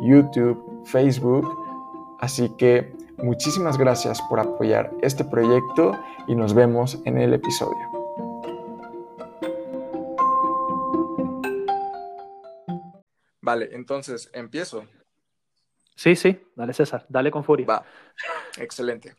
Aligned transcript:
YouTube, 0.00 0.82
Facebook. 0.84 1.46
Así 2.20 2.48
que 2.56 2.94
muchísimas 3.18 3.78
gracias 3.78 4.20
por 4.28 4.40
apoyar 4.40 4.92
este 5.02 5.24
proyecto 5.24 5.92
y 6.26 6.34
nos 6.34 6.54
vemos 6.54 6.98
en 7.04 7.18
el 7.18 7.34
episodio. 7.34 7.96
Vale, 13.40 13.68
entonces 13.72 14.28
empiezo. 14.32 14.86
Sí, 15.94 16.16
sí, 16.16 16.38
dale 16.56 16.72
César, 16.72 17.06
dale 17.08 17.30
con 17.30 17.44
furia. 17.44 17.66
Va, 17.66 17.84
excelente. 18.58 19.14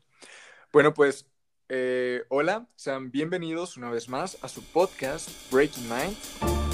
Bueno, 0.71 0.93
pues 0.93 1.25
eh, 1.69 2.23
hola, 2.29 2.67
sean 2.75 3.09
bienvenidos 3.09 3.77
una 3.77 3.89
vez 3.89 4.09
más 4.09 4.37
a 4.43 4.47
su 4.47 4.63
podcast 4.63 5.29
Breaking 5.51 5.89
Mind. 5.89 6.66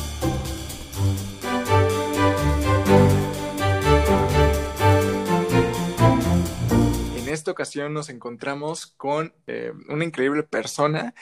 Esta 7.43 7.51
ocasión 7.51 7.93
nos 7.93 8.07
encontramos 8.09 8.87
con 8.87 9.33
eh, 9.47 9.73
una 9.89 10.05
increíble 10.05 10.43
persona. 10.43 11.13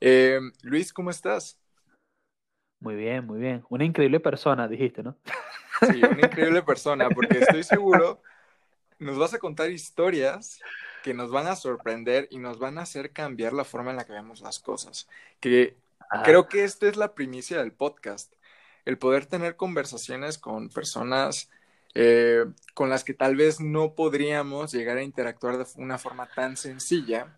Eh, 0.00 0.40
Luis, 0.62 0.92
¿cómo 0.92 1.10
estás? 1.10 1.56
Muy 2.80 2.96
bien, 2.96 3.24
muy 3.24 3.38
bien. 3.38 3.64
Una 3.68 3.84
increíble 3.84 4.18
persona, 4.18 4.66
dijiste, 4.66 5.04
¿no? 5.04 5.16
Sí, 5.80 6.02
una 6.02 6.26
increíble 6.26 6.62
persona, 6.62 7.08
porque 7.08 7.38
estoy 7.38 7.62
seguro 7.62 8.20
nos 8.98 9.16
vas 9.16 9.32
a 9.34 9.38
contar 9.38 9.70
historias 9.70 10.60
que 11.04 11.14
nos 11.14 11.30
van 11.30 11.46
a 11.46 11.54
sorprender 11.54 12.26
y 12.32 12.38
nos 12.38 12.58
van 12.58 12.78
a 12.78 12.82
hacer 12.82 13.12
cambiar 13.12 13.52
la 13.52 13.64
forma 13.64 13.90
en 13.90 13.96
la 13.96 14.04
que 14.04 14.12
vemos 14.12 14.40
las 14.40 14.58
cosas. 14.58 15.08
Que 15.38 15.76
creo 16.24 16.48
que 16.48 16.64
esta 16.64 16.88
es 16.88 16.96
la 16.96 17.14
primicia 17.14 17.58
del 17.58 17.70
podcast, 17.70 18.32
el 18.84 18.98
poder 18.98 19.26
tener 19.26 19.54
conversaciones 19.54 20.38
con 20.38 20.70
personas 20.70 21.48
eh, 21.94 22.44
con 22.74 22.90
las 22.90 23.04
que 23.04 23.14
tal 23.14 23.36
vez 23.36 23.60
no 23.60 23.94
podríamos 23.94 24.72
llegar 24.72 24.98
a 24.98 25.02
interactuar 25.02 25.58
de 25.58 25.66
una 25.76 25.98
forma 25.98 26.28
tan 26.34 26.56
sencilla. 26.56 27.34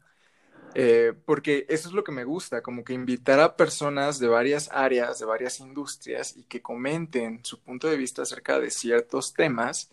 Eh, 0.74 1.14
porque 1.24 1.66
eso 1.68 1.88
es 1.88 1.94
lo 1.94 2.04
que 2.04 2.12
me 2.12 2.22
gusta, 2.22 2.62
como 2.62 2.84
que 2.84 2.92
invitar 2.92 3.40
a 3.40 3.56
personas 3.56 4.20
de 4.20 4.28
varias 4.28 4.70
áreas, 4.72 5.18
de 5.18 5.26
varias 5.26 5.58
industrias 5.58 6.36
y 6.36 6.44
que 6.44 6.62
comenten 6.62 7.44
su 7.44 7.60
punto 7.60 7.88
de 7.88 7.96
vista 7.96 8.22
acerca 8.22 8.60
de 8.60 8.70
ciertos 8.70 9.34
temas 9.34 9.90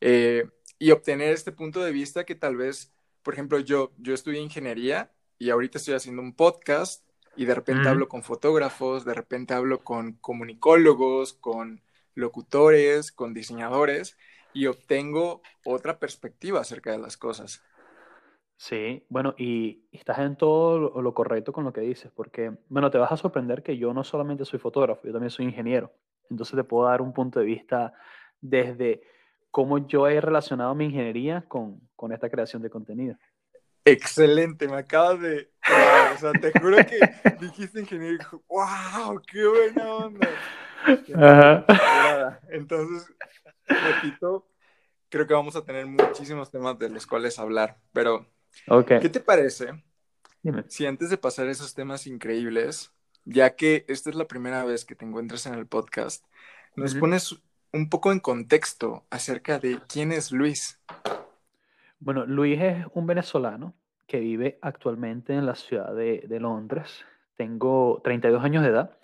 eh, 0.00 0.46
y 0.78 0.90
obtener 0.90 1.32
este 1.32 1.52
punto 1.52 1.82
de 1.82 1.92
vista 1.92 2.24
que 2.24 2.34
tal 2.34 2.56
vez, 2.56 2.92
por 3.22 3.34
ejemplo, 3.34 3.58
yo, 3.60 3.92
yo 3.98 4.12
estudié 4.12 4.40
ingeniería 4.40 5.10
y 5.38 5.50
ahorita 5.50 5.78
estoy 5.78 5.94
haciendo 5.94 6.20
un 6.20 6.34
podcast 6.34 7.02
y 7.36 7.46
de 7.46 7.54
repente 7.54 7.88
hablo 7.88 8.08
con 8.08 8.22
fotógrafos, 8.22 9.04
de 9.04 9.14
repente 9.14 9.54
hablo 9.54 9.82
con 9.82 10.12
comunicólogos, 10.14 11.32
con 11.32 11.80
locutores, 12.14 13.12
con 13.12 13.34
diseñadores 13.34 14.16
y 14.52 14.66
obtengo 14.66 15.42
otra 15.64 15.98
perspectiva 15.98 16.60
acerca 16.60 16.92
de 16.92 16.98
las 16.98 17.16
cosas. 17.16 17.62
Sí, 18.56 19.04
bueno, 19.08 19.34
y, 19.36 19.84
estás 19.92 20.20
en 20.20 20.36
todo 20.36 21.02
lo, 21.02 21.14
correcto 21.14 21.52
con 21.52 21.64
lo 21.64 21.72
que 21.72 21.80
dices, 21.80 22.10
porque, 22.14 22.52
bueno, 22.68 22.90
te 22.90 22.98
vas 22.98 23.12
a 23.12 23.16
sorprender 23.16 23.62
que 23.62 23.76
yo 23.76 23.92
no 23.92 24.04
solamente 24.04 24.44
soy 24.44 24.58
fotógrafo, 24.58 25.02
yo 25.04 25.12
también 25.12 25.30
soy 25.30 25.46
ingeniero. 25.46 25.92
Entonces 26.30 26.56
te 26.56 26.64
puedo 26.64 26.88
dar 26.88 27.02
un 27.02 27.12
punto 27.12 27.40
de 27.40 27.46
vista 27.46 27.92
desde 28.40 29.02
cómo 29.50 29.86
yo 29.86 30.08
he 30.08 30.20
relacionado 30.20 30.74
mi 30.74 30.86
ingeniería 30.86 31.44
con, 31.48 31.80
con 31.96 32.12
esta 32.12 32.30
creación 32.30 32.62
de 32.62 32.70
contenido. 32.70 33.16
Excelente, 33.84 34.66
me 34.66 34.76
acabas 34.76 35.20
de... 35.20 35.50
o 36.14 36.18
sea, 36.18 36.32
te 36.32 36.58
juro 36.58 36.78
que 36.78 36.98
dijiste 37.40 37.80
ingeniero 37.80 38.14
y 38.14 38.36
wow, 38.48 39.20
qué 39.30 39.46
buena 39.46 39.94
onda. 39.94 40.28
Ajá. 41.14 42.40
Entonces, 42.50 43.12
repito, 43.66 44.46
creo 45.08 45.26
que 45.26 45.34
vamos 45.34 45.56
a 45.56 45.64
tener 45.64 45.86
muchísimos 45.86 46.50
temas 46.50 46.78
de 46.78 46.90
los 46.90 47.06
cuales 47.06 47.38
hablar, 47.38 47.78
pero 47.92 48.26
¿qué 49.00 49.08
te 49.08 49.20
parece 49.20 49.82
Dime. 50.42 50.64
si 50.68 50.86
antes 50.86 51.10
de 51.10 51.18
pasar 51.18 51.48
esos 51.48 51.74
temas 51.74 52.06
increíbles, 52.06 52.92
ya 53.24 53.56
que 53.56 53.84
esta 53.88 54.10
es 54.10 54.16
la 54.16 54.26
primera 54.26 54.64
vez 54.64 54.84
que 54.84 54.94
te 54.94 55.04
encuentras 55.04 55.46
en 55.46 55.54
el 55.54 55.66
podcast, 55.66 56.24
nos 56.76 56.94
pones 56.94 57.40
un 57.72 57.88
poco 57.88 58.12
en 58.12 58.20
contexto 58.20 59.04
acerca 59.10 59.58
de 59.58 59.78
quién 59.88 60.12
es 60.12 60.32
Luis? 60.32 60.80
Bueno, 62.00 62.26
Luis 62.26 62.60
es 62.60 62.86
un 62.92 63.06
venezolano 63.06 63.74
que 64.06 64.20
vive 64.20 64.58
actualmente 64.60 65.32
en 65.32 65.46
la 65.46 65.54
ciudad 65.54 65.94
de, 65.94 66.24
de 66.28 66.40
Londres. 66.40 67.04
Tengo 67.36 68.00
32 68.04 68.44
años 68.44 68.62
de 68.62 68.68
edad 68.68 68.98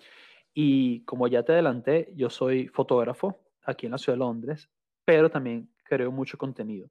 y 0.53 1.03
como 1.05 1.27
ya 1.27 1.43
te 1.43 1.53
adelanté, 1.53 2.11
yo 2.15 2.29
soy 2.29 2.67
fotógrafo 2.67 3.39
aquí 3.63 3.85
en 3.85 3.93
la 3.93 3.97
ciudad 3.97 4.15
de 4.15 4.19
Londres, 4.19 4.69
pero 5.05 5.29
también 5.29 5.69
creo 5.83 6.11
mucho 6.11 6.37
contenido. 6.37 6.89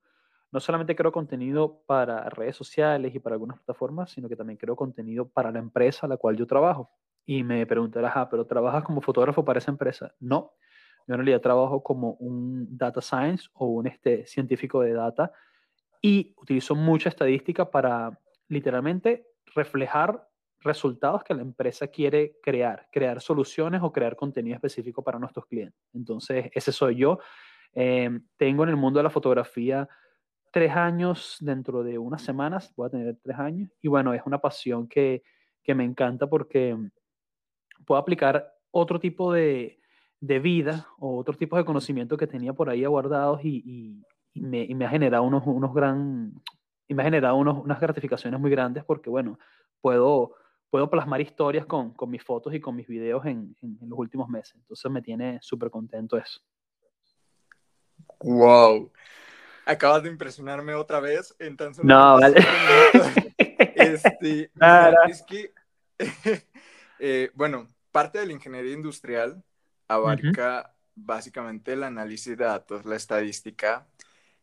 No 0.52 0.60
solamente 0.60 0.96
creo 0.96 1.12
contenido 1.12 1.82
para 1.86 2.28
redes 2.30 2.56
sociales 2.56 3.14
y 3.14 3.20
para 3.20 3.34
algunas 3.34 3.58
plataformas, 3.58 4.10
sino 4.10 4.28
que 4.28 4.36
también 4.36 4.56
creo 4.56 4.74
contenido 4.74 5.28
para 5.28 5.52
la 5.52 5.60
empresa 5.60 6.06
a 6.06 6.08
la 6.08 6.16
cual 6.16 6.36
yo 6.36 6.46
trabajo. 6.46 6.90
Y 7.24 7.44
me 7.44 7.64
preguntarás, 7.66 8.12
ah, 8.16 8.28
pero 8.28 8.46
¿trabajas 8.46 8.82
como 8.82 9.00
fotógrafo 9.00 9.44
para 9.44 9.58
esa 9.58 9.70
empresa? 9.70 10.12
No, 10.18 10.54
yo 11.06 11.14
en 11.14 11.18
realidad 11.18 11.40
trabajo 11.40 11.82
como 11.82 12.12
un 12.14 12.76
data 12.76 13.00
science 13.00 13.48
o 13.52 13.66
un 13.66 13.86
este, 13.86 14.26
científico 14.26 14.80
de 14.80 14.92
data 14.92 15.32
y 16.02 16.34
utilizo 16.36 16.74
mucha 16.74 17.08
estadística 17.08 17.70
para 17.70 18.18
literalmente 18.48 19.26
reflejar 19.54 20.29
resultados 20.60 21.24
que 21.24 21.34
la 21.34 21.42
empresa 21.42 21.88
quiere 21.88 22.36
crear, 22.42 22.88
crear 22.92 23.20
soluciones 23.20 23.80
o 23.82 23.92
crear 23.92 24.16
contenido 24.16 24.54
específico 24.54 25.02
para 25.02 25.18
nuestros 25.18 25.46
clientes. 25.46 25.80
Entonces, 25.94 26.50
ese 26.54 26.72
soy 26.72 26.96
yo. 26.96 27.18
Em, 27.72 28.26
tengo 28.36 28.64
en 28.64 28.70
el 28.70 28.76
mundo 28.76 28.98
de 28.98 29.04
la 29.04 29.10
fotografía 29.10 29.88
tres 30.50 30.72
años, 30.72 31.36
dentro 31.40 31.82
de 31.82 31.98
unas 31.98 32.22
semanas 32.22 32.72
voy 32.76 32.88
a 32.88 32.90
tener 32.90 33.16
tres 33.22 33.38
años. 33.38 33.70
Y 33.80 33.88
bueno, 33.88 34.12
es 34.12 34.22
una 34.26 34.38
pasión 34.38 34.88
que, 34.88 35.22
que 35.62 35.74
me 35.74 35.84
encanta 35.84 36.26
porque 36.28 36.76
puedo 37.86 38.00
aplicar 38.00 38.52
otro 38.70 39.00
tipo 39.00 39.32
de, 39.32 39.80
de, 40.20 40.38
vida 40.38 40.86
o 40.98 41.16
otro 41.16 41.36
tipo 41.36 41.56
de 41.56 41.64
conocimiento 41.64 42.16
que 42.16 42.26
tenía 42.26 42.52
por 42.52 42.68
ahí 42.68 42.84
aguardados 42.84 43.40
y, 43.44 44.04
y, 44.34 44.40
me, 44.40 44.62
y 44.64 44.74
me, 44.74 44.84
ha 44.84 44.90
generado 44.90 45.22
unos, 45.24 45.42
unos 45.46 45.72
gran, 45.74 46.32
y 46.86 46.94
me 46.94 47.02
ha 47.02 47.06
generado 47.06 47.36
unos, 47.36 47.64
unas 47.64 47.80
gratificaciones 47.80 48.38
muy 48.38 48.50
grandes 48.50 48.84
porque, 48.84 49.08
bueno, 49.08 49.38
puedo 49.80 50.34
puedo 50.70 50.88
plasmar 50.88 51.20
historias 51.20 51.66
con, 51.66 51.92
con, 51.92 52.08
mis 52.10 52.22
fotos 52.22 52.54
y 52.54 52.60
con 52.60 52.76
mis 52.76 52.86
videos 52.86 53.26
en, 53.26 53.56
en, 53.60 53.78
los 53.88 53.98
últimos 53.98 54.28
meses. 54.28 54.54
Entonces 54.54 54.90
me 54.90 55.02
tiene 55.02 55.38
súper 55.42 55.70
contento 55.70 56.16
eso. 56.16 56.40
¡Wow! 58.20 58.92
Acabas 59.66 60.02
de 60.02 60.08
impresionarme 60.10 60.74
otra 60.74 61.00
vez. 61.00 61.34
Entonces, 61.38 61.84
no, 61.84 62.18
vale. 62.18 62.44
Este, 63.74 64.50
es 65.08 65.22
que, 65.22 65.52
eh, 66.98 67.30
bueno, 67.34 67.66
parte 67.90 68.18
de 68.18 68.26
la 68.26 68.32
ingeniería 68.32 68.74
industrial 68.74 69.42
abarca 69.88 70.74
básicamente 70.94 71.72
el 71.72 71.82
análisis 71.82 72.36
de 72.36 72.44
datos, 72.44 72.84
la 72.84 72.96
estadística, 72.96 73.86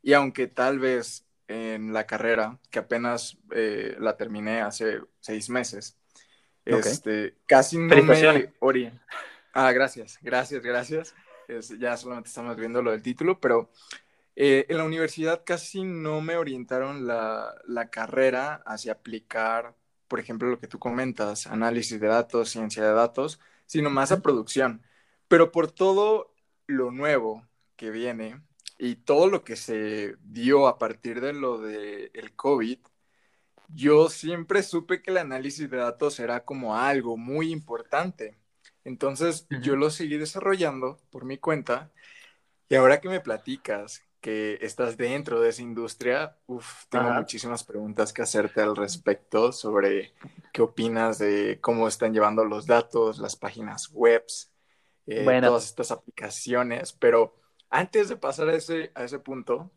y 0.01 0.13
aunque 0.13 0.47
tal 0.47 0.79
vez 0.79 1.25
en 1.47 1.93
la 1.93 2.05
carrera, 2.05 2.59
que 2.71 2.79
apenas 2.79 3.37
eh, 3.51 3.95
la 3.99 4.17
terminé 4.17 4.61
hace 4.61 5.01
seis 5.19 5.49
meses, 5.49 5.97
este, 6.67 7.35
casi 7.45 7.77
no 7.77 7.95
me... 8.03 8.53
Ori. 8.59 8.91
Ah, 9.53 9.71
gracias, 9.71 10.19
gracias, 10.21 10.61
gracias. 10.61 11.15
ya 11.79 11.97
solamente 11.97 12.29
estamos 12.29 12.55
viendo 12.55 12.81
lo 12.81 12.91
del 12.91 13.01
título, 13.01 13.39
pero 13.39 13.71
eh, 14.35 14.65
en 14.69 14.77
la 14.77 14.83
universidad 14.83 15.43
casi 15.45 15.83
no 15.83 16.21
me 16.21 16.35
orientaron 16.35 17.07
la, 17.07 17.55
la, 17.65 17.89
carrera 17.89 18.61
hacia 18.65 18.91
aplicar, 18.91 19.75
por 20.07 20.19
ejemplo, 20.19 20.49
lo 20.49 20.59
que 20.59 20.67
tú 20.67 20.77
comentas, 20.77 21.47
análisis 21.47 21.99
de 21.99 22.07
datos, 22.07 22.49
ciencia 22.49 22.83
de 22.83 22.93
datos, 22.93 23.39
sino 23.65 23.89
más 23.89 24.11
a 24.11 24.21
producción. 24.21 24.83
Pero 25.27 25.51
por 25.51 25.71
todo 25.71 26.35
lo 26.67 26.91
nuevo 26.91 27.47
que 27.75 27.89
viene 27.89 28.41
y 28.77 28.95
todo 28.95 29.27
lo 29.27 29.43
que 29.43 29.55
se 29.55 30.15
dio 30.21 30.67
a 30.67 30.77
partir 30.77 31.21
de 31.21 31.33
lo 31.33 31.59
del 31.59 32.11
el 32.13 32.35
COVID, 32.35 32.79
yo 33.67 34.09
siempre 34.09 34.63
supe 34.63 35.01
que 35.01 35.11
el 35.11 35.17
análisis 35.17 35.69
de 35.69 35.77
datos 35.77 36.19
era 36.19 36.45
como 36.45 36.75
algo 36.77 37.17
muy 37.17 37.51
importante. 37.51 38.37
Entonces 38.83 39.47
yo 39.49 39.75
lo 39.75 39.89
seguí 39.89 40.17
desarrollando 40.17 40.99
por 41.11 41.25
mi 41.25 41.37
cuenta 41.37 41.91
Y 42.69 42.75
ahora 42.75 42.99
que 43.01 43.09
me 43.09 43.21
platicas 43.21 44.03
que 44.21 44.57
estás 44.61 44.97
dentro 44.97 45.39
de 45.41 45.49
esa 45.49 45.61
industria, 45.61 46.37
uf, 46.47 46.85
tengo 46.89 47.09
Ajá. 47.09 47.13
muchísimas 47.13 47.63
preguntas 47.63 48.11
que 48.13 48.21
hacerte 48.23 48.61
al 48.61 48.75
respecto 48.75 49.51
sobre 49.53 50.13
qué 50.51 50.61
opinas 50.63 51.17
de 51.19 51.59
cómo 51.61 51.87
están 51.87 52.13
llevando 52.13 52.43
los 52.45 52.65
datos, 52.67 53.19
las 53.19 53.35
páginas 53.37 53.89
webs, 53.93 54.51
eh, 55.07 55.39
Bueno, 55.39 55.41
todas 55.43 55.65
estas 55.65 55.91
aplicaciones. 55.91 56.93
Pero 56.93 57.35
antes 57.69 58.09
de 58.09 58.17
pasar 58.17 58.49
a 58.49 58.55
ese, 58.55 58.91
a 58.95 59.03
ese 59.05 59.19
punto. 59.19 59.71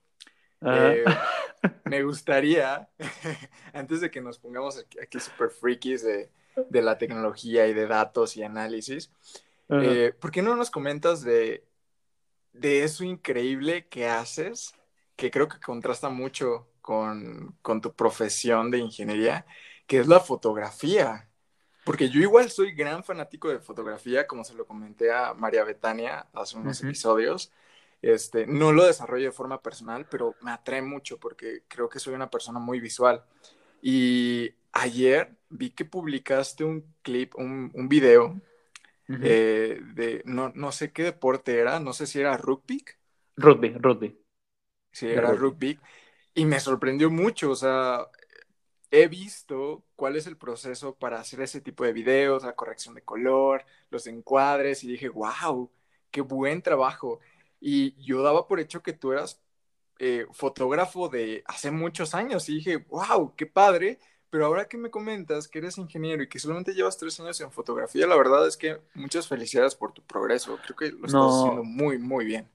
Eh, 0.65 1.05
me 1.85 2.03
gustaría, 2.03 2.89
antes 3.73 4.01
de 4.01 4.11
que 4.11 4.21
nos 4.21 4.39
pongamos 4.39 4.79
aquí, 4.79 4.99
aquí 5.01 5.21
super 5.21 5.51
freakies 5.51 6.03
de, 6.03 6.31
de 6.69 6.83
la 6.83 6.99
tecnología 6.99 7.67
y 7.67 7.75
de 7.75 7.87
datos 7.87 8.37
y 8.37 8.43
análisis, 8.43 9.11
eh, 9.81 10.15
¿por 10.21 10.31
qué 10.31 10.43
no 10.43 10.57
nos 10.57 10.71
comentas 10.71 11.23
de, 11.23 11.65
de 12.53 12.85
eso 12.85 13.05
increíble 13.05 13.87
que 13.89 14.09
haces, 14.09 14.75
que 15.17 15.31
creo 15.31 15.49
que 15.49 15.61
contrasta 15.61 16.09
mucho 16.09 16.69
con, 16.81 17.57
con 17.63 17.81
tu 17.81 17.95
profesión 17.95 18.71
de 18.71 18.79
ingeniería, 18.79 19.47
que 19.87 19.99
es 19.99 20.09
la 20.09 20.21
fotografía? 20.21 21.29
Porque 21.85 22.09
yo 22.11 22.21
igual 22.21 22.51
soy 22.51 22.73
gran 22.73 23.03
fanático 23.05 23.49
de 23.49 23.59
fotografía, 23.61 24.27
como 24.27 24.45
se 24.45 24.55
lo 24.55 24.67
comenté 24.67 25.13
a 25.13 25.35
María 25.35 25.65
Betania 25.65 26.27
hace 26.33 26.57
unos 26.57 26.79
Ujú. 26.81 26.89
episodios. 26.89 27.53
Este, 28.03 28.47
no 28.47 28.73
lo 28.73 28.87
desarrollo 28.87 29.27
de 29.27 29.33
forma 29.33 29.63
personal, 29.63 30.07
pero 30.09 30.37
me 30.41 30.51
atrae 30.53 30.83
mucho 30.83 31.19
porque 31.19 31.65
creo 31.69 31.89
que 31.89 31.99
soy 31.99 32.15
una 32.15 32.31
persona 32.31 32.59
muy 32.59 32.81
visual. 32.81 33.25
Y 33.83 34.51
ayer 34.73 35.37
vi 35.51 35.71
que 35.71 35.85
publicaste 35.85 36.65
un 36.65 36.95
clip, 37.03 37.35
un, 37.37 37.71
un 37.75 37.89
video 37.89 38.41
Ujú. 39.09 39.37
eh, 39.37 39.81
de, 39.95 40.23
no, 40.27 40.53
no 40.55 40.73
sé 40.73 40.93
qué 40.93 41.05
deporte 41.05 41.59
era, 41.59 41.81
no 41.81 41.93
sé 41.95 42.07
si 42.07 42.21
era 42.21 42.37
rugby, 42.37 42.85
Rugby, 43.37 43.71
rugby. 43.83 44.17
De 45.11 45.21
era 45.21 45.33
rugby. 45.33 45.35
rugby, 45.35 45.81
y 46.35 46.45
me 46.47 46.61
sorprendió 46.61 47.11
mucho, 47.11 47.51
o 47.51 47.57
sea, 47.57 48.07
he 48.91 49.09
visto 49.09 49.85
cuál 49.97 50.17
es 50.17 50.27
el 50.27 50.37
proceso 50.39 50.97
para 50.97 51.21
hacer 51.21 51.41
ese 51.43 51.61
tipo 51.61 51.85
de 51.85 51.93
videos, 51.93 52.45
la 52.45 52.55
corrección 52.57 52.95
de 52.95 53.03
color, 53.03 53.65
los 53.91 54.07
encuadres, 54.07 54.85
y 54.85 54.89
dije, 54.89 55.09
wow, 55.09 55.71
qué 56.11 56.21
buen 56.23 56.63
trabajo. 56.63 57.21
Y 57.61 57.95
yo 58.03 58.23
daba 58.23 58.49
por 58.49 58.61
hecho 58.61 58.83
que 58.83 58.93
tú 58.95 59.13
eras 59.13 59.43
eh, 59.99 60.27
fotógrafo 60.33 61.09
de 61.09 61.43
hace 61.47 61.71
muchos 61.71 62.15
años, 62.15 62.49
y 62.49 62.57
dije, 62.57 62.79
wow, 62.79 63.35
qué 63.37 63.47
padre. 63.47 63.99
Pero 64.31 64.47
ahora 64.47 64.69
que 64.69 64.79
me 64.79 64.91
comentas 64.91 65.49
que 65.49 65.59
eres 65.59 65.79
ingeniero 65.79 66.23
y 66.23 66.29
que 66.29 66.39
solamente 66.39 66.75
llevas 66.75 66.99
tres 66.99 67.19
años 67.21 67.41
en 67.41 67.51
fotografía, 67.53 68.07
la 68.07 68.17
verdad 68.17 68.47
es 68.47 68.57
que 68.57 68.81
muchas 68.95 69.29
felicidades 69.29 69.75
por 69.75 69.93
tu 69.93 70.03
progreso. 70.05 70.61
Creo 70.63 70.77
que 70.77 70.93
lo 70.93 71.07
estás 71.07 71.35
haciendo 71.35 71.65
muy, 71.65 71.99
muy 71.99 72.25
bien. 72.27 72.49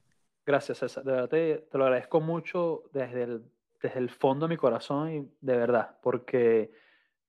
gracias, 0.46 0.80
César. 0.80 1.04
De 1.04 1.12
verdad 1.12 1.30
te, 1.30 1.58
te 1.72 1.78
lo 1.78 1.86
agradezco 1.86 2.22
mucho 2.22 2.84
desde 2.94 3.24
el, 3.24 3.44
desde 3.82 4.00
el 4.00 4.10
fondo 4.10 4.48
de 4.48 4.50
mi 4.54 4.58
corazón 4.58 5.12
y 5.14 5.20
de 5.42 5.58
verdad, 5.58 5.98
porque 6.02 6.72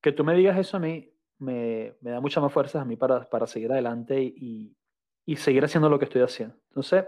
que 0.00 0.12
tú 0.12 0.24
me 0.24 0.34
digas 0.34 0.58
eso 0.58 0.76
a 0.76 0.80
mí 0.80 1.12
me, 1.38 1.96
me 2.00 2.10
da 2.12 2.20
muchas 2.20 2.42
más 2.42 2.52
fuerzas 2.52 2.82
a 2.82 2.84
mí 2.84 2.96
para, 2.96 3.28
para 3.28 3.46
seguir 3.46 3.72
adelante 3.72 4.22
y, 4.22 4.76
y 5.26 5.36
seguir 5.36 5.64
haciendo 5.64 5.88
lo 5.90 5.98
que 5.98 6.06
estoy 6.06 6.22
haciendo. 6.22 6.56
Entonces, 6.68 7.06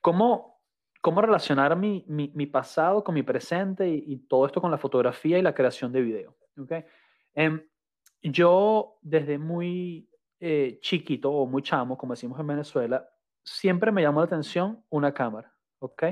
¿cómo, 0.00 0.60
cómo 1.00 1.20
relacionar 1.20 1.76
mi, 1.76 2.04
mi, 2.08 2.30
mi 2.34 2.46
pasado 2.46 3.04
con 3.04 3.14
mi 3.14 3.22
presente 3.22 3.88
y, 3.88 4.04
y 4.06 4.16
todo 4.26 4.46
esto 4.46 4.60
con 4.60 4.70
la 4.70 4.78
fotografía 4.78 5.38
y 5.38 5.42
la 5.42 5.54
creación 5.54 5.92
de 5.92 6.02
video? 6.02 6.36
¿ok? 6.58 6.72
Em, 7.34 7.62
yo 8.22 8.98
desde 9.02 9.38
muy 9.38 10.08
eh, 10.40 10.78
chiquito 10.80 11.30
o 11.30 11.46
muy 11.46 11.62
chamo, 11.62 11.96
como 11.96 12.14
decimos 12.14 12.38
en 12.40 12.46
Venezuela, 12.46 13.08
siempre 13.44 13.92
me 13.92 14.02
llamó 14.02 14.20
la 14.20 14.26
atención 14.26 14.84
una 14.90 15.12
cámara, 15.12 15.52
¿ok? 15.78 16.02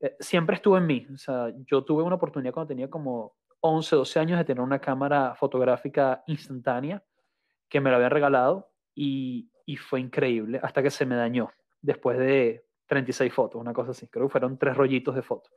Eh, 0.00 0.16
siempre 0.20 0.56
estuvo 0.56 0.76
en 0.76 0.86
mí, 0.86 1.06
o 1.12 1.18
sea, 1.18 1.52
yo 1.64 1.84
tuve 1.84 2.02
una 2.02 2.16
oportunidad 2.16 2.52
cuando 2.52 2.68
tenía 2.68 2.90
como 2.90 3.36
11, 3.60 3.96
12 3.96 4.20
años 4.20 4.38
de 4.38 4.44
tener 4.44 4.62
una 4.62 4.80
cámara 4.80 5.34
fotográfica 5.34 6.22
instantánea 6.26 7.02
que 7.68 7.80
me 7.80 7.90
la 7.90 7.96
habían 7.96 8.10
regalado 8.10 8.70
y, 8.94 9.50
y 9.64 9.76
fue 9.76 10.00
increíble 10.00 10.60
hasta 10.62 10.82
que 10.82 10.90
se 10.90 11.06
me 11.06 11.16
dañó 11.16 11.50
después 11.80 12.18
de 12.18 12.65
36 12.86 13.32
fotos, 13.32 13.60
una 13.60 13.72
cosa 13.72 13.90
así, 13.90 14.08
creo 14.08 14.26
que 14.26 14.32
fueron 14.32 14.58
tres 14.58 14.76
rollitos 14.76 15.14
de 15.14 15.22
fotos. 15.22 15.52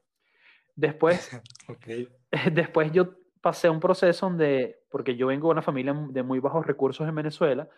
Después, 0.75 1.29
Ok. 1.69 1.87
después 2.51 2.91
yo 2.91 3.15
pasé 3.41 3.69
un 3.69 3.79
proceso 3.79 4.25
donde, 4.27 4.83
porque 4.89 5.15
yo 5.15 5.27
vengo 5.27 5.47
de 5.47 5.51
una 5.53 5.61
familia 5.61 5.93
de 6.09 6.23
muy 6.23 6.39
bajos 6.39 6.65
recursos 6.65 7.07
en 7.07 7.15
Venezuela, 7.15 7.69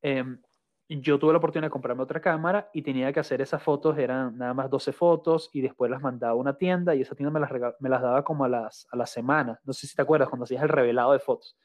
em, 0.00 0.40
yo 0.88 1.18
tuve 1.18 1.32
la 1.32 1.38
oportunidad 1.38 1.68
de 1.68 1.72
comprarme 1.72 2.02
otra 2.02 2.20
cámara 2.20 2.68
y 2.74 2.82
tenía 2.82 3.12
que 3.12 3.20
hacer 3.20 3.40
esas 3.40 3.62
fotos, 3.62 3.96
eran 3.96 4.36
nada 4.36 4.52
más 4.52 4.68
12 4.68 4.92
fotos 4.92 5.48
y 5.52 5.62
después 5.62 5.90
las 5.90 6.02
mandaba 6.02 6.32
a 6.32 6.36
una 6.36 6.56
tienda 6.58 6.94
y 6.94 7.00
esa 7.00 7.14
tienda 7.14 7.30
me 7.32 7.40
las, 7.40 7.50
me 7.80 7.88
las 7.88 8.02
daba 8.02 8.22
como 8.24 8.44
a 8.44 8.48
las, 8.48 8.86
a 8.90 8.96
la 8.96 9.06
semana. 9.06 9.58
No 9.64 9.72
sé 9.72 9.86
si 9.86 9.96
te 9.96 10.02
acuerdas 10.02 10.28
cuando 10.28 10.44
hacías 10.44 10.62
el 10.62 10.68
revelado 10.68 11.12
de 11.12 11.18
fotos. 11.18 11.56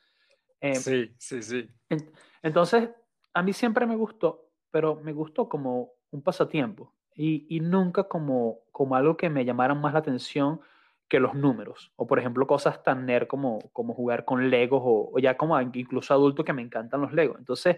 Em, 0.62 0.76
Sí, 0.76 1.14
sí, 1.18 1.42
sí. 1.42 1.70
en- 1.90 2.10
entonces, 2.42 2.90
a 3.34 3.44
mí 3.44 3.52
siempre 3.52 3.86
me 3.86 3.96
gustó, 3.98 4.50
pero 4.72 4.96
me 4.96 5.12
gustó 5.12 5.50
como 5.50 5.92
un 6.12 6.22
pasatiempo 6.22 6.96
y, 7.18 7.48
y 7.50 7.60
nunca 7.60 8.04
como, 8.04 8.60
como 8.72 8.96
algo 8.96 9.18
que 9.18 9.30
me 9.30 9.44
llamara 9.44 9.74
más 9.74 9.92
la 9.92 10.00
atención 10.00 10.62
que 11.10 11.20
los 11.20 11.34
números. 11.34 11.92
O, 11.96 12.06
por 12.06 12.20
ejemplo, 12.20 12.46
cosas 12.46 12.84
tan 12.84 13.06
nerd 13.06 13.28
como, 13.28 13.60
como 13.74 13.94
jugar 13.94 14.24
con 14.24 14.50
Legos 14.50 14.82
o, 14.86 15.10
o 15.14 15.20
ya 15.20 15.36
como 15.36 15.60
incluso 15.60 16.14
adulto 16.14 16.44
que 16.44 16.54
me 16.54 16.62
encantan 16.62 17.02
los 17.02 17.12
Legos. 17.12 17.40
Entonces, 17.40 17.78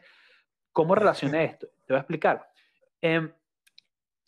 ¿cómo 0.74 0.94
relacioné 0.94 1.46
esto? 1.46 1.68
Te 1.86 1.94
voy 1.94 1.98
a 1.98 2.02
explicar. 2.02 2.50
Em, 3.02 3.32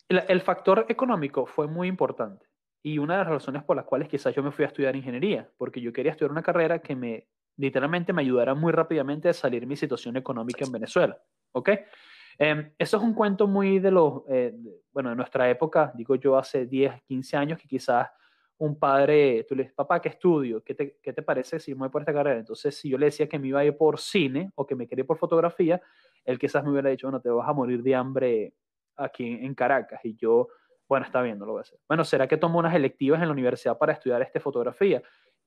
el, 0.08 0.22
el 0.28 0.40
factor 0.40 0.86
económico 0.88 1.44
fue 1.44 1.66
muy 1.68 1.88
importante 1.88 2.46
y 2.82 2.98
una 2.98 3.14
de 3.14 3.24
las 3.24 3.28
razones 3.28 3.62
por 3.64 3.76
las 3.76 3.84
cuales 3.84 4.08
quizás 4.08 4.34
yo 4.34 4.42
me 4.42 4.50
fui 4.50 4.64
a 4.64 4.68
estudiar 4.68 4.96
ingeniería, 4.96 5.48
porque 5.58 5.80
yo 5.80 5.92
quería 5.92 6.12
estudiar 6.12 6.32
una 6.32 6.42
carrera 6.42 6.78
que 6.80 6.96
me 6.96 7.28
literalmente 7.56 8.14
me 8.14 8.22
ayudara 8.22 8.54
muy 8.54 8.72
rápidamente 8.72 9.28
a 9.28 9.34
salir 9.34 9.66
mi 9.66 9.76
situación 9.76 10.16
económica 10.16 10.64
en 10.64 10.72
Venezuela. 10.72 11.18
¿Ok? 11.52 11.70
Em, 12.44 12.72
eso 12.76 12.96
es 12.96 13.02
un 13.04 13.14
cuento 13.14 13.46
muy 13.46 13.78
de 13.78 13.92
los, 13.92 14.22
eh, 14.28 14.52
bueno, 14.92 15.10
de 15.10 15.14
nuestra 15.14 15.48
época, 15.48 15.92
digo 15.94 16.16
yo 16.16 16.36
hace 16.36 16.66
10, 16.66 17.00
15 17.04 17.36
años, 17.36 17.56
que 17.56 17.68
quizás 17.68 18.08
un 18.58 18.80
padre, 18.80 19.44
tú 19.44 19.54
le 19.54 19.62
dices, 19.62 19.76
papá, 19.76 20.00
¿qué 20.00 20.08
estudio? 20.08 20.60
¿Qué 20.64 20.74
te, 20.74 20.98
qué 21.00 21.12
te 21.12 21.22
parece 21.22 21.60
si 21.60 21.72
me 21.72 21.82
voy 21.82 21.90
por 21.90 22.02
esta 22.02 22.12
carrera? 22.12 22.40
Entonces, 22.40 22.76
si 22.76 22.88
yo 22.88 22.98
le 22.98 23.06
decía 23.06 23.28
que 23.28 23.38
me 23.38 23.46
iba 23.46 23.60
a 23.60 23.64
ir 23.64 23.76
por 23.76 23.96
cine 24.00 24.50
o 24.56 24.66
que 24.66 24.74
me 24.74 24.88
quería 24.88 25.02
ir 25.02 25.06
por 25.06 25.18
fotografía, 25.18 25.80
él 26.24 26.36
quizás 26.36 26.64
me 26.64 26.72
hubiera 26.72 26.90
dicho, 26.90 27.06
bueno, 27.06 27.20
te 27.20 27.30
vas 27.30 27.48
a 27.48 27.52
morir 27.52 27.80
de 27.80 27.94
hambre 27.94 28.54
aquí 28.96 29.24
en 29.24 29.54
Caracas. 29.54 30.00
Y 30.02 30.16
yo, 30.16 30.48
bueno, 30.88 31.06
está 31.06 31.22
bien, 31.22 31.38
no 31.38 31.46
lo 31.46 31.52
voy 31.52 31.60
a 31.60 31.62
hacer. 31.62 31.78
Bueno, 31.86 32.02
¿será 32.02 32.26
que 32.26 32.38
tomo 32.38 32.58
unas 32.58 32.74
electivas 32.74 33.22
en 33.22 33.28
la 33.28 33.32
universidad 33.34 33.78
para 33.78 33.92
estudiar 33.92 34.20
este 34.20 34.40
fotografía? 34.40 35.00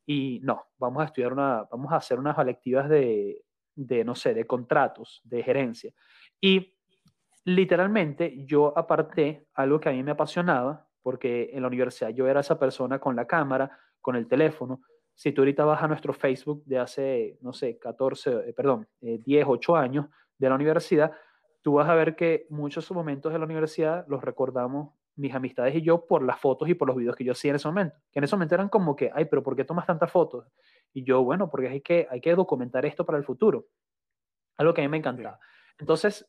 Y 0.06 0.40
no, 0.44 0.68
vamos 0.78 1.02
a 1.04 1.08
estudiar 1.08 1.34
una, 1.34 1.68
vamos 1.70 1.92
a 1.92 1.98
hacer 1.98 2.18
unas 2.20 2.38
electivas 2.38 2.88
de, 2.88 3.44
de, 3.76 4.06
no 4.06 4.16
sé, 4.16 4.34
de 4.34 4.48
contratos, 4.48 5.22
de 5.26 5.44
gerencia. 5.44 5.94
Y 6.40 6.75
literalmente 7.46 8.44
yo 8.46 8.78
aparté 8.78 9.48
algo 9.54 9.80
que 9.80 9.90
a 9.90 9.92
mí 9.92 10.04
me 10.04 10.12
apasionaba, 10.12 10.88
porque 11.02 11.52
en 11.54 11.62
la 11.62 11.68
universidad 11.68 12.10
yo 12.10 12.28
era 12.28 12.42
esa 12.42 12.60
persona 12.60 13.00
con 13.00 13.16
la 13.16 13.28
cámara, 13.28 13.72
con 14.02 14.16
el 14.16 14.28
teléfono. 14.28 14.82
Si 15.14 15.32
tú 15.32 15.42
ahorita 15.42 15.64
vas 15.64 15.82
a 15.82 15.88
nuestro 15.88 16.14
Facebook 16.14 16.64
de 16.66 16.80
hace, 16.80 17.38
no 17.42 17.54
sé, 17.54 17.78
14, 17.78 18.50
eh, 18.50 18.54
perdón, 18.54 18.88
eh, 19.02 19.20
10, 19.24 19.46
8 19.48 19.76
años 19.76 20.08
de 20.38 20.50
la 20.50 20.56
universidad, 20.56 21.14
tú 21.62 21.74
vas 21.74 21.88
a 21.88 21.96
ver 21.96 22.16
que 22.16 22.48
muchos 22.50 22.92
momentos 22.92 23.32
de 23.32 23.40
la 23.40 23.46
universidad 23.46 24.06
los 24.08 24.24
recordamos 24.24 24.94
mis 25.16 25.34
amistades 25.34 25.74
y 25.76 25.82
yo 25.82 26.06
por 26.06 26.24
las 26.24 26.40
fotos 26.40 26.68
y 26.68 26.74
por 26.74 26.88
los 26.88 26.98
videos 26.98 27.16
que 27.16 27.24
yo 27.24 27.32
hacía 27.32 27.52
en 27.52 27.56
ese 27.56 27.68
momento. 27.68 27.96
Que 28.12 28.20
en 28.20 28.26
ese 28.26 28.36
momento 28.36 28.56
eran 28.56 28.70
como 28.70 28.96
que, 28.96 29.12
ay, 29.14 29.26
pero 29.26 29.44
¿por 29.44 29.56
qué 29.56 29.64
tomas 29.64 29.86
tantas 29.86 30.12
fotos? 30.12 30.46
Y 30.92 31.04
yo, 31.04 31.24
bueno, 31.24 31.50
porque 31.50 31.70
hay 31.70 31.82
que, 31.82 32.08
hay 32.10 32.20
que 32.20 32.36
documentar 32.36 32.86
esto 32.86 33.06
para 33.06 33.18
el 33.18 33.24
futuro. 33.24 33.68
Algo 34.58 34.74
que 34.74 34.82
a 34.82 34.84
mí 34.84 34.90
me 34.90 34.98
encantaba. 34.98 35.40
Entonces, 35.78 36.28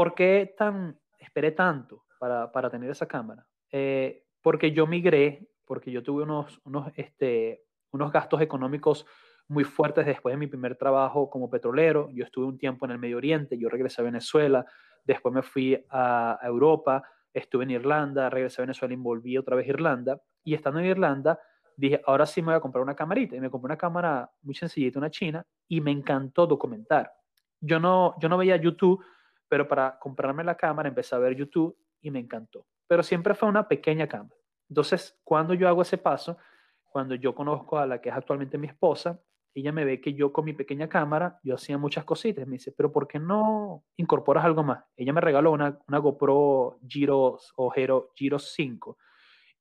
¿por 0.00 0.14
qué 0.14 0.54
tan, 0.56 0.98
esperé 1.18 1.50
tanto 1.50 2.06
para, 2.18 2.50
para 2.50 2.70
tener 2.70 2.88
esa 2.88 3.06
cámara? 3.06 3.46
Eh, 3.70 4.24
porque 4.40 4.72
yo 4.72 4.86
migré, 4.86 5.46
porque 5.66 5.90
yo 5.90 6.02
tuve 6.02 6.22
unos, 6.22 6.58
unos, 6.64 6.90
este, 6.96 7.64
unos 7.90 8.10
gastos 8.10 8.40
económicos 8.40 9.04
muy 9.48 9.62
fuertes 9.62 10.06
después 10.06 10.32
de 10.32 10.38
mi 10.38 10.46
primer 10.46 10.74
trabajo 10.76 11.28
como 11.28 11.50
petrolero. 11.50 12.08
Yo 12.14 12.24
estuve 12.24 12.46
un 12.46 12.56
tiempo 12.56 12.86
en 12.86 12.92
el 12.92 12.98
Medio 12.98 13.18
Oriente, 13.18 13.58
yo 13.58 13.68
regresé 13.68 14.00
a 14.00 14.04
Venezuela, 14.06 14.64
después 15.04 15.34
me 15.34 15.42
fui 15.42 15.84
a, 15.90 16.38
a 16.40 16.46
Europa, 16.46 17.04
estuve 17.34 17.64
en 17.64 17.72
Irlanda, 17.72 18.30
regresé 18.30 18.62
a 18.62 18.64
Venezuela 18.64 18.94
y 18.94 18.96
volví 18.96 19.36
otra 19.36 19.54
vez 19.54 19.66
a 19.66 19.68
Irlanda. 19.68 20.22
Y 20.42 20.54
estando 20.54 20.80
en 20.80 20.86
Irlanda, 20.86 21.38
dije, 21.76 22.00
ahora 22.06 22.24
sí 22.24 22.40
me 22.40 22.46
voy 22.46 22.54
a 22.54 22.60
comprar 22.60 22.82
una 22.82 22.96
camarita. 22.96 23.36
Y 23.36 23.40
me 23.40 23.50
compré 23.50 23.66
una 23.66 23.76
cámara 23.76 24.30
muy 24.40 24.54
sencillita, 24.54 24.98
una 24.98 25.10
china, 25.10 25.44
y 25.68 25.82
me 25.82 25.90
encantó 25.90 26.46
documentar. 26.46 27.12
Yo 27.60 27.78
no, 27.78 28.14
yo 28.18 28.30
no 28.30 28.38
veía 28.38 28.56
YouTube, 28.56 29.04
pero 29.50 29.66
para 29.66 29.98
comprarme 29.98 30.44
la 30.44 30.56
cámara 30.56 30.88
empecé 30.88 31.16
a 31.16 31.18
ver 31.18 31.34
YouTube 31.34 31.76
y 32.00 32.10
me 32.12 32.20
encantó. 32.20 32.66
Pero 32.86 33.02
siempre 33.02 33.34
fue 33.34 33.48
una 33.48 33.66
pequeña 33.66 34.06
cámara. 34.06 34.36
Entonces, 34.68 35.18
cuando 35.24 35.54
yo 35.54 35.68
hago 35.68 35.82
ese 35.82 35.98
paso, 35.98 36.38
cuando 36.84 37.16
yo 37.16 37.34
conozco 37.34 37.76
a 37.76 37.84
la 37.84 38.00
que 38.00 38.10
es 38.10 38.14
actualmente 38.14 38.58
mi 38.58 38.68
esposa, 38.68 39.20
ella 39.52 39.72
me 39.72 39.84
ve 39.84 40.00
que 40.00 40.14
yo 40.14 40.32
con 40.32 40.44
mi 40.44 40.52
pequeña 40.52 40.88
cámara, 40.88 41.40
yo 41.42 41.56
hacía 41.56 41.76
muchas 41.76 42.04
cositas. 42.04 42.46
Me 42.46 42.52
dice, 42.52 42.70
pero 42.70 42.92
¿por 42.92 43.08
qué 43.08 43.18
no 43.18 43.82
incorporas 43.96 44.44
algo 44.44 44.62
más? 44.62 44.84
Ella 44.96 45.12
me 45.12 45.20
regaló 45.20 45.50
una, 45.50 45.76
una 45.88 45.98
GoPro 45.98 46.78
Giro 46.86 47.36
o 47.56 47.70
Giro, 47.70 48.12
Giro 48.14 48.38
5. 48.38 48.96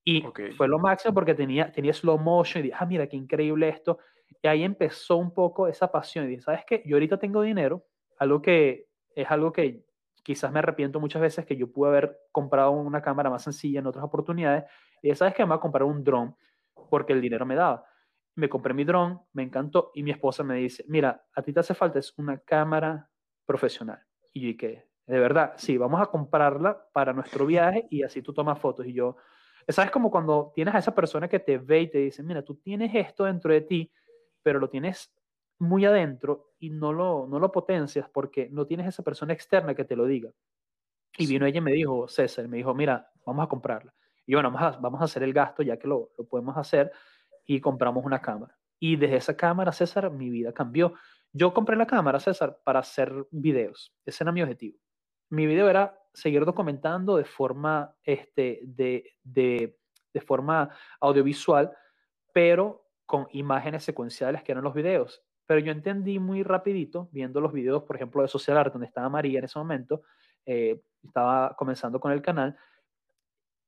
Y 0.04 0.24
fue 0.56 0.68
lo 0.68 0.78
máximo 0.78 1.16
porque 1.16 1.34
tenía, 1.34 1.72
tenía 1.72 1.94
slow 1.94 2.20
motion 2.20 2.62
y 2.62 2.68
dije, 2.68 2.78
ah, 2.80 2.86
mira, 2.86 3.08
qué 3.08 3.18
increíble 3.18 3.70
esto. 3.70 3.98
Y 4.44 4.48
ahí 4.48 4.64
empezó 4.64 5.18
un 5.18 5.34
poco 5.34 5.68
esa 5.68 5.92
pasión. 5.92 6.26
Y 6.26 6.30
dije, 6.30 6.42
¿sabes 6.44 6.62
qué? 6.68 6.84
Yo 6.86 6.96
ahorita 6.96 7.18
tengo 7.18 7.42
dinero, 7.42 7.84
algo 8.20 8.40
que 8.40 8.89
es 9.22 9.32
algo 9.32 9.52
que 9.52 9.86
quizás 10.24 10.52
me 10.52 10.60
arrepiento 10.60 11.00
muchas 11.00 11.22
veces 11.22 11.46
que 11.46 11.56
yo 11.56 11.72
pude 11.72 11.90
haber 11.90 12.18
comprado 12.32 12.72
una 12.72 13.02
cámara 13.02 13.30
más 13.30 13.44
sencilla 13.44 13.80
en 13.80 13.88
otras 13.88 14.04
oportunidades. 14.04 14.66
Y 15.02 15.14
¿sabes 15.16 15.34
qué? 15.34 15.44
Me 15.44 15.50
voy 15.50 15.58
a 15.58 15.62
comprar 15.62 15.84
un 15.84 16.04
dron 16.04 16.36
porque 16.90 17.14
el 17.14 17.22
dinero 17.22 17.46
me 17.46 17.56
daba 17.56 17.86
me 18.40 18.50
compré 18.50 18.74
mi 18.74 18.86
dron, 18.86 19.22
me 19.34 19.44
encantó 19.44 19.92
y 19.94 20.02
mi 20.02 20.12
esposa 20.12 20.44
me 20.44 20.56
dice, 20.56 20.86
mira, 20.88 21.26
a 21.36 21.42
ti 21.42 21.54
te 21.54 21.60
hace 21.60 21.74
falta 21.74 22.00
es 22.00 22.14
una 22.18 22.40
cámara 22.40 23.10
profesional. 23.46 24.00
Y 24.34 24.42
yo 24.42 24.48
dije, 24.48 24.88
de 25.06 25.20
verdad, 25.20 25.54
sí, 25.58 25.78
vamos 25.78 26.02
a 26.02 26.06
comprarla 26.06 26.88
para 26.94 27.14
nuestro 27.14 27.46
viaje 27.46 27.88
y 27.90 28.04
así 28.04 28.22
tú 28.22 28.34
tomas 28.34 28.60
fotos. 28.60 28.86
Y 28.86 28.94
yo, 28.94 29.18
¿sabes? 29.68 29.92
Como 29.92 30.10
cuando 30.10 30.52
tienes 30.56 30.74
a 30.74 30.80
esa 30.80 30.96
persona 30.96 31.28
que 31.28 31.40
te 31.40 31.58
ve 31.58 31.82
y 31.82 31.88
te 31.90 31.98
dice, 31.98 32.24
mira, 32.24 32.42
tú 32.44 32.56
tienes 32.56 32.96
esto 32.96 33.26
dentro 33.26 33.54
de 33.54 33.62
ti, 33.62 33.92
pero 34.42 34.60
lo 34.60 34.70
tienes 34.70 35.14
muy 35.60 35.86
adentro 35.86 36.54
y 36.60 36.70
no 36.70 36.94
lo, 36.94 37.28
no 37.28 37.40
lo 37.40 37.52
potencias 37.52 38.10
porque 38.10 38.50
no 38.50 38.66
tienes 38.66 38.88
esa 38.88 39.04
persona 39.04 39.34
externa 39.34 39.76
que 39.76 39.86
te 39.86 39.96
lo 39.96 40.06
diga. 40.06 40.32
Y 41.18 41.28
vino 41.28 41.46
ella 41.46 41.58
y 41.58 41.62
me 41.62 41.74
dijo, 41.74 42.08
César, 42.08 42.48
me 42.48 42.58
dijo, 42.58 42.74
mira, 42.74 43.12
vamos 43.26 43.46
a 43.46 43.50
comprarla. 43.50 43.94
Y 44.26 44.34
bueno, 44.34 44.52
vamos 44.52 44.76
a, 44.76 44.80
vamos 44.80 45.02
a 45.02 45.06
hacer 45.06 45.24
el 45.24 45.34
gasto 45.34 45.64
ya 45.64 45.78
que 45.78 45.88
lo, 45.88 46.12
lo 46.18 46.26
podemos 46.26 46.56
hacer 46.58 46.92
y 47.46 47.60
compramos 47.60 48.06
una 48.06 48.22
cámara. 48.22 48.58
Y 48.80 48.96
desde 48.96 49.18
esa 49.18 49.36
cámara, 49.36 49.72
César, 49.72 50.10
mi 50.12 50.30
vida 50.30 50.54
cambió. 50.54 50.94
Yo 51.34 51.54
compré 51.54 51.76
la 51.76 51.86
cámara, 51.86 52.20
César, 52.20 52.60
para 52.64 52.80
hacer 52.80 53.14
videos. 53.32 53.94
Ese 54.06 54.24
era 54.24 54.32
mi 54.32 54.42
objetivo. 54.42 54.80
Mi 55.30 55.46
video 55.46 55.70
era 55.70 56.00
seguir 56.14 56.46
documentando 56.46 57.18
de 57.18 57.26
forma, 57.26 57.96
este, 58.04 58.62
de, 58.64 59.18
de, 59.24 59.78
de 60.14 60.22
forma 60.22 60.70
audiovisual, 61.02 61.76
pero 62.34 62.88
con 63.06 63.28
imágenes 63.32 63.84
secuenciales 63.84 64.44
que 64.44 64.52
eran 64.54 64.64
los 64.64 64.74
videos. 64.74 65.24
Pero 65.50 65.62
yo 65.62 65.72
entendí 65.72 66.20
muy 66.20 66.44
rapidito, 66.44 67.10
viendo 67.12 67.42
los 67.42 67.52
videos, 67.52 67.82
por 67.82 67.96
ejemplo, 67.96 68.22
de 68.22 68.28
Social 68.28 68.56
Art, 68.56 68.72
donde 68.72 68.86
estaba 68.86 69.10
María 69.10 69.40
en 69.40 69.46
ese 69.46 69.58
momento, 69.58 70.04
eh, 70.46 70.80
estaba 71.04 71.56
comenzando 71.56 72.00
con 72.00 72.12
el 72.12 72.22
canal, 72.22 72.56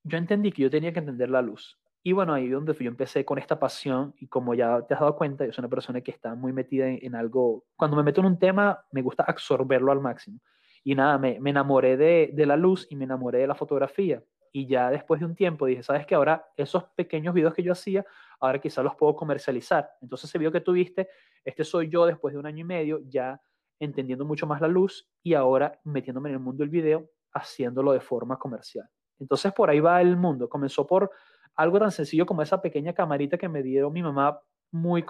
yo 0.04 0.20
entendí 0.20 0.52
que 0.52 0.62
yo 0.62 0.70
tenía 0.70 0.94
que 0.94 1.00
entender 1.00 1.32
la 1.32 1.42
luz. 1.42 1.80
Y 2.04 2.12
bueno, 2.12 2.36
ahí 2.36 2.50
donde 2.50 2.76
yo 2.76 2.88
empecé 2.88 3.26
con 3.26 3.40
esta 3.40 3.58
pasión 3.58 4.14
y 4.20 4.28
como 4.28 4.54
ya 4.54 4.80
te 4.84 4.94
has 4.94 5.00
dado 5.00 5.16
cuenta, 5.16 5.44
yo 5.44 5.54
soy 5.54 5.64
una 5.64 5.70
persona 5.70 6.02
que 6.02 6.12
está 6.12 6.36
muy 6.36 6.54
metida 6.54 6.88
en, 6.88 7.16
algo, 7.16 7.66
cuando 7.76 7.98
me 7.98 8.04
meto 8.04 8.22
en 8.22 8.28
un 8.28 8.38
tema, 8.38 8.86
me 8.92 9.02
gusta 9.02 9.24
absorberlo 9.24 9.92
al 9.92 10.02
máximo. 10.02 10.40
Y 10.84 10.94
nada, 10.94 11.18
me, 11.18 11.40
me 11.40 11.50
enamoré 11.50 11.98
de, 11.98 12.30
de, 12.32 12.46
la 12.46 12.58
luz 12.58 12.86
y 12.92 12.96
me 12.96 13.06
enamoré 13.06 13.40
de 13.40 13.48
la 13.48 13.56
fotografía. 13.56 14.22
Y 14.52 14.68
ya 14.68 14.92
después 14.92 15.20
de 15.20 15.26
un 15.26 15.34
tiempo 15.34 15.66
dije, 15.66 15.82
¿sabes 15.82 16.06
qué? 16.06 16.14
Ahora 16.14 16.46
esos 16.58 16.84
pequeños 16.96 17.34
videos 17.34 17.56
que 17.56 17.64
yo 17.64 17.72
hacía, 17.72 18.06
ahora 18.42 18.60
quizás 18.60 18.84
los 18.84 18.96
puedo 18.96 19.16
comercializar. 19.16 19.90
Entonces 20.02 20.30
ese 20.30 20.38
video 20.38 20.52
que 20.52 20.62
tuviste, 20.62 21.08
este 21.46 21.64
soy 21.64 21.90
yo 21.90 22.06
después 22.06 22.34
de 22.34 22.40
un 22.40 22.46
año 22.46 22.62
y 22.62 22.64
medio, 22.66 23.00
ya 23.06 23.40
entendiendo 23.80 24.26
mucho 24.26 24.46
más 24.46 24.60
la 24.60 24.68
luz 24.68 25.10
y 25.24 25.34
ahora 25.34 25.80
metiéndome 25.84 26.30
en 26.30 26.36
el 26.36 26.42
mundo 26.42 26.64
del 26.64 26.70
video, 26.70 27.10
haciéndolo 27.34 27.94
de 27.94 28.02
forma 28.02 28.38
comercial. 28.38 28.88
Entonces 29.20 29.54
por 29.54 29.70
ahí 29.70 29.80
va 29.80 30.02
el 30.02 30.18
mundo. 30.18 30.50
Comenzó 30.50 30.86
por 30.86 31.12
algo 31.56 31.80
tan 31.80 31.92
sencillo 31.92 32.26
como 32.26 32.42
esa 32.42 32.62
pequeña 32.62 32.94
camarita 32.94 33.38
que 33.38 33.48
me 33.48 33.62
dio 33.62 33.90
mi 33.90 34.02
mamá 34.02 34.42
muy, 34.72 35.06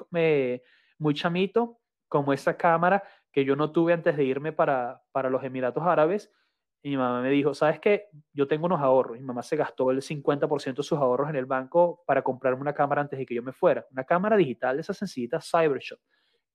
muy 0.98 1.14
chamito, 1.14 1.80
como 2.08 2.34
esa 2.34 2.58
cámara 2.58 3.04
que 3.32 3.46
yo 3.46 3.56
no 3.56 3.72
tuve 3.72 3.94
antes 3.94 4.18
de 4.18 4.26
irme 4.26 4.52
para, 4.52 5.02
para 5.14 5.30
los 5.30 5.44
Emiratos 5.44 5.84
Árabes. 5.84 6.32
Y 6.84 6.90
mi 6.90 6.98
mamá 6.98 7.22
me 7.22 7.30
dijo, 7.30 7.54
¿sabes 7.54 7.80
qué? 7.80 8.08
Yo 8.34 8.48
tengo 8.48 8.66
unos 8.66 8.82
ahorros. 8.82 9.20
Mi 9.20 9.24
mamá 9.24 9.44
se 9.44 9.56
gastó 9.56 9.92
el 9.92 10.02
50% 10.02 10.76
de 10.76 10.84
sus 10.84 10.98
ahorros 10.98 11.30
en 11.30 11.36
el 11.36 11.46
banco 11.46 12.04
para 12.06 12.24
comprarme 12.24 12.62
una 12.62 12.74
cámara 12.74 13.02
antes 13.02 13.20
de 13.20 13.26
que 13.26 13.36
yo 13.36 13.44
me 13.44 13.52
fuera. 13.52 13.86
Una 13.92 14.04
cámara 14.04 14.36
digital 14.36 14.80
esa 14.80 14.94
sencillita 14.94 15.40
Cybershot. 15.40 16.00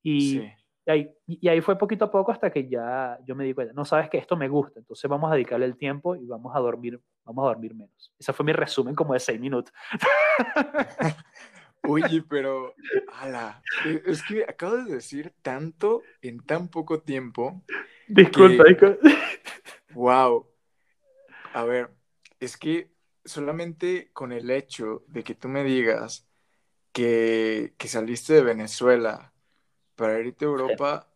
Y 0.03 0.43
y 0.87 0.91
ahí, 0.93 1.11
y 1.27 1.49
ahí 1.49 1.61
fue 1.61 1.77
poquito 1.77 2.05
a 2.05 2.11
poco 2.11 2.31
hasta 2.31 2.51
que 2.51 2.69
ya 2.69 3.19
yo 3.27 3.35
me 3.35 3.45
di 3.45 3.53
cuenta, 3.53 3.73
no 3.73 3.85
sabes 3.85 4.09
que 4.09 4.19
esto 4.19 4.37
me 4.37 4.49
gusta, 4.49 4.79
entonces 4.79 5.11
vamos 5.11 5.31
a 5.33 5.35
dedicarle 5.35 5.67
el 5.67 5.77
tiempo 5.77 6.15
y 6.15 6.27
vamos 6.27 6.55
a 6.55 6.61
dormir, 6.61 7.01
vamos 7.25 7.45
a 7.45 7.49
dormir 7.49 7.75
menos. 7.75 8.15
Ese 8.17 8.33
fue 8.33 8.47
mi 8.47 8.53
resumen 8.53 8.95
como 8.95 9.13
de 9.13 9.19
seis 9.19 9.41
minutos. 9.41 9.75
Oye, 11.89 12.23
pero, 12.29 12.73
ala, 13.15 13.61
e, 13.85 14.01
es 14.07 14.23
que 14.23 14.45
acabo 14.45 14.77
de 14.77 14.95
decir 14.95 15.33
tanto 15.43 16.03
en 16.23 16.39
tan 16.39 16.69
poco 16.69 17.01
tiempo. 17.01 17.65
Disculpa, 18.07 18.65
disculpa. 18.65 18.99
Wow. 19.97 20.47
A 21.55 21.65
ver, 21.65 21.91
es 22.39 22.59
que 22.59 22.93
solamente 23.25 24.11
con 24.13 24.31
el 24.31 24.51
hecho 24.51 25.05
de 25.09 25.25
que 25.25 25.35
tú 25.35 25.49
me 25.49 25.65
digas 25.65 26.29
que, 26.93 27.75
que 27.79 27.89
saliste 27.89 28.35
de 28.35 28.43
Venezuela, 28.43 29.33
para 29.95 30.21
irte 30.21 30.45
a 30.45 30.49
Europa, 30.49 31.09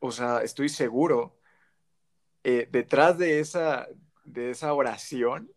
o 0.00 0.10
sea, 0.10 0.42
estoy 0.42 0.68
seguro, 0.68 1.38
eh, 2.42 2.68
detrás 2.72 3.16
de 3.18 3.38
esa, 3.38 3.86
de 4.24 4.50
esa 4.50 4.74
oración 4.74 5.52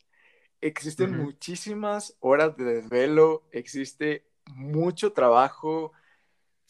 existen 0.61 1.17
muchísimas 1.17 2.15
horas 2.19 2.55
de 2.57 2.63
desvelo, 2.65 3.47
existe 3.51 4.27
mucho 4.45 5.13
trabajo. 5.13 5.93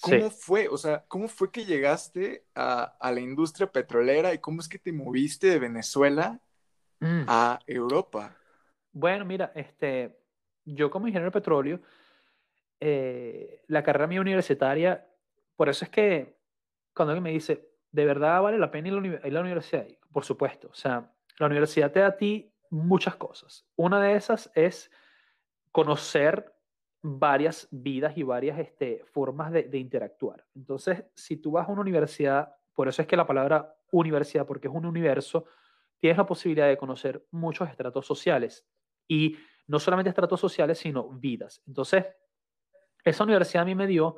¿Cómo 0.01 0.29
fue? 0.29 0.67
O 0.67 0.77
sea, 0.77 1.03
¿cómo 1.07 1.27
fue 1.27 1.51
que 1.51 1.65
llegaste 1.65 2.45
a, 2.55 2.97
la 3.01 3.19
industria 3.19 3.71
petrolera 3.71 4.33
y 4.33 4.39
cómo 4.39 4.61
es 4.61 4.67
que 4.67 4.79
te 4.79 4.91
moviste 4.91 5.47
de 5.47 5.59
Venezuela 5.59 6.39
mm. 6.99 7.23
a 7.27 7.59
Europa? 7.65 8.37
Bueno, 8.91 9.25
mira, 9.25 9.51
este, 9.55 10.19
yo 10.65 10.89
como 10.91 11.07
ingeniero 11.07 11.31
de 11.31 11.39
petróleo, 11.39 11.81
eh, 12.79 13.63
la 13.67 13.83
carrera 13.83 14.07
mía 14.07 14.21
universitaria 14.21 15.07
por 15.57 15.69
eso 15.69 15.83
es 15.83 15.91
que 15.91 16.37
cuando 16.93 17.11
alguien 17.11 17.23
me 17.23 17.31
dice, 17.31 17.67
¿de 17.91 18.05
verdad 18.05 18.41
vale 18.41 18.57
la 18.57 18.71
pena 18.71 18.87
ir 18.87 19.19
a 19.23 19.27
la 19.27 19.41
universidad? 19.41 19.85
Por 20.13 20.23
supuesto, 20.23 20.69
o 20.69 20.75
sea, 20.75 21.11
la 21.39 21.47
universidad 21.47 21.91
te 21.91 21.99
da 21.99 22.07
a 22.07 22.17
ti 22.17 22.53
muchas 22.69 23.15
cosas. 23.15 23.65
Una 23.75 23.99
de 23.99 24.15
esas 24.15 24.51
es 24.53 24.91
conocer 25.71 26.53
varias 27.01 27.67
vidas 27.71 28.17
y 28.17 28.23
varias 28.23 28.59
este, 28.59 29.03
formas 29.05 29.51
de, 29.51 29.63
de, 29.63 29.77
interactuar. 29.77 30.45
Entonces, 30.55 31.03
si 31.13 31.37
tú 31.37 31.51
vas 31.51 31.67
a 31.67 31.71
una 31.71 31.81
universidad, 31.81 32.55
por 32.73 32.87
eso 32.87 33.01
es 33.01 33.07
que 33.07 33.15
la 33.15 33.27
palabra 33.27 33.75
universidad, 33.91 34.45
porque 34.45 34.67
es 34.67 34.73
un 34.73 34.85
universo, 34.85 35.45
tienes 35.99 36.17
la 36.17 36.25
posibilidad 36.25 36.67
de 36.67 36.77
conocer 36.77 37.25
muchos 37.31 37.69
estratos 37.69 38.05
sociales 38.05 38.65
y 39.07 39.37
no 39.67 39.79
solamente 39.79 40.09
estratos 40.09 40.39
sociales, 40.39 40.77
sino 40.77 41.09
vidas. 41.09 41.61
Entonces, 41.67 42.05
esa 43.03 43.23
universidad 43.23 43.63
a 43.63 43.65
mí 43.65 43.75
me 43.75 43.87
dio 43.87 44.17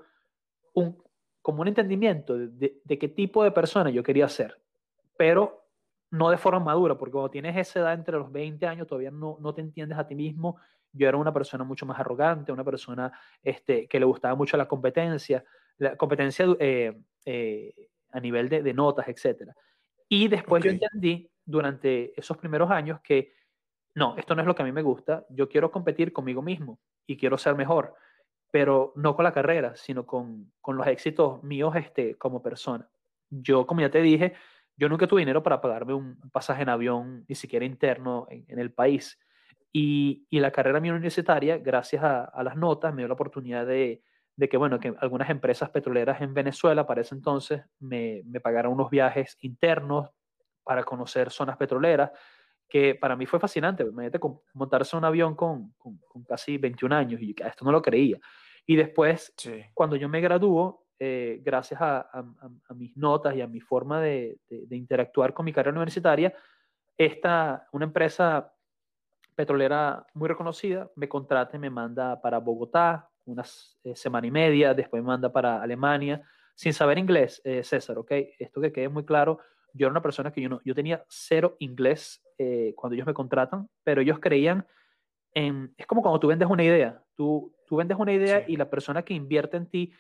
un, 0.74 1.02
como 1.42 1.62
un 1.62 1.68
entendimiento 1.68 2.38
de, 2.38 2.82
qué 2.86 3.08
tipo 3.08 3.44
de 3.44 3.52
persona 3.52 3.90
yo 3.90 4.04
quería 4.04 4.28
ser, 4.28 4.62
pero 5.18 5.68
no 6.12 6.30
de 6.30 6.38
forma 6.38 6.60
madura, 6.60 6.98
porque 6.98 7.12
cuando 7.12 7.30
tienes 7.30 7.56
esa 7.56 7.80
edad 7.80 7.94
entre 7.94 8.18
los 8.18 8.32
20 8.32 8.66
años 8.66 8.88
todavía 8.88 9.12
no, 9.12 9.38
no 9.40 9.54
te 9.54 9.62
entiendes 9.62 9.98
a 9.98 10.08
ti 10.08 10.16
mismo. 10.16 10.58
Yo 10.92 11.08
era 11.08 11.18
una 11.18 11.34
persona 11.34 11.64
mucho 11.64 11.86
más 11.86 12.00
arrogante, 12.00 12.52
una 12.52 12.64
persona 12.64 13.12
este, 13.42 13.88
que 13.88 14.00
le 14.00 14.06
gustaba 14.06 14.36
mucho 14.36 14.58
la 14.58 14.68
competencia, 14.68 15.44
la 15.78 15.96
competencia 15.96 16.46
eh, 16.60 17.00
eh, 17.26 17.90
a 18.12 18.20
nivel 18.20 18.50
de, 18.50 18.74
notas, 18.74 19.08
etc. 19.08 19.52
Y 20.08 20.28
después 20.28 20.64
yo 20.64 20.72
entendí 20.72 21.30
durante 21.46 22.20
esos 22.20 22.38
primeros 22.38 22.70
años 22.72 23.00
que 23.02 23.34
no, 23.96 24.16
esto 24.18 24.36
no 24.36 24.42
es 24.42 24.48
lo 24.48 24.56
que 24.56 24.62
a 24.62 24.66
mí 24.66 24.72
me 24.72 24.82
gusta, 24.82 25.26
yo 25.30 25.48
quiero 25.50 25.72
competir 25.72 26.14
conmigo 26.14 26.42
mismo 26.42 26.80
y 27.06 27.18
quiero 27.18 27.38
ser 27.38 27.56
mejor 27.56 27.96
pero 28.52 28.94
no 28.96 29.16
con 29.16 29.24
la 29.24 29.34
carrera, 29.34 29.76
sino 29.76 30.06
con, 30.06 30.52
con 30.62 30.78
los 30.78 30.88
éxitos 30.88 31.44
míos 31.44 31.76
este, 31.76 32.16
como 32.16 32.42
persona. 32.42 32.90
Yo, 33.30 33.68
como 33.68 33.82
ya 33.82 33.92
te 33.92 34.02
dije, 34.02 34.34
yo 34.76 34.90
nunca 34.90 35.08
tuve 35.08 35.22
dinero 35.22 35.44
para 35.44 35.62
pagarme 35.62 35.94
un 35.94 36.20
pasaje 36.32 36.64
en 36.64 36.70
avión, 36.70 37.26
ni 37.28 37.36
siquiera 37.36 37.66
interno 37.66 38.28
en, 38.30 38.60
el 38.60 38.72
país. 38.72 39.20
Y, 39.72 40.26
y, 40.30 40.40
la 40.40 40.52
carrera 40.52 40.80
mía 40.80 40.94
universitaria, 40.94 41.58
gracias 41.60 42.04
a, 42.04 42.24
a, 42.24 42.44
las 42.44 42.56
notas, 42.56 42.94
me 42.94 43.02
dio 43.02 43.08
la 43.08 43.14
oportunidad 43.14 43.68
de, 43.68 44.02
de, 44.36 44.50
que, 44.50 44.58
bueno, 44.58 44.80
que 44.80 44.96
algunas 45.00 45.30
empresas 45.30 45.70
petroleras 45.70 46.22
en 46.22 46.34
Venezuela 46.34 46.88
para 46.88 47.02
ese 47.02 47.14
entonces 47.14 47.62
me, 47.80 48.24
me 48.26 48.40
pagaran 48.40 48.72
unos 48.72 48.90
viajes 48.90 49.38
internos 49.42 50.10
para 50.64 50.84
conocer 50.84 51.30
zonas 51.30 51.58
petroleras 51.58 52.12
que 52.70 52.96
para 52.96 53.16
mí 53.16 53.26
fue 53.26 53.40
fascinante. 53.40 53.84
Imagínate 53.84 54.20
montarse 54.54 54.96
un 54.96 55.04
avión 55.04 55.36
con, 55.36 55.74
con, 55.78 56.24
casi 56.24 56.58
21 56.58 56.96
años 56.96 57.22
y 57.22 57.36
esto 57.44 57.66
no 57.66 57.72
lo 57.72 57.82
creía. 57.82 58.20
Y 58.66 58.76
después, 58.76 59.34
cuando 59.74 59.96
yo 59.96 60.08
me 60.08 60.22
graduó, 60.22 60.86
eh, 61.00 61.40
gracias 61.44 61.82
a, 61.82 62.02
a, 62.02 62.74
mis 62.76 62.96
notas 62.96 63.36
y 63.36 63.42
a 63.42 63.48
mi 63.48 63.60
forma 63.60 64.00
de, 64.00 64.38
de, 64.48 64.76
interactuar 64.76 65.34
con 65.34 65.46
mi 65.46 65.52
carrera 65.52 65.76
universitaria, 65.76 66.34
esta, 66.96 67.68
una 67.72 67.86
empresa 67.86 68.54
petrolera 69.40 70.06
muy 70.16 70.28
reconocida 70.28 70.92
me 70.98 71.08
contrata 71.08 71.56
y 71.56 71.60
me 71.62 71.70
manda 71.70 72.20
para 72.20 72.40
Bogotá, 72.40 73.10
una 73.24 73.46
eh, 73.86 73.96
semana 73.96 74.28
y 74.28 74.32
media, 74.32 74.74
después 74.74 75.02
me 75.02 75.08
manda 75.08 75.32
para 75.32 75.62
Alemania, 75.62 76.22
sin 76.56 76.74
saber 76.74 76.98
inglés, 76.98 77.40
eh, 77.46 77.64
César, 77.64 77.98
¿ok? 78.00 78.12
Esto 78.38 78.60
que 78.60 78.74
quede 78.74 78.90
muy 78.90 79.06
claro, 79.06 79.40
yo 79.72 79.88
era 79.88 79.92
una 79.92 80.02
persona 80.02 80.34
que 80.34 80.42
yo, 80.42 80.50
no, 80.50 80.60
yo 80.66 80.76
tenía 80.76 81.06
cero 81.08 81.56
inglés 81.60 82.22
eh, 82.38 82.74
cuando 82.76 82.96
ellos 82.96 83.08
me 83.08 83.14
contratan, 83.14 83.70
pero 83.82 84.02
ellos 84.02 84.20
creían 84.20 84.68
en, 85.34 85.74
es 85.78 85.88
como 85.88 86.02
cuando 86.02 86.20
tú 86.20 86.28
vendes 86.28 86.50
una 86.50 86.66
idea, 86.66 87.02
tú, 87.16 87.56
tú 87.66 87.78
vendes 87.78 87.98
una 87.98 88.12
idea 88.12 88.44
y 88.46 88.58
la 88.58 88.70
persona 88.70 89.04
que 89.04 89.14
invierte 89.14 89.56
en 89.56 89.70
ti, 89.70 89.94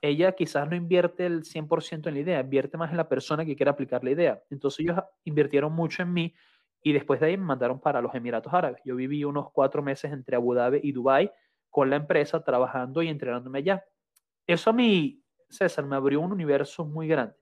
ella 0.00 0.32
quizás 0.32 0.66
no 0.70 0.74
invierte 0.74 1.26
el 1.26 1.42
100% 1.42 2.08
en 2.08 2.14
la 2.14 2.20
idea, 2.20 2.40
invierte 2.40 2.78
más 2.78 2.92
en 2.92 2.96
la 2.96 3.10
persona 3.10 3.44
que 3.44 3.56
quiere 3.56 3.68
aplicar 3.68 4.02
la 4.02 4.12
idea. 4.12 4.42
Entonces 4.48 4.80
ellos 4.80 4.98
invirtieron 5.24 5.74
mucho 5.74 6.00
en 6.00 6.14
mí 6.14 6.34
y 6.86 6.92
después 6.92 7.18
de 7.18 7.26
ahí 7.26 7.36
me 7.36 7.42
mandaron 7.42 7.80
para 7.80 8.00
los 8.00 8.14
Emiratos 8.14 8.54
Árabes. 8.54 8.80
Yo 8.84 8.94
viví 8.94 9.24
unos 9.24 9.50
cuatro 9.50 9.82
meses 9.82 10.12
entre 10.12 10.36
Abu 10.36 10.54
Dhabi 10.54 10.78
y 10.84 10.92
Dubai 10.92 11.32
con 11.68 11.90
la 11.90 11.96
empresa, 11.96 12.44
trabajando 12.44 13.02
y 13.02 13.08
entrenándome 13.08 13.58
allá. 13.58 13.84
Eso 14.46 14.70
a 14.70 14.72
mí, 14.72 15.20
César, 15.48 15.84
me 15.84 15.96
abrió 15.96 16.20
un 16.20 16.30
universo 16.30 16.84
muy 16.84 17.08
grande. 17.08 17.34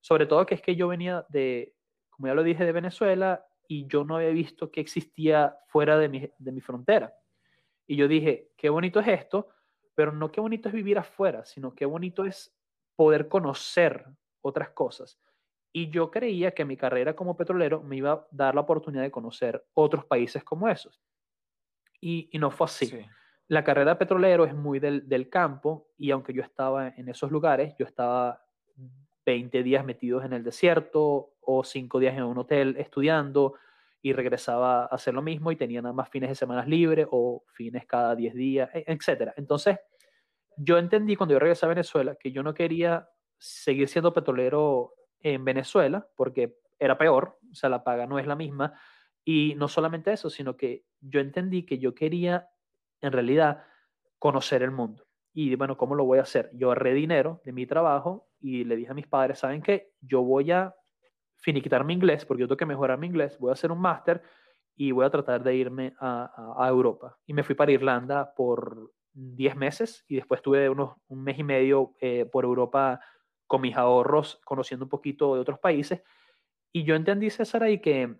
Sobre 0.00 0.26
todo 0.26 0.44
que 0.44 0.56
es 0.56 0.62
que 0.62 0.74
yo 0.74 0.88
venía 0.88 1.24
de, 1.28 1.76
como 2.10 2.26
ya 2.26 2.34
lo 2.34 2.42
dije, 2.42 2.64
de 2.64 2.72
Venezuela 2.72 3.46
y 3.68 3.86
yo 3.86 4.02
no 4.02 4.16
había 4.16 4.30
visto 4.30 4.72
que 4.72 4.80
existía 4.80 5.56
fuera 5.68 5.96
de 5.96 6.08
mi, 6.08 6.28
de 6.36 6.50
mi 6.50 6.60
frontera. 6.60 7.14
Y 7.86 7.94
yo 7.94 8.08
dije, 8.08 8.50
qué 8.56 8.68
bonito 8.68 8.98
es 8.98 9.06
esto, 9.06 9.50
pero 9.94 10.10
no 10.10 10.32
qué 10.32 10.40
bonito 10.40 10.70
es 10.70 10.74
vivir 10.74 10.98
afuera, 10.98 11.44
sino 11.44 11.72
qué 11.72 11.86
bonito 11.86 12.24
es 12.24 12.52
poder 12.96 13.28
conocer 13.28 14.06
otras 14.40 14.70
cosas. 14.70 15.20
Y 15.78 15.90
yo 15.90 16.10
creía 16.10 16.50
que 16.50 16.64
mi 16.64 16.76
carrera 16.76 17.14
como 17.14 17.36
petrolero 17.36 17.80
me 17.84 17.94
iba 17.94 18.10
a 18.10 18.26
dar 18.32 18.52
la 18.52 18.62
oportunidad 18.62 19.04
de 19.04 19.12
conocer 19.12 19.64
otros 19.74 20.04
países 20.06 20.42
como 20.42 20.68
esos. 20.68 21.00
Y, 22.00 22.28
no 22.32 22.50
fue 22.50 22.64
así. 22.64 23.00
La 23.46 23.62
carrera 23.62 23.92
de 23.92 23.96
petrolero 23.96 24.44
es 24.44 24.52
muy 24.56 24.80
del, 24.80 25.08
del, 25.08 25.30
campo 25.30 25.92
y 25.96 26.10
aunque 26.10 26.32
yo 26.32 26.42
estaba 26.42 26.88
en 26.88 27.08
esos 27.08 27.30
lugares, 27.30 27.76
yo 27.78 27.86
estaba 27.86 28.44
20 29.24 29.62
días 29.62 29.84
metidos 29.84 30.24
en 30.24 30.32
el 30.32 30.42
desierto 30.42 31.36
o 31.42 31.62
5 31.62 32.00
días 32.00 32.16
en 32.16 32.24
un 32.24 32.38
hotel 32.38 32.74
estudiando 32.76 33.54
y 34.02 34.12
regresaba 34.12 34.82
a 34.82 34.86
hacer 34.86 35.14
lo 35.14 35.22
mismo 35.22 35.52
y 35.52 35.56
tenía 35.56 35.80
nada 35.80 35.94
más 35.94 36.08
fines 36.08 36.30
de 36.30 36.34
semana 36.34 36.66
libres 36.66 37.06
o 37.08 37.44
fines 37.52 37.86
cada 37.86 38.16
10 38.16 38.34
días, 38.34 38.70
e, 38.74 38.82
etc. 38.88 39.32
Entonces, 39.36 39.78
yo 40.56 40.76
entendí 40.76 41.14
cuando 41.14 41.34
yo 41.34 41.38
regresé 41.38 41.66
a 41.66 41.68
Venezuela 41.68 42.16
que 42.16 42.32
yo 42.32 42.42
no 42.42 42.52
quería 42.52 43.08
seguir 43.38 43.86
siendo 43.86 44.12
petrolero 44.12 44.97
en 45.20 45.44
Venezuela, 45.44 46.06
porque 46.16 46.58
era 46.78 46.96
peor, 46.96 47.38
o 47.50 47.54
sea, 47.54 47.68
la 47.68 47.84
paga 47.84 48.06
no 48.06 48.18
es 48.18 48.26
la 48.26 48.36
misma. 48.36 48.74
Y 49.24 49.54
no 49.56 49.68
solamente 49.68 50.12
eso, 50.12 50.30
sino 50.30 50.56
que 50.56 50.84
yo 51.00 51.20
entendí 51.20 51.64
que 51.64 51.78
yo 51.78 51.94
quería, 51.94 52.48
en 53.00 53.12
realidad, 53.12 53.64
conocer 54.18 54.62
el 54.62 54.70
mundo. 54.70 55.06
Y 55.32 55.54
bueno, 55.54 55.76
¿cómo 55.76 55.94
lo 55.94 56.04
voy 56.04 56.18
a 56.18 56.22
hacer? 56.22 56.50
Yo 56.54 56.68
ahorré 56.68 56.94
dinero 56.94 57.40
de 57.44 57.52
mi 57.52 57.66
trabajo 57.66 58.28
y 58.40 58.64
le 58.64 58.76
dije 58.76 58.90
a 58.90 58.94
mis 58.94 59.06
padres, 59.06 59.38
¿saben 59.38 59.62
qué? 59.62 59.92
Yo 60.00 60.22
voy 60.22 60.50
a 60.50 60.74
finiquitar 61.36 61.84
mi 61.84 61.94
inglés, 61.94 62.24
porque 62.24 62.40
yo 62.40 62.48
tengo 62.48 62.56
que 62.56 62.66
mejorar 62.66 62.98
mi 62.98 63.06
inglés, 63.06 63.38
voy 63.38 63.50
a 63.50 63.52
hacer 63.52 63.70
un 63.70 63.80
máster 63.80 64.22
y 64.74 64.92
voy 64.92 65.04
a 65.04 65.10
tratar 65.10 65.42
de 65.42 65.54
irme 65.54 65.94
a, 66.00 66.54
a, 66.56 66.68
Europa. 66.68 67.18
Y 67.26 67.32
me 67.32 67.42
fui 67.42 67.54
para 67.54 67.72
Irlanda 67.72 68.32
por 68.34 68.92
10 69.12 69.56
meses 69.56 70.04
y 70.08 70.16
después 70.16 70.40
tuve 70.42 70.68
unos, 70.68 70.94
un 71.08 71.22
mes 71.22 71.38
y 71.38 71.44
medio 71.44 71.94
eh, 72.00 72.24
por 72.30 72.44
Europa 72.44 73.00
con 73.48 73.62
mis 73.62 73.76
ahorros, 73.76 74.40
conociendo 74.44 74.84
un 74.84 74.90
poquito 74.90 75.34
de 75.34 75.40
otros 75.40 75.58
países. 75.58 76.02
Y 76.70 76.84
yo 76.84 76.94
entendí, 76.94 77.30
César, 77.30 77.64
ahí 77.64 77.80
que, 77.80 78.14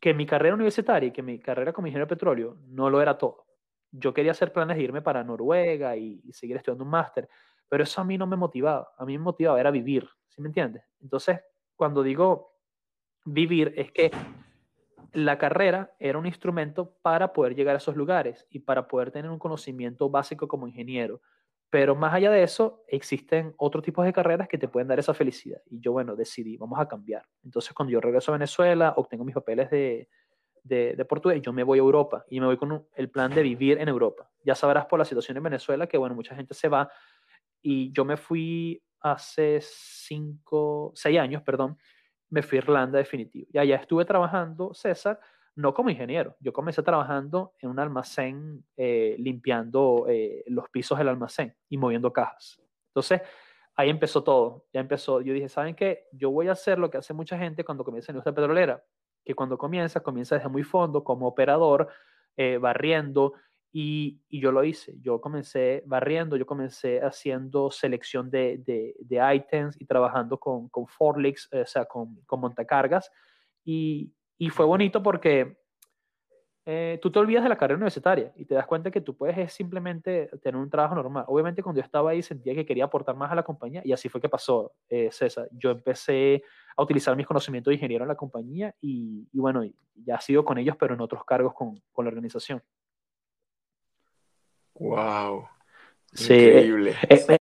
que 0.00 0.12
mi 0.12 0.26
carrera 0.26 0.56
universitaria 0.56 1.08
y 1.08 1.12
que 1.12 1.22
mi 1.22 1.38
carrera 1.38 1.72
como 1.72 1.86
ingeniero 1.86 2.06
de 2.06 2.14
petróleo 2.14 2.58
no 2.66 2.90
lo 2.90 3.00
era 3.00 3.16
todo. 3.16 3.46
Yo 3.90 4.12
quería 4.12 4.32
hacer 4.32 4.52
planes 4.52 4.76
de 4.76 4.82
irme 4.82 5.00
para 5.00 5.24
Noruega 5.24 5.96
y, 5.96 6.20
seguir 6.32 6.56
estudiando 6.56 6.84
un 6.84 6.90
máster, 6.90 7.28
pero 7.68 7.84
eso 7.84 8.00
a 8.00 8.04
mí 8.04 8.18
no 8.18 8.26
me 8.26 8.36
motivaba. 8.36 8.92
A 8.98 9.06
mí 9.06 9.16
me 9.16 9.24
motivaba 9.24 9.58
era 9.58 9.70
vivir, 9.70 10.06
¿sí 10.28 10.42
me 10.42 10.48
entiendes? 10.48 10.82
Entonces, 11.00 11.40
cuando 11.76 12.02
digo 12.02 12.56
vivir, 13.24 13.72
es 13.76 13.92
que 13.92 14.10
la 15.12 15.38
carrera 15.38 15.94
era 16.00 16.18
un 16.18 16.26
instrumento 16.26 16.96
para 17.02 17.32
poder 17.32 17.54
llegar 17.54 17.76
a 17.76 17.78
esos 17.78 17.96
lugares 17.96 18.46
y 18.50 18.58
para 18.58 18.88
poder 18.88 19.12
tener 19.12 19.30
un 19.30 19.38
conocimiento 19.38 20.10
básico 20.10 20.48
como 20.48 20.66
ingeniero. 20.66 21.22
Pero 21.70 21.94
más 21.94 22.14
allá 22.14 22.30
de 22.30 22.42
eso, 22.42 22.84
existen 22.88 23.54
otros 23.58 23.84
tipos 23.84 24.04
de 24.04 24.12
carreras 24.12 24.48
que 24.48 24.56
te 24.56 24.68
pueden 24.68 24.88
dar 24.88 24.98
esa 24.98 25.12
felicidad. 25.12 25.60
Y 25.66 25.80
yo, 25.80 25.92
bueno, 25.92 26.16
decidí, 26.16 26.56
vamos 26.56 26.80
a 26.80 26.88
cambiar. 26.88 27.26
Entonces, 27.44 27.74
cuando 27.74 27.92
yo 27.92 28.00
regreso 28.00 28.32
a 28.32 28.36
Venezuela, 28.36 28.94
obtengo 28.96 29.24
mis 29.24 29.34
papeles 29.34 29.70
de, 29.70 30.08
de, 30.62 30.94
de 30.96 31.04
portugués, 31.04 31.42
yo 31.42 31.52
me 31.52 31.62
voy 31.62 31.78
a 31.78 31.82
Europa 31.82 32.24
y 32.28 32.40
me 32.40 32.46
voy 32.46 32.56
con 32.56 32.86
el 32.94 33.10
plan 33.10 33.34
de 33.34 33.42
vivir 33.42 33.78
en 33.78 33.88
Europa. 33.88 34.30
Ya 34.44 34.54
sabrás 34.54 34.86
por 34.86 34.98
la 34.98 35.04
situación 35.04 35.36
en 35.36 35.42
Venezuela 35.42 35.86
que, 35.86 35.98
bueno, 35.98 36.14
mucha 36.14 36.34
gente 36.34 36.54
se 36.54 36.68
va 36.68 36.90
y 37.60 37.92
yo 37.92 38.04
me 38.04 38.16
fui 38.16 38.82
hace 39.00 39.58
cinco, 39.62 40.92
seis 40.94 41.18
años, 41.18 41.42
perdón, 41.42 41.76
me 42.30 42.42
fui 42.42 42.58
a 42.58 42.62
Irlanda 42.62 42.98
definitivo. 42.98 43.46
Y 43.52 43.58
allá 43.58 43.76
estuve 43.76 44.04
trabajando, 44.04 44.72
César, 44.74 45.20
no 45.58 45.74
como 45.74 45.90
ingeniero. 45.90 46.36
Yo 46.38 46.52
comencé 46.52 46.84
trabajando 46.84 47.52
en 47.60 47.70
un 47.70 47.80
almacén 47.80 48.64
eh, 48.76 49.16
limpiando 49.18 50.06
eh, 50.08 50.44
los 50.46 50.68
pisos 50.70 50.96
del 50.96 51.08
almacén 51.08 51.52
y 51.68 51.76
moviendo 51.78 52.12
cajas. 52.12 52.62
Entonces, 52.90 53.22
ahí 53.74 53.90
empezó 53.90 54.22
todo. 54.22 54.66
Ya 54.72 54.80
empezó. 54.80 55.20
Yo 55.20 55.34
dije, 55.34 55.48
¿saben 55.48 55.74
qué? 55.74 56.04
Yo 56.12 56.30
voy 56.30 56.46
a 56.46 56.52
hacer 56.52 56.78
lo 56.78 56.88
que 56.88 56.98
hace 56.98 57.12
mucha 57.12 57.36
gente 57.36 57.64
cuando 57.64 57.82
comienza 57.82 58.12
en 58.12 58.14
industria 58.14 58.36
petrolera, 58.36 58.84
que 59.24 59.34
cuando 59.34 59.58
comienza, 59.58 59.98
comienza 59.98 60.36
desde 60.36 60.48
muy 60.48 60.62
fondo 60.62 61.02
como 61.02 61.26
operador, 61.26 61.88
eh, 62.36 62.58
barriendo. 62.58 63.32
Y, 63.72 64.20
y, 64.28 64.40
yo 64.40 64.52
lo 64.52 64.62
hice. 64.62 64.94
Yo 65.00 65.20
comencé 65.20 65.82
barriendo, 65.86 66.36
yo 66.36 66.46
comencé 66.46 67.00
haciendo 67.00 67.72
selección 67.72 68.30
de, 68.30 68.62
de, 68.64 69.34
items 69.34 69.78
y 69.80 69.86
trabajando 69.86 70.38
con, 70.38 70.68
con 70.68 70.86
forklifts, 70.86 71.52
o 71.52 71.66
sea, 71.66 71.84
con, 71.84 72.14
con 72.26 72.38
montacargas. 72.38 73.10
Y, 73.64 74.12
y 74.38 74.50
fue 74.50 74.64
bonito 74.64 75.02
porque 75.02 75.58
eh, 76.70 76.98
tú 77.00 77.10
te 77.10 77.18
olvidas 77.18 77.42
de 77.42 77.48
la 77.48 77.56
carrera 77.56 77.76
universitaria 77.76 78.30
y 78.36 78.44
te 78.44 78.54
das 78.54 78.66
cuenta 78.66 78.90
que 78.90 79.00
tú 79.00 79.16
puedes 79.16 79.52
simplemente 79.52 80.28
tener 80.42 80.60
un 80.60 80.68
trabajo 80.68 80.94
normal. 80.94 81.24
Obviamente 81.26 81.62
cuando 81.62 81.80
yo 81.80 81.84
estaba 81.84 82.10
ahí 82.10 82.22
sentía 82.22 82.54
que 82.54 82.66
quería 82.66 82.84
aportar 82.84 83.16
más 83.16 83.32
a 83.32 83.34
la 83.34 83.42
compañía 83.42 83.80
y 83.84 83.92
así 83.92 84.10
fue 84.10 84.20
que 84.20 84.28
pasó, 84.28 84.72
eh, 84.88 85.08
César. 85.10 85.48
Yo 85.50 85.70
empecé 85.70 86.42
a 86.76 86.82
utilizar 86.82 87.16
mis 87.16 87.26
conocimientos 87.26 87.70
de 87.70 87.76
ingeniero 87.76 88.04
en 88.04 88.08
la 88.08 88.16
compañía 88.16 88.74
y, 88.82 89.26
y 89.32 89.40
bueno, 89.40 89.62
ya 89.94 90.16
he 90.16 90.20
sido 90.20 90.44
con 90.44 90.58
ellos, 90.58 90.76
pero 90.78 90.92
en 90.92 91.00
otros 91.00 91.24
cargos 91.24 91.54
con, 91.54 91.82
con 91.90 92.04
la 92.04 92.10
organización. 92.10 92.62
¡Wow! 94.74 95.48
Sí, 96.12 96.34
Increíble. 96.34 96.96
Eh, 97.08 97.37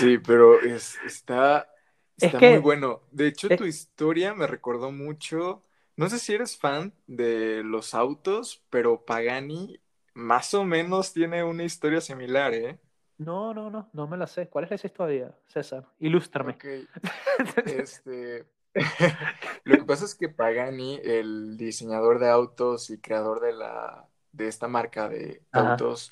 Sí, 0.00 0.18
pero 0.18 0.60
es, 0.60 0.96
está, 1.04 1.68
está 2.16 2.38
muy 2.38 2.58
bueno. 2.58 3.02
De 3.10 3.28
hecho, 3.28 3.48
tu 3.48 3.64
historia 3.64 4.34
me 4.34 4.46
recordó 4.46 4.90
mucho. 4.90 5.62
No 5.96 6.08
sé 6.08 6.18
si 6.18 6.34
eres 6.34 6.56
fan 6.56 6.94
de 7.06 7.62
los 7.62 7.94
autos, 7.94 8.64
pero 8.70 9.04
Pagani 9.04 9.80
más 10.14 10.54
o 10.54 10.64
menos 10.64 11.12
tiene 11.12 11.44
una 11.44 11.64
historia 11.64 12.00
similar, 12.00 12.54
¿eh? 12.54 12.78
No, 13.18 13.52
no, 13.52 13.70
no, 13.70 13.90
no 13.92 14.08
me 14.08 14.16
la 14.16 14.26
sé. 14.26 14.48
¿Cuál 14.48 14.64
es 14.64 14.72
esa 14.72 14.86
historia, 14.86 15.36
César? 15.46 15.86
Ilústrame. 15.98 16.56
Este. 17.66 18.46
Lo 19.64 19.76
que 19.76 19.84
pasa 19.84 20.04
es 20.04 20.14
que 20.14 20.28
Pagani, 20.28 21.00
el 21.02 21.56
diseñador 21.56 22.18
de 22.18 22.30
autos 22.30 22.88
y 22.90 22.98
creador 22.98 23.40
de 23.40 23.52
la 23.52 24.08
de 24.32 24.48
esta 24.48 24.68
marca 24.68 25.08
de 25.08 25.42
autos, 25.52 26.10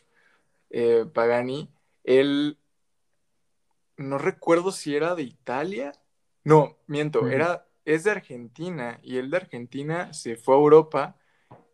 eh, 0.71 1.07
Pagani, 1.13 1.73
él 2.05 2.59
no 3.99 4.17
recuerdo 4.17 4.73
si 4.73 4.97
era 4.97 5.15
de 5.15 5.23
Italia. 5.25 5.93
No, 6.45 6.79
miento, 6.87 7.29
era, 7.29 7.67
es 7.85 8.05
de 8.05 8.13
Argentina 8.13 8.99
y 9.03 9.19
él 9.19 9.31
de 9.31 9.37
Argentina 9.37 10.13
se 10.15 10.37
fue 10.37 10.55
a 10.55 10.59
Europa 10.59 11.17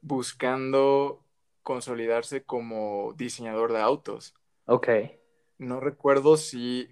buscando 0.00 1.24
consolidarse 1.62 2.44
como 2.44 3.14
diseñador 3.16 3.72
de 3.72 3.80
autos. 3.80 4.34
Ok. 4.66 4.88
No 5.58 5.80
recuerdo 5.80 6.36
si 6.36 6.88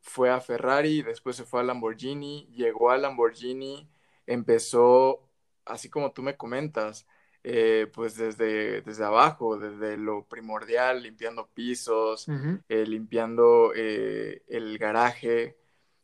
fue 0.00 0.30
a 0.30 0.40
Ferrari, 0.40 1.02
después 1.02 1.36
se 1.36 1.44
fue 1.44 1.60
a 1.60 1.64
Lamborghini, 1.64 2.46
llegó 2.52 2.90
a 2.90 2.96
Lamborghini, 2.96 3.90
empezó, 4.26 5.28
así 5.64 5.90
como 5.90 6.12
tú 6.12 6.22
me 6.22 6.36
comentas, 6.36 7.06
eh, 7.48 7.86
pues 7.94 8.16
desde, 8.16 8.80
desde 8.80 9.04
abajo, 9.04 9.56
desde 9.56 9.96
lo 9.96 10.24
primordial, 10.24 11.00
limpiando 11.00 11.46
pisos, 11.46 12.26
eh, 12.68 12.84
limpiando 12.84 13.70
eh, 13.72 14.42
el 14.48 14.76
garaje, 14.78 15.56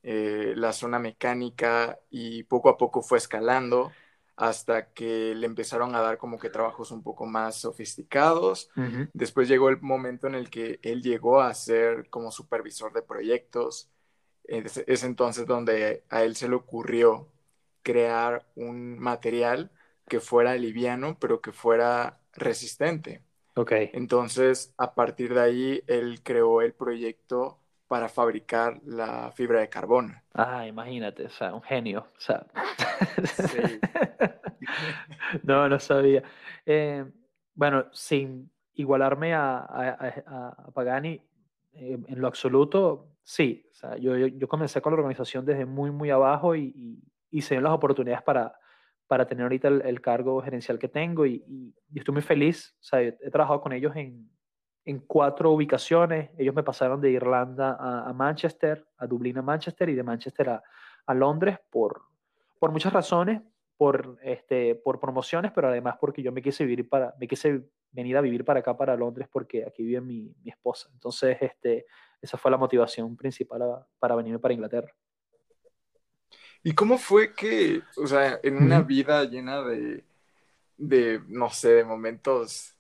la 0.05 0.73
zona 0.73 1.01
mecánica 1.01 1.99
y 2.11 2.45
poco 2.45 2.69
a 2.69 2.77
poco 2.77 3.03
fue 3.03 3.19
escalando 3.19 3.91
hasta 4.37 4.93
que 4.93 5.35
le 5.35 5.47
empezaron 5.47 5.97
a 5.97 6.01
dar 6.01 6.17
como 6.17 6.39
que 6.39 6.49
trabajos 6.49 6.93
un 6.93 7.03
poco 7.03 7.27
más 7.27 7.57
sofisticados. 7.57 8.71
Después 9.13 9.49
llegó 9.49 9.69
el 9.69 9.81
momento 9.81 10.29
en 10.29 10.37
el 10.37 10.49
que 10.49 10.79
él 10.83 11.03
llegó 11.03 11.41
a 11.41 11.53
ser 11.55 12.09
como 12.09 12.31
supervisor 12.31 12.93
de 12.93 13.03
proyectos. 13.03 13.91
Es, 14.45 14.79
es 14.87 15.03
entonces 15.03 15.45
donde 15.47 16.05
a 16.09 16.23
él 16.23 16.37
se 16.37 16.49
le 16.49 16.55
ocurrió 16.55 17.27
crear 17.83 18.47
un 18.55 18.97
material 19.01 19.73
que 20.09 20.21
fuera 20.21 20.55
liviano, 20.57 21.19
pero 21.19 21.41
que 21.41 21.53
fuera 21.53 22.21
resistente. 22.35 23.23
Ok. 23.57 23.73
Entonces, 23.93 24.75
a 24.79 24.95
partir 24.95 25.35
de 25.35 25.41
ahí, 25.41 25.83
él 25.87 26.23
creó 26.23 26.63
el 26.63 26.75
proyecto 26.75 27.59
para 27.89 28.09
fabricar 28.09 28.81
la 28.85 29.31
fibra 29.33 29.61
de 29.61 29.69
carbono. 29.69 30.15
Ah, 30.35 30.67
imagínate, 30.67 31.27
o 31.27 31.31
sea, 31.31 31.55
un 31.55 31.63
genio. 31.63 32.07
O 32.17 32.21
sea. 32.21 32.47
Sí. 33.23 33.59
no, 35.43 35.69
no 35.69 35.79
sabía. 35.79 36.23
Eh, 36.65 37.05
bueno, 37.55 37.87
sin 37.93 38.51
igualarme 38.75 39.35
a, 39.35 39.59
a, 39.59 39.91
a- 40.27 40.71
Pagani 40.73 41.21
eh, 41.75 41.99
en 42.07 42.21
lo 42.21 42.27
absoluto, 42.27 43.09
sí. 43.23 43.67
O 43.73 43.75
sea, 43.75 43.97
yo, 43.97 44.17
yo, 44.17 44.27
yo 44.29 44.49
comencé 44.49 44.81
con 44.81 44.93
la 44.93 44.99
organización 44.99 45.45
desde 45.45 45.67
muy, 45.67 45.91
muy 45.91 46.11
abajo 46.11 46.55
y, 46.57 46.73
y, 46.77 47.03
y 47.39 47.43
se 47.43 47.55
ven 47.57 47.65
las 47.65 47.73
oportunidades 47.73 48.23
para, 48.23 48.55
para 49.13 49.27
tener 49.27 49.43
ahorita 49.43 49.69
el, 49.69 50.01
cargo 50.01 50.41
gerencial 50.41 50.79
que 50.79 50.89
tengo 50.89 51.27
y, 51.27 51.45
y- 51.47 51.75
y 51.93 51.99
estoy 51.99 52.15
muy 52.15 52.23
feliz. 52.23 52.75
O 52.81 52.83
sea, 52.83 53.03
he, 53.03 53.13
trabajado 53.31 53.61
con 53.61 53.75
ellos 53.75 53.95
en, 53.95 54.27
en 54.87 55.01
cuatro 55.01 55.53
ubicaciones. 55.53 56.31
Ellos 56.39 56.55
me 56.55 56.63
pasaron 56.63 56.99
de 56.99 57.11
Irlanda 57.11 57.77
a, 57.79 58.11
Manchester, 58.15 58.87
a 58.97 59.07
Dublín 59.07 59.37
a 59.37 59.43
Manchester 59.43 59.91
y 59.91 59.95
de 59.95 60.03
Manchester 60.03 60.49
a, 60.49 60.63
a 61.05 61.13
Londres 61.13 61.59
por, 61.69 62.01
por 62.59 62.71
muchas 62.73 62.91
razones, 62.91 63.43
por, 63.77 64.17
este, 64.23 64.77
por 64.77 64.99
promociones, 64.99 65.53
pero 65.53 65.69
además 65.69 65.97
porque 66.01 66.23
yo 66.23 66.33
me 66.33 66.41
quise 66.41 66.65
vivir 66.65 66.89
para, 66.89 67.15
me 67.21 67.29
quise 67.29 67.69
venir 67.91 68.17
a 68.17 68.23
vivir 68.23 68.47
para 68.47 68.61
acá, 68.61 68.75
para 68.79 68.97
Londres, 68.97 69.29
porque 69.31 69.67
aquí 69.67 69.83
vive 69.83 70.01
mi, 70.01 70.35
mi 70.43 70.49
esposa. 70.49 70.89
Entonces, 70.91 71.37
este, 71.39 71.85
esa 72.23 72.39
fue 72.39 72.51
la 72.51 72.57
motivación 72.57 73.15
principal 73.15 73.61
para 73.99 74.17
venirme 74.17 74.39
para 74.39 74.55
Inglaterra. 74.55 74.91
¿Y 76.65 76.75
cómo 76.75 76.99
fue 76.99 77.35
que, 77.35 77.83
o 77.97 78.07
sea, 78.07 78.39
en 78.43 78.57
una 78.57 78.81
vida 78.83 79.25
llena 79.25 79.63
de, 79.63 80.05
de, 80.77 81.23
no 81.29 81.51
sé, 81.51 81.71
de 81.75 81.85
momentos 81.85 82.77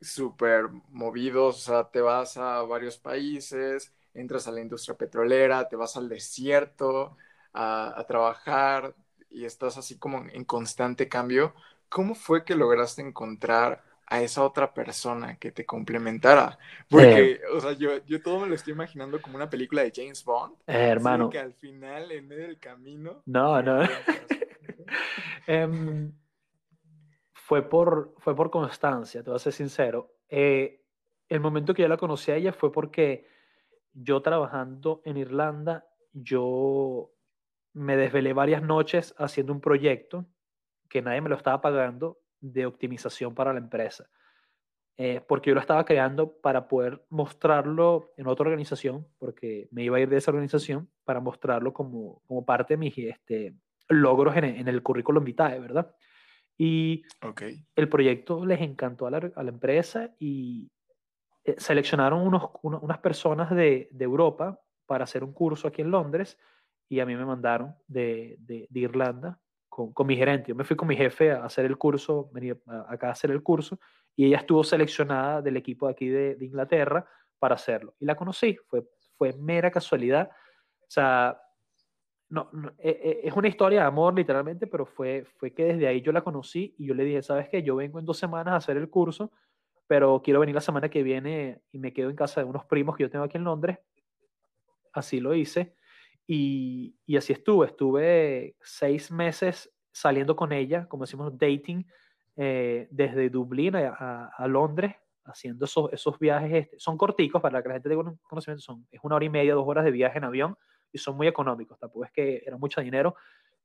súper 0.00 0.68
movidos, 0.90 1.56
o 1.56 1.60
sea, 1.60 1.90
te 1.90 2.00
vas 2.00 2.36
a 2.36 2.62
varios 2.62 2.98
países, 2.98 3.92
entras 4.14 4.48
a 4.48 4.52
la 4.52 4.60
industria 4.60 4.96
petrolera, 4.96 5.68
te 5.68 5.76
vas 5.76 5.96
al 5.96 6.08
desierto 6.08 7.16
a, 7.52 7.98
a 7.98 8.06
trabajar 8.06 8.94
y 9.30 9.44
estás 9.44 9.78
así 9.78 9.98
como 9.98 10.24
en 10.32 10.44
constante 10.44 11.08
cambio, 11.08 11.54
¿cómo 11.88 12.14
fue 12.14 12.44
que 12.44 12.56
lograste 12.56 13.02
encontrar 13.02 13.84
a 14.06 14.22
esa 14.22 14.42
otra 14.44 14.72
persona 14.72 15.36
que 15.38 15.52
te 15.52 15.64
complementara? 15.64 16.58
Porque, 16.88 17.40
o 17.54 17.60
sea, 17.60 17.72
yo, 17.72 18.04
yo 18.04 18.22
todo 18.22 18.40
me 18.40 18.48
lo 18.48 18.54
estoy 18.54 18.72
imaginando 18.72 19.20
como 19.20 19.36
una 19.36 19.48
película 19.48 19.82
de 19.82 19.92
James 19.94 20.24
Bond, 20.24 20.54
eh, 20.66 20.88
hermano, 20.88 21.30
que 21.30 21.38
al 21.38 21.54
final, 21.54 22.10
en 22.12 22.28
medio 22.28 22.42
del 22.44 22.58
camino, 22.58 23.22
no, 23.26 23.62
no. 23.62 23.82
Em, 25.46 26.12
fue 27.32 27.68
por, 27.68 28.14
fue 28.18 28.36
por 28.36 28.50
constancia, 28.50 29.22
te 29.22 29.30
voy 29.30 29.36
a 29.36 29.40
ser 29.40 29.52
sincero. 29.52 30.14
Eh, 30.28 30.82
el 31.28 31.40
momento 31.40 31.74
que 31.74 31.82
yo 31.82 31.88
la 31.88 31.96
conocí 31.96 32.30
a 32.30 32.36
ella 32.36 32.52
fue 32.52 32.70
porque 32.70 33.26
yo 33.92 34.22
trabajando 34.22 35.02
en 35.04 35.16
Irlanda, 35.16 35.86
yo 36.12 37.10
me 37.72 37.96
desvelé 37.96 38.32
varias 38.32 38.62
noches 38.62 39.14
haciendo 39.18 39.52
un 39.52 39.60
proyecto 39.60 40.26
que 40.88 41.02
nadie 41.02 41.20
me 41.20 41.28
lo 41.28 41.36
estaba 41.36 41.60
pagando 41.60 42.21
de 42.42 42.66
optimización 42.66 43.34
para 43.34 43.52
la 43.54 43.60
empresa. 43.60 44.10
Eh, 44.98 45.22
porque 45.26 45.48
yo 45.48 45.54
lo 45.54 45.60
estaba 45.60 45.86
creando 45.86 46.36
para 46.42 46.68
poder 46.68 47.02
mostrarlo 47.08 48.12
en 48.18 48.26
otra 48.26 48.44
organización, 48.44 49.06
porque 49.18 49.68
me 49.70 49.82
iba 49.84 49.96
a 49.96 50.00
ir 50.00 50.08
de 50.10 50.18
esa 50.18 50.30
organización 50.30 50.90
para 51.04 51.18
mostrarlo 51.20 51.72
como, 51.72 52.20
como 52.26 52.44
parte 52.44 52.74
de 52.74 52.78
mis 52.78 52.98
este, 52.98 53.54
logros 53.88 54.36
en, 54.36 54.44
el- 54.44 54.56
en 54.56 54.68
el 54.68 54.82
currículum 54.82 55.24
vitae, 55.24 55.58
¿verdad? 55.60 55.94
Y 56.58 57.02
Ok. 57.22 57.42
el 57.74 57.88
proyecto 57.88 58.44
les 58.44 58.60
encantó 58.60 59.06
a 59.06 59.10
la, 59.10 59.32
a 59.34 59.42
la 59.42 59.48
empresa 59.50 60.14
y 60.18 60.70
eh, 61.44 61.54
seleccionaron 61.56 62.20
unos, 62.20 62.50
uno- 62.62 62.80
unas 62.80 62.98
personas 62.98 63.50
de, 63.50 63.88
de 63.90 64.04
Europa 64.04 64.60
para 64.86 65.04
hacer 65.04 65.24
un 65.24 65.32
curso 65.32 65.66
aquí 65.68 65.80
en 65.80 65.90
Londres 65.90 66.38
y 66.88 67.00
a 67.00 67.06
mí 67.06 67.16
me 67.16 67.24
mandaron 67.24 67.74
de, 67.88 68.36
de- 68.40 68.66
de 68.68 68.80
Irlanda 68.80 69.40
con, 69.72 69.90
con 69.94 70.06
mi 70.06 70.16
gerente. 70.16 70.48
Yo 70.50 70.54
me 70.54 70.64
fui 70.64 70.76
con 70.76 70.86
mi 70.86 70.94
jefe 70.94 71.32
a 71.32 71.46
hacer 71.46 71.64
el 71.64 71.78
curso, 71.78 72.28
venir 72.30 72.60
a- 72.66 72.92
acá 72.92 73.08
a 73.08 73.12
hacer 73.12 73.30
el 73.30 73.42
curso 73.42 73.78
y 74.14 74.26
ella 74.26 74.36
estuvo 74.36 74.62
seleccionada 74.62 75.40
del 75.40 75.56
equipo 75.56 75.86
de 75.86 75.92
aquí 75.92 76.08
de, 76.08 76.34
de 76.34 76.44
Inglaterra 76.44 77.08
para 77.38 77.54
hacerlo. 77.54 77.94
Y 77.98 78.04
la 78.04 78.14
conocí, 78.14 78.58
fue, 78.66 78.86
fue 79.16 79.32
mera 79.32 79.70
casualidad. 79.70 80.28
O 80.82 80.90
sea, 80.90 81.40
no, 82.28 82.50
no, 82.52 82.68
eh, 82.80 83.00
eh, 83.02 83.20
es 83.24 83.32
una 83.34 83.48
historia 83.48 83.80
de 83.80 83.86
amor 83.86 84.14
literalmente, 84.14 84.66
pero 84.66 84.84
fue, 84.84 85.24
fue 85.38 85.54
que 85.54 85.64
desde 85.64 85.86
ahí 85.86 86.02
yo 86.02 86.12
la 86.12 86.20
conocí 86.20 86.74
y 86.76 86.86
yo 86.88 86.92
le 86.92 87.04
dije, 87.04 87.22
¿sabes 87.22 87.48
qué? 87.48 87.62
Yo 87.62 87.76
vengo 87.76 87.98
en 87.98 88.04
dos 88.04 88.18
semanas 88.18 88.52
a 88.52 88.56
hacer 88.56 88.76
el 88.76 88.90
curso, 88.90 89.32
pero 89.86 90.20
quiero 90.22 90.40
venir 90.40 90.54
la 90.54 90.60
semana 90.60 90.90
que 90.90 91.02
viene 91.02 91.62
y 91.70 91.78
me 91.78 91.94
quedo 91.94 92.10
en 92.10 92.16
casa 92.16 92.42
de 92.42 92.46
unos 92.46 92.66
primos 92.66 92.94
que 92.94 93.04
yo 93.04 93.10
tengo 93.10 93.24
aquí 93.24 93.38
en 93.38 93.44
Londres. 93.44 93.78
Así 94.92 95.18
lo 95.18 95.34
hice 95.34 95.76
y, 96.26 97.16
así 97.16 97.32
estuve. 97.32 97.66
Estuve 97.66 98.56
seis 98.62 99.10
meses 99.10 99.70
saliendo 99.90 100.36
con 100.36 100.52
ella, 100.52 100.86
como 100.88 101.04
decimos, 101.04 101.36
dating, 101.36 101.86
eh, 102.36 102.88
desde 102.90 103.28
Dublín 103.28 103.76
a, 103.76 104.46
Londres, 104.48 104.94
haciendo 105.24 105.66
esos, 105.66 105.92
esos 105.92 106.18
viajes. 106.18 106.64
este, 106.64 106.78
son 106.78 106.96
corticos 106.96 107.42
para 107.42 107.62
que 107.62 107.68
la 107.68 107.74
gente 107.74 107.88
tenga 107.88 108.14
conocimiento, 108.22 108.62
son, 108.62 108.86
es 108.90 109.00
una 109.02 109.16
hora 109.16 109.24
y 109.24 109.30
media, 109.30 109.54
dos 109.54 109.66
horas 109.66 109.84
de 109.84 109.90
viaje 109.90 110.18
en 110.18 110.24
avión 110.24 110.56
y 110.90 110.98
son 110.98 111.16
muy 111.16 111.26
económicos, 111.26 111.78
tampoco 111.78 112.04
es 112.04 112.12
que 112.12 112.42
era 112.44 112.56
mucho 112.56 112.80
dinero. 112.80 113.14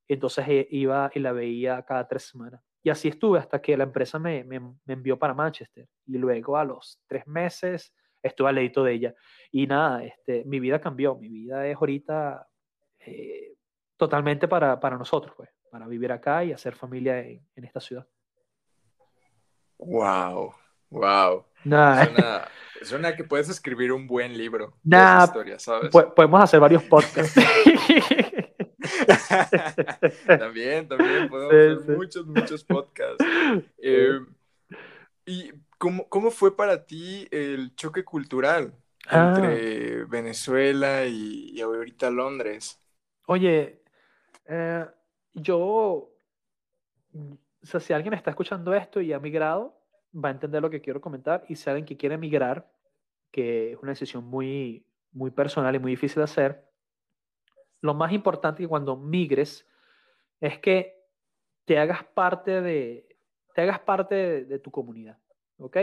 Entonces 0.08 0.46
eh, 0.48 0.67
iba 0.72 1.12
y 1.13 1.20
la 1.20 1.34
veía 1.34 1.84
cada 1.84 2.08
tres 2.08 2.24
semanas. 2.24 2.62
Y 2.82 2.89
así 2.89 3.10
estuve 3.10 3.39
hasta 3.39 3.62
que 3.62 3.76
la 3.76 3.84
empresa 3.84 4.17
me, 4.17 4.43
me, 4.46 4.60
me 4.60 4.93
envió 4.93 5.20
para 5.20 5.34
Manchester. 5.34 5.88
Y 6.06 6.17
luego 6.17 6.58
a 6.58 6.63
los 6.63 7.02
tres 7.08 7.28
meses 7.28 7.93
estuve 8.21 8.49
al 8.49 8.56
ladito 8.56 8.84
de 8.84 8.93
ella. 8.93 9.15
Y 9.51 9.67
nada, 9.67 10.03
este, 10.03 10.43
mi 10.45 10.60
vida 10.60 10.80
cambió. 10.82 11.15
Mi 11.15 11.30
vida 11.30 11.65
es 11.67 11.75
ahorita 11.75 12.47
eh, 12.99 13.56
totalmente 13.97 14.47
para, 14.47 14.80
para 14.80 14.97
nosotros, 14.97 15.34
pues, 15.36 15.49
para 15.71 15.88
vivir 15.88 16.12
acá 16.12 16.43
y 16.43 16.51
hacer 16.51 16.75
familia 16.75 17.19
en, 17.19 17.45
en 17.56 17.63
esta 17.63 17.80
ciudad. 17.80 18.08
Wow, 19.77 20.53
wow. 20.89 21.45
Nah, 21.63 22.03
Suena, 22.06 22.47
suena 22.82 23.15
que 23.15 23.23
puedes 23.23 23.49
escribir 23.49 23.91
un 23.91 24.08
buen 24.08 24.38
libro 24.38 24.77
de 24.84 24.97
Nah, 24.97 25.15
esa 25.17 25.25
historia, 25.25 25.60
¿sabes? 25.60 25.89
po- 25.91 26.13
podemos 26.15 26.41
hacer 26.43 26.60
varios 26.60 26.84
podcasts. 26.84 27.36
También, 30.27 30.88
también 30.88 31.27
podemos 31.30 31.51
Sí, 31.51 31.58
hacer 31.58 31.80
sí. 31.86 31.91
muchos, 31.91 32.27
muchos 32.27 32.63
podcasts. 32.63 33.23
Eh, 33.80 34.19
¿y 35.25 35.51
cómo, 35.78 36.08
cómo 36.10 36.32
fue 36.32 36.56
para 36.56 36.86
ti 36.86 37.28
el 37.32 37.76
choque 37.76 38.04
cultural 38.04 38.74
Ah. 39.10 39.56
entre 39.56 40.06
Venezuela 40.06 41.06
y, 41.06 41.52
y 41.52 41.62
ahorita 41.62 42.10
Londres? 42.12 42.82
Oye, 43.28 43.82
eh, 44.46 44.86
yo, 45.34 46.10
mm, 47.13 47.34
o 47.63 47.66
sea, 47.66 47.80
si 47.80 47.94
alguien 47.94 48.13
está 48.13 48.32
escuchando 48.32 48.74
esto 48.74 49.02
y 49.02 49.13
ha 49.13 49.20
migrado, 49.20 49.80
va 50.13 50.30
a 50.30 50.32
entender 50.32 50.62
lo 50.62 50.70
que 50.70 50.82
quiero 50.82 51.02
comentar. 51.02 51.46
Y 51.50 51.56
si 51.56 51.70
alguien 51.70 51.86
que 51.86 51.98
quiere 51.98 52.18
migrar, 52.18 52.72
que 53.32 53.74
es 53.74 53.80
una 53.82 53.92
decisión 53.92 54.26
muy, 54.26 54.86
muy 55.12 55.32
personal 55.32 55.76
y 55.76 55.80
muy 55.80 55.92
difícil 55.92 56.18
de 56.18 56.24
hacer, 56.26 56.66
lo 57.82 57.94
más 57.94 58.12
importante 58.12 58.63
que 58.63 58.68
cuando 58.68 58.98
migres 58.98 59.68
es 60.40 60.60
que 60.60 61.06
te 61.66 61.80
hagas 61.80 62.04
parte 62.04 62.62
de, 62.62 63.18
te 63.54 63.62
hagas 63.62 63.80
parte 63.82 64.16
de, 64.16 64.46
de 64.46 64.60
tu 64.60 64.72
comunidad, 64.72 65.18
¿ok? 65.60 65.78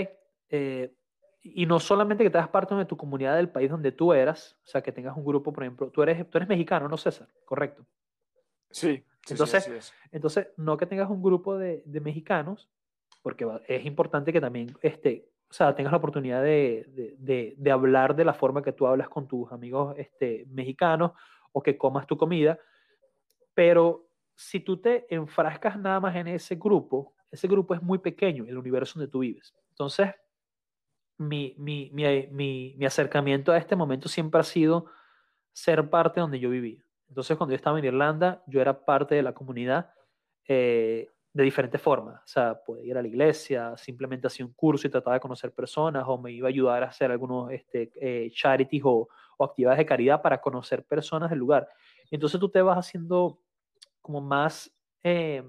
Eh, 0.50 0.94
y 1.42 1.66
no 1.66 1.78
solamente 1.78 2.24
que 2.24 2.30
te 2.30 2.38
hagas 2.38 2.50
parte 2.50 2.74
de 2.74 2.84
tu 2.86 2.96
comunidad 2.96 3.36
del 3.36 3.50
país 3.50 3.70
donde 3.70 3.92
tú 3.92 4.12
eras, 4.12 4.56
o 4.64 4.66
sea, 4.66 4.82
que 4.82 4.92
tengas 4.92 5.16
un 5.16 5.24
grupo, 5.24 5.52
por 5.52 5.62
ejemplo, 5.62 5.90
tú 5.90 6.02
eres, 6.02 6.28
tú 6.30 6.38
eres 6.38 6.48
mexicano, 6.48 6.88
¿no, 6.88 6.96
César? 6.96 7.28
Correcto. 7.44 7.84
Sí, 8.70 8.96
sí, 8.96 9.02
sí, 9.26 9.32
Entonces, 9.32 9.66
así 9.68 9.72
es. 9.76 9.94
Entonces, 10.10 10.48
no 10.56 10.76
que 10.76 10.86
tengas 10.86 11.10
un 11.10 11.22
grupo 11.22 11.58
de, 11.58 11.82
de 11.84 12.00
mexicanos, 12.00 12.70
porque 13.22 13.46
es 13.68 13.84
importante 13.84 14.32
que 14.32 14.40
también 14.40 14.74
este, 14.80 15.28
o 15.50 15.52
sea, 15.52 15.74
tengas 15.74 15.92
la 15.92 15.98
oportunidad 15.98 16.42
de, 16.42 16.86
de- 16.88 17.14
de- 17.18 17.54
de 17.56 17.70
hablar 17.70 18.16
de 18.16 18.24
la 18.24 18.34
forma 18.34 18.62
que 18.62 18.72
tú 18.72 18.86
hablas 18.86 19.08
con 19.08 19.28
tus 19.28 19.50
amigos 19.52 19.94
este, 19.98 20.46
mexicanos 20.48 21.12
o 21.52 21.62
que 21.62 21.76
comas 21.78 22.06
tu 22.06 22.16
comida, 22.16 22.58
pero 23.54 24.08
si 24.34 24.60
tú 24.60 24.78
te 24.80 25.06
enfrascas 25.14 25.78
nada 25.78 26.00
más 26.00 26.16
en 26.16 26.26
ese 26.28 26.56
grupo, 26.56 27.13
ese 27.34 27.48
grupo 27.48 27.74
es 27.74 27.82
muy 27.82 27.98
pequeño, 27.98 28.44
el 28.46 28.56
universo 28.56 28.98
donde 28.98 29.10
tú 29.10 29.20
vives. 29.20 29.54
Entonces, 29.70 30.10
mi, 31.18 31.54
mi, 31.58 31.90
mi, 31.92 32.28
mi, 32.30 32.74
mi 32.76 32.86
acercamiento 32.86 33.52
a 33.52 33.58
este 33.58 33.76
momento 33.76 34.08
siempre 34.08 34.40
ha 34.40 34.44
sido 34.44 34.86
ser 35.52 35.88
parte 35.88 36.20
donde 36.20 36.40
yo 36.40 36.50
vivía. 36.50 36.82
Entonces, 37.08 37.36
cuando 37.36 37.52
yo 37.52 37.56
estaba 37.56 37.78
en 37.78 37.84
Irlanda, 37.84 38.42
yo 38.46 38.60
era 38.60 38.84
parte 38.84 39.14
de 39.14 39.22
la 39.22 39.32
comunidad 39.32 39.90
eh, 40.48 41.08
de 41.32 41.42
diferentes 41.44 41.80
formas. 41.80 42.16
O 42.24 42.26
sea, 42.26 42.60
podía 42.64 42.84
ir 42.84 42.98
a 42.98 43.02
la 43.02 43.08
iglesia, 43.08 43.76
simplemente 43.76 44.26
hacía 44.26 44.46
un 44.46 44.52
curso 44.52 44.86
y 44.86 44.90
trataba 44.90 45.14
de 45.14 45.20
conocer 45.20 45.52
personas, 45.52 46.04
o 46.06 46.18
me 46.18 46.32
iba 46.32 46.48
a 46.48 46.50
ayudar 46.50 46.82
a 46.82 46.88
hacer 46.88 47.10
algunos 47.10 47.50
este, 47.52 47.90
eh, 48.00 48.30
charities 48.32 48.82
o, 48.84 49.08
o 49.36 49.44
actividades 49.44 49.78
de 49.78 49.86
caridad 49.86 50.22
para 50.22 50.40
conocer 50.40 50.84
personas 50.84 51.30
del 51.30 51.38
lugar. 51.38 51.68
Entonces 52.10 52.38
tú 52.40 52.48
te 52.48 52.62
vas 52.62 52.78
haciendo 52.78 53.40
como 54.00 54.20
más, 54.20 54.70
eh, 55.02 55.42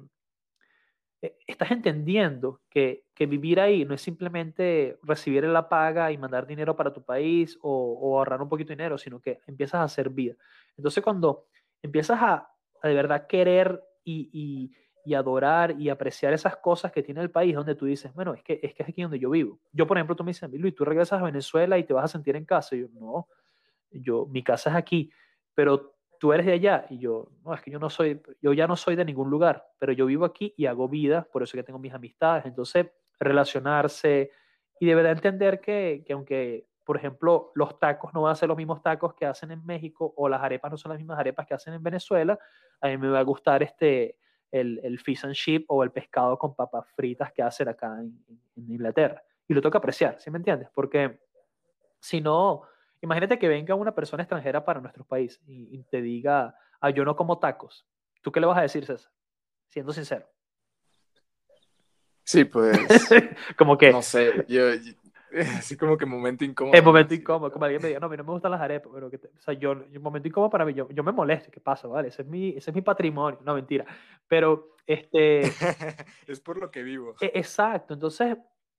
estás 1.48 1.72
entendiendo 1.72 2.62
que, 2.70 3.06
que, 3.14 3.26
vivir 3.26 3.60
ahí 3.60 3.86
no 3.86 3.94
es 3.94 4.02
simplemente 4.02 4.98
recibir 5.04 5.44
la 5.46 5.70
paga 5.70 6.12
y 6.12 6.18
mandar 6.18 6.48
dinero 6.48 6.76
para 6.76 6.94
tu 6.94 7.04
país 7.04 7.58
o, 7.62 7.98
o 8.02 8.18
ahorrar 8.18 8.42
un 8.42 8.50
poquito 8.50 8.70
de 8.70 8.76
dinero, 8.76 8.98
sino 8.98 9.20
que 9.20 9.42
empiezas 9.48 9.76
a 9.76 9.84
hacer 9.84 10.10
vida. 10.10 10.36
Entonces 10.78 11.04
cuando 11.04 11.46
empiezas 11.82 12.22
a, 12.22 12.50
a 12.82 12.88
de 12.88 12.94
verdad 12.94 13.28
querer 13.28 13.82
y, 14.04 14.30
y, 14.32 14.72
y, 15.06 15.14
adorar 15.14 15.80
y 15.80 15.90
apreciar 15.90 16.34
esas 16.34 16.58
cosas 16.58 16.92
que 16.92 17.04
tiene 17.04 17.22
el 17.22 17.32
país, 17.32 17.56
donde 17.56 17.76
tú 17.76 17.86
dices, 17.86 18.14
bueno, 18.14 18.34
es 18.34 18.44
que, 18.44 18.60
es 18.62 18.74
que 18.74 18.84
es 18.84 18.90
aquí 18.90 19.02
donde 19.02 19.20
yo 19.20 19.30
vivo. 19.30 19.60
Yo, 19.72 19.88
por 19.88 19.98
ejemplo, 19.98 20.16
tú 20.16 20.24
me 20.24 20.30
dices, 20.30 20.50
Luis, 20.52 20.76
tú 20.76 20.86
regresas 20.86 21.20
a 21.22 21.26
Venezuela 21.26 21.78
y 21.78 21.84
te 21.84 21.94
vas 21.94 22.06
a 22.06 22.08
sentir 22.08 22.36
en 22.36 22.46
casa. 22.46 22.76
Yo, 22.76 22.88
no, 22.94 23.28
yo, 23.92 24.26
mi 24.28 24.44
casa 24.44 24.70
es 24.70 24.76
aquí, 24.76 25.12
pero 25.54 25.95
tú 26.20 26.34
eres 26.34 26.46
de 26.46 26.54
allá 26.54 26.86
y 26.90 26.98
yo, 26.98 27.30
no, 27.44 27.54
es 27.54 27.62
que 27.62 27.72
yo 27.72 27.80
no 27.80 27.90
soy, 27.90 28.22
yo 28.42 28.54
ya 28.54 28.68
no 28.68 28.76
soy 28.76 28.96
de 28.96 29.06
ningún 29.06 29.30
lugar, 29.30 29.68
pero 29.78 29.92
yo 29.92 30.06
vivo 30.06 30.26
aquí 30.26 30.54
y 30.58 30.66
hago 30.66 30.88
vida, 30.88 31.28
por 31.32 31.44
eso 31.44 31.58
que 31.58 31.64
tengo 31.64 31.80
mis 31.80 31.94
amistades. 31.94 32.46
Entonces, 32.46 32.88
relacionarse 33.20 34.32
y 34.80 34.86
de 34.86 34.96
verdad 34.96 35.14
entender 35.14 35.62
que, 35.62 36.04
que 36.06 36.14
aunque, 36.14 36.68
por 36.84 36.98
ejemplo, 36.98 37.52
los 37.56 37.80
tacos 37.80 38.14
no 38.14 38.24
van 38.24 38.34
a 38.34 38.36
ser 38.36 38.50
los 38.50 38.58
mismos 38.58 38.82
tacos 38.82 39.14
que 39.14 39.26
hacen 39.26 39.52
en 39.52 39.66
México 39.66 40.14
o 40.18 40.28
las 40.30 40.42
arepas 40.42 40.72
no 40.72 40.78
son 40.78 40.90
las 40.90 41.00
mismas 41.00 41.20
arepas 41.20 41.46
que 41.46 41.54
hacen 41.54 41.74
en 41.74 41.84
Venezuela, 41.84 42.38
a 42.82 42.88
mí 42.88 42.98
me 42.98 43.10
va 43.10 43.20
a 43.20 43.24
gustar 43.24 43.64
este, 43.64 44.18
el, 44.52 44.80
el 44.84 45.00
fish 45.00 45.26
and 45.26 45.34
chip 45.34 45.66
o 45.70 45.84
el 45.84 45.92
pescado 45.92 46.38
con 46.38 46.56
papas 46.56 46.86
fritas 46.96 47.32
que 47.32 47.42
hacen 47.42 47.68
acá 47.70 47.98
en, 48.00 48.20
en 48.56 48.72
Inglaterra. 48.72 49.24
Y 49.48 49.54
lo 49.54 49.62
toca 49.62 49.78
apreciar, 49.78 50.20
¿sí 50.20 50.32
me 50.32 50.38
entiendes? 50.38 50.70
Porque 50.74 51.20
si 52.00 52.22
no, 52.22 52.64
Imagínate 53.06 53.38
que 53.38 53.48
venga 53.48 53.76
una 53.76 53.94
persona 53.94 54.24
extranjera 54.24 54.66
para 54.66 54.82
nuestro 54.82 55.04
país 55.04 55.40
y, 55.46 55.78
y, 55.78 55.84
te 55.84 56.02
diga, 56.02 56.56
ah, 56.82 56.90
yo 56.90 57.06
no 57.06 57.16
como 57.16 57.38
tacos. 57.38 57.86
¿Tú 58.24 58.32
qué 58.32 58.40
le 58.40 58.48
vas 58.48 58.58
a 58.58 58.64
decir, 58.64 58.84
César? 58.84 59.12
Siendo 59.68 59.94
sincero. 59.94 60.26
Sí, 62.24 62.46
pues. 62.46 62.80
como 63.58 63.78
que. 63.78 63.92
No 63.92 64.02
sé, 64.02 64.44
yo, 64.48 64.74
yo, 64.74 64.94
así 65.60 65.78
como 65.78 65.98
que 65.98 66.08
momento 66.08 66.44
incómodo. 66.44 66.76
El 66.76 66.84
momento 66.84 67.14
incómodo, 67.14 67.52
como 67.52 67.66
alguien 67.66 67.80
me 67.80 67.90
diga, 67.90 68.00
no, 68.00 68.08
a 68.08 68.10
mí 68.10 68.18
no 68.18 68.24
me 68.24 68.32
gustan 68.32 68.50
las 68.50 68.62
arepas, 68.62 68.92
pero 68.92 69.12
que 69.12 69.20
te, 69.20 69.28
o 69.28 69.40
sea, 69.40 69.54
yo, 69.54 69.88
yo, 69.92 70.02
momento 70.02 70.28
incómodo 70.28 70.50
para 70.50 70.66
mí, 70.66 70.74
yo, 70.74 70.90
yo 70.90 71.04
me 71.04 71.12
molesto, 71.12 71.52
¿qué 71.52 71.60
pasa? 71.60 71.88
Vale, 71.88 72.08
ese 72.08 72.24
es 72.24 72.28
mi, 72.28 72.50
ese 72.58 72.72
es 72.72 72.76
mi 72.76 72.82
patrimonio, 72.82 73.40
no, 73.44 73.54
mentira. 73.54 73.86
Pero, 74.28 74.78
este. 74.88 75.42
es 76.28 76.40
por 76.40 76.58
lo 76.58 76.72
que 76.72 76.82
vivo. 76.82 77.14
Eh, 77.22 77.34
exacto, 77.36 77.94
entonces, 77.94 78.36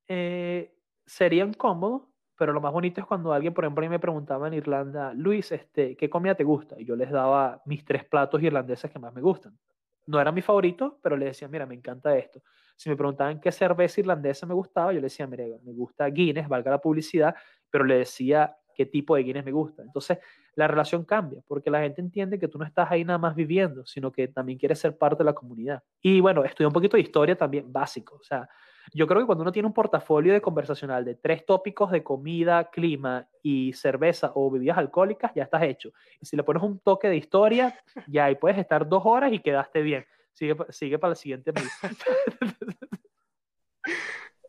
eh, 0.08 0.74
sería 1.06 1.44
incómodo 1.44 2.15
pero 2.36 2.52
lo 2.52 2.60
más 2.60 2.72
bonito 2.72 3.00
es 3.00 3.06
cuando 3.06 3.32
alguien, 3.32 3.54
por 3.54 3.64
ejemplo, 3.64 3.88
me 3.88 3.98
preguntaba 3.98 4.48
en 4.48 4.54
Irlanda, 4.54 5.14
Luis, 5.14 5.50
este, 5.52 5.96
¿qué 5.96 6.10
comida 6.10 6.34
te 6.34 6.44
gusta? 6.44 6.78
Y 6.78 6.84
yo 6.84 6.94
les 6.94 7.10
daba 7.10 7.62
mis 7.64 7.84
tres 7.84 8.04
platos 8.04 8.42
irlandeses 8.42 8.90
que 8.90 8.98
más 8.98 9.12
me 9.14 9.22
gustan. 9.22 9.58
No 10.06 10.20
era 10.20 10.30
mi 10.30 10.42
favorito, 10.42 10.98
pero 11.02 11.16
les 11.16 11.30
decía, 11.30 11.48
mira, 11.48 11.66
me 11.66 11.74
encanta 11.74 12.16
esto. 12.16 12.42
Si 12.76 12.90
me 12.90 12.96
preguntaban 12.96 13.40
qué 13.40 13.50
cerveza 13.50 14.00
irlandesa 14.00 14.46
me 14.46 14.54
gustaba, 14.54 14.92
yo 14.92 15.00
les 15.00 15.12
decía, 15.12 15.26
mira, 15.26 15.44
me 15.64 15.72
gusta 15.72 16.06
Guinness, 16.06 16.46
valga 16.48 16.70
la 16.70 16.78
publicidad, 16.78 17.34
pero 17.70 17.84
le 17.84 17.98
decía 17.98 18.54
qué 18.74 18.84
tipo 18.84 19.16
de 19.16 19.22
Guinness 19.22 19.44
me 19.44 19.52
gusta. 19.52 19.82
Entonces, 19.82 20.18
la 20.54 20.68
relación 20.68 21.04
cambia, 21.04 21.42
porque 21.48 21.70
la 21.70 21.80
gente 21.80 22.02
entiende 22.02 22.38
que 22.38 22.48
tú 22.48 22.58
no 22.58 22.66
estás 22.66 22.90
ahí 22.90 23.04
nada 23.04 23.18
más 23.18 23.34
viviendo, 23.34 23.86
sino 23.86 24.12
que 24.12 24.28
también 24.28 24.58
quieres 24.58 24.78
ser 24.78 24.96
parte 24.96 25.18
de 25.18 25.24
la 25.24 25.32
comunidad. 25.32 25.82
Y 26.02 26.20
bueno, 26.20 26.44
estudié 26.44 26.66
un 26.66 26.72
poquito 26.74 26.98
de 26.98 27.02
historia 27.02 27.36
también, 27.36 27.72
básico. 27.72 28.16
O 28.16 28.22
sea, 28.22 28.48
yo 28.92 29.06
creo 29.06 29.20
que 29.20 29.26
cuando 29.26 29.42
uno 29.42 29.52
tiene 29.52 29.66
un 29.66 29.74
portafolio 29.74 30.32
de 30.32 30.40
conversacional 30.40 31.04
de 31.04 31.14
tres 31.14 31.44
tópicos 31.44 31.90
de 31.90 32.02
comida, 32.02 32.70
clima 32.70 33.28
y 33.42 33.72
cerveza 33.72 34.32
o 34.34 34.50
bebidas 34.50 34.78
alcohólicas, 34.78 35.32
ya 35.34 35.44
estás 35.44 35.62
hecho. 35.62 35.92
Y 36.20 36.26
si 36.26 36.36
le 36.36 36.42
pones 36.42 36.62
un 36.62 36.78
toque 36.78 37.08
de 37.08 37.16
historia, 37.16 37.78
ya 38.06 38.26
ahí 38.26 38.36
puedes 38.36 38.58
estar 38.58 38.88
dos 38.88 39.02
horas 39.04 39.32
y 39.32 39.40
quedaste 39.40 39.82
bien. 39.82 40.06
Sigue, 40.32 40.56
sigue 40.70 40.98
para 40.98 41.12
el 41.12 41.16
siguiente 41.16 41.52
mes. 41.52 41.64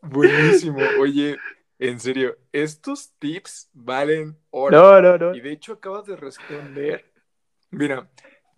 Buenísimo. 0.02 0.78
Oye, 1.00 1.36
en 1.78 2.00
serio, 2.00 2.36
estos 2.52 3.12
tips 3.18 3.70
valen 3.72 4.36
oro. 4.50 4.76
No, 4.76 5.00
no, 5.00 5.18
no. 5.18 5.34
Y 5.34 5.40
de 5.40 5.52
hecho 5.52 5.74
acabas 5.74 6.06
de 6.06 6.16
responder. 6.16 7.04
Mira, 7.70 8.08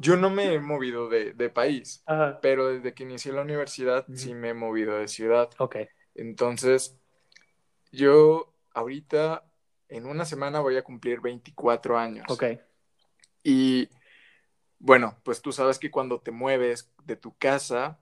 yo 0.00 0.16
no 0.16 0.30
me 0.30 0.54
he 0.54 0.58
movido 0.58 1.10
de, 1.10 1.34
de 1.34 1.50
país, 1.50 2.02
Ajá. 2.06 2.38
pero 2.40 2.68
desde 2.68 2.94
que 2.94 3.02
inicié 3.02 3.34
la 3.34 3.42
universidad 3.42 4.06
sí 4.14 4.34
me 4.34 4.48
he 4.48 4.54
movido 4.54 4.98
de 4.98 5.08
ciudad. 5.08 5.50
Ok. 5.58 5.76
Entonces, 6.14 6.98
yo 7.92 8.54
ahorita 8.72 9.44
en 9.88 10.06
una 10.06 10.24
semana 10.24 10.60
voy 10.60 10.78
a 10.78 10.82
cumplir 10.82 11.20
24 11.20 11.98
años. 11.98 12.24
Ok. 12.30 12.44
Y 13.42 13.90
bueno, 14.78 15.18
pues 15.22 15.42
tú 15.42 15.52
sabes 15.52 15.78
que 15.78 15.90
cuando 15.90 16.18
te 16.20 16.30
mueves 16.30 16.90
de 17.04 17.16
tu 17.16 17.36
casa 17.36 18.00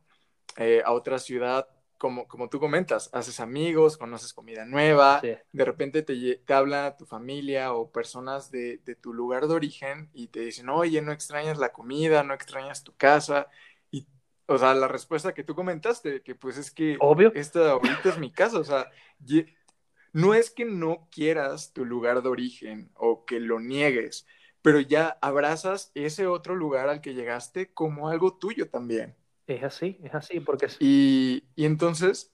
eh, 0.56 0.82
a 0.84 0.92
otra 0.92 1.18
ciudad, 1.18 1.68
como, 1.98 2.28
como 2.28 2.48
tú 2.48 2.60
comentas, 2.60 3.10
haces 3.12 3.40
amigos, 3.40 3.96
conoces 3.98 4.32
comida 4.32 4.64
nueva, 4.64 5.20
Sí. 5.20 5.36
de 5.52 5.64
repente 5.64 6.02
te, 6.02 6.36
te 6.36 6.54
habla 6.54 6.96
tu 6.96 7.06
familia 7.06 7.72
o 7.74 7.90
personas 7.90 8.50
de, 8.50 8.78
de 8.84 8.94
tu 8.94 9.12
lugar 9.12 9.48
de 9.48 9.54
origen 9.54 10.10
y 10.14 10.28
te 10.28 10.40
dicen, 10.40 10.68
oye, 10.68 11.02
no 11.02 11.12
extrañas 11.12 11.58
la 11.58 11.72
comida, 11.72 12.22
no 12.22 12.34
extrañas 12.34 12.84
tu 12.84 12.96
casa. 12.96 13.48
Y, 13.90 14.06
o 14.46 14.58
sea, 14.58 14.74
la 14.74 14.88
respuesta 14.88 15.34
que 15.34 15.44
tú 15.44 15.54
comentaste, 15.54 16.22
que 16.22 16.34
pues 16.34 16.56
es 16.58 16.70
que 16.70 16.96
Obvio. 17.00 17.32
esta 17.34 17.72
ahorita 17.72 18.08
es 18.10 18.18
mi 18.18 18.32
casa, 18.32 18.58
o 18.58 18.64
sea, 18.64 18.90
no 20.12 20.34
es 20.34 20.50
que 20.50 20.64
no 20.64 21.08
quieras 21.10 21.72
tu 21.72 21.84
lugar 21.84 22.22
de 22.22 22.28
origen 22.28 22.90
o 22.94 23.24
que 23.24 23.40
lo 23.40 23.60
niegues, 23.60 24.26
pero 24.62 24.80
ya 24.80 25.18
abrazas 25.20 25.92
ese 25.94 26.26
otro 26.26 26.54
lugar 26.56 26.88
al 26.88 27.00
que 27.00 27.14
llegaste 27.14 27.72
como 27.72 28.08
algo 28.08 28.36
tuyo 28.36 28.68
también. 28.70 29.16
Es 29.48 29.62
así, 29.64 29.98
es 30.04 30.14
así, 30.14 30.40
porque 30.40 30.66
es- 30.66 30.76
Y, 30.80 31.44
y 31.56 31.64
entonces 31.64 32.32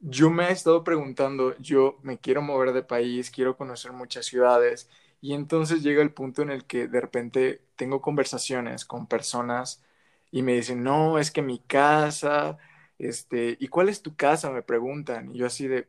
yo 0.00 0.30
me 0.30 0.48
he 0.48 0.52
estado 0.52 0.84
preguntando, 0.84 1.56
yo 1.58 1.98
me 2.02 2.18
quiero 2.18 2.42
mover 2.42 2.72
de 2.72 2.82
país, 2.82 3.30
quiero 3.30 3.56
conocer 3.56 3.92
muchas 3.92 4.26
ciudades, 4.26 4.90
y 5.20 5.32
entonces 5.32 5.82
llega 5.82 6.02
el 6.02 6.12
punto 6.12 6.42
en 6.42 6.50
el 6.50 6.64
que 6.66 6.88
de 6.88 7.00
repente 7.00 7.62
tengo 7.76 8.00
conversaciones 8.02 8.84
con 8.84 9.06
personas 9.06 9.82
y 10.30 10.42
me 10.42 10.54
dicen, 10.54 10.82
no, 10.82 11.18
es 11.18 11.30
que 11.30 11.40
mi 11.42 11.60
casa, 11.60 12.58
este, 12.98 13.56
¿y 13.60 13.68
cuál 13.68 13.88
es 13.88 14.02
tu 14.02 14.16
casa? 14.16 14.50
Me 14.50 14.62
preguntan, 14.62 15.30
y 15.30 15.38
yo 15.38 15.46
así 15.46 15.68
de, 15.68 15.88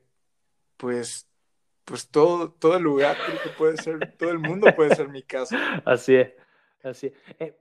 pues, 0.77 1.27
pues 1.85 2.09
todo, 2.09 2.51
todo 2.51 2.77
el 2.77 2.83
lugar 2.83 3.17
creo 3.25 3.39
que 3.41 3.49
puede 3.57 3.77
ser, 3.77 4.05
todo 4.17 4.31
el 4.31 4.39
mundo 4.39 4.75
puede 4.75 4.91
ser 4.91 5.09
mi 5.09 5.23
casa. 5.23 5.57
así 5.85 6.15
es, 6.15 6.33
así 6.83 7.07
es. 7.07 7.13
Eh, 7.39 7.57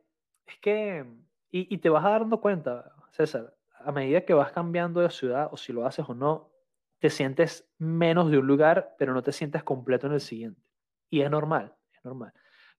es 0.46 0.58
que, 0.60 1.04
y, 1.52 1.74
y 1.74 1.78
te 1.78 1.88
vas 1.88 2.04
dando 2.04 2.40
cuenta, 2.40 2.92
César, 3.16 3.54
a 3.84 3.92
medida 3.92 4.20
que 4.22 4.34
vas 4.34 4.52
cambiando 4.52 5.00
de 5.00 5.10
ciudad, 5.10 5.48
o 5.50 5.56
si 5.56 5.72
lo 5.72 5.86
haces 5.86 6.04
o 6.08 6.14
no, 6.14 6.50
te 6.98 7.08
sientes 7.10 7.66
menos 7.78 8.30
de 8.30 8.38
un 8.38 8.46
lugar, 8.46 8.94
pero 8.98 9.14
no 9.14 9.22
te 9.22 9.32
sientes 9.32 9.62
completo 9.62 10.06
en 10.06 10.12
el 10.14 10.20
siguiente. 10.20 10.60
Y 11.10 11.20
es 11.22 11.30
normal, 11.30 11.74
es 11.92 12.04
normal. 12.04 12.32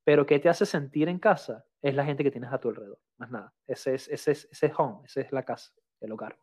Pero 0.03 0.25
¿qué 0.25 0.39
te 0.39 0.47
hace 0.49 0.65
sentir 0.65 1.09
en 1.09 1.19
casa? 1.19 1.65
Es 1.81 1.95
la 1.95 2.05
gente 2.05 2.23
que 2.23 2.31
tienes 2.31 2.51
a 2.51 2.59
tu 2.59 2.69
alrededor, 2.69 2.99
más 3.17 3.29
nada. 3.31 3.53
Ese 3.65 3.95
es, 3.95 4.07
ese 4.09 4.31
es, 4.31 4.47
ese 4.51 4.65
es 4.67 4.73
home, 4.77 5.05
esa 5.05 5.21
es 5.21 5.31
la 5.31 5.43
casa, 5.43 5.71
el 6.01 6.11
hogar. 6.11 6.37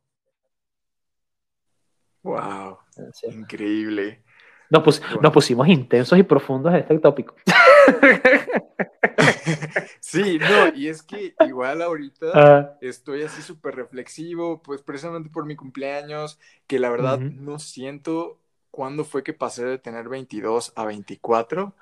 Wow, 2.23 2.79
Sí. 3.13 3.27
increíble. 3.29 4.25
Nos, 4.71 4.83
pus- 4.83 5.03
nos 5.21 5.33
pusimos 5.33 5.69
intensos 5.69 6.19
y 6.19 6.23
profundos 6.23 6.73
en 6.73 6.81
este 6.81 6.99
tópico. 6.99 7.35
Sí, 10.01 10.39
no, 10.41 10.69
y 10.69 10.89
es 10.89 11.03
que 11.03 11.37
igual 11.41 11.83
ahorita 11.83 12.27
Ah, 12.35 12.77
estoy 12.81 13.23
así 13.23 13.43
súper 13.43 13.75
reflexivo, 13.77 14.63
pues 14.63 14.83
precisamente 14.83 15.31
por 15.31 15.47
mi 15.47 15.57
cumpleaños, 15.57 16.39
que 16.67 16.79
la 16.79 16.91
verdad 16.91 17.21
Ujú. 17.21 17.35
no 17.35 17.59
siento 17.59 18.39
cuándo 18.71 19.05
fue 19.05 19.23
que 19.23 19.33
pasé 19.33 19.65
de 19.65 19.79
tener 19.79 20.09
22 20.09 20.73
a 20.77 20.85
24. 20.85 21.75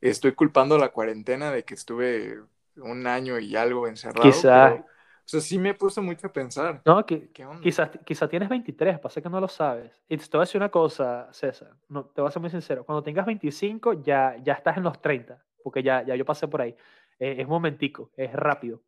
Estoy 0.00 0.32
culpando 0.34 0.78
la 0.78 0.90
cuarentena 0.92 1.50
de 1.50 1.64
que 1.64 1.74
estuve 1.74 2.40
un 2.76 3.06
año 3.06 3.38
y 3.38 3.56
algo 3.56 3.86
encerrado, 3.88 4.32
Quizá. 4.32 4.52
pero, 4.52 4.74
o 4.76 4.84
sea, 5.24 5.40
sí 5.40 5.58
me 5.58 5.74
puse 5.74 6.00
mucho 6.00 6.28
a 6.28 6.32
pensar, 6.32 6.84
no, 6.84 7.04
que. 7.04 7.30
Quizás 7.62 7.90
quizá 8.04 8.28
tienes 8.28 8.48
23, 8.48 8.98
pasa 8.98 9.20
que 9.20 9.28
no 9.28 9.40
lo 9.40 9.48
sabes. 9.48 9.92
Y 10.08 10.16
te 10.16 10.24
voy 10.32 10.38
a 10.38 10.44
decir 10.46 10.60
una 10.60 10.70
cosa, 10.70 11.28
César, 11.32 11.76
no, 11.88 12.04
te 12.06 12.20
voy 12.20 12.28
a 12.28 12.32
ser 12.32 12.40
muy 12.40 12.50
sincero. 12.50 12.84
Cuando 12.84 13.02
tengas 13.02 13.26
25, 13.26 13.94
ya, 14.02 14.36
ya 14.42 14.54
estás 14.54 14.76
en 14.76 14.84
los 14.84 15.00
30, 15.00 15.44
porque 15.62 15.82
ya, 15.82 16.02
ya 16.04 16.14
yo 16.14 16.24
pasé 16.24 16.46
por 16.48 16.62
ahí. 16.62 16.74
Eh, 17.20 17.36
es 17.38 17.48
momentico, 17.48 18.10
es 18.16 18.32
rápido. 18.32 18.82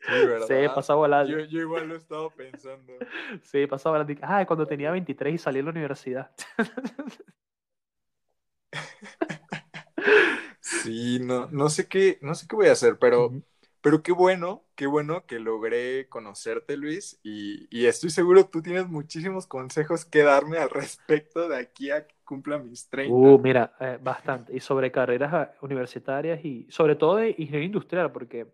Sí, 0.00 0.12
¿verdad? 0.12 0.46
Sí, 0.46 0.68
pasa 0.74 0.94
volando. 0.94 1.36
Yo, 1.36 1.44
yo 1.46 1.60
igual 1.60 1.88
lo 1.88 1.94
he 1.94 1.98
estado 1.98 2.30
pensando. 2.30 2.92
Sí, 3.42 3.66
pasa 3.66 3.90
volando. 3.90 4.14
Ay, 4.22 4.46
cuando 4.46 4.66
tenía 4.66 4.90
23 4.92 5.34
y 5.34 5.38
salí 5.38 5.58
de 5.58 5.64
la 5.64 5.70
universidad. 5.70 6.30
Sí, 10.60 11.18
no, 11.20 11.48
no 11.50 11.68
sé 11.68 11.88
qué, 11.88 12.18
no 12.22 12.34
sé 12.34 12.46
qué 12.48 12.56
voy 12.56 12.66
a 12.66 12.72
hacer, 12.72 12.98
pero. 12.98 13.32
Pero 13.80 14.02
qué 14.02 14.12
bueno, 14.12 14.64
qué 14.74 14.86
bueno 14.86 15.26
que 15.26 15.38
logré 15.38 16.08
conocerte, 16.08 16.76
Luis, 16.76 17.20
y, 17.22 17.68
y 17.70 17.86
estoy 17.86 18.10
seguro 18.10 18.46
tú 18.46 18.62
tienes 18.62 18.88
muchísimos 18.88 19.46
consejos 19.46 20.04
que 20.04 20.22
darme 20.22 20.58
al 20.58 20.70
respecto 20.70 21.48
de 21.48 21.58
aquí 21.58 21.90
a 21.90 22.06
que 22.06 22.16
cumpla 22.26 22.58
mis 22.58 22.88
30. 22.90 23.14
Uh, 23.14 23.38
mira, 23.38 23.72
eh, 23.80 23.98
bastante. 24.02 24.54
Y 24.54 24.60
sobre 24.60 24.92
carreras 24.92 25.32
ah, 25.32 25.52
universitarias 25.62 26.44
y 26.44 26.66
sobre 26.68 26.96
todo 26.96 27.16
de 27.16 27.30
ingeniería 27.30 27.66
industrial, 27.66 28.12
porque 28.12 28.52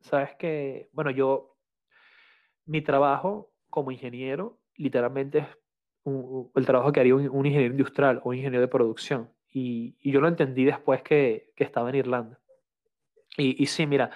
sabes 0.00 0.34
que, 0.36 0.88
bueno, 0.92 1.10
yo 1.10 1.56
mi 2.64 2.80
trabajo 2.80 3.52
como 3.68 3.90
ingeniero 3.90 4.58
literalmente 4.76 5.38
es 5.38 5.46
el 6.54 6.66
trabajo 6.66 6.90
que 6.90 7.00
haría 7.00 7.14
un, 7.14 7.46
ingeniero 7.46 7.74
industrial 7.74 8.20
o 8.24 8.30
un 8.30 8.36
ingeniero 8.36 8.62
de 8.62 8.68
producción. 8.68 9.30
Y, 9.52 9.96
yo 10.08 10.20
lo 10.20 10.28
entendí 10.28 10.64
después 10.64 11.02
que, 11.02 11.52
que 11.54 11.64
estaba 11.64 11.90
en 11.90 11.96
Irlanda. 11.96 12.38
Y, 13.36 13.62
y 13.62 13.66
sí, 13.66 13.86
mira, 13.86 14.10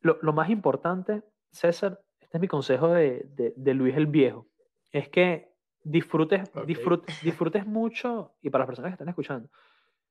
lo, 0.00 0.18
lo, 0.22 0.32
más 0.32 0.50
importante, 0.50 1.22
César, 1.50 2.00
este 2.20 2.36
es 2.36 2.40
mi 2.40 2.48
consejo 2.48 2.88
de, 2.88 3.26
de, 3.34 3.54
de 3.56 3.74
Luis 3.74 3.96
el 3.96 4.06
Viejo, 4.06 4.46
es 4.92 5.08
que 5.08 5.52
disfrutes, 5.82 6.50
disfrutes, 6.66 7.22
disfrutes 7.22 7.66
mucho, 7.66 8.34
y 8.42 8.50
para 8.50 8.62
las 8.62 8.68
personas 8.68 8.90
que 8.90 8.94
están 8.94 9.08
escuchando, 9.08 9.48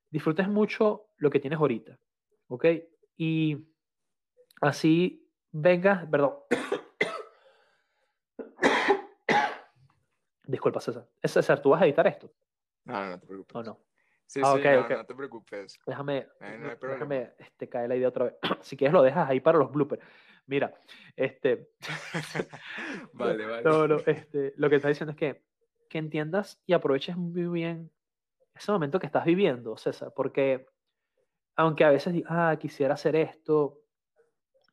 disfrutes 0.10 0.47
mucho 0.47 1.08
lo 1.17 1.30
que 1.30 1.39
tienes 1.39 1.60
ahorita, 1.60 2.00
¿ok? 2.47 2.65
Y 3.17 3.67
así 4.62 5.30
vengas, 5.52 6.06
perdón. 6.08 6.36
Disculpa, 10.45 10.80
César. 10.80 11.08
César, 11.23 11.62
¿tú 11.62 11.71
vas 11.71 11.82
a 11.82 11.86
editar 11.86 12.08
esto? 12.08 12.32
No, 12.86 13.10
no, 13.10 13.19
te 13.19 13.28
preocupes. 13.28 13.56
¿O 13.56 13.63
no? 13.63 13.80
Sí, 14.27 14.41
ah, 14.43 14.55
sí, 14.57 14.63
no, 14.63 14.97
no, 14.97 15.05
te 15.05 15.15
preocupes. 15.15 15.79
Déjame, 15.85 16.27
déjame 16.81 17.33
este, 17.39 17.69
caer 17.69 17.87
la 17.87 17.95
idea 17.95 18.09
otra 18.09 18.25
vez. 18.25 18.35
si 18.61 18.75
quieres 18.75 18.93
lo 18.93 19.01
dejas 19.01 19.29
ahí 19.29 19.39
para 19.39 19.57
los 19.57 19.71
bloopers. 19.71 20.03
Mira, 20.47 20.73
este... 21.15 21.69
vale, 23.13 23.45
vale. 23.45 23.63
No, 23.63 23.85
este, 24.05 24.53
lo 24.57 24.69
que 24.69 24.75
está 24.75 24.89
diciendo 24.89 25.11
es 25.11 25.17
que, 25.17 25.43
que 25.89 25.97
entiendas 25.97 26.61
y 26.65 26.73
aproveches 26.73 27.15
muy 27.15 27.47
bien 27.47 27.89
ese 28.53 28.71
momento 28.71 28.99
que 28.99 29.05
estás 29.05 29.25
viviendo, 29.25 29.77
César, 29.77 30.11
porque 30.15 30.67
aunque 31.55 31.85
a 31.85 31.89
veces 31.89 32.21
ah, 32.27 32.55
quisiera 32.59 32.95
hacer 32.95 33.15
esto, 33.15 33.81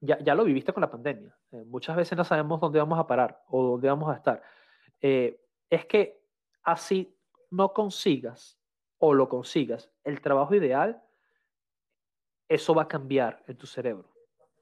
ya, 0.01 0.19
ya 0.19 0.35
lo 0.35 0.45
viviste 0.45 0.73
con 0.73 0.81
la 0.81 0.91
pandemia. 0.91 1.37
Eh, 1.53 1.65
muchas 1.65 1.97
veces 1.97 2.17
no 2.19 2.25
sabemos 2.25 2.61
dónde 2.61 2.79
vamos 2.79 2.99
a 2.99 3.07
parar 3.07 3.43
o 3.49 3.71
dónde 3.71 3.89
vamos 3.89 4.11
a 4.13 4.17
estar. 4.17 4.43
Eh, 5.01 5.41
es 5.71 5.87
que 5.87 6.21
así 6.63 7.17
no 7.51 7.73
consigas 7.73 8.59
o 9.05 9.15
lo 9.15 9.29
consigas 9.29 9.91
el 10.03 10.21
trabajo 10.21 10.55
ideal, 10.55 11.03
eso 12.49 12.75
va 12.75 12.83
a 12.83 12.89
cambiar 12.89 13.43
en 13.47 13.57
tu 13.57 13.67
cerebro. 13.67 14.09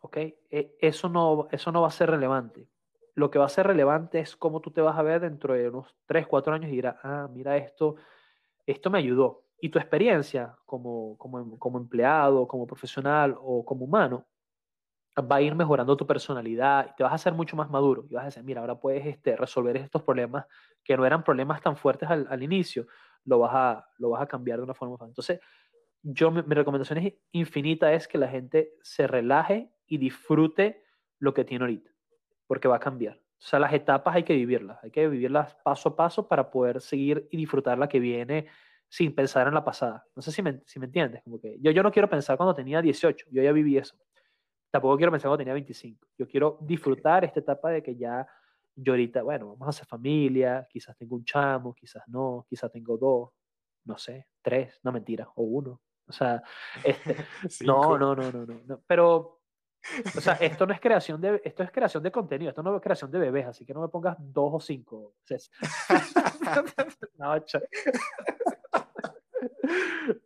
¿Ok? 0.01 0.17
E, 0.17 0.77
eso 0.81 1.09
no, 1.09 1.47
eso 1.53 1.71
no 1.71 1.83
va 1.83 1.89
a 1.89 1.93
ser 1.93 2.11
relevante. 2.11 2.69
Lo 3.15 3.31
que 3.31 3.39
va 3.39 3.47
a 3.47 3.49
ser 3.49 3.67
relevante 3.67 4.19
es 4.19 4.37
cómo 4.37 4.61
tú 4.61 4.71
te 4.71 4.81
vas 4.81 4.99
a 4.99 5.03
ver 5.03 5.21
dentro 5.21 5.55
de 5.55 5.69
unos 5.69 5.95
3, 6.07 6.27
4 6.27 6.55
años 6.55 6.71
y 6.71 6.75
dirás, 6.75 6.97
ah, 7.05 7.29
mira 7.33 7.57
esto, 7.57 7.97
esto 8.67 8.91
me 8.91 8.99
ayudó. 8.99 9.45
Y 9.61 9.69
tu 9.69 9.79
experiencia 9.79 10.57
como, 10.67 11.17
como, 11.19 11.59
como 11.59 11.79
empleado, 11.79 12.49
como 12.49 12.67
profesional 12.67 13.37
o 13.39 13.65
como 13.65 13.85
humano 13.85 14.27
va 15.19 15.37
a 15.37 15.43
ir 15.43 15.55
mejorando 15.55 15.97
tu 15.97 16.07
personalidad 16.07 16.89
y 16.91 16.97
te 16.97 17.03
vas 17.03 17.13
a 17.13 17.17
hacer 17.17 17.35
mucho 17.35 17.55
más 17.55 17.71
maduro 17.71 18.07
y 18.09 18.15
vas 18.15 18.23
a 18.23 18.27
decir, 18.27 18.43
mira, 18.43 18.61
ahora 18.63 18.81
puedes 18.81 19.07
este, 19.07 19.37
resolver 19.37 19.77
estos 19.77 20.03
problemas 20.03 20.47
que 20.83 20.97
no 20.97 21.05
eran 21.05 21.23
problemas 21.23 21.61
tan 21.61 21.77
fuertes 21.77 22.09
al, 22.09 22.27
al 22.31 22.43
inicio, 22.43 22.87
lo 23.25 23.39
vas, 23.39 23.53
a, 23.55 23.89
lo 23.99 24.11
vas 24.11 24.23
a 24.23 24.27
cambiar 24.27 24.59
de 24.59 24.65
una 24.65 24.75
forma 24.75 24.97
fácil. 24.97 25.11
Entonces, 25.11 25.41
yo, 26.03 26.31
mi, 26.31 26.43
mi, 26.43 26.55
recomendación 26.55 26.99
es 26.99 27.15
infinita, 27.33 27.93
es 27.93 28.09
que 28.09 28.19
la 28.19 28.29
gente 28.29 28.75
se 28.83 29.07
relaje 29.07 29.71
y 29.87 29.99
disfrute 29.99 30.85
lo 31.19 31.33
que 31.33 31.45
tiene 31.45 31.65
ahorita, 31.65 31.91
porque 32.47 32.69
va 32.69 32.77
a 32.77 32.81
cambiar. 32.81 33.17
O 33.17 33.45
sea, 33.45 33.59
las 33.59 33.73
etapas 33.73 34.15
hay 34.15 34.23
que 34.23 34.35
vivirlas, 34.35 34.79
hay 34.83 34.91
que 34.91 35.09
vivirlas 35.09 35.55
paso 35.65 35.91
a 35.91 35.97
paso 35.97 36.29
para 36.29 36.51
poder 36.51 36.81
seguir 36.81 37.29
y 37.31 37.37
disfrutar 37.37 37.79
la 37.79 37.89
que 37.89 38.01
viene 38.01 38.47
sin 38.89 39.15
pensar 39.15 39.49
en 39.49 39.55
la 39.55 39.65
pasada. 39.65 40.05
No 40.15 40.23
sé 40.23 40.33
si 40.33 40.43
me, 40.43 40.61
si 40.67 40.79
me 40.79 40.87
entiendes, 40.87 41.23
como 41.23 41.41
que 41.41 41.57
yo, 41.61 41.71
yo 41.71 41.83
no 41.83 41.91
quiero 41.91 42.09
pensar 42.09 42.37
cuando 42.37 42.55
tenía 42.55 42.83
18, 42.83 43.27
yo 43.31 43.43
ya 43.43 43.53
viví 43.53 43.79
eso 43.79 43.97
tampoco 44.73 44.97
quiero 44.97 45.13
pensar 45.13 45.29
cuando 45.29 45.39
tenía 45.39 45.53
25. 45.53 46.09
Yo 46.19 46.27
quiero 46.27 46.59
disfrutar 46.63 47.25
esta 47.25 47.39
etapa 47.39 47.71
de 47.71 47.83
que 47.83 47.95
ya 47.95 48.27
yo 48.75 48.93
ahorita, 48.93 49.23
bueno, 49.23 49.49
vamos 49.49 49.67
a 49.67 49.71
hacer 49.71 49.87
familia, 49.87 50.67
quizás 50.69 50.97
tengo 50.97 51.17
un 51.17 51.25
chamo, 51.25 51.75
quizás 51.75 52.03
no, 52.09 52.47
quizás 52.49 52.71
tengo 52.71 52.97
dos, 52.97 53.31
no 53.85 53.99
sé, 53.99 54.29
tres, 54.41 54.81
no 54.83 54.93
mentira, 54.93 55.29
o 55.37 55.43
uno. 55.43 55.81
O 56.07 56.13
sea, 56.13 56.43
este, 56.85 57.17
no, 57.67 57.99
no, 57.99 58.15
no, 58.15 58.31
no, 58.31 58.47
no, 58.47 58.81
pero, 58.87 59.41
o 60.17 60.21
sea, 60.21 60.35
esto 60.35 60.67
no 60.67 60.73
es 60.75 60.81
creación 60.81 61.21
de, 61.21 61.41
esto 61.45 61.63
es 61.63 61.71
creación 61.71 62.03
de 62.03 62.11
contenido, 62.11 62.51
esto 62.51 62.63
no 62.63 62.75
es 62.75 62.83
creación 62.83 63.11
de 63.11 63.19
bebés, 63.19 63.47
así 63.47 63.65
que 63.65 63.75
no 63.75 63.83
me 63.83 63.89
pongas 63.89 64.17
dos 64.19 64.53
o 64.55 64.61
cinco. 64.61 65.15
no, 67.17 67.45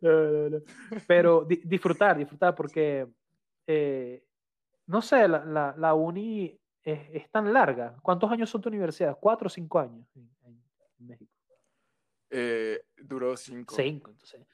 no, 0.01 0.49
no, 0.49 0.61
Pero 1.05 1.45
disfrutar, 1.45 2.17
disfrutar, 2.17 2.55
porque 2.55 3.07
eh, 3.67 4.23
no 4.87 5.01
sé, 5.01 5.27
la, 5.27 5.43
la, 5.45 5.75
la 5.77 5.93
uni 5.93 6.57
es, 6.87 6.99
es, 7.11 7.31
tan 7.31 7.51
larga. 7.51 7.97
¿Cuántos 8.01 8.31
años 8.31 8.49
son 8.49 8.61
tu 8.61 8.69
universidad? 8.69 9.17
¿Cuatro 9.19 9.47
o 9.47 9.49
cinco 9.49 9.79
años 9.79 10.07
en, 10.15 10.29
en 10.99 11.07
México? 11.07 11.33
Eh, 12.29 12.81
duró 12.97 13.35
cinco. 13.35 13.75
Cinco, 13.75 14.11
entonces. 14.11 14.45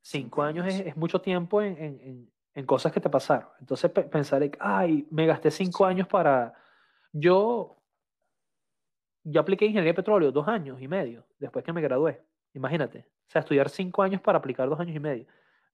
Cinco, 0.00 0.42
años, 0.42 0.66
Es, 0.66 0.80
es, 0.80 0.96
mucho 0.96 1.20
tiempo 1.20 1.60
en, 1.62 1.76
en, 1.78 2.32
en, 2.54 2.66
cosas 2.66 2.92
que 2.92 3.00
te 3.00 3.10
pasaron. 3.10 3.48
Entonces 3.60 3.90
pensar, 3.90 4.42
ay, 4.58 5.06
me 5.10 5.26
gasté 5.26 5.50
cinco 5.50 5.84
años 5.84 6.08
para... 6.08 6.54
Yo, 7.12 7.76
yo 9.22 9.40
apliqué 9.40 9.66
ingeniería 9.66 9.92
de 9.92 9.96
petróleo 9.96 10.32
dos 10.32 10.48
años 10.48 10.80
y 10.80 10.88
medio 10.88 11.26
después 11.38 11.64
que 11.64 11.72
me 11.72 11.82
gradué. 11.82 12.24
Imagínate. 12.54 13.06
O 13.28 13.30
sea, 13.30 13.40
estudiar 13.40 13.68
cinco 13.68 14.02
años 14.02 14.20
para 14.20 14.38
aplicar 14.38 14.68
dos 14.68 14.80
años 14.80 14.96
y 14.96 15.00
medio 15.00 15.26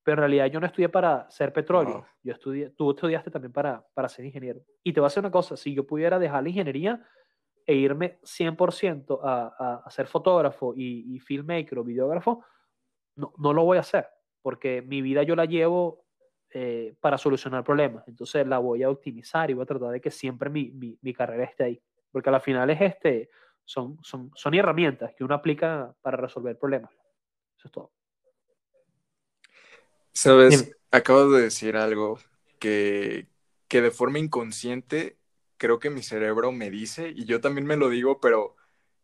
pero 0.02 0.16
en 0.16 0.30
realidad 0.30 0.46
yo 0.46 0.60
no 0.60 0.66
estudié 0.66 0.88
para 0.88 1.30
ser 1.30 1.52
petróleo, 1.52 2.06
yo 2.22 2.32
estudié, 2.32 2.70
tú 2.70 2.90
estudiaste 2.90 3.30
también 3.30 3.52
para, 3.52 3.84
para 3.94 4.08
ser 4.08 4.24
ingeniero. 4.24 4.60
Y 4.82 4.92
te 4.92 5.00
voy 5.00 5.06
a 5.06 5.08
decir 5.08 5.20
una 5.20 5.30
cosa, 5.30 5.56
si 5.56 5.74
yo 5.74 5.86
pudiera 5.86 6.18
dejar 6.18 6.42
la 6.42 6.48
ingeniería 6.48 7.06
e 7.66 7.74
irme 7.74 8.18
100% 8.22 9.20
a, 9.22 9.82
a, 9.84 9.90
ser 9.90 10.06
fotógrafo 10.06 10.72
y, 10.74 11.14
y, 11.14 11.18
filmmaker 11.20 11.78
o 11.78 11.84
videógrafo, 11.84 12.42
no, 13.16 13.34
no 13.36 13.52
lo 13.52 13.64
voy 13.64 13.76
a 13.76 13.80
hacer, 13.80 14.08
porque 14.40 14.80
mi 14.80 15.02
vida 15.02 15.22
yo 15.22 15.36
la 15.36 15.44
llevo 15.44 16.06
eh, 16.50 16.96
para 17.00 17.18
solucionar 17.18 17.62
problemas, 17.62 18.08
entonces 18.08 18.46
la 18.46 18.58
voy 18.58 18.82
a 18.82 18.88
optimizar 18.88 19.50
y 19.50 19.54
voy 19.54 19.64
a 19.64 19.66
tratar 19.66 19.90
de 19.90 20.00
que 20.00 20.10
siempre 20.10 20.48
mi, 20.48 20.70
mi, 20.70 20.98
mi 21.02 21.12
carrera 21.12 21.44
esté 21.44 21.64
ahí, 21.64 21.82
porque 22.10 22.30
al 22.30 22.40
final 22.40 22.70
es 22.70 22.80
este, 22.80 23.28
son, 23.66 23.98
son, 24.02 24.30
son 24.34 24.54
herramientas 24.54 25.12
que 25.14 25.24
uno 25.24 25.34
aplica 25.34 25.94
para 26.00 26.16
resolver 26.16 26.58
problemas. 26.58 26.90
Eso 27.58 27.68
es 27.68 27.72
todo. 27.72 27.92
Sabes, 30.20 30.72
acabo 30.90 31.30
de 31.30 31.42
decir 31.42 31.76
algo 31.76 32.18
que, 32.58 33.28
que 33.68 33.80
de 33.80 33.92
forma 33.92 34.18
inconsciente 34.18 35.16
creo 35.58 35.78
que 35.78 35.90
mi 35.90 36.02
cerebro 36.02 36.50
me 36.50 36.70
dice, 36.70 37.12
y 37.14 37.24
yo 37.24 37.40
también 37.40 37.68
me 37.68 37.76
lo 37.76 37.88
digo, 37.88 38.20
pero 38.20 38.56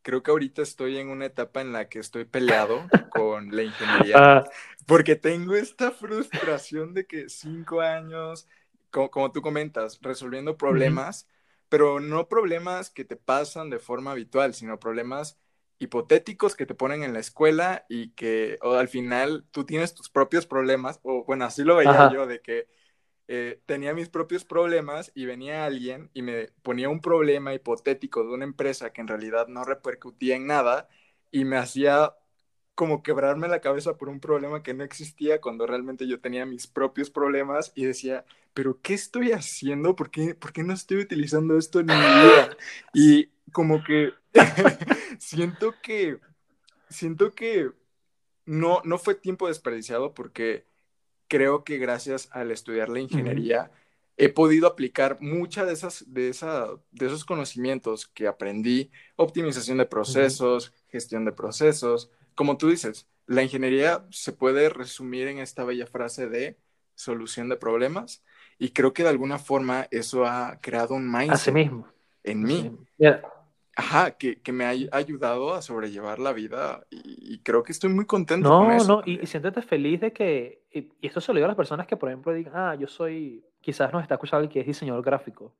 creo 0.02 0.24
que 0.24 0.32
ahorita 0.32 0.60
estoy 0.60 0.98
en 0.98 1.10
una 1.10 1.26
etapa 1.26 1.60
en 1.60 1.72
la 1.72 1.88
que 1.88 2.00
estoy 2.00 2.24
peleado 2.24 2.88
con 3.14 3.54
la 3.54 3.62
ingeniería, 3.62 4.16
ah. 4.18 4.44
porque 4.86 5.14
tengo 5.14 5.54
esta 5.54 5.92
frustración 5.92 6.94
de 6.94 7.06
que 7.06 7.28
cinco 7.28 7.80
años, 7.80 8.48
como, 8.90 9.08
como 9.12 9.30
tú 9.30 9.40
comentas, 9.40 10.00
resolviendo 10.02 10.56
problemas, 10.56 11.28
pero 11.68 12.00
no 12.00 12.28
problemas 12.28 12.90
que 12.90 13.04
te 13.04 13.14
pasan 13.14 13.70
de 13.70 13.78
forma 13.78 14.10
habitual, 14.10 14.52
sino 14.52 14.80
problemas 14.80 15.38
hipotéticos 15.78 16.56
que 16.56 16.66
te 16.66 16.74
ponen 16.74 17.02
en 17.02 17.12
la 17.12 17.20
escuela 17.20 17.84
y 17.88 18.10
que 18.10 18.58
o 18.62 18.74
al 18.74 18.88
final 18.88 19.46
tú 19.50 19.64
tienes 19.64 19.94
tus 19.94 20.10
propios 20.10 20.46
problemas, 20.46 21.00
o 21.02 21.24
bueno, 21.24 21.44
así 21.44 21.64
lo 21.64 21.76
veía 21.76 22.04
yo, 22.12 22.26
de 22.26 22.40
que 22.40 22.68
eh, 23.28 23.60
tenía 23.66 23.94
mis 23.94 24.08
propios 24.10 24.44
problemas 24.44 25.10
y 25.14 25.26
venía 25.26 25.64
alguien 25.64 26.10
y 26.14 26.22
me 26.22 26.48
ponía 26.62 26.88
un 26.90 27.00
problema 27.00 27.54
hipotético 27.54 28.22
de 28.24 28.34
una 28.34 28.44
empresa 28.44 28.92
que 28.92 29.00
en 29.00 29.08
realidad 29.08 29.48
no 29.48 29.64
repercutía 29.64 30.36
en 30.36 30.46
nada 30.46 30.88
y 31.30 31.44
me 31.44 31.56
hacía 31.56 32.14
como 32.74 33.02
quebrarme 33.02 33.48
la 33.48 33.60
cabeza 33.60 33.96
por 33.96 34.08
un 34.08 34.20
problema 34.20 34.62
que 34.62 34.74
no 34.74 34.84
existía 34.84 35.40
cuando 35.40 35.66
realmente 35.66 36.06
yo 36.06 36.20
tenía 36.20 36.44
mis 36.46 36.66
propios 36.66 37.10
problemas 37.10 37.72
y 37.74 37.84
decía, 37.84 38.24
pero 38.52 38.80
¿qué 38.82 38.94
estoy 38.94 39.32
haciendo? 39.32 39.94
¿Por 39.94 40.10
qué, 40.10 40.34
¿por 40.34 40.52
qué 40.52 40.62
no 40.62 40.72
estoy 40.72 40.98
utilizando 40.98 41.56
esto 41.56 41.80
en 41.80 41.86
mi 41.86 41.94
vida? 41.94 42.56
Y 42.94 43.30
como 43.52 43.82
que 43.84 44.12
siento 45.18 45.74
que, 45.82 46.18
siento 46.88 47.32
que 47.32 47.70
no, 48.46 48.80
no 48.84 48.98
fue 48.98 49.14
tiempo 49.14 49.48
desperdiciado 49.48 50.14
porque 50.14 50.66
creo 51.28 51.64
que 51.64 51.78
gracias 51.78 52.28
al 52.32 52.50
estudiar 52.50 52.88
la 52.88 53.00
ingeniería 53.00 53.70
he 54.16 54.28
podido 54.28 54.66
aplicar 54.68 55.18
muchas 55.20 55.66
de 55.66 55.72
esas, 55.72 56.12
de, 56.12 56.28
esa, 56.28 56.68
de 56.92 57.06
esos 57.06 57.24
conocimientos 57.24 58.06
que 58.06 58.28
aprendí, 58.28 58.90
optimización 59.16 59.78
de 59.78 59.86
procesos, 59.86 60.72
gestión 60.88 61.24
de 61.24 61.32
procesos. 61.32 62.10
Como 62.34 62.56
tú 62.56 62.68
dices, 62.68 63.08
la 63.26 63.42
ingeniería 63.42 64.04
se 64.10 64.32
puede 64.32 64.68
resumir 64.68 65.28
en 65.28 65.38
esta 65.38 65.64
bella 65.64 65.86
frase 65.86 66.28
de 66.28 66.58
solución 66.94 67.48
de 67.48 67.56
problemas 67.56 68.22
y 68.58 68.70
creo 68.70 68.92
que 68.92 69.02
de 69.02 69.08
alguna 69.08 69.38
forma 69.38 69.86
eso 69.90 70.24
ha 70.26 70.58
creado 70.60 70.94
un 70.94 71.10
mindset 71.10 71.54
mismo. 71.54 71.88
en 72.22 72.42
mí. 72.42 72.76
Ajá, 73.76 74.12
que, 74.12 74.40
que, 74.40 74.52
me 74.52 74.64
ha 74.64 74.96
ayudado 74.96 75.52
a 75.52 75.60
sobrellevar 75.60 76.20
la 76.20 76.32
vida 76.32 76.86
y, 76.90 77.40
creo 77.40 77.64
que 77.64 77.72
estoy 77.72 77.90
muy 77.90 78.06
contento 78.06 78.48
no, 78.48 78.60
con 78.60 78.72
eso. 78.72 78.86
No, 78.86 78.96
no, 78.98 79.02
y, 79.04 79.26
siéntete 79.26 79.62
feliz 79.62 80.00
de 80.00 80.12
que, 80.12 80.62
y, 80.72 80.88
esto 81.04 81.20
se 81.20 81.32
lo 81.32 81.38
digo 81.38 81.46
a 81.46 81.48
las 81.48 81.56
personas 81.56 81.88
que, 81.88 81.96
por 81.96 82.08
ejemplo, 82.08 82.32
digan, 82.32 82.52
ah, 82.54 82.76
yo 82.76 82.86
soy, 82.86 83.44
quizás 83.60 83.92
nos 83.92 84.02
está 84.02 84.14
escuchando 84.14 84.38
alguien 84.38 84.52
que 84.52 84.60
es 84.60 84.66
diseñador 84.66 85.04
gráfico. 85.04 85.52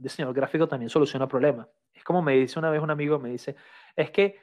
diseñador 0.00 0.34
gráfico 0.34 0.66
también 0.66 0.90
soluciona 0.90 1.28
problemas. 1.28 1.68
Es 1.94 2.02
como 2.02 2.22
me 2.22 2.32
dice 2.32 2.58
una 2.58 2.70
vez 2.70 2.82
un 2.82 2.90
amigo, 2.90 3.20
me 3.20 3.28
dice, 3.28 3.54
es 3.94 4.10
que, 4.10 4.36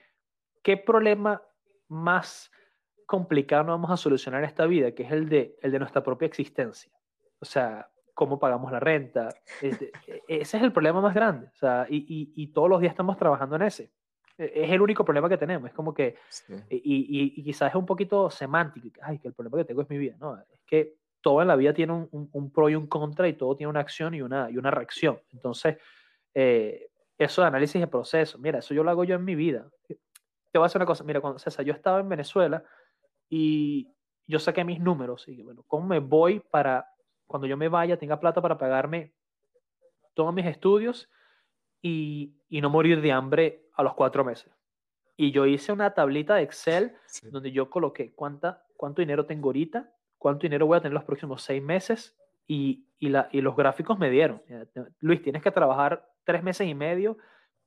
¿qué 0.63 0.77
problema 0.77 1.41
más 1.87 2.51
complicado 3.05 3.63
no 3.63 3.71
vamos 3.71 3.91
a 3.91 3.97
solucionar 3.97 4.43
esta 4.43 4.65
vida? 4.65 4.91
Que 4.91 5.03
es 5.03 5.11
el 5.11 5.29
de, 5.29 5.57
el 5.61 5.71
de 5.71 5.79
nuestra 5.79 6.03
propia 6.03 6.25
existencia. 6.25 6.91
O 7.39 7.45
sea, 7.45 7.89
cómo 8.17 8.39
pagamos 8.39 8.71
la 8.71 8.79
renta. 8.79 9.29
Este, 9.61 9.91
e, 10.07 10.21
ese 10.27 10.57
es 10.57 10.63
el 10.63 10.71
problema 10.71 11.01
más 11.01 11.13
grande. 11.13 11.47
O 11.47 11.55
sea, 11.55 11.85
y, 11.87 11.97
y, 11.97 12.33
y, 12.35 12.47
todos 12.47 12.67
los 12.67 12.81
días 12.81 12.91
estamos 12.91 13.15
trabajando 13.15 13.55
en 13.57 13.61
ese. 13.61 13.91
E, 14.37 14.51
es 14.55 14.71
el 14.71 14.81
único 14.81 15.05
problema 15.05 15.29
que 15.29 15.37
tenemos. 15.37 15.69
Es 15.69 15.75
como 15.75 15.93
que, 15.93 16.15
y, 16.69 17.35
y, 17.37 17.43
quizás 17.43 17.69
es 17.69 17.75
un 17.75 17.85
poquito 17.85 18.31
semántico. 18.31 18.89
Ay, 19.03 19.19
que 19.19 19.27
el 19.27 19.35
problema 19.35 19.57
que 19.57 19.65
tengo 19.65 19.83
es 19.83 19.89
mi 19.89 19.99
vida. 19.99 20.15
No, 20.19 20.35
es 20.35 20.61
que 20.65 20.95
todo 21.21 21.43
en 21.43 21.47
la 21.47 21.55
vida 21.55 21.73
tiene 21.73 21.93
un, 21.93 22.29
un, 22.31 22.51
pro 22.51 22.69
y 22.69 22.75
un 22.75 22.87
contra 22.87 23.27
y 23.27 23.33
todo 23.33 23.55
tiene 23.55 23.69
una 23.69 23.81
acción 23.81 24.15
y 24.15 24.21
una, 24.21 24.49
y 24.49 24.57
una 24.57 24.71
reacción. 24.71 25.19
Entonces, 25.31 25.77
eh, 26.33 26.89
eso 27.17 27.41
de 27.41 27.47
análisis 27.47 27.79
de 27.79 27.87
proceso, 27.87 28.39
mira, 28.39 28.59
eso 28.59 28.73
yo 28.73 28.83
lo 28.83 28.89
hago 28.89 29.03
yo 29.03 29.15
en 29.15 29.25
mi 29.25 29.35
vida. 29.35 29.67
Te 30.51 30.57
voy 30.57 30.65
a 30.65 30.67
hacer 30.67 30.79
una 30.79 30.85
cosa, 30.85 31.03
mira, 31.03 31.21
cuando 31.21 31.39
César, 31.39 31.65
yo 31.65 31.73
estaba 31.73 31.99
en 31.99 32.09
Venezuela 32.09 32.63
y 33.29 33.93
yo 34.25 34.39
saqué 34.39 34.63
mis 34.63 34.79
números 34.79 35.27
y 35.27 35.41
bueno, 35.41 35.63
¿cómo 35.67 35.87
me 35.87 35.99
voy 35.99 36.39
para 36.39 36.89
cuando 37.25 37.47
yo 37.47 37.57
me 37.57 37.67
vaya 37.67 37.97
tenga 37.97 38.19
plata 38.19 38.41
para 38.41 38.57
pagarme 38.57 39.13
todos 40.13 40.33
mis 40.33 40.45
estudios 40.45 41.09
y, 41.81 42.35
y 42.49 42.61
no 42.61 42.69
morir 42.69 43.01
de 43.01 43.11
hambre 43.11 43.69
a 43.73 43.83
los 43.83 43.93
cuatro 43.93 44.23
meses? 44.23 44.51
Y 45.15 45.31
yo 45.31 45.45
hice 45.45 45.71
una 45.71 45.93
tablita 45.93 46.35
de 46.35 46.43
Excel 46.43 46.95
donde 47.23 47.51
yo 47.51 47.69
coloqué 47.69 48.13
cuánta, 48.13 48.63
cuánto 48.75 49.01
dinero 49.01 49.25
tengo 49.25 49.49
ahorita, 49.49 49.91
cuánto 50.17 50.43
dinero 50.43 50.67
voy 50.67 50.77
a 50.77 50.81
tener 50.81 50.93
los 50.93 51.05
próximos 51.05 51.41
seis 51.41 51.61
meses 51.61 52.15
y, 52.45 52.85
y, 52.99 53.09
la, 53.09 53.27
y 53.31 53.41
los 53.41 53.55
gráficos 53.55 53.97
me 53.97 54.11
dieron. 54.11 54.41
Luis, 54.99 55.21
tienes 55.21 55.41
que 55.41 55.51
trabajar 55.51 56.07
tres 56.23 56.43
meses 56.43 56.67
y 56.67 56.75
medio 56.75 57.17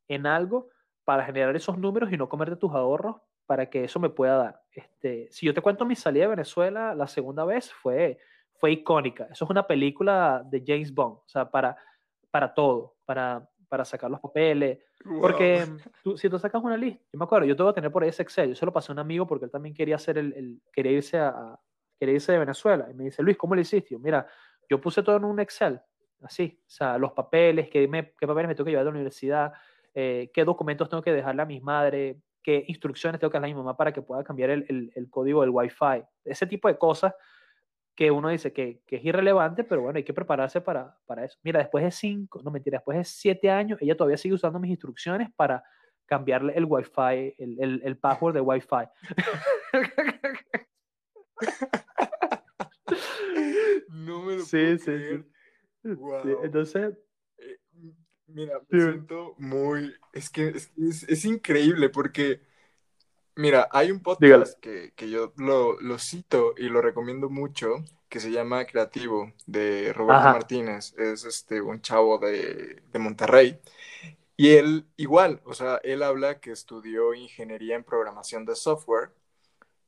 en 0.06 0.26
algo 0.26 0.70
para 1.04 1.24
generar 1.24 1.54
esos 1.56 1.78
números 1.78 2.12
y 2.12 2.16
no 2.16 2.28
comerte 2.28 2.56
tus 2.56 2.72
ahorros 2.72 3.16
para 3.46 3.68
que 3.68 3.84
eso 3.84 3.98
me 3.98 4.10
pueda 4.10 4.36
dar. 4.36 4.62
Este, 4.70 5.28
si 5.30 5.46
yo 5.46 5.54
te 5.54 5.60
cuento 5.60 5.84
mi 5.84 5.96
salida 5.96 6.24
de 6.24 6.30
Venezuela 6.30 6.94
la 6.94 7.06
segunda 7.08 7.44
vez, 7.44 7.72
fue, 7.72 8.18
fue 8.54 8.72
icónica. 8.72 9.24
Eso 9.30 9.44
es 9.44 9.50
una 9.50 9.66
película 9.66 10.42
de 10.44 10.62
James 10.64 10.94
Bond, 10.94 11.18
o 11.18 11.28
sea, 11.28 11.50
para, 11.50 11.76
para 12.30 12.54
todo, 12.54 12.96
para, 13.04 13.48
para 13.68 13.84
sacar 13.84 14.10
los 14.10 14.20
papeles. 14.20 14.78
Porque 15.20 15.66
tú, 16.04 16.16
si 16.16 16.28
tú 16.28 16.38
sacas 16.38 16.62
una 16.62 16.76
lista, 16.76 17.02
yo 17.12 17.18
me 17.18 17.24
acuerdo, 17.24 17.46
yo 17.46 17.56
tengo 17.56 17.70
que 17.70 17.76
tener 17.76 17.90
por 17.90 18.02
ahí 18.02 18.10
ese 18.10 18.22
Excel, 18.22 18.50
yo 18.50 18.54
se 18.54 18.66
lo 18.66 18.72
pasé 18.72 18.92
a 18.92 18.94
un 18.94 18.98
amigo 18.98 19.26
porque 19.26 19.46
él 19.46 19.50
también 19.50 19.74
quería 19.74 19.96
hacer 19.96 20.18
el, 20.18 20.32
el 20.34 20.60
quería 20.72 20.92
irse 20.92 21.18
a, 21.18 21.58
quería 21.98 22.14
irse 22.14 22.32
de 22.32 22.38
Venezuela. 22.38 22.86
Y 22.90 22.94
me 22.94 23.04
dice, 23.04 23.22
Luis, 23.22 23.36
¿cómo 23.36 23.54
le 23.54 23.62
hiciste? 23.62 23.98
Mira, 23.98 24.26
yo 24.68 24.80
puse 24.80 25.02
todo 25.02 25.16
en 25.16 25.24
un 25.24 25.40
Excel 25.40 25.80
así, 26.22 26.60
o 26.66 26.70
sea, 26.70 26.98
los 26.98 27.12
papeles, 27.12 27.68
qué, 27.68 27.86
me, 27.88 28.12
qué 28.18 28.26
papeles 28.26 28.48
me 28.48 28.54
tengo 28.54 28.66
que 28.66 28.70
llevar 28.72 28.82
a 28.82 28.90
la 28.90 28.90
universidad, 28.90 29.52
eh, 29.94 30.30
qué 30.32 30.44
documentos 30.44 30.88
tengo 30.88 31.02
que 31.02 31.12
dejarle 31.12 31.42
a 31.42 31.46
mi 31.46 31.60
madre, 31.60 32.20
qué 32.42 32.64
instrucciones 32.68 33.20
tengo 33.20 33.30
que 33.30 33.36
darle 33.36 33.52
a 33.52 33.54
mi 33.54 33.58
mamá 33.58 33.76
para 33.76 33.92
que 33.92 34.02
pueda 34.02 34.24
cambiar 34.24 34.50
el, 34.50 34.64
el, 34.68 34.92
el 34.94 35.10
código 35.10 35.42
del 35.42 35.50
Wi-Fi, 35.50 36.04
ese 36.24 36.46
tipo 36.46 36.68
de 36.68 36.78
cosas 36.78 37.14
que 37.94 38.10
uno 38.10 38.28
dice 38.30 38.52
que, 38.52 38.80
que, 38.86 38.96
es 38.96 39.04
irrelevante, 39.04 39.62
pero 39.62 39.82
bueno, 39.82 39.98
hay 39.98 40.04
que 40.04 40.14
prepararse 40.14 40.60
para, 40.62 40.96
para 41.04 41.24
eso. 41.24 41.38
Mira, 41.42 41.60
después 41.60 41.84
de 41.84 41.90
cinco, 41.90 42.40
no 42.42 42.50
mentira, 42.50 42.78
después 42.78 42.96
de 42.96 43.04
siete 43.04 43.50
años, 43.50 43.78
ella 43.82 43.94
todavía 43.96 44.16
sigue 44.16 44.34
usando 44.34 44.58
mis 44.58 44.70
instrucciones 44.70 45.28
para 45.36 45.62
cambiarle 46.06 46.54
el 46.56 46.64
Wi-Fi, 46.64 47.34
el, 47.36 47.60
el, 47.60 47.82
el 47.84 47.98
password 47.98 48.34
de 48.34 48.40
Wi-Fi. 48.40 48.88
no 53.90 54.22
me 54.22 54.36
lo 54.36 54.42
sí, 54.44 54.78
sí, 54.78 54.98
sí. 54.98 55.24
Wow. 55.82 56.44
entonces. 56.44 56.96
Mira, 58.32 58.60
me 58.68 58.80
siento 58.80 59.34
muy. 59.38 59.94
Es 60.12 60.30
que 60.30 60.48
es, 60.48 60.70
es, 60.76 61.02
es, 61.04 61.24
increíble 61.24 61.88
porque. 61.88 62.40
Mira, 63.36 63.68
hay 63.70 63.90
un 63.90 64.00
podcast 64.00 64.58
que, 64.60 64.92
que, 64.94 65.08
yo 65.08 65.32
lo, 65.36 65.80
lo, 65.80 65.98
cito 65.98 66.54
y 66.56 66.68
lo 66.68 66.82
recomiendo 66.82 67.30
mucho 67.30 67.84
que 68.08 68.20
se 68.20 68.30
llama 68.30 68.66
Creativo 68.66 69.32
de 69.46 69.92
Roberto 69.94 70.20
Ajá. 70.20 70.32
Martínez. 70.32 70.94
Es 70.98 71.24
este, 71.24 71.60
un 71.60 71.80
chavo 71.80 72.18
de, 72.18 72.82
de 72.92 72.98
Monterrey. 72.98 73.58
Y 74.36 74.50
él, 74.50 74.86
igual, 74.96 75.40
o 75.44 75.54
sea, 75.54 75.80
él 75.84 76.02
habla 76.02 76.40
que 76.40 76.50
estudió 76.50 77.14
ingeniería 77.14 77.76
en 77.76 77.84
programación 77.84 78.44
de 78.44 78.56
software 78.56 79.10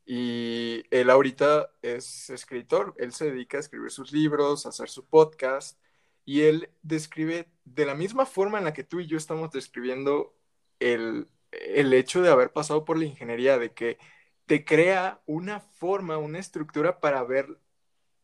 y 0.04 0.84
él 0.90 1.10
ahorita 1.10 1.70
es 1.80 2.28
escritor, 2.30 2.94
él 2.98 3.12
se 3.12 3.30
dedica 3.30 3.56
a 3.56 3.60
escribir 3.60 3.90
sus 3.90 4.12
libros, 4.12 4.66
a 4.66 4.70
hacer 4.70 4.88
su 4.88 5.04
podcast, 5.04 5.78
y 6.24 6.42
él 6.42 6.70
describe 6.82 7.48
de 7.64 7.86
la 7.86 7.94
misma 7.94 8.26
forma 8.26 8.58
en 8.58 8.64
la 8.64 8.72
que 8.72 8.84
tú 8.84 9.00
y 9.00 9.06
yo 9.06 9.16
estamos 9.16 9.50
describiendo 9.50 10.36
el, 10.80 11.28
el 11.50 11.92
hecho 11.92 12.22
de 12.22 12.30
haber 12.30 12.52
pasado 12.52 12.84
por 12.84 12.98
la 12.98 13.04
ingeniería, 13.04 13.58
de 13.58 13.72
que 13.72 13.98
te 14.46 14.64
crea 14.64 15.20
una 15.26 15.60
forma, 15.60 16.18
una 16.18 16.38
estructura 16.38 17.00
para 17.00 17.22
ver 17.24 17.58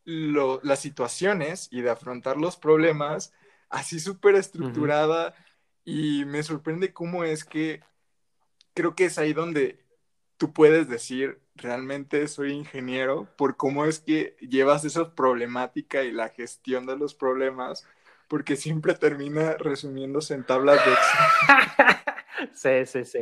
lo, 0.05 0.61
las 0.63 0.81
situaciones 0.81 1.69
y 1.71 1.83
de 1.83 1.91
afrontar 1.91 2.37
los 2.37 2.57
problemas 2.57 3.33
así 3.69 4.01
súper 4.01 4.35
estructurada. 4.35 5.29
Uh 5.29 5.31
-huh. 5.31 5.45
Y 5.85 6.25
me 6.27 6.43
sorprende 6.43 6.93
cómo 6.93 7.25
es 7.25 7.45
que 7.45 7.83
creo 8.75 8.95
que 8.95 9.07
es 9.07 9.19
ahí 9.19 9.33
donde 9.33 9.85
tú 10.37 10.53
puedes 10.53 10.89
decir, 10.89 11.41
realmente 11.59 12.27
soy 12.29 12.53
ingeniero, 12.53 13.29
por 13.37 13.57
cómo 13.57 13.85
es 13.85 14.01
que 14.01 14.37
llevas 14.41 14.85
esa 14.85 15.15
problemática 15.15 16.05
y 16.05 16.13
la 16.13 16.31
gestión 16.31 16.87
de 16.87 16.97
los 16.97 17.15
problemas, 17.15 17.87
porque 18.29 18.57
siempre 18.57 18.95
termina 18.95 19.55
resumiéndose 19.59 20.35
en 20.35 20.45
tablas 20.45 20.79
de 20.85 20.93
Excel. 20.93 21.25
sí, 22.87 23.05
sí, 23.05 23.05
sí. 23.05 23.19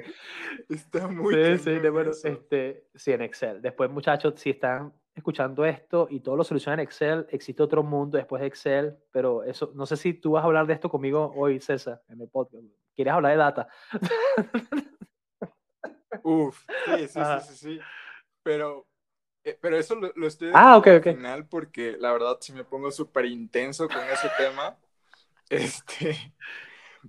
Está 0.69 1.09
muy 1.09 1.35
Sí, 1.35 1.59
sí, 1.59 1.71
de, 1.79 1.91
bueno, 1.91 2.11
este, 2.11 2.87
sí, 2.95 3.13
en 3.13 3.23
Excel. 3.23 3.63
Después, 3.63 3.91
muchachos, 3.91 4.35
si 4.37 4.51
están 4.51 4.93
escuchando 5.15 5.65
esto 5.65 6.07
y 6.11 6.21
todo 6.21 6.37
lo 6.37 6.45
solucionan 6.45 6.81
en 6.81 6.85
Excel, 6.85 7.27
existe 7.31 7.63
otro 7.63 7.83
mundo 7.83 8.19
después 8.19 8.41
de 8.41 8.49
Excel, 8.49 8.97
pero 9.11 9.43
eso, 9.45 9.73
no 9.75 9.87
sé 9.87 9.97
si 9.97 10.13
tú 10.15 10.33
vas 10.33 10.43
a 10.43 10.47
hablar 10.47 10.67
de 10.67 10.75
esto 10.75 10.91
conmigo 10.91 11.33
hoy, 11.35 11.59
César, 11.59 12.03
en 12.09 12.21
el 12.21 12.29
podcast. 12.29 12.65
¿Quieres 12.95 13.15
hablar 13.15 13.33
de 13.33 13.39
data? 13.39 13.69
Uf, 16.23 16.65
sí, 16.85 17.09
sí, 17.09 17.21
sí, 17.21 17.41
sí, 17.41 17.55
sí, 17.55 17.81
Pero, 18.47 18.87
eh, 19.43 19.59
pero 19.61 19.77
eso 19.77 19.97
lo, 19.97 20.13
lo 20.15 20.29
estoy 20.29 20.53
ah, 20.55 20.77
okay, 20.77 20.99
okay. 20.99 21.11
al 21.11 21.19
final 21.19 21.49
porque 21.49 21.97
la 21.99 22.13
verdad 22.13 22.37
si 22.41 22.53
me 22.53 22.63
pongo 22.63 22.93
súper 22.93 23.25
intenso 23.25 23.89
con 23.89 23.99
ese 24.05 24.31
tema. 24.39 24.79
Este, 25.49 26.35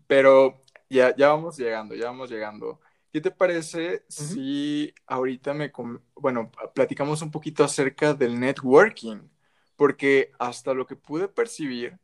pero 0.05 0.63
ya, 0.89 1.15
ya 1.15 1.29
vamos 1.29 1.57
llegando, 1.57 1.95
ya 1.95 2.05
vamos 2.05 2.29
llegando. 2.29 2.79
¿Qué 3.11 3.19
te 3.19 3.31
parece 3.31 3.95
uh 3.95 3.95
-huh. 3.95 4.33
si 4.33 4.93
ahorita 5.07 5.55
me, 5.55 5.71
bueno, 6.15 6.51
platicamos 6.75 7.23
un 7.23 7.31
poquito 7.31 7.63
acerca 7.63 8.13
del 8.13 8.39
networking? 8.39 9.27
Porque 9.75 10.31
hasta 10.37 10.75
lo 10.75 10.85
que 10.85 10.95
pude 10.95 11.27
percibir, 11.27 11.97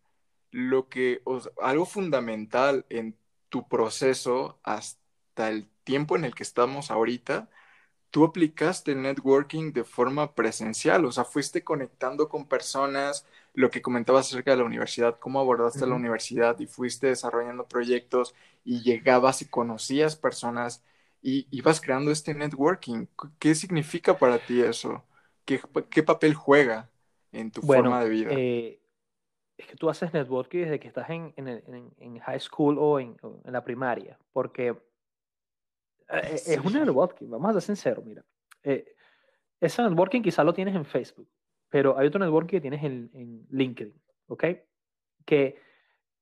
lo 0.49 0.89
que, 0.89 1.21
o 1.23 1.39
sea, 1.39 1.51
algo 1.61 1.85
fundamental 1.85 2.85
en 2.89 3.15
tu 3.49 3.67
proceso 3.67 4.59
hasta 4.63 5.49
el 5.49 5.69
tiempo 5.83 6.15
en 6.15 6.25
el 6.25 6.33
que 6.33 6.43
estamos 6.43 6.89
ahorita, 6.89 7.49
tú 8.13 8.25
aplicaste 8.25 8.91
el 8.91 9.01
networking 9.01 9.73
de 9.73 9.83
forma 9.83 10.35
presencial, 10.35 11.03
o 11.03 11.11
sea, 11.11 11.23
fuiste 11.23 11.63
conectando 11.63 12.29
con 12.29 12.47
personas, 12.47 13.25
lo 13.55 13.71
que 13.71 13.81
comentabas 13.81 14.27
acerca 14.27 14.51
de 14.51 14.57
la 14.57 14.65
universidad, 14.65 15.17
cómo 15.17 15.39
abordaste 15.39 15.79
uh 15.79 15.87
-huh. 15.87 15.89
la 15.89 15.95
universidad 15.95 16.59
y 16.59 16.67
fuiste 16.67 17.07
desarrollando 17.07 17.67
proyectos 17.67 18.35
y 18.63 18.83
llegabas 18.83 19.41
y 19.41 19.49
conocías 19.49 20.15
personas 20.15 20.83
y 21.23 21.47
ibas 21.49 21.81
creando 21.81 22.11
este 22.11 22.35
networking. 22.35 23.07
¿Qué 23.39 23.55
significa 23.55 24.15
para 24.19 24.37
ti 24.37 24.61
eso? 24.61 25.03
¿Qué, 25.43 25.59
qué 25.89 26.03
papel 26.03 26.35
juega 26.35 26.91
en 27.31 27.49
tu 27.49 27.61
bueno, 27.61 27.85
forma 27.85 28.03
de 28.03 28.09
vida? 28.09 28.29
Eh, 28.33 28.79
es 29.57 29.65
que 29.65 29.75
tú 29.75 29.89
haces 29.89 30.13
networking 30.13 30.59
desde 30.59 30.79
que 30.79 30.87
estás 30.87 31.09
en, 31.09 31.33
en, 31.35 31.47
en, 31.47 31.91
en 31.97 32.19
high 32.19 32.39
school 32.39 32.77
o 32.77 32.99
en, 32.99 33.17
la 33.45 33.63
primaria, 33.63 34.19
porque 34.33 34.75
sí. 36.37 36.53
es 36.53 36.59
un 36.59 36.73
networking, 36.73 37.29
vamos 37.29 37.49
a 37.49 37.53
ser 37.53 37.75
sinceros, 37.75 38.05
mira. 38.05 38.23
Eh, 38.63 38.95
ese 39.59 39.81
networking 39.81 40.21
quizás 40.21 40.45
lo 40.45 40.53
tienes 40.53 40.75
en 40.75 40.85
Facebook, 40.85 41.29
pero 41.69 41.97
hay 41.97 42.07
otro 42.07 42.19
networking 42.19 42.57
que 42.57 42.61
tienes 42.61 42.83
en, 42.83 43.09
en 43.13 43.47
LinkedIn, 43.49 44.01
¿ok? 44.27 44.45
Que 45.25 45.59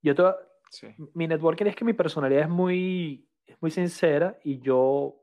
yo 0.02 0.16
te, 0.16 0.24
sí. 0.70 0.88
mi 1.14 1.28
networking 1.28 1.66
es 1.66 1.76
que 1.76 1.86
mi 1.86 1.94
personalidad 1.94 2.44
es 2.44 2.50
muy, 2.50 3.28
es 3.46 3.58
muy 3.62 3.72
sincera 3.72 4.38
y 4.44 4.60
yo 4.60 5.22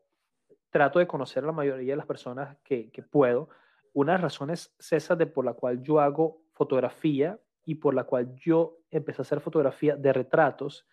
trato 0.70 0.98
de 0.98 1.06
conocer 1.06 1.44
a 1.44 1.46
la 1.46 1.52
mayoría 1.52 1.92
de 1.92 1.96
las 1.96 2.06
personas 2.06 2.56
que, 2.62 2.90
que 2.90 3.02
puedo. 3.02 3.48
Una 3.92 4.12
de 4.12 4.18
las 4.18 4.22
razones, 4.22 4.74
César, 4.78 5.16
de 5.16 5.26
por 5.26 5.44
la 5.44 5.54
cual 5.54 5.82
yo 5.82 6.00
hago 6.00 6.42
fotografía 6.52 7.38
y 7.64 7.76
por 7.76 7.94
la 7.94 8.04
cual 8.04 8.34
yo 8.34 8.78
empecé 8.90 9.22
a 9.22 9.24
hacer 9.24 9.40
fotografía 9.40 9.96
de 9.96 10.12
retratos 10.12 10.86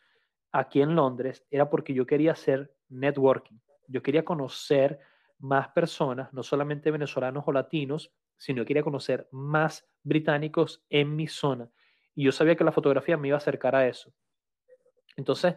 aquí 0.51 0.81
en 0.81 0.95
Londres 0.95 1.45
era 1.51 1.69
porque 1.69 1.93
yo 1.93 2.05
quería 2.05 2.31
hacer 2.31 2.73
networking. 2.89 3.57
Yo 3.87 4.01
quería 4.01 4.25
conocer 4.25 4.99
más 5.39 5.69
personas, 5.69 6.31
no 6.33 6.43
solamente 6.43 6.91
venezolanos 6.91 7.43
o 7.47 7.51
latinos, 7.51 8.13
sino 8.37 8.65
quería 8.65 8.83
conocer 8.83 9.27
más 9.31 9.87
británicos 10.03 10.83
en 10.89 11.15
mi 11.15 11.27
zona. 11.27 11.69
Y 12.13 12.23
yo 12.25 12.31
sabía 12.31 12.55
que 12.55 12.63
la 12.63 12.71
fotografía 12.71 13.17
me 13.17 13.27
iba 13.27 13.35
a 13.35 13.39
acercar 13.39 13.75
a 13.75 13.87
eso. 13.87 14.13
Entonces, 15.17 15.55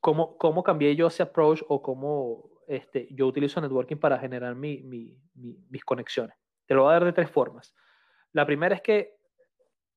¿cómo, 0.00 0.36
cómo 0.36 0.62
cambié 0.62 0.94
yo 0.96 1.06
ese 1.06 1.22
approach 1.22 1.62
o 1.68 1.82
cómo 1.82 2.50
este, 2.66 3.08
yo 3.10 3.26
utilizo 3.26 3.60
networking 3.60 3.96
para 3.96 4.18
generar 4.18 4.54
mi, 4.54 4.82
mi, 4.82 5.16
mis 5.34 5.84
conexiones? 5.84 6.36
Te 6.66 6.74
lo 6.74 6.82
voy 6.82 6.90
a 6.90 6.94
dar 6.94 7.04
de 7.04 7.12
tres 7.12 7.30
formas. 7.30 7.74
La 8.32 8.46
primera 8.46 8.74
es 8.74 8.82
que 8.82 9.16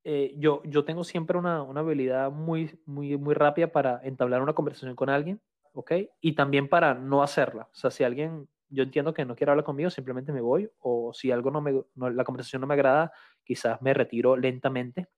eh, 0.04 0.36
yo, 0.38 0.62
yo 0.66 0.86
tengo 0.86 1.04
siempre 1.04 1.38
una, 1.38 1.64
una, 1.64 1.80
habilidad 1.80 2.32
muy, 2.32 2.80
muy, 2.86 3.18
muy 3.18 3.34
rápida 3.34 3.72
para 3.72 4.02
entablar 4.04 4.42
una 4.42 4.54
conversación 4.54 4.96
con 4.96 5.10
alguien, 5.10 5.42
¿ok? 5.76 5.92
Y 6.22 6.34
también 6.34 6.68
para 6.68 6.94
no 6.94 7.22
hacerla. 7.22 7.70
O 7.72 7.76
sea, 7.76 7.92
si 7.92 8.04
alguien, 8.04 8.48
yo 8.70 8.84
entiendo 8.84 9.14
que 9.14 9.26
no 9.26 9.36
quiere 9.36 9.52
hablar 9.52 9.66
conmigo, 9.66 9.90
simplemente 9.90 10.32
me 10.32 10.42
voy, 10.42 10.70
o 10.80 11.14
si 11.14 11.32
algo 11.32 11.52
no 11.52 11.62
me, 11.62 11.84
la 11.96 12.24
conversación 12.24 12.62
no 12.62 12.68
me 12.68 12.74
agrada, 12.74 13.12
quizás 13.44 13.82
me 13.82 13.94
retiro 13.94 14.38
lentamente, 14.38 15.10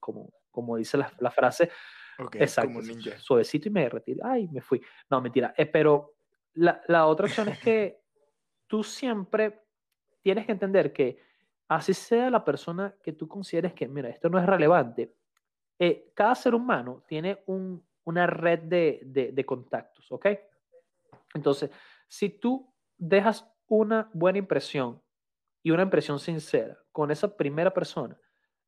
como, 0.00 0.32
como 0.50 0.76
dice 0.76 0.96
la, 0.96 1.12
la 1.20 1.30
frase. 1.30 1.70
Exacto, 2.32 2.72
como 2.72 2.80
ninja. 2.80 3.18
suavecito 3.18 3.68
y 3.68 3.70
me 3.70 3.88
retiro. 3.90 4.24
Ay, 4.24 4.48
me 4.48 4.62
fui. 4.62 4.80
No, 5.10 5.20
mentira. 5.20 5.54
Eh, 5.56 5.66
pero 5.66 6.14
la, 6.54 6.80
la 6.88 7.06
otra 7.06 7.26
opción 7.26 7.48
es 7.50 7.58
que 7.58 8.00
tú 8.66 8.82
siempre 8.82 9.60
tienes 10.22 10.46
que 10.46 10.52
entender 10.52 10.94
que 10.94 11.18
así 11.68 11.92
sea 11.92 12.30
la 12.30 12.42
persona 12.42 12.96
que 13.02 13.12
tú 13.12 13.28
consideres 13.28 13.74
que, 13.74 13.86
mira, 13.86 14.08
esto 14.08 14.30
no 14.30 14.38
es 14.38 14.46
relevante, 14.46 15.14
eh, 15.78 16.10
cada 16.14 16.34
ser 16.34 16.54
humano 16.54 17.04
tiene 17.06 17.42
una 18.06 18.26
red 18.26 18.60
de, 18.60 19.00
de, 19.32 19.44
contactos, 19.44 20.10
¿ok? 20.12 20.26
Entonces, 21.34 21.70
si 22.06 22.30
tú 22.30 22.72
dejas 22.96 23.52
una 23.66 24.08
buena 24.14 24.38
impresión 24.38 25.02
y 25.62 25.72
una 25.72 25.82
impresión 25.82 26.20
sincera 26.20 26.78
con 26.92 27.10
esa 27.10 27.36
primera 27.36 27.74
persona, 27.74 28.16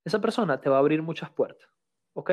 esa 0.05 0.21
persona 0.21 0.61
te 0.61 0.69
va 0.69 0.77
a 0.77 0.81
abrir 0.81 1.03
muchas 1.03 1.31
puertas, 1.31 1.69
¿ok? 2.15 2.33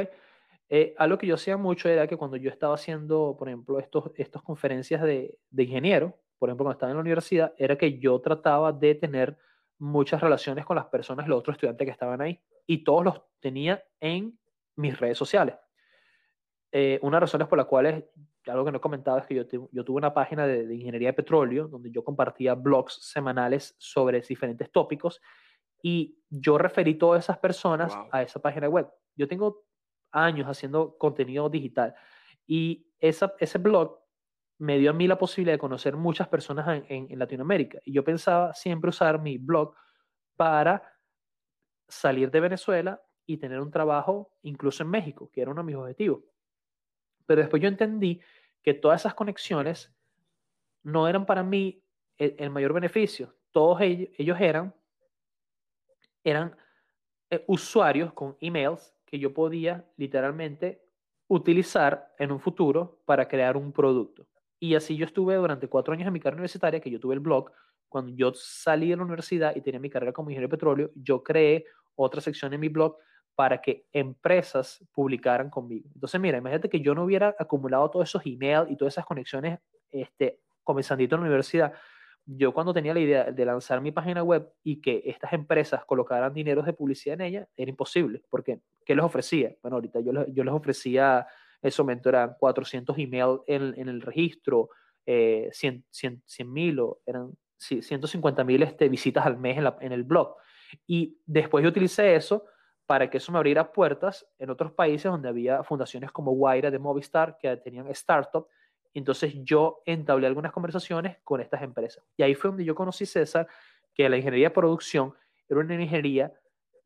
Eh, 0.67 0.95
algo 0.97 1.19
que 1.19 1.27
yo 1.27 1.35
hacía 1.35 1.57
mucho 1.57 1.89
era 1.89 2.07
que 2.07 2.17
cuando 2.17 2.37
yo 2.37 2.49
estaba 2.49 2.73
haciendo, 2.73 3.35
por 3.37 3.49
ejemplo, 3.49 3.77
estos, 3.79 4.11
estas 4.15 4.41
conferencias 4.41 5.03
de, 5.03 5.37
de 5.51 5.63
ingeniero, 5.63 6.17
por 6.39 6.49
ejemplo, 6.49 6.63
cuando 6.63 6.77
estaba 6.77 6.91
en 6.91 6.97
la 6.97 7.01
universidad, 7.01 7.53
era 7.59 7.77
que 7.77 7.99
yo 7.99 8.19
trataba 8.19 8.73
de 8.73 8.95
tener 8.95 9.37
muchas 9.77 10.21
relaciones 10.21 10.65
con 10.65 10.75
las 10.75 10.85
personas, 10.85 11.27
los 11.27 11.37
otros 11.37 11.53
estudiantes 11.53 11.85
que 11.85 11.91
estaban 11.91 12.19
ahí, 12.21 12.41
y 12.65 12.83
todos 12.83 13.05
los 13.05 13.21
tenía 13.39 13.83
en 13.99 14.39
mis 14.75 14.99
redes 14.99 15.19
sociales. 15.19 15.55
Eh, 16.77 16.99
una 17.03 17.15
de 17.15 17.21
las 17.21 17.29
razones 17.29 17.47
por 17.47 17.57
las 17.57 17.67
cuales, 17.67 18.03
algo 18.47 18.65
que 18.65 18.71
no 18.73 18.79
he 18.79 18.81
comentado, 18.81 19.17
es 19.17 19.25
que 19.25 19.33
yo, 19.33 19.45
yo 19.71 19.85
tuve 19.85 19.95
una 19.95 20.13
página 20.13 20.45
de, 20.45 20.75
ingeniería 20.75 21.07
de 21.07 21.13
petróleo 21.13 21.69
donde 21.69 21.89
yo 21.89 22.03
compartía 22.03 22.53
blogs 22.53 22.99
semanales 22.99 23.77
sobre 23.79 24.19
diferentes 24.19 24.69
tópicos 24.69 25.21
y 25.81 26.19
yo 26.29 26.57
referí 26.57 26.95
todas 26.95 27.23
esas 27.23 27.37
personas 27.37 27.97
a 28.11 28.23
esa 28.23 28.41
página 28.41 28.67
web. 28.67 28.89
Yo 29.15 29.25
tengo 29.25 29.63
años 30.11 30.47
haciendo 30.47 30.97
contenido 30.97 31.49
digital 31.49 31.95
y 32.45 32.85
esa, 32.99 33.33
ese 33.39 33.57
blog 33.57 33.97
me 34.57 34.77
dio 34.77 34.89
a 34.89 34.93
mí 34.93 35.07
la 35.07 35.17
posibilidad 35.17 35.53
de 35.53 35.59
conocer 35.59 35.95
muchas 35.95 36.27
personas 36.27 36.83
en, 36.89 37.17
Latinoamérica. 37.17 37.79
Y 37.85 37.93
yo 37.93 38.03
pensaba 38.03 38.53
siempre 38.53 38.89
usar 38.89 39.21
mi 39.21 39.37
blog 39.37 39.73
para 40.35 40.83
salir 41.87 42.29
de 42.31 42.41
Venezuela 42.41 43.01
y 43.25 43.37
tener 43.37 43.61
un 43.61 43.71
trabajo 43.71 44.33
incluso 44.41 44.83
en 44.83 44.89
México, 44.89 45.29
que 45.31 45.39
era 45.39 45.51
uno 45.51 45.61
de 45.61 45.67
mis 45.67 45.75
objetivos. 45.77 46.34
Pero 47.25 47.41
después 47.41 47.61
yo 47.61 47.67
entendí 47.67 48.21
que 48.61 48.73
todas 48.73 49.01
esas 49.01 49.13
conexiones 49.13 49.93
no 50.83 51.07
eran 51.07 51.25
para 51.25 51.43
mí 51.43 51.83
el, 52.17 52.49
mayor 52.49 52.73
beneficio. 52.73 53.33
Todos 53.51 53.81
ellos, 53.81 54.39
eran, 54.39 54.73
eran 56.23 56.55
eh, 57.29 57.43
usuarios 57.47 58.13
con 58.13 58.37
emails 58.39 58.93
que 59.05 59.19
yo 59.19 59.33
podía 59.33 59.85
literalmente 59.97 60.81
utilizar 61.27 62.13
en 62.19 62.31
un 62.31 62.39
futuro 62.39 63.01
para 63.05 63.27
crear 63.27 63.57
un 63.57 63.71
producto. 63.71 64.27
Y 64.59 64.75
así 64.75 64.95
yo 64.95 65.05
estuve 65.05 65.35
durante 65.35 65.67
cuatro 65.67 65.93
años 65.93 66.07
en 66.07 66.13
mi 66.13 66.19
carrera 66.19 66.37
universitaria, 66.39 66.79
que 66.79 66.89
yo 66.89 66.99
tuve 66.99 67.15
el 67.15 67.19
blog. 67.19 67.51
Cuando 67.89 68.11
yo 68.15 68.33
salí 68.33 68.89
de 68.89 68.97
la 68.97 69.03
universidad 69.03 69.55
y 69.55 69.61
tenía 69.61 69.79
mi 69.79 69.89
carrera 69.89 70.13
como 70.13 70.29
ingeniero 70.29 70.49
de 70.49 70.57
petróleo, 70.57 70.91
yo 70.95 71.23
creé 71.23 71.65
otra 71.95 72.21
sección 72.21 72.53
en 72.53 72.59
mi 72.59 72.69
blog 72.69 72.97
para 73.35 73.61
que 73.61 73.85
empresas 73.91 74.83
publicaran 74.93 75.49
conmigo. 75.49 75.89
Entonces, 75.93 76.19
mira, 76.19 76.37
imagínate 76.37 76.69
que 76.69 76.79
yo 76.79 76.95
no 76.95 77.03
hubiera 77.03 77.35
acumulado 77.37 77.89
todos 77.91 78.09
esos 78.09 78.25
emails 78.25 78.69
y 78.71 78.77
todas 78.77 78.93
esas 78.93 79.05
conexiones 79.05 79.59
este, 79.91 80.39
comenzandito 80.63 81.15
en 81.15 81.21
la 81.21 81.27
universidad. 81.27 81.73
Yo 82.25 82.53
cuando 82.53 82.73
tenía 82.73 82.93
la 82.93 83.01
idea 83.01 83.31
de 83.31 83.45
lanzar 83.45 83.81
mi 83.81 83.91
página 83.91 84.23
web 84.23 84.49
y 84.63 84.81
que 84.81 85.03
estas 85.05 85.33
empresas 85.33 85.85
colocaran 85.85 86.33
dinero 86.33 86.63
de 86.63 86.73
publicidad 86.73 87.19
en 87.19 87.27
ella, 87.27 87.47
era 87.55 87.69
imposible, 87.69 88.23
porque 88.29 88.61
¿qué 88.85 88.95
les 88.95 89.03
ofrecía? 89.03 89.55
Bueno, 89.61 89.75
ahorita 89.75 89.99
yo, 89.99 90.11
yo 90.27 90.43
les 90.43 90.53
ofrecía 90.53 91.27
ese 91.61 91.81
momento 91.81 92.09
eran 92.09 92.35
400 92.39 92.97
emails 92.97 93.41
en, 93.47 93.73
en 93.77 93.89
el 93.89 94.01
registro, 94.01 94.69
eh, 95.05 95.49
100 95.51 95.83
mil 96.45 96.79
o 96.79 97.01
eran 97.05 97.31
sí, 97.57 97.81
150 97.81 98.43
mil 98.43 98.63
este, 98.63 98.89
visitas 98.89 99.25
al 99.25 99.37
mes 99.37 99.57
en, 99.57 99.65
en, 99.81 99.91
el 99.91 100.03
blog. 100.03 100.35
Y 100.87 101.17
después 101.25 101.63
yo 101.63 101.69
utilicé 101.69 102.15
eso 102.15 102.45
para 102.85 103.09
que 103.09 103.17
eso 103.17 103.31
me 103.31 103.37
abriera 103.37 103.71
puertas 103.71 104.27
en 104.37 104.49
otros 104.49 104.71
países 104.71 105.11
donde 105.11 105.29
había 105.29 105.63
fundaciones 105.63 106.11
como 106.11 106.31
Guaira 106.31 106.71
de 106.71 106.79
Movistar 106.79 107.37
que 107.37 107.55
tenían 107.57 107.87
startup. 107.89 108.47
Entonces 108.93 109.33
yo 109.43 109.81
entablé 109.85 110.27
algunas 110.27 110.51
conversaciones 110.51 111.17
con 111.23 111.41
estas 111.41 111.61
empresas. 111.61 112.03
Y 112.15 112.23
ahí 112.23 112.35
fue 112.35 112.49
donde 112.49 112.65
yo 112.65 112.75
conocí, 112.75 113.05
César, 113.05 113.47
que 113.93 114.07
la 114.07 114.17
ingeniería 114.17 114.49
de 114.49 114.53
producción 114.53 115.13
era 115.49 115.59
una 115.59 115.73
ingeniería 115.73 116.33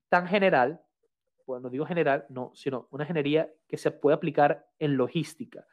tan 0.10 0.28
general 0.28 0.82
bueno, 1.50 1.64
no 1.64 1.70
digo 1.72 1.86
general, 1.86 2.28
no, 2.30 2.52
sino 2.54 2.88
una 2.92 3.06
ingeniería 3.06 3.52
que 3.68 3.78
se 3.78 3.90
puede 3.90 4.16
aplicar 4.16 4.68
en 4.78 4.98
logística. 4.98 5.66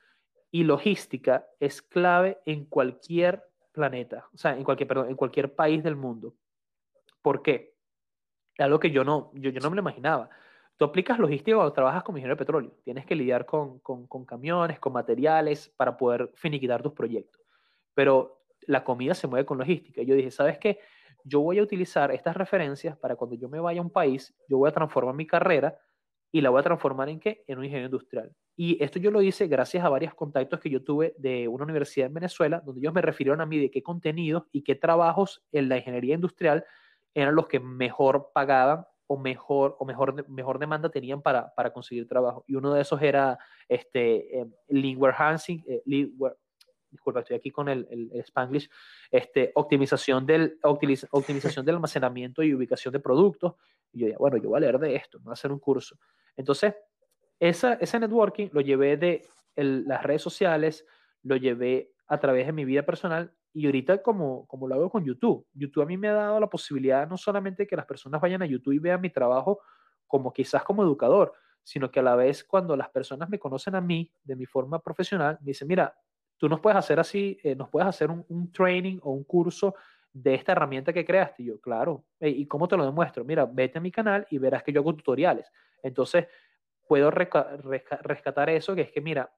Y 0.51 0.65
logística 0.65 1.47
es 1.61 1.83
clave 1.83 2.39
en 2.47 2.65
cualquier 2.65 3.45
planeta, 3.73 4.27
o 4.33 4.39
sea, 4.39 4.57
en 4.57 4.65
cualquier, 4.65 4.89
perdón, 4.89 5.11
en 5.11 5.17
cualquier 5.17 5.55
país 5.55 5.85
del 5.85 5.95
mundo. 5.95 6.35
¿Por 7.21 7.43
qué? 7.43 7.76
Algo 8.59 8.79
que 8.79 8.91
yo 8.91 9.05
no, 9.05 9.31
yo, 9.35 9.51
yo 9.51 9.61
no 9.61 9.71
me 9.71 9.77
lo 9.77 9.83
imaginaba. 9.83 10.31
Tú 10.77 10.85
aplicas 10.85 11.19
logística 11.19 11.57
cuando 11.57 11.73
trabajas 11.73 12.03
como 12.03 12.19
ingeniero 12.19 12.35
de 12.35 12.39
petróleo. 12.39 12.73
Tienes 12.85 13.07
que 13.07 13.15
lidiar 13.15 13.47
con, 13.47 13.79
con, 13.81 14.07
con 14.07 14.25
camiones, 14.25 14.79
con 14.79 14.93
materiales 14.93 15.73
para 15.77 15.97
poder 15.97 16.31
finiquitar 16.35 16.83
tus 16.83 16.93
proyectos. 16.93 17.41
Pero 17.95 18.43
la 18.63 18.85
comida 18.85 19.15
se 19.15 19.27
mueve 19.27 19.47
con 19.47 19.59
logística. 19.59 20.03
Yo 20.03 20.15
dije, 20.15 20.31
¿sabes 20.31 20.59
qué? 20.59 20.81
yo 21.27 21.41
voy 21.41 21.59
a 21.59 21.63
utilizar 21.63 22.13
estas 22.13 22.37
referencias 22.37 22.97
para 22.97 23.17
cuando 23.17 23.35
yo 23.37 23.49
me 23.49 23.59
vaya 23.59 23.81
a 23.81 23.83
un 23.83 23.91
país, 23.91 24.33
yo 24.49 24.59
voy 24.59 24.69
a 24.69 24.73
transformar 24.73 25.15
mi 25.15 25.27
carrera 25.27 25.77
y 26.31 26.41
la 26.41 26.51
voy 26.51 26.61
a 26.61 26.63
transformar 26.63 27.09
en 27.09 27.19
qué? 27.19 27.43
En 27.49 27.59
un 27.59 27.65
ingeniero 27.65 27.87
industrial. 27.87 28.33
Y 28.55 28.83
esto 28.83 29.01
yo 29.01 29.11
lo 29.11 29.21
hice 29.21 29.49
gracias 29.49 29.85
a 29.85 29.89
varios 29.89 30.15
contactos 30.15 30.61
que 30.61 30.71
yo 30.71 30.85
tuve 30.85 31.15
de 31.19 31.49
una 31.49 31.65
universidad 31.65 32.07
en 32.07 32.15
Venezuela, 32.15 32.63
donde 32.65 32.81
ellos 32.81 32.95
me 32.95 33.03
refirieron 33.03 33.41
a 33.41 33.47
mí 33.47 33.59
de 33.59 33.71
qué 33.71 33.83
contenidos 33.83 34.45
y 34.53 34.63
qué 34.63 34.77
trabajos 34.77 35.45
en 35.51 35.69
la 35.69 35.79
ingeniería 35.79 36.15
industrial 36.15 36.65
eran 37.17 37.35
los 37.35 37.49
que 37.49 37.61
mejor 37.61 38.31
pagaban 38.35 38.87
o 39.07 39.17
mejor, 39.17 39.77
o 39.79 39.87
mejor, 39.87 40.29
mejor 40.29 40.59
demanda 40.59 40.91
tenían 40.91 41.23
para, 41.23 41.55
para 41.55 41.73
conseguir 41.73 42.07
trabajo. 42.07 42.45
Y 42.47 42.57
uno 42.57 42.75
de 42.75 42.83
esos 42.83 43.01
era 43.01 43.39
este, 43.69 44.41
eh, 44.41 44.47
lean 44.69 45.39
eh, 45.67 45.83
disculpa, 46.91 47.21
estoy 47.21 47.37
aquí 47.37 47.51
con 47.51 47.71
el, 47.71 47.87
el, 47.91 48.21
Spanglish, 48.21 48.69
este, 49.11 49.51
optimización, 49.55 50.27
del, 50.27 50.59
optimización 50.63 51.65
del 51.65 51.77
almacenamiento 51.77 52.43
y 52.43 52.55
ubicación 52.55 52.93
de 52.93 53.01
productos. 53.01 53.55
Y 53.93 54.01
yo 54.01 54.07
dije, 54.07 54.19
bueno, 54.19 54.37
yo 54.37 54.51
voy 54.51 54.59
a 54.59 54.61
leer 54.61 54.79
de 54.79 54.97
esto, 54.97 55.19
voy 55.21 55.31
a 55.31 55.35
hacer 55.35 55.53
un 55.53 55.59
curso. 55.59 55.99
Entonces, 56.37 56.75
esa, 57.41 57.75
ese 57.75 57.99
networking 57.99 58.49
lo 58.53 58.61
llevé 58.61 58.97
de 58.97 59.27
las 59.55 60.03
redes 60.03 60.21
sociales, 60.21 60.85
lo 61.23 61.37
llevé 61.37 61.93
a 62.09 62.19
través 62.19 62.47
de 62.47 62.53
mi 62.53 62.67
vida 62.67 62.83
personal 62.85 63.33
y 63.57 63.65
ahorita 63.65 64.03
como, 64.03 64.47
como 64.49 64.69
lo 64.69 64.75
hago 64.75 64.91
con 64.91 65.03
YouTube. 65.03 65.47
YouTube 65.55 65.83
a 65.83 65.87
mí 65.87 65.97
me 65.97 66.09
ha 66.09 66.13
dado 66.13 66.39
la 66.39 66.47
posibilidad 66.47 67.09
no 67.09 67.17
solamente 67.17 67.67
que 67.67 67.75
las 67.75 67.87
personas 67.87 68.21
vayan 68.21 68.43
a 68.43 68.47
YouTube 68.47 68.75
y 68.75 68.79
vean 68.79 69.01
mi 69.01 69.09
trabajo 69.09 69.61
como 70.07 70.31
quizás 70.31 70.63
como 70.63 70.83
educador, 70.83 71.33
sino 71.63 71.91
que 71.91 72.01
a 72.01 72.03
la 72.03 72.15
vez 72.17 72.45
cuando 72.45 72.77
las 72.77 72.91
personas 72.91 73.31
me 73.31 73.39
conocen 73.39 73.75
a 73.75 73.81
mí 73.81 74.13
de 74.23 74.37
mi 74.37 74.45
forma 74.45 74.79
profesional, 74.83 75.39
me 75.41 75.53
dicen, 75.53 75.69
mira, 75.69 75.99
tú 76.37 76.51
nos 76.51 76.61
puedes 76.61 76.77
hacer 76.77 77.01
así, 77.01 77.39
eh, 77.43 77.55
nos 77.55 77.71
puedes 77.71 77.89
hacer 77.89 78.11
un, 78.11 78.53
training 78.53 78.99
o 79.03 79.13
un 79.13 79.25
curso 79.25 79.75
de 80.13 80.35
esta 80.35 80.53
herramienta 80.53 80.93
que 80.93 81.07
creaste. 81.07 81.43
Y 81.43 81.47
yo, 81.47 81.59
claro. 81.59 82.05
¿Y 82.21 82.47
cómo 82.47 82.69
te 82.69 82.77
lo 82.77 82.85
demuestro? 82.85 83.25
Mira, 83.25 83.47
vete 83.47 83.79
a 83.79 83.81
mi 83.81 83.91
canal 83.91 84.27
y 84.29 84.37
verás 84.37 84.65
que 84.65 84.73
yo 84.73 84.81
hago 84.81 84.95
tutoriales. 84.95 85.51
Entonces, 85.83 86.27
puedo 86.87 87.11
rescatar 87.11 88.51
eso, 88.51 88.75
que 88.75 88.83
es 88.83 88.93
que, 88.93 89.01
mira, 89.01 89.33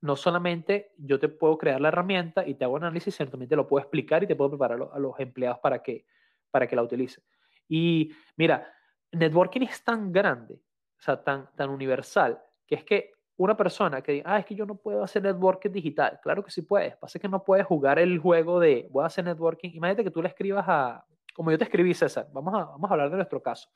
no 0.00 0.16
solamente 0.16 0.92
yo 0.98 1.18
te 1.18 1.28
puedo 1.28 1.58
crear 1.58 1.80
la 1.80 1.88
herramienta 1.88 2.46
y 2.46 2.54
te 2.54 2.64
hago 2.64 2.76
análisis, 2.76 3.14
sino 3.14 3.30
también 3.30 3.48
te 3.48 3.56
lo 3.56 3.66
puedo 3.66 3.82
explicar 3.82 4.22
y 4.22 4.26
te 4.26 4.36
puedo 4.36 4.50
preparar 4.50 4.88
a 4.92 4.98
los 4.98 5.18
empleados 5.18 5.58
para 5.58 5.82
que, 5.82 6.06
para 6.50 6.66
que 6.66 6.76
la 6.76 6.82
utilicen. 6.82 7.24
Y 7.68 8.12
mira, 8.36 8.72
networking 9.12 9.62
es 9.62 9.82
tan 9.82 10.12
grande, 10.12 10.54
o 10.54 11.02
sea, 11.02 11.22
tan, 11.22 11.48
tan 11.54 11.70
universal, 11.70 12.40
que 12.66 12.76
es 12.76 12.84
que 12.84 13.12
una 13.36 13.56
persona 13.56 14.02
que 14.02 14.12
diga, 14.12 14.34
ah, 14.34 14.38
es 14.38 14.46
que 14.46 14.54
yo 14.54 14.66
no 14.66 14.74
puedo 14.74 15.02
hacer 15.02 15.22
networking 15.22 15.70
digital. 15.70 16.18
Claro 16.22 16.42
que 16.42 16.50
sí 16.50 16.62
puedes. 16.62 16.96
Pasa 16.96 17.20
que 17.20 17.28
no 17.28 17.44
puedes 17.44 17.64
jugar 17.64 17.98
el 18.00 18.18
juego 18.18 18.58
de 18.58 18.88
voy 18.90 19.04
a 19.04 19.06
hacer 19.06 19.24
networking. 19.24 19.70
Imagínate 19.74 20.02
que 20.02 20.10
tú 20.10 20.20
le 20.20 20.28
escribas 20.28 20.64
a, 20.66 21.04
como 21.34 21.52
yo 21.52 21.58
te 21.58 21.64
escribí, 21.64 21.94
César. 21.94 22.28
Vamos 22.32 22.52
a, 22.52 22.64
vamos 22.64 22.90
a 22.90 22.94
hablar 22.94 23.10
de 23.10 23.16
nuestro 23.16 23.40
caso. 23.40 23.68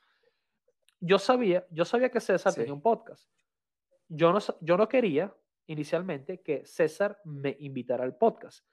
Yo 0.99 1.19
sabía, 1.19 1.65
yo 1.71 1.85
sabía 1.85 2.11
que 2.11 2.21
César 2.21 2.53
tenía 2.53 2.73
un 2.73 2.83
podcast. 2.83 3.29
Yo 4.09 4.33
no, 4.33 4.41
yo 4.61 4.77
no 4.77 4.89
quería 4.89 5.33
inicialmente 5.67 6.41
que 6.41 6.65
César 6.67 7.21
me 7.25 7.57
invitara 7.61 8.05
al 8.05 8.17
podcast, 8.17 8.65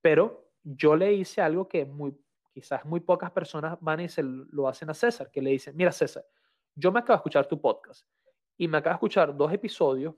pero 0.00 0.50
yo 0.62 0.96
le 0.96 1.12
hice 1.12 1.40
algo 1.40 1.68
que 1.68 1.84
muy, 1.84 2.16
quizás 2.52 2.84
muy 2.84 3.00
pocas 3.00 3.30
personas 3.30 3.78
van 3.80 4.00
y 4.00 4.08
se 4.08 4.22
lo 4.22 4.68
hacen 4.68 4.90
a 4.90 4.94
César, 4.94 5.30
que 5.30 5.42
le 5.42 5.50
dicen, 5.50 5.76
mira 5.76 5.92
César, 5.92 6.24
yo 6.74 6.92
me 6.92 7.00
acabo 7.00 7.14
de 7.14 7.18
escuchar 7.18 7.46
tu 7.46 7.60
podcast 7.60 8.06
y 8.56 8.68
me 8.68 8.78
acabo 8.78 8.92
de 8.92 8.96
escuchar 8.96 9.36
dos 9.36 9.52
episodios, 9.52 10.14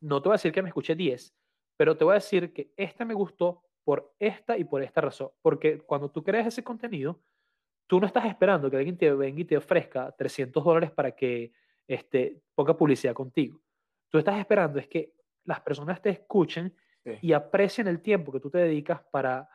no 0.00 0.20
te 0.20 0.28
voy 0.28 0.34
a 0.34 0.38
decir 0.38 0.52
que 0.52 0.62
me 0.62 0.68
escuché 0.68 0.94
diez, 0.94 1.34
pero 1.76 1.96
te 1.96 2.04
voy 2.04 2.12
a 2.12 2.14
decir 2.14 2.52
que 2.52 2.72
este 2.76 3.04
me 3.04 3.14
gustó 3.14 3.62
por 3.84 4.14
esta 4.18 4.56
y 4.56 4.64
por 4.64 4.82
esta 4.82 5.00
razón, 5.00 5.30
porque 5.42 5.78
cuando 5.78 6.10
tú 6.10 6.22
creas 6.22 6.46
ese 6.46 6.62
contenido, 6.62 7.20
tú 7.86 7.98
no 7.98 8.06
estás 8.06 8.26
esperando 8.26 8.70
que 8.70 8.76
alguien 8.76 8.96
te 8.96 9.12
venga 9.12 9.40
y 9.40 9.44
te 9.44 9.56
ofrezca 9.56 10.12
300 10.12 10.62
dólares 10.62 10.90
para 10.92 11.10
que 11.10 11.52
este, 11.88 12.40
ponga 12.54 12.76
publicidad 12.76 13.14
contigo. 13.14 13.60
Tú 14.08 14.18
estás 14.18 14.38
esperando 14.38 14.78
es 14.78 14.86
que 14.86 15.12
las 15.50 15.60
personas 15.60 16.00
te 16.00 16.10
escuchen 16.10 16.72
y 17.20 17.32
aprecien 17.32 17.88
el 17.88 18.00
tiempo 18.00 18.30
que 18.30 18.38
tú 18.38 18.50
te 18.50 18.58
dedicas 18.58 19.00
para 19.10 19.48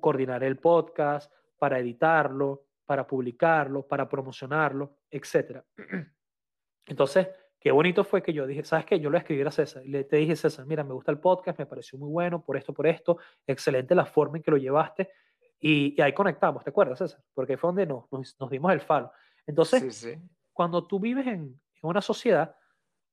coordinar 0.00 0.44
el 0.44 0.56
podcast, 0.58 1.32
para 1.58 1.80
editarlo, 1.80 2.66
para 2.86 3.06
publicarlo, 3.06 3.86
para 3.86 4.08
promocionarlo, 4.08 4.98
etc. 5.10 5.64
Entonces, 6.86 7.28
qué 7.58 7.72
bonito 7.72 8.04
fue 8.04 8.22
que 8.22 8.32
yo 8.32 8.46
dije, 8.46 8.62
¿sabes 8.62 8.86
qué? 8.86 9.00
Yo 9.00 9.10
lo 9.10 9.18
escribí 9.18 9.42
a 9.42 9.50
César. 9.50 9.82
Le 9.84 10.04
te 10.04 10.16
dije, 10.16 10.36
César, 10.36 10.64
mira, 10.64 10.84
me 10.84 10.94
gusta 10.94 11.10
el 11.10 11.18
podcast, 11.18 11.58
me 11.58 11.66
pareció 11.66 11.98
muy 11.98 12.08
bueno, 12.08 12.44
por 12.44 12.56
esto, 12.56 12.72
por 12.72 12.86
esto, 12.86 13.18
excelente 13.44 13.96
la 13.96 14.06
forma 14.06 14.36
en 14.36 14.44
que 14.44 14.50
lo 14.52 14.56
llevaste. 14.58 15.10
Y, 15.58 16.00
ahí 16.00 16.12
conectamos, 16.12 16.62
¿te 16.62 16.70
acuerdas, 16.70 16.98
César? 16.98 17.20
Porque 17.34 17.56
fue 17.56 17.68
donde 17.68 17.86
nos, 17.86 18.04
nos, 18.12 18.50
dimos 18.50 18.72
el 18.72 18.80
falo. 18.80 19.10
Entonces, 19.44 20.20
cuando 20.52 20.86
tú 20.86 21.00
vives 21.00 21.26
en, 21.26 21.32
en, 21.34 21.60
una 21.82 22.00
sociedad, 22.00 22.54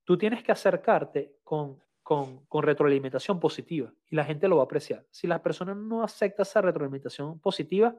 tú 0.04 0.16
tienes 0.16 0.44
que 0.44 0.52
acercarte 0.52 1.38
con, 1.44 1.80
con, 2.10 2.44
con, 2.48 2.64
retroalimentación 2.64 3.40
positiva 3.40 3.94
y 4.10 4.16
la 4.16 4.26
gente 4.26 4.48
lo 4.48 4.56
va 4.56 4.64
a 4.64 4.66
apreciar. 4.66 5.06
Si 5.12 5.28
la 5.28 5.44
persona 5.44 5.76
no 5.76 6.02
acepta 6.02 6.42
esa 6.42 6.60
retroalimentación 6.60 7.40
positiva, 7.40 7.96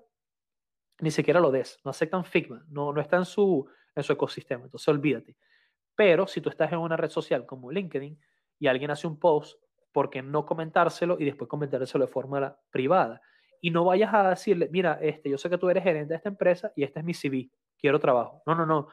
ni 0.98 1.12
siquiera 1.12 1.38
lo 1.38 1.52
des, 1.52 1.78
no 1.84 1.92
aceptan 1.92 2.24
Figma, 2.24 2.66
no, 2.70 2.92
no 2.92 3.00
está 3.00 3.18
en 3.18 3.24
su, 3.24 3.68
en 3.94 4.02
su 4.02 4.12
ecosistema, 4.12 4.64
entonces 4.64 4.88
olvídate. 4.88 5.36
Pero 5.94 6.26
si 6.26 6.40
tú 6.40 6.48
estás 6.48 6.72
en 6.72 6.78
una 6.78 6.96
red 6.96 7.08
social 7.08 7.46
como 7.46 7.70
LinkedIn 7.70 8.18
y 8.58 8.66
alguien 8.66 8.90
hace 8.90 9.06
un 9.06 9.16
post, 9.16 9.62
¿por 9.92 10.10
qué 10.10 10.22
no 10.22 10.44
comentárselo 10.44 11.16
y 11.20 11.24
después 11.24 11.48
comentárselo 11.48 12.04
de 12.04 12.10
forma 12.10 12.58
privada? 12.72 13.22
Y 13.60 13.70
no 13.70 13.84
vayas 13.84 14.12
a 14.12 14.30
decirle, 14.30 14.68
mira, 14.72 14.98
este, 15.00 15.30
yo 15.30 15.38
sé 15.38 15.48
que 15.48 15.56
tú 15.56 15.70
eres 15.70 15.84
gerente 15.84 16.14
de 16.14 16.16
esta 16.16 16.30
empresa 16.30 16.72
y 16.74 16.82
este 16.82 16.98
es 16.98 17.04
mi 17.04 17.14
CV, 17.14 17.48
quiero 17.78 18.00
trabajo. 18.00 18.42
No, 18.44 18.56
no, 18.56 18.66
no. 18.66 18.88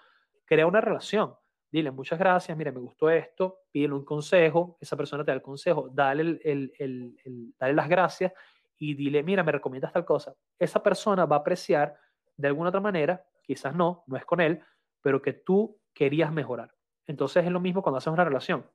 Crea 0.45 0.67
una 0.67 0.79
relación. 0.79 1.33
Dile, 1.69 1.91
muchas 1.91 2.17
gracias, 2.17 2.57
mira, 2.57 2.71
me 2.71 2.79
gustó 2.79 3.09
esto, 3.09 3.59
pídele 3.71 3.93
un 3.93 4.05
consejo, 4.05 4.77
esa 4.79 4.95
persona 4.95 5.25
te 5.25 5.31
da 5.31 5.35
el 5.35 5.41
consejo, 5.41 5.89
dale, 5.91 6.21
el, 6.21 6.41
el, 6.79 7.17
el, 7.23 7.53
dale 7.59 7.73
las 7.73 7.89
gracias 7.89 8.31
y 8.77 8.93
dile, 8.93 9.21
mira, 9.21 9.43
me 9.43 9.51
recomiendas 9.51 9.91
tal 9.91 10.05
cosa. 10.05 10.33
Esa 10.57 10.81
persona 10.81 11.25
va 11.25 11.37
a 11.37 11.39
apreciar 11.39 11.95
de 12.37 12.47
alguna 12.47 12.69
otra 12.69 12.79
manera, 12.79 13.25
quizás 13.43 13.75
no, 13.75 14.03
no 14.07 14.15
es 14.15 14.23
con 14.23 14.39
él, 14.39 14.61
pero 15.01 15.21
que 15.21 15.33
tú 15.33 15.79
querías 15.93 16.31
mejorar. 16.31 16.73
Entonces 17.05 17.43
es 17.45 17.51
lo 17.51 17.59
mismo 17.59 17.81
cuando 17.81 17.97
haces 17.97 18.13
una 18.13 18.23
relación. 18.23 18.65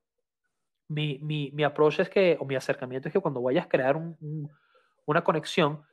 Mi, 0.88 1.18
mi, 1.22 1.50
mi 1.52 1.64
approach 1.64 2.00
es 2.00 2.10
que, 2.10 2.36
o 2.40 2.44
mi 2.44 2.56
acercamiento 2.56 3.08
es 3.08 3.12
que 3.12 3.20
cuando 3.20 3.40
vayas 3.40 3.66
a 3.66 3.68
crear 3.68 3.96
una 5.06 5.24
conexión, 5.24 5.84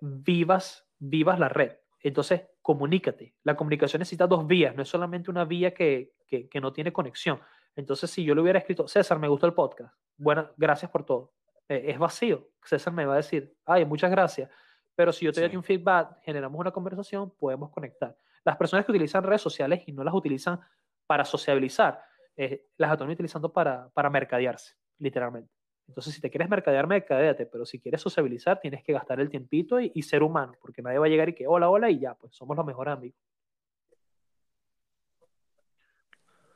vivas, 0.00 0.86
vivas 0.98 1.38
la 1.38 1.48
red. 1.48 1.76
Entonces, 2.00 2.42
comunícate. 2.68 3.34
La 3.44 3.56
comunicación 3.56 4.00
necesita 4.00 4.26
dos 4.26 4.46
vías, 4.46 4.76
no 4.76 4.82
es 4.82 4.90
solamente 4.90 5.30
una 5.30 5.46
vía 5.46 5.72
que, 5.72 6.12
que, 6.26 6.50
que 6.50 6.60
no 6.60 6.70
tiene 6.70 6.92
conexión. 6.92 7.40
Entonces, 7.74 8.10
si 8.10 8.22
yo 8.22 8.34
le 8.34 8.42
hubiera 8.42 8.58
escrito, 8.58 8.86
César, 8.86 9.18
me 9.18 9.26
gustó 9.26 9.46
el 9.46 9.54
podcast, 9.54 9.94
bueno, 10.18 10.50
gracias 10.54 10.90
por 10.90 11.06
todo. 11.06 11.32
Eh, 11.66 11.84
es 11.86 11.98
vacío. 11.98 12.50
César 12.62 12.92
me 12.92 13.06
va 13.06 13.14
a 13.14 13.16
decir, 13.16 13.56
ay, 13.64 13.86
muchas 13.86 14.10
gracias. 14.10 14.50
Pero 14.94 15.14
si 15.14 15.24
yo 15.24 15.32
te 15.32 15.40
doy 15.40 15.56
un 15.56 15.62
feedback, 15.62 16.20
generamos 16.20 16.60
una 16.60 16.70
conversación, 16.70 17.32
podemos 17.38 17.70
conectar. 17.70 18.14
Las 18.44 18.58
personas 18.58 18.84
que 18.84 18.92
utilizan 18.92 19.24
redes 19.24 19.40
sociales 19.40 19.84
y 19.86 19.92
no 19.92 20.04
las 20.04 20.12
utilizan 20.12 20.60
para 21.06 21.24
sociabilizar, 21.24 22.02
eh, 22.36 22.66
las 22.76 22.92
están 22.92 23.08
utilizando 23.08 23.50
para, 23.50 23.88
para 23.94 24.10
mercadearse, 24.10 24.74
literalmente. 24.98 25.57
Entonces, 25.88 26.14
si 26.14 26.20
te 26.20 26.30
quieres 26.30 26.48
mercadear, 26.48 26.86
mercadeate, 26.86 27.46
pero 27.46 27.66
si 27.66 27.80
quieres 27.80 28.00
sociabilizar, 28.00 28.60
tienes 28.60 28.84
que 28.84 28.92
gastar 28.92 29.20
el 29.20 29.30
tiempito 29.30 29.80
y, 29.80 30.02
ser 30.02 30.22
humano, 30.22 30.52
porque 30.60 30.82
nadie 30.82 30.98
va 30.98 31.06
a 31.06 31.08
llegar 31.08 31.28
y 31.30 31.34
que 31.34 31.46
hola, 31.46 31.68
hola 31.68 31.90
y 31.90 31.98
ya, 31.98 32.14
pues 32.14 32.34
somos 32.34 32.56
los 32.56 32.66
mejores 32.66 32.92
amigos. 32.92 33.18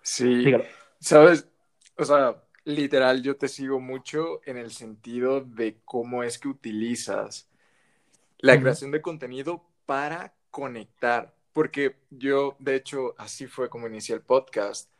Sí, 0.02 0.52
sabes, 0.98 1.48
o 1.96 2.04
sea, 2.04 2.42
literal, 2.64 3.22
yo 3.22 3.36
te 3.36 3.48
sigo 3.48 3.80
mucho 3.80 4.40
en 4.44 4.58
el 4.58 4.70
sentido 4.70 5.40
de 5.40 5.78
cómo 5.84 6.22
es 6.22 6.38
que 6.38 6.48
utilizas 6.48 7.48
la 8.38 8.60
creación 8.60 8.90
de 8.90 9.00
contenido 9.00 9.64
para 9.86 10.34
conectar 10.50 11.32
porque 11.52 11.96
yo, 12.10 12.56
de 12.58 12.76
hecho, 12.76 13.14
así 13.18 13.46
fue 13.46 13.68
como 13.68 13.86
inicié 13.86 14.14
el 14.14 14.22
podcast. 14.22 14.90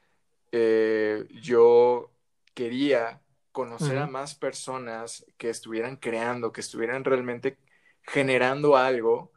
Eh, 0.53 1.27
yo 1.43 2.11
quería 2.55 3.22
conocer 3.53 3.99
a 3.99 4.07
más 4.07 4.35
personas 4.35 5.25
que 5.37 5.51
estuvieran 5.51 5.97
creando, 5.97 6.53
que 6.53 6.63
estuvieran 6.63 7.05
realmente 7.05 7.59
generando 8.03 8.77
algo. 8.77 9.33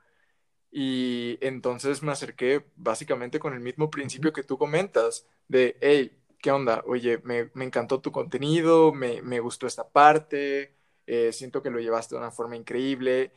Y 0.71 1.37
entonces 1.41 2.03
me 2.03 2.11
acerqué 2.11 2.65
básicamente 2.75 3.39
con 3.39 3.53
el 3.53 3.59
mismo 3.59 3.89
principio 3.89 4.33
que 4.33 4.43
tú 4.43 4.57
comentas, 4.57 5.27
de, 5.47 5.77
hey, 5.81 6.17
¿qué 6.41 6.51
onda? 6.51 6.83
Oye, 6.87 7.21
me, 7.23 7.51
encantó 7.63 8.01
tu 8.01 8.11
contenido, 8.11 8.93
me, 8.93 9.39
gustó 9.39 9.67
esta 9.67 9.87
parte, 9.87 10.75
eh, 11.05 11.31
siento 11.31 11.61
que 11.61 11.69
lo 11.69 11.79
llevaste 11.79 12.15
de 12.15 12.19
una 12.21 12.31
forma 12.31 12.55
increíble 12.55 13.31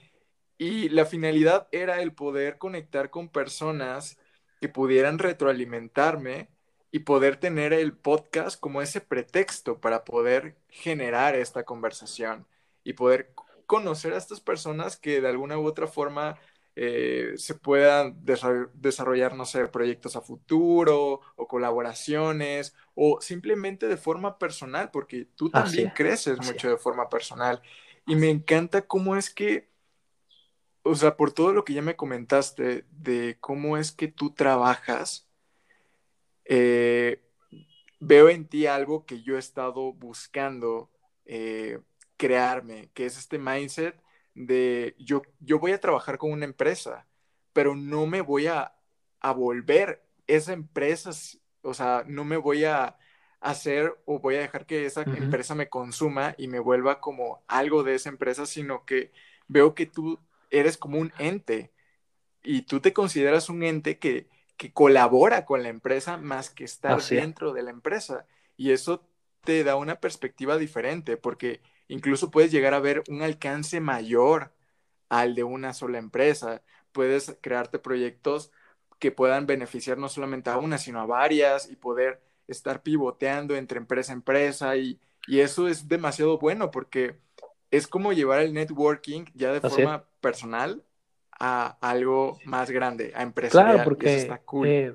y 0.59 0.89
la 0.89 1.07
finalidad 1.07 1.69
era 1.71 2.03
el 2.03 2.13
poder 2.13 2.59
conectar 2.59 3.11
con 3.11 3.29
personas 3.29 4.19
que 4.61 4.69
pudieran 4.69 5.19
retroalimentarme 5.21 6.51
y 6.91 7.01
poder 7.01 7.37
tener 7.37 7.73
el 7.73 7.93
podcast 7.93 8.59
como 8.59 8.83
ese 8.83 9.01
pretexto 9.01 9.81
para 9.81 10.05
poder 10.05 10.57
generar 10.69 11.35
esta 11.35 11.65
conversación 11.65 12.47
y 12.85 12.95
poder 12.95 13.33
conocer 13.67 14.15
a 14.15 14.17
estas 14.17 14.41
personas 14.41 14.97
que 14.97 15.21
de 15.21 15.29
alguna 15.29 15.59
u 15.59 15.67
otra 15.67 15.87
forma 15.87 16.39
eh, 16.77 17.35
se 17.37 17.55
puedan 17.55 18.17
desarrollar, 18.25 19.35
no 19.35 19.45
sé, 19.45 19.67
proyectos 19.67 20.17
a 20.17 20.21
futuro 20.21 21.21
o 21.37 21.49
colaboraciones 21.49 22.75
o 22.95 23.21
simplemente 23.21 23.89
de 23.89 23.97
forma 23.97 24.39
personal, 24.39 24.91
porque 24.91 25.27
tú 25.37 25.51
también 25.51 25.91
creces 25.91 26.39
mucho 26.39 26.71
de 26.71 26.79
forma 26.79 27.09
personal. 27.09 27.61
Y 28.07 28.17
me 28.17 28.31
encanta 28.31 28.83
cómo 28.83 29.17
es 29.17 29.29
que 29.29 29.69
o 30.83 30.95
sea, 30.95 31.17
por 31.17 31.33
todo 31.33 31.53
lo 31.53 31.65
que 31.65 31.75
ya 31.75 31.83
me 31.83 31.97
comentaste 31.97 32.87
de 32.91 33.37
cómo 33.41 33.77
es 33.77 33.93
que 33.93 34.09
tú 34.09 34.33
trabajas, 34.33 35.28
eh, 36.49 37.23
veo 38.01 38.31
en 38.31 38.47
ti 38.49 38.67
algo 38.67 39.05
que 39.05 39.23
yo 39.23 39.37
he 39.37 39.39
estado 39.39 39.93
buscando 39.93 40.91
eh, 41.27 41.81
crearme, 42.17 42.91
que 42.95 43.07
es 43.07 43.19
este 43.19 43.39
mindset 43.39 44.03
de 44.35 44.97
yo, 44.99 45.23
yo 45.41 45.59
voy 45.59 45.73
a 45.73 45.81
trabajar 45.81 46.17
con 46.17 46.33
una 46.33 46.47
empresa, 46.47 47.07
pero 47.53 47.77
no 47.77 48.07
me 48.07 48.23
voy 48.23 48.47
a, 48.47 48.75
volver 49.37 50.03
esa 50.27 50.53
empresa, 50.55 51.11
o 51.63 51.75
sea, 51.75 52.05
no 52.07 52.25
me 52.25 52.37
voy 52.39 52.65
a 52.65 52.97
hacer 53.41 53.95
o 54.07 54.21
voy 54.21 54.37
a 54.37 54.41
dejar 54.41 54.65
que 54.65 54.87
esa 54.87 55.03
empresa 55.03 55.55
me 55.55 55.69
consuma 55.69 56.35
y 56.39 56.49
me 56.49 56.61
vuelva 56.61 57.01
como 57.01 57.43
algo 57.47 57.83
de 57.83 57.95
esa 57.97 58.09
empresa, 58.09 58.47
sino 58.47 58.85
que 58.87 59.13
veo 59.49 59.75
que 59.75 59.87
tú 59.87 60.19
eres 60.51 60.79
como 60.79 60.99
un 60.99 61.13
ente 61.19 61.73
y 62.43 62.63
tú 62.63 62.81
te 62.81 62.93
consideras 62.93 63.51
un 63.51 63.63
ente 63.63 63.99
que, 63.99 64.29
que 64.59 64.73
colabora 64.73 65.47
con 65.47 65.63
la 65.63 65.71
empresa 65.71 66.19
más 66.19 66.51
que 66.51 66.65
estar 66.65 67.09
dentro 67.11 67.55
de 67.55 67.63
la 67.63 67.71
empresa. 67.71 68.27
Y 68.57 68.73
eso 68.73 69.09
te 69.45 69.65
da 69.65 69.77
una 69.77 70.01
perspectiva 70.01 70.59
diferente 70.59 71.17
porque 71.17 71.63
incluso 71.89 72.31
puedes 72.31 72.53
llegar 72.53 72.75
a 72.75 72.81
ver 72.81 73.05
un 73.09 73.23
alcance 73.23 73.81
mayor 73.81 74.53
al 75.09 75.35
de 75.35 75.45
una 75.45 75.75
sola 75.75 75.99
empresa. 75.99 76.63
Puedes 76.93 77.39
crearte 77.41 77.79
proyectos 77.79 78.53
que 78.99 79.13
puedan 79.13 79.47
beneficiar 79.47 79.99
no 79.99 80.09
solamente 80.09 80.51
a 80.51 80.59
una, 80.59 80.79
sino 80.79 81.01
a 81.01 81.07
varias 81.07 81.71
y 81.71 81.77
poder 81.77 82.21
estar 82.49 82.83
pivoteando 82.83 83.57
entre 83.57 83.79
empresa 83.79 84.13
a 84.13 84.17
empresa 84.17 84.77
y, 84.77 85.01
y 85.27 85.41
eso 85.41 85.69
es 85.69 85.89
demasiado 85.89 86.39
bueno 86.39 86.71
porque 86.71 87.21
es 87.71 87.87
como 87.87 88.13
llevar 88.13 88.41
el 88.41 88.55
networking 88.55 89.27
ya 89.35 89.53
de 89.53 89.61
forma 89.61 90.05
personal 90.21 90.85
a 91.39 91.79
algo 91.81 92.39
más 92.45 92.71
grande, 92.71 93.13
a 93.15 93.23
empresarial. 93.23 93.75
Claro, 93.75 93.85
porque 93.85 94.29
eh, 94.65 94.95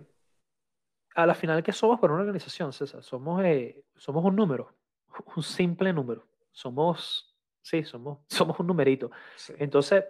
a 1.16 1.26
la 1.26 1.36
final, 1.36 1.64
¿qué 1.64 1.72
somos 1.72 2.00
para 2.00 2.14
una 2.14 2.24
organización, 2.24 2.74
César? 2.74 3.04
Somos, 3.04 3.44
eh, 3.44 3.84
somos 3.96 4.24
un 4.26 4.36
número, 4.36 4.76
un 5.36 5.44
simple 5.44 5.94
número. 5.94 6.28
Somos, 6.52 7.36
sí, 7.62 7.84
somos, 7.84 8.20
somos 8.28 8.60
un 8.60 8.68
numerito. 8.68 9.12
Entonces, 9.58 10.04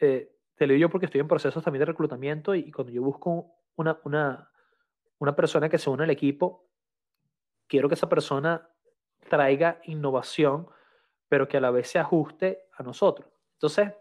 eh, 0.00 0.32
te 0.56 0.66
lo 0.66 0.72
digo 0.72 0.82
yo 0.82 0.90
porque 0.90 1.06
estoy 1.06 1.20
en 1.20 1.28
procesos 1.28 1.62
también 1.62 1.80
de 1.80 1.86
reclutamiento 1.86 2.54
y, 2.54 2.70
cuando 2.72 2.92
yo 2.92 3.02
busco 3.02 3.54
una, 3.76 3.98
una, 4.04 4.50
una 5.18 5.36
persona 5.36 5.68
que 5.68 5.78
se 5.78 5.90
une 5.90 6.04
al 6.04 6.10
equipo, 6.10 6.68
quiero 7.66 7.88
que 7.88 7.94
esa 7.94 8.08
persona 8.08 8.68
traiga 9.28 9.80
innovación, 9.84 10.68
pero 11.28 11.48
que 11.48 11.58
a 11.58 11.60
la 11.60 11.70
vez 11.70 11.88
se 11.88 11.98
ajuste 11.98 12.68
a 12.76 12.82
nosotros. 12.82 13.28
Entonces, 13.54 13.92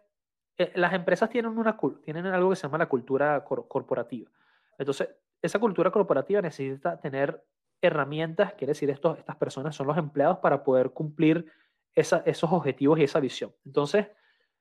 eh, 0.57 0.71
las 0.75 0.93
empresas 0.93 1.29
tienen, 1.29 1.57
una, 1.57 1.77
tienen 2.03 2.25
algo 2.27 2.49
que 2.49 2.55
se 2.55 2.63
llama 2.63 2.77
la 2.77 2.87
cultura 2.87 3.43
corporativa. 3.43 4.29
Entonces, 4.77 5.09
esa 5.41 5.59
cultura 5.59 5.91
corporativa 5.91 6.41
necesita 6.41 6.99
tener 6.99 7.43
herramientas, 7.81 8.53
quiere 8.53 8.71
decir, 8.71 8.89
estos, 8.89 9.17
estas 9.19 9.35
personas 9.35 9.75
son 9.75 9.87
los 9.87 9.97
empleados 9.97 10.39
para 10.39 10.63
poder 10.63 10.91
cumplir 10.91 11.51
esos 11.93 12.51
objetivos 12.51 12.99
y 12.99 13.03
esa 13.03 13.19
visión. 13.19 13.53
Entonces, 13.65 14.07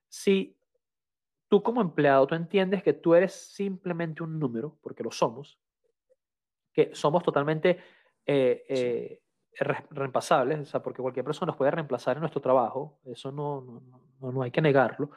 si 0.09 0.57
tú 1.49 1.63
como 1.63 1.81
empleado, 1.81 2.27
tú 2.27 2.35
entiendes 2.35 2.83
que 2.83 2.93
tú 2.93 3.15
eres 3.15 3.33
simplemente 3.33 4.23
un 4.23 4.39
número, 4.39 4.79
porque 4.83 5.03
lo 5.03 5.11
somos, 5.11 5.59
que 6.73 6.91
somos 6.95 7.23
totalmente 7.23 7.79
eh, 8.27 8.65
eh, 8.69 9.23
reemplazables, 9.91 10.61
o 10.61 10.65
sea, 10.65 10.83
porque 10.83 11.03
cualquier 11.03 11.25
persona 11.25 11.51
nos 11.51 11.57
puede 11.57 11.71
reemplazar 11.71 12.17
en 12.17 12.21
nuestro 12.21 12.41
trabajo, 12.41 12.99
eso 13.05 13.31
no, 13.33 13.83
no, 14.21 14.33
no 14.33 14.43
hay 14.43 14.51
que 14.51 14.61
negarlo, 14.61 15.11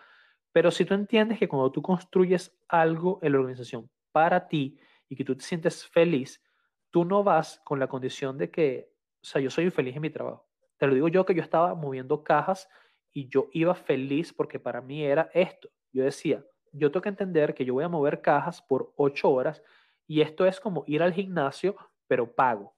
pero 0.57 0.71
si 0.71 0.85
tú 0.85 0.95
entiendes 0.95 1.37
que 1.37 1.47
cuando 1.47 1.71
tú 1.71 1.83
construyes 1.83 2.51
algo 2.67 3.19
en 3.21 3.31
la 3.31 3.37
organización 3.37 3.91
para 4.11 4.47
ti 4.47 4.75
y 5.07 5.15
que 5.15 5.23
tú 5.23 5.35
te 5.35 5.43
sientes 5.43 5.85
feliz, 5.85 6.43
tú 6.89 7.05
no 7.05 7.23
vas 7.23 7.61
con 7.63 7.77
la 7.77 7.85
condición 7.85 8.39
de 8.39 8.49
que, 8.49 8.91
o 9.21 9.23
sea, 9.23 9.39
yo 9.39 9.51
soy 9.51 9.65
infeliz 9.65 9.95
en 9.95 10.01
mi 10.01 10.09
trabajo. 10.09 10.49
Te 10.77 10.87
lo 10.87 10.95
digo 10.95 11.09
yo 11.09 11.27
que 11.27 11.35
yo 11.35 11.43
estaba 11.43 11.75
moviendo 11.75 12.23
cajas 12.23 12.67
y 13.13 13.27
yo 13.27 13.49
iba 13.53 13.75
feliz 13.75 14.33
porque 14.33 14.57
para 14.57 14.81
mí 14.81 15.03
era 15.03 15.29
esto. 15.35 15.69
Yo 15.93 16.03
decía, 16.03 16.43
yo 16.71 16.91
tengo 16.91 17.03
que 17.03 17.09
entender 17.09 17.53
que 17.53 17.63
yo 17.63 17.75
voy 17.75 17.83
a 17.83 17.89
mover 17.89 18.23
cajas 18.23 18.59
por 18.63 18.91
ocho 18.95 19.29
horas 19.29 19.61
y 20.07 20.21
esto 20.21 20.43
es 20.47 20.59
como 20.59 20.85
ir 20.87 21.03
al 21.03 21.13
gimnasio, 21.13 21.75
pero 22.07 22.33
pago. 22.33 22.75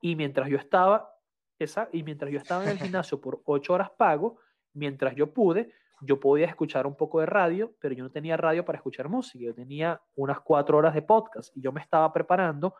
Y 0.00 0.14
mientras 0.14 0.48
yo 0.48 0.56
estaba, 0.56 1.12
esa, 1.58 1.88
y 1.92 2.04
mientras 2.04 2.30
yo 2.30 2.38
estaba 2.38 2.62
en 2.62 2.70
el 2.70 2.78
gimnasio 2.78 3.20
por 3.20 3.42
ocho 3.44 3.72
horas 3.72 3.90
pago, 3.90 4.38
mientras 4.72 5.16
yo 5.16 5.34
pude, 5.34 5.72
yo 6.00 6.20
podía 6.20 6.46
escuchar 6.46 6.86
un 6.86 6.96
poco 6.96 7.20
de 7.20 7.26
radio, 7.26 7.74
pero 7.80 7.94
yo 7.94 8.04
no 8.04 8.10
tenía 8.10 8.36
radio 8.36 8.64
para 8.64 8.78
escuchar 8.78 9.08
música, 9.08 9.44
yo 9.44 9.54
tenía 9.54 10.00
unas 10.14 10.40
cuatro 10.40 10.78
horas 10.78 10.94
de 10.94 11.02
podcast 11.02 11.56
y 11.56 11.60
yo 11.60 11.72
me 11.72 11.80
estaba 11.80 12.12
preparando 12.12 12.74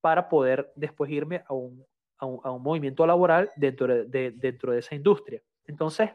para 0.00 0.28
poder 0.28 0.72
después 0.74 1.10
irme 1.10 1.42
a 1.46 1.52
un, 1.52 1.84
a 2.18 2.50
un, 2.50 2.62
movimiento 2.62 3.06
laboral 3.06 3.50
dentro 3.56 3.86
de, 3.86 4.30
dentro 4.32 4.72
de 4.72 4.78
esa 4.78 4.94
industria. 4.94 5.42
Entonces, 5.64 6.10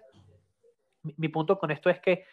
mi, 1.02 1.30
punto 1.30 1.58
con 1.58 1.72
esto 1.72 1.90
es 1.90 2.00
que 2.00 2.26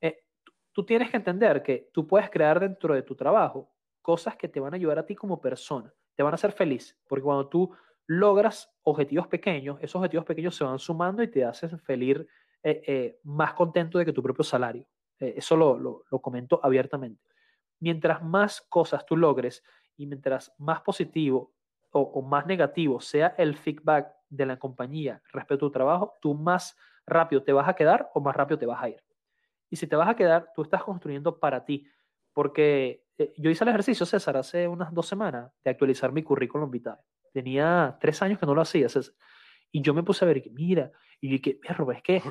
eh, 0.00 0.24
tú 0.72 0.84
tienes 0.84 1.10
que 1.10 1.16
entender 1.16 1.62
que 1.62 1.90
tú 1.92 2.06
puedes 2.06 2.30
crear 2.30 2.60
dentro 2.60 2.94
de 2.94 3.02
tu 3.02 3.14
trabajo 3.14 3.70
cosas 4.02 4.36
que 4.36 4.48
te 4.48 4.60
van 4.60 4.72
a 4.72 4.76
ayudar 4.76 4.98
a 4.98 5.06
ti 5.06 5.14
como 5.14 5.40
persona, 5.40 5.92
te 6.14 6.22
van 6.22 6.32
a 6.32 6.36
hacer 6.36 6.52
feliz, 6.52 6.98
porque 7.06 7.22
cuando 7.22 7.48
tú 7.48 7.74
logras 8.06 8.74
objetivos 8.82 9.26
pequeños, 9.26 9.78
esos 9.82 9.96
objetivos 9.96 10.24
pequeños 10.24 10.56
se 10.56 10.64
van 10.64 10.78
sumando 10.78 11.22
y 11.22 11.28
te 11.28 11.44
hacen 11.44 11.78
feliz, 11.78 12.18
eh, 12.62 12.82
eh, 12.86 13.20
más 13.24 13.54
contento 13.54 13.98
de 13.98 14.04
que 14.04 14.12
tu 14.12 14.22
propio 14.22 14.44
salario. 14.44 14.86
eso 15.18 15.56
lo, 15.56 15.78
lo, 15.78 16.20
comento 16.20 16.60
abiertamente. 16.62 17.22
Mientras 17.80 18.22
más 18.22 18.60
cosas 18.62 19.04
tú 19.06 19.16
logres 19.16 19.62
y 19.96 20.06
mientras 20.06 20.52
más 20.58 20.80
positivo 20.80 21.52
o, 21.90 22.22
más 22.22 22.46
negativo 22.46 23.00
sea 23.00 23.34
el 23.38 23.56
feedback 23.56 24.12
de 24.28 24.46
la 24.46 24.58
compañía 24.58 25.22
respecto 25.32 25.66
a 25.66 25.68
tu 25.68 25.70
trabajo, 25.70 26.14
tú 26.20 26.34
más 26.34 26.76
rápido 27.06 27.42
te 27.42 27.52
vas 27.52 27.68
a 27.68 27.74
quedar 27.74 28.10
o 28.14 28.20
más 28.20 28.36
rápido 28.36 28.58
te 28.58 28.66
vas 28.66 28.82
a 28.82 28.88
ir. 28.90 29.02
Y 29.70 29.76
si 29.76 29.86
te 29.86 29.96
vas 29.96 30.08
a 30.08 30.16
quedar, 30.16 30.52
tú 30.54 30.62
estás 30.62 30.82
construyendo 30.82 31.38
para 31.38 31.64
ti. 31.64 31.86
Porque 32.32 33.04
eh, 33.16 33.32
yo 33.36 33.50
hice 33.50 33.64
el 33.64 33.70
ejercicio, 33.70 34.06
César, 34.06 34.36
hace 34.36 34.68
unas 34.68 34.92
dos 34.92 35.06
semanas 35.06 35.50
de 35.64 35.70
actualizar 35.70 36.12
mi 36.12 36.22
currículum 36.22 36.70
vitae. 36.70 36.96
Tenía 37.32 37.96
tres 38.00 38.22
años 38.22 38.38
que 38.38 38.46
no 38.46 38.54
lo 38.54 38.62
hacía, 38.62 38.88
César. 38.88 39.14
Y 39.70 39.82
yo 39.82 39.92
me 39.92 40.02
puse 40.02 40.24
a 40.24 40.28
ver, 40.28 40.42
mira, 40.52 40.90
y 41.20 41.28
yo 41.28 41.32
dije, 41.38 41.58
perro, 41.60 41.90
es 41.92 42.02
que, 42.02 42.22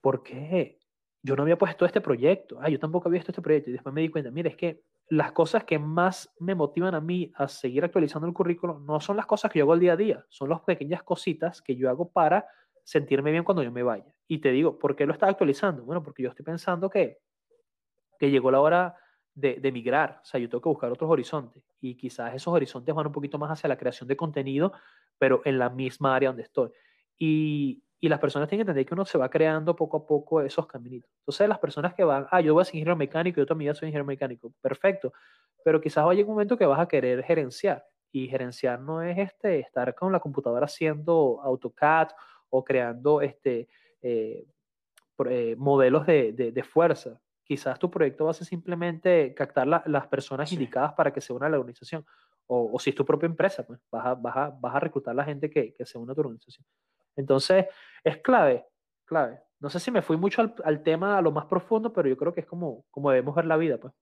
¿por 0.00 0.22
qué? 0.22 0.78
Yo 1.22 1.36
no 1.36 1.42
había 1.42 1.58
puesto 1.58 1.84
este 1.84 2.00
proyecto. 2.00 2.58
Ah, 2.60 2.68
yo 2.68 2.78
tampoco 2.78 3.08
había 3.08 3.18
visto 3.18 3.32
este 3.32 3.42
proyecto. 3.42 3.70
Y 3.70 3.72
después 3.72 3.94
me 3.94 4.02
di 4.02 4.08
cuenta, 4.08 4.30
mira, 4.30 4.50
es 4.50 4.56
que 4.56 4.84
las 5.10 5.32
cosas 5.32 5.64
que 5.64 5.78
más 5.78 6.34
me 6.38 6.54
motivan 6.54 6.94
a 6.94 7.00
mí 7.00 7.32
a 7.34 7.48
seguir 7.48 7.84
actualizando 7.84 8.28
el 8.28 8.34
currículo 8.34 8.78
no 8.80 9.00
son 9.00 9.16
las 9.16 9.26
cosas 9.26 9.50
que 9.50 9.58
yo 9.58 9.64
hago 9.64 9.74
el 9.74 9.80
día 9.80 9.94
a 9.94 9.96
día, 9.96 10.24
son 10.28 10.50
las 10.50 10.60
pequeñas 10.60 11.02
cositas 11.02 11.62
que 11.62 11.76
yo 11.76 11.88
hago 11.88 12.10
para 12.12 12.46
sentirme 12.84 13.30
bien 13.30 13.42
cuando 13.42 13.62
yo 13.62 13.72
me 13.72 13.82
vaya. 13.82 14.14
Y 14.26 14.38
te 14.38 14.52
digo, 14.52 14.78
¿por 14.78 14.94
qué 14.94 15.06
lo 15.06 15.12
estás 15.12 15.30
actualizando? 15.30 15.82
Bueno, 15.84 16.02
porque 16.02 16.22
yo 16.22 16.28
estoy 16.28 16.44
pensando 16.44 16.90
que, 16.90 17.18
que 18.18 18.30
llegó 18.30 18.50
la 18.50 18.60
hora 18.60 18.96
de, 19.34 19.54
de 19.56 19.72
migrar, 19.72 20.20
o 20.22 20.24
sea, 20.24 20.40
yo 20.40 20.48
tengo 20.48 20.60
que 20.60 20.68
buscar 20.68 20.92
otros 20.92 21.08
horizontes 21.08 21.62
y 21.80 21.96
quizás 21.96 22.34
esos 22.34 22.52
horizontes 22.52 22.94
van 22.94 23.06
un 23.06 23.12
poquito 23.12 23.38
más 23.38 23.50
hacia 23.50 23.68
la 23.68 23.78
creación 23.78 24.08
de 24.08 24.16
contenido, 24.16 24.72
pero 25.16 25.42
en 25.44 25.58
la 25.58 25.70
misma 25.70 26.14
área 26.14 26.30
donde 26.30 26.42
estoy. 26.42 26.70
Y, 27.18 27.82
y 28.00 28.08
las 28.08 28.20
personas 28.20 28.48
tienen 28.48 28.64
que 28.64 28.70
entender 28.70 28.86
que 28.86 28.94
uno 28.94 29.04
se 29.04 29.18
va 29.18 29.28
creando 29.28 29.74
poco 29.74 29.96
a 29.96 30.06
poco 30.06 30.40
esos 30.40 30.66
caminitos. 30.66 31.10
Entonces, 31.20 31.48
las 31.48 31.58
personas 31.58 31.94
que 31.94 32.04
van, 32.04 32.26
ah, 32.30 32.40
yo 32.40 32.54
voy 32.54 32.62
a 32.62 32.64
ser 32.64 32.76
ingeniero 32.76 32.96
mecánico 32.96 33.38
yo 33.38 33.46
también 33.46 33.74
soy 33.74 33.88
ingeniero 33.88 34.04
mecánico, 34.04 34.52
perfecto. 34.60 35.12
Pero 35.64 35.80
quizás 35.80 36.04
vaya 36.04 36.22
un 36.22 36.30
momento 36.30 36.56
que 36.56 36.66
vas 36.66 36.78
a 36.78 36.86
querer 36.86 37.24
gerenciar. 37.24 37.84
Y 38.12 38.28
gerenciar 38.28 38.80
no 38.80 39.02
es 39.02 39.18
este, 39.18 39.58
estar 39.58 39.94
con 39.94 40.12
la 40.12 40.20
computadora 40.20 40.66
haciendo 40.66 41.40
AutoCAD 41.42 42.08
o 42.50 42.64
creando 42.64 43.20
este, 43.20 43.68
eh, 44.00 44.46
eh, 45.28 45.56
modelos 45.58 46.06
de, 46.06 46.32
de, 46.32 46.62
fuerza. 46.62 47.20
Quizás 47.44 47.78
tu 47.78 47.90
proyecto 47.90 48.24
va 48.24 48.30
a 48.30 48.34
ser 48.34 48.46
simplemente 48.46 49.34
captar 49.34 49.66
las 49.66 50.06
personas 50.06 50.52
indicadas 50.52 50.92
para 50.94 51.12
que 51.12 51.20
se 51.20 51.32
una 51.32 51.46
a 51.46 51.50
la 51.50 51.58
organización. 51.58 52.06
O, 52.46 52.70
o, 52.72 52.78
si 52.78 52.90
es 52.90 52.96
tu 52.96 53.04
propia 53.04 53.26
empresa, 53.26 53.66
pues 53.66 53.80
vas 53.90 54.06
a, 54.06 54.14
vas 54.14 54.36
a, 54.36 54.50
vas 54.50 54.74
a 54.74 54.80
reclutar 54.80 55.12
a 55.12 55.16
la 55.16 55.24
gente 55.24 55.50
que, 55.50 55.74
que 55.74 55.84
se 55.84 55.98
una 55.98 56.12
a 56.12 56.14
tu 56.14 56.20
organización. 56.22 56.64
Entonces, 57.18 57.66
es 58.04 58.18
clave, 58.18 58.64
clave. 59.04 59.40
No 59.58 59.68
sé 59.68 59.80
si 59.80 59.90
me 59.90 60.02
fui 60.02 60.16
mucho 60.16 60.54
al, 60.64 60.82
tema 60.84 61.18
a 61.18 61.22
lo 61.22 61.32
más 61.32 61.46
profundo, 61.46 61.92
pero 61.92 62.08
yo 62.08 62.16
creo 62.16 62.32
que 62.32 62.42
es 62.42 62.46
como, 62.46 62.84
como 62.92 63.10
debemos 63.10 63.34
ver 63.34 63.44
la 63.44 63.56
vida, 63.56 63.76
pues. 63.76 63.92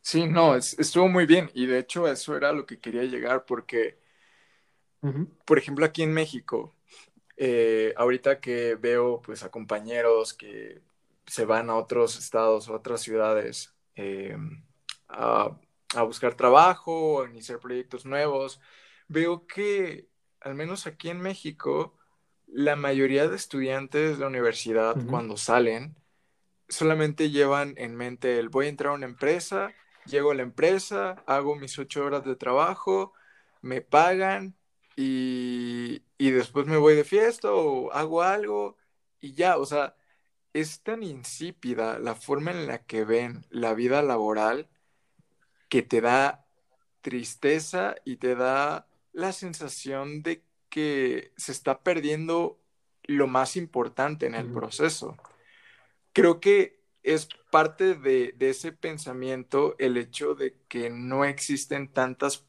Sí, 0.00 0.26
no, 0.26 0.56
estuvo 0.56 1.08
muy 1.08 1.26
bien 1.26 1.50
y 1.52 1.66
de 1.66 1.78
hecho 1.78 2.08
eso 2.08 2.34
era 2.34 2.52
lo 2.52 2.64
que 2.64 2.80
quería 2.80 3.04
llegar 3.04 3.44
porque, 3.44 3.98
por 5.44 5.58
ejemplo, 5.58 5.84
aquí 5.84 6.02
en 6.02 6.14
México, 6.14 6.74
eh, 7.36 7.92
ahorita 7.96 8.40
que 8.40 8.76
veo 8.76 9.20
pues 9.20 9.42
a 9.42 9.50
compañeros 9.50 10.32
que 10.32 10.80
se 11.26 11.44
van 11.44 11.68
a 11.68 11.76
otros 11.76 12.18
estados 12.18 12.68
o 12.68 12.74
otras 12.74 13.02
ciudades 13.02 13.74
eh, 13.94 14.36
a, 15.08 15.54
a, 15.94 16.02
buscar 16.02 16.34
trabajo, 16.34 17.22
a 17.22 17.28
iniciar 17.28 17.60
proyectos 17.60 18.06
nuevos, 18.06 18.60
veo 19.10 19.46
que, 19.46 20.08
al 20.40 20.54
menos 20.54 20.86
aquí 20.86 21.10
en 21.10 21.20
México, 21.20 21.98
la 22.46 22.76
mayoría 22.76 23.28
de 23.28 23.36
estudiantes 23.36 24.12
de 24.12 24.20
la 24.20 24.28
universidad 24.28 24.96
cuando 25.08 25.36
salen 25.36 25.96
solamente 26.68 27.30
llevan 27.30 27.74
en 27.76 27.96
mente 27.96 28.38
el 28.38 28.48
voy 28.48 28.66
a 28.66 28.68
entrar 28.68 28.92
a 28.92 28.94
una 28.94 29.06
empresa, 29.06 29.72
llego 30.06 30.30
a 30.30 30.34
la 30.36 30.42
empresa, 30.42 31.22
hago 31.26 31.56
mis 31.56 31.76
ocho 31.78 32.04
horas 32.04 32.24
de 32.24 32.36
trabajo, 32.36 33.12
me 33.62 33.80
pagan 33.80 34.54
y, 34.96 36.04
y 36.16 36.30
después 36.30 36.66
me 36.66 36.76
voy 36.76 36.94
de 36.94 37.04
fiesta 37.04 37.52
o 37.52 37.92
hago 37.92 38.22
algo 38.22 38.76
y 39.20 39.32
ya, 39.34 39.58
o 39.58 39.66
sea, 39.66 39.96
es 40.52 40.82
tan 40.82 41.02
insípida 41.02 41.98
la 41.98 42.14
forma 42.14 42.52
en 42.52 42.68
la 42.68 42.78
que 42.84 43.04
ven 43.04 43.44
la 43.50 43.74
vida 43.74 44.02
laboral 44.02 44.68
que 45.68 45.82
te 45.82 46.00
da 46.00 46.46
tristeza 47.00 47.96
y 48.04 48.16
te 48.16 48.36
da 48.36 48.86
la 49.20 49.32
sensación 49.32 50.22
de 50.22 50.42
que 50.68 51.32
se 51.36 51.52
está 51.52 51.82
perdiendo 51.82 52.58
lo 53.04 53.26
más 53.26 53.56
importante 53.56 54.26
en 54.26 54.34
el 54.34 54.52
proceso. 54.52 55.16
Creo 56.12 56.40
que 56.40 56.80
es 57.02 57.28
parte 57.50 57.94
de, 57.94 58.34
ese 58.38 58.72
pensamiento 58.72 59.74
el 59.78 59.96
hecho 59.96 60.34
de 60.34 60.56
que 60.68 60.90
no 60.90 61.24
existen 61.24 61.88
tantas, 61.92 62.46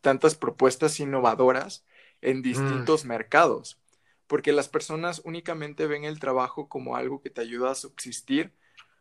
tantas 0.00 0.34
propuestas 0.34 1.00
innovadoras 1.00 1.84
en 2.20 2.38
mm. 2.38 2.42
distintos 2.42 3.04
mercados, 3.04 3.80
porque 4.26 4.52
las 4.52 4.68
personas 4.68 5.22
únicamente 5.24 5.86
ven 5.86 6.04
el 6.04 6.20
trabajo 6.20 6.68
como 6.68 6.96
algo 6.96 7.20
que 7.20 7.30
te 7.30 7.40
ayuda 7.40 7.72
a 7.72 7.76
subsistir, 7.76 8.52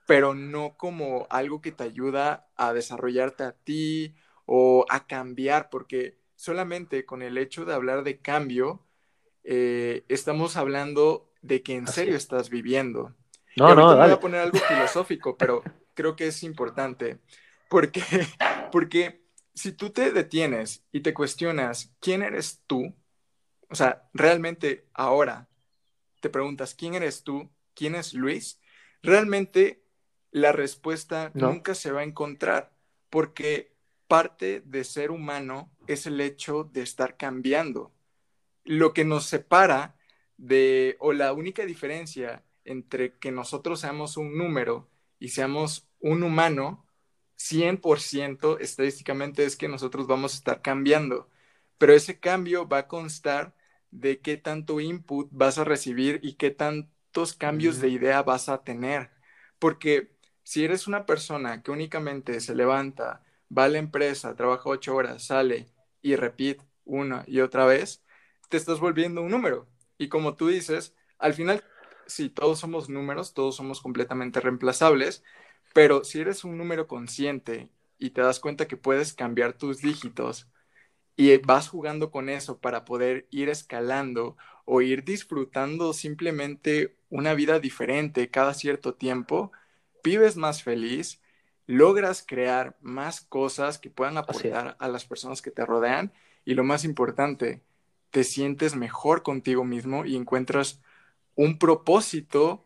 pero 0.07 0.33
no 0.33 0.75
como 0.77 1.27
algo 1.29 1.61
que 1.61 1.71
te 1.71 1.83
ayuda 1.83 2.47
a 2.55 2.73
desarrollarte 2.73 3.43
a 3.43 3.53
ti 3.53 4.15
o 4.45 4.85
a 4.89 5.07
cambiar, 5.07 5.69
porque 5.69 6.17
solamente 6.35 7.05
con 7.05 7.21
el 7.21 7.37
hecho 7.37 7.65
de 7.65 7.73
hablar 7.73 8.03
de 8.03 8.19
cambio, 8.19 8.85
eh, 9.43 10.03
estamos 10.09 10.57
hablando 10.57 11.31
de 11.41 11.61
que 11.61 11.75
en 11.75 11.87
serio 11.87 12.15
estás 12.15 12.49
viviendo. 12.49 13.13
No, 13.55 13.73
no, 13.75 13.95
no, 13.95 13.97
voy 13.97 14.11
a 14.11 14.19
poner 14.19 14.41
algo 14.41 14.57
filosófico, 14.57 15.37
pero 15.37 15.63
creo 15.93 16.15
que 16.15 16.27
es 16.27 16.43
importante, 16.43 17.19
porque, 17.69 18.01
porque 18.71 19.25
si 19.53 19.71
tú 19.71 19.91
te 19.91 20.11
detienes 20.11 20.83
y 20.91 21.01
te 21.01 21.13
cuestionas 21.13 21.93
quién 21.99 22.21
eres 22.21 22.61
tú, 22.67 22.95
o 23.69 23.75
sea, 23.75 24.09
realmente 24.13 24.87
ahora 24.93 25.47
te 26.19 26.29
preguntas 26.29 26.75
quién 26.75 26.95
eres 26.95 27.23
tú, 27.23 27.51
quién 27.73 27.95
es 27.95 28.13
Luis, 28.13 28.59
realmente 29.01 29.83
la 30.31 30.51
respuesta 30.51 31.31
nunca 31.33 31.75
se 31.75 31.91
va 31.91 32.01
a 32.01 32.05
encontrar, 32.05 32.73
porque 33.09 33.74
parte 34.07 34.61
de 34.61 34.83
ser 34.83 35.11
humano 35.11 35.71
es 35.87 36.05
el 36.05 36.21
hecho 36.21 36.63
de 36.63 36.81
estar 36.81 37.17
cambiando. 37.17 37.93
Lo 38.63 38.93
que 38.93 39.05
nos 39.05 39.25
separa 39.25 39.95
de, 40.37 40.97
o 40.99 41.13
la 41.13 41.33
única 41.33 41.65
diferencia 41.65 42.43
entre 42.63 43.17
que 43.17 43.31
nosotros 43.31 43.79
seamos 43.79 44.17
un 44.17 44.37
número 44.37 44.89
y 45.19 45.29
seamos 45.29 45.87
un 45.99 46.23
humano, 46.23 46.85
100% 47.37 48.59
estadísticamente 48.59 49.45
es 49.45 49.55
que 49.55 49.67
nosotros 49.67 50.07
vamos 50.07 50.33
a 50.33 50.37
estar 50.37 50.61
cambiando, 50.61 51.29
pero 51.77 51.93
ese 51.93 52.19
cambio 52.19 52.67
va 52.67 52.79
a 52.79 52.87
constar 52.87 53.55
de 53.91 54.19
qué 54.21 54.37
tanto 54.37 54.79
input 54.79 55.29
vas 55.31 55.57
a 55.57 55.63
recibir 55.63 56.19
y 56.23 56.33
qué 56.33 56.51
tantos 56.51 57.33
cambios 57.33 57.79
de 57.79 57.89
idea 57.89 58.23
vas 58.23 58.49
a 58.49 58.63
tener. 58.63 59.11
Porque 59.59 60.15
si 60.43 60.63
eres 60.63 60.87
una 60.87 61.05
persona 61.05 61.63
que 61.63 61.71
únicamente 61.71 62.39
se 62.41 62.55
levanta, 62.55 63.23
va 63.57 63.65
a 63.65 63.69
la 63.69 63.79
empresa, 63.79 64.35
trabaja 64.35 64.69
ocho 64.69 64.95
horas, 64.95 65.23
sale 65.25 65.67
y 66.01 66.15
repite 66.15 66.63
una 66.85 67.23
y 67.27 67.39
otra 67.41 67.65
vez, 67.65 68.03
te 68.49 68.57
estás 68.57 68.79
volviendo 68.79 69.21
un 69.21 69.31
número. 69.31 69.67
Y 69.97 70.09
como 70.09 70.35
tú 70.35 70.47
dices, 70.47 70.93
al 71.17 71.33
final, 71.33 71.63
sí, 72.05 72.29
todos 72.29 72.59
somos 72.59 72.89
números, 72.89 73.33
todos 73.33 73.55
somos 73.55 73.81
completamente 73.81 74.39
reemplazables, 74.39 75.23
pero 75.73 76.03
si 76.03 76.21
eres 76.21 76.43
un 76.43 76.57
número 76.57 76.87
consciente 76.87 77.69
y 77.97 78.11
te 78.11 78.21
das 78.21 78.39
cuenta 78.39 78.67
que 78.67 78.77
puedes 78.77 79.13
cambiar 79.13 79.53
tus 79.53 79.81
dígitos 79.81 80.47
y 81.15 81.37
vas 81.37 81.69
jugando 81.69 82.11
con 82.11 82.29
eso 82.29 82.59
para 82.59 82.85
poder 82.85 83.27
ir 83.31 83.49
escalando 83.49 84.37
o 84.65 84.81
ir 84.81 85.03
disfrutando 85.03 85.93
simplemente 85.93 86.95
una 87.09 87.33
vida 87.33 87.59
diferente 87.59 88.29
cada 88.29 88.53
cierto 88.53 88.95
tiempo, 88.95 89.51
vives 90.03 90.35
más 90.37 90.63
feliz, 90.63 91.21
logras 91.67 92.23
crear 92.25 92.77
más 92.81 93.21
cosas 93.21 93.79
que 93.79 93.89
puedan 93.89 94.17
aportar 94.17 94.75
a 94.79 94.87
las 94.87 95.05
personas 95.05 95.41
que 95.41 95.51
te 95.51 95.65
rodean 95.65 96.13
y 96.45 96.53
lo 96.53 96.63
más 96.63 96.83
importante, 96.85 97.61
te 98.11 98.23
sientes 98.23 98.75
mejor 98.75 99.23
contigo 99.23 99.63
mismo 99.65 100.05
y 100.05 100.15
encuentras 100.15 100.81
un 101.35 101.57
propósito 101.57 102.65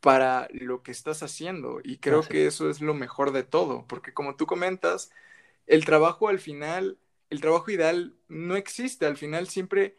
para 0.00 0.48
lo 0.50 0.82
que 0.82 0.90
estás 0.90 1.22
haciendo. 1.22 1.80
Y 1.82 1.98
creo 1.98 2.22
que 2.22 2.46
eso 2.46 2.68
es 2.68 2.80
lo 2.80 2.92
mejor 2.92 3.32
de 3.32 3.44
todo, 3.44 3.86
porque 3.86 4.12
como 4.12 4.36
tú 4.36 4.46
comentas, 4.46 5.10
el 5.66 5.84
trabajo 5.84 6.28
al 6.28 6.40
final, 6.40 6.98
el 7.30 7.40
trabajo 7.40 7.70
ideal 7.70 8.14
no 8.28 8.56
existe, 8.56 9.06
al 9.06 9.16
final 9.16 9.48
siempre 9.48 9.96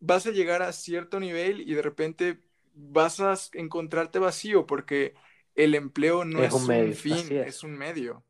vas 0.00 0.26
a 0.26 0.30
llegar 0.30 0.62
a 0.62 0.72
cierto 0.72 1.20
nivel 1.20 1.60
y 1.60 1.74
de 1.74 1.82
repente 1.82 2.38
vas 2.74 3.20
a 3.20 3.34
encontrarte 3.52 4.18
vacío 4.18 4.66
porque 4.66 5.14
el 5.54 5.74
empleo 5.74 6.24
no 6.24 6.42
es, 6.42 6.52
un, 6.52 6.94
fin, 6.94 7.26
es. 7.30 7.62
un 7.62 7.72
medio. 7.72 8.24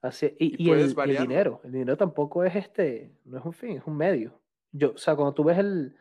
Así, 0.00 0.34
y, 0.38 0.70
el, 0.70 0.94
dinero, 0.94 1.60
el 1.64 1.72
dinero 1.72 1.96
tampoco 1.96 2.42
es 2.44 2.56
este, 2.56 3.16
no 3.24 3.38
es 3.38 3.44
un 3.44 3.52
fin, 3.52 3.76
es 3.76 3.86
un 3.86 3.96
medio. 3.96 4.40
Yo, 4.72 4.92
o 4.92 4.98
sea, 4.98 5.14
cuando 5.14 5.34
tú 5.34 5.44
ves 5.44 5.58
el... 5.58 5.96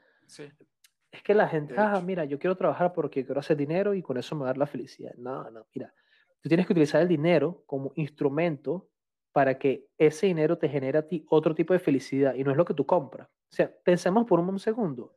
Es 1.11 1.21
que 1.23 1.33
la 1.33 1.47
gente, 1.47 1.75
ah, 1.77 2.01
mira, 2.03 2.25
yo 2.25 2.39
quiero 2.39 2.55
trabajar 2.55 2.93
porque 2.93 3.25
quiero 3.25 3.39
hacer 3.39 3.57
dinero 3.57 3.93
y 3.93 4.01
con 4.01 4.17
eso 4.17 4.33
me 4.35 4.41
va 4.41 4.47
a 4.47 4.49
dar 4.49 4.57
la 4.57 4.65
felicidad. 4.65 5.13
No, 5.17 5.49
no, 5.51 5.67
mira, 5.75 5.93
tú 6.41 6.49
tienes 6.49 6.65
que 6.65 6.73
utilizar 6.73 7.01
el 7.01 7.07
dinero 7.07 7.63
como 7.65 7.91
instrumento 7.95 8.89
para 9.33 9.59
que 9.59 9.87
ese 9.97 10.27
dinero 10.27 10.57
te 10.57 10.69
genere 10.69 10.97
a 10.97 11.07
ti 11.07 11.25
otro 11.29 11.53
tipo 11.53 11.73
de 11.73 11.79
felicidad 11.79 12.33
y 12.33 12.43
no 12.43 12.51
es 12.51 12.57
lo 12.57 12.65
que 12.65 12.73
tú 12.73 12.85
compras. 12.85 13.27
O 13.27 13.55
sea, 13.55 13.71
pensemos 13.83 14.25
por 14.25 14.39
un 14.39 14.59
segundo, 14.59 15.15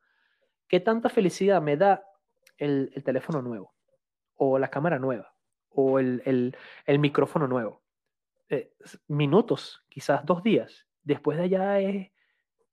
¿qué 0.69 0.81
tanta 0.81 1.09
felicidad 1.09 1.63
me 1.63 1.77
da 1.77 2.05
el, 2.59 2.91
el 2.95 3.05
teléfono 3.05 3.41
nuevo 3.41 3.73
o 4.35 4.59
la 4.59 4.69
cámara 4.69 4.99
nueva? 4.99 5.34
O 5.75 5.99
el, 5.99 6.57
micrófono 6.87 7.47
nuevo. 7.47 7.83
Eh, 8.49 8.72
minutos, 9.09 9.85
quizás 9.89 10.25
dos 10.25 10.43
días. 10.43 10.87
Después 11.03 11.39
de 11.39 11.45
allá 11.45 11.81
es, 11.81 12.11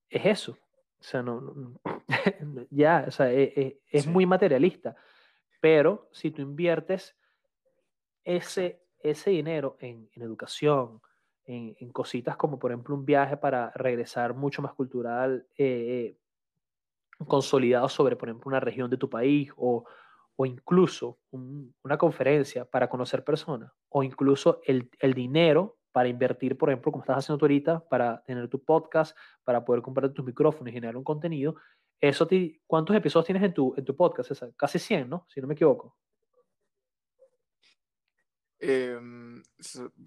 es 0.09 0.25
eso. 0.25 0.57
O 0.99 1.03
sea, 1.03 1.23
no, 1.23 1.79
ya, 2.69 3.05
o 3.07 3.11
sea, 3.11 3.31
e, 3.31 3.43
e, 3.55 3.81
es, 3.87 4.05
muy 4.05 4.25
materialista. 4.25 4.95
Pero 5.59 6.09
si 6.11 6.31
tú 6.31 6.41
inviertes 6.41 7.17
ese, 8.23 8.83
ese 8.99 9.31
dinero 9.31 9.77
en, 9.79 10.09
educación, 10.15 11.01
en, 11.45 11.91
cositas 11.91 12.37
como 12.37 12.59
por 12.59 12.71
ejemplo 12.71 12.95
un 12.95 13.05
viaje 13.05 13.35
para 13.35 13.71
regresar 13.71 14.33
mucho 14.33 14.61
más 14.61 14.73
cultural, 14.73 15.47
eh, 15.57 16.15
eh, 16.15 16.17
consolidado 17.27 17.89
sobre, 17.89 18.15
por 18.15 18.29
ejemplo, 18.29 18.49
una 18.49 18.59
región 18.59 18.89
de 18.89 18.97
tu 18.97 19.09
país 19.09 19.51
o, 19.57 19.85
o 20.41 20.45
incluso 20.47 21.19
una 21.29 21.99
conferencia 21.99 22.65
para 22.65 22.89
conocer 22.89 23.23
personas, 23.23 23.71
o 23.89 24.01
incluso 24.01 24.59
el, 24.65 24.89
dinero 25.13 25.77
para 25.91 26.09
invertir, 26.09 26.57
por 26.57 26.69
ejemplo, 26.69 26.91
como 26.91 27.03
estás 27.03 27.19
haciendo 27.19 27.37
tú 27.37 27.45
ahorita, 27.45 27.87
para 27.87 28.23
tener 28.23 28.47
tu 28.47 28.63
podcast, 28.63 29.15
para 29.43 29.63
poder 29.63 29.83
comprar 29.83 30.11
tus 30.11 30.25
micrófonos 30.25 30.69
y 30.69 30.73
generar 30.73 30.97
un 30.97 31.03
contenido. 31.03 31.57
Eso 31.99 32.27
¿Cuántos 32.65 32.95
episodios 32.95 33.27
tienes 33.27 33.43
en 33.43 33.53
tu, 33.53 33.75
en 33.77 33.85
tu 33.85 33.95
podcast? 33.95 34.31
Casi 34.57 34.79
100, 34.79 35.07
¿no? 35.07 35.27
Si 35.29 35.39
no 35.41 35.45
me 35.45 35.53
equivoco. 35.53 35.95
Em, 38.57 39.43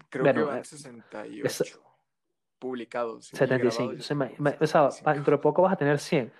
creo 0.09 0.33
que 0.33 0.41
van 0.41 0.65
68 0.65 1.63
eh, 1.63 1.79
publicados. 2.59 3.27
75. 3.27 3.93
dentro 5.13 5.37
de 5.37 5.41
poco 5.41 5.61
vas 5.61 5.71
a 5.71 5.77
tener 5.77 5.97
100. 5.97 6.33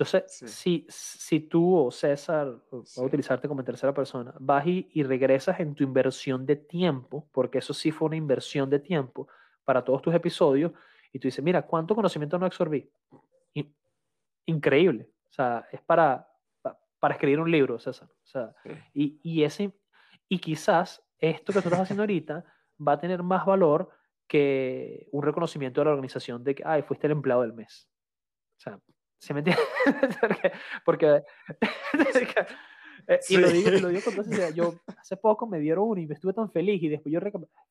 Entonces, 0.00 0.50
si, 0.50 0.86
si 0.88 1.40
tú 1.40 1.76
o 1.76 1.90
César, 1.90 2.56
voy 2.70 2.84
a 2.96 3.02
utilizarte 3.02 3.46
como 3.46 3.62
tercera 3.62 3.92
persona, 3.92 4.32
vas 4.40 4.66
y, 4.66 4.88
y, 4.94 5.02
regresas 5.02 5.60
en 5.60 5.74
tu 5.74 5.84
inversión 5.84 6.46
de 6.46 6.56
tiempo, 6.56 7.28
porque 7.32 7.58
eso 7.58 7.74
sí 7.74 7.90
fue 7.90 8.06
una 8.06 8.16
inversión 8.16 8.70
de 8.70 8.78
tiempo 8.78 9.28
para 9.62 9.84
todos 9.84 10.00
tus 10.00 10.14
episodios, 10.14 10.72
y 11.12 11.18
tú 11.18 11.28
dices, 11.28 11.44
mira, 11.44 11.66
¿cuánto 11.66 11.94
conocimiento 11.94 12.38
no 12.38 12.46
absorbí? 12.46 12.90
increíble. 14.46 15.10
O 15.28 15.32
sea, 15.32 15.68
es 15.70 15.82
para, 15.82 16.26
para 16.98 17.14
escribir 17.14 17.38
un 17.38 17.50
libro, 17.50 17.78
César. 17.78 18.08
O 18.08 18.26
sea, 18.26 18.54
y, 18.94 19.20
y, 19.22 19.44
ese, 19.44 19.70
y 20.30 20.38
quizás 20.38 21.04
esto 21.18 21.52
que 21.52 21.60
tú 21.60 21.68
estás 21.68 21.82
haciendo 21.82 22.04
ahorita 22.04 22.42
va 22.88 22.92
a 22.92 22.98
tener 22.98 23.22
más 23.22 23.44
valor 23.44 23.90
que 24.26 25.08
un 25.12 25.22
reconocimiento 25.22 25.82
de 25.82 25.84
la 25.84 25.90
organización 25.90 26.42
de 26.42 26.54
que, 26.54 26.62
ay, 26.64 26.82
fuiste 26.82 27.06
el 27.06 27.12
empleado 27.12 27.42
del 27.42 27.52
mes. 27.52 27.86
O 28.56 28.60
sea, 28.60 28.80
¿Se 29.20 29.34
me 29.34 29.40
entiende? 29.40 29.62
porque, 30.84 31.22
eh, 33.06 33.20
y 33.28 33.36
lo 33.36 33.50
digo, 33.50 33.70
lo 33.70 33.88
digo 33.88 34.00
con 34.04 34.14
toda 34.14 34.50
yo 34.50 34.74
hace 34.98 35.16
poco 35.16 35.46
me 35.46 35.58
dieron 35.58 35.84
uno 35.88 36.00
y 36.00 36.06
me 36.06 36.14
estuve 36.14 36.32
tan 36.32 36.50
feliz 36.50 36.82
y 36.82 36.88
después 36.88 37.12
yo 37.12 37.20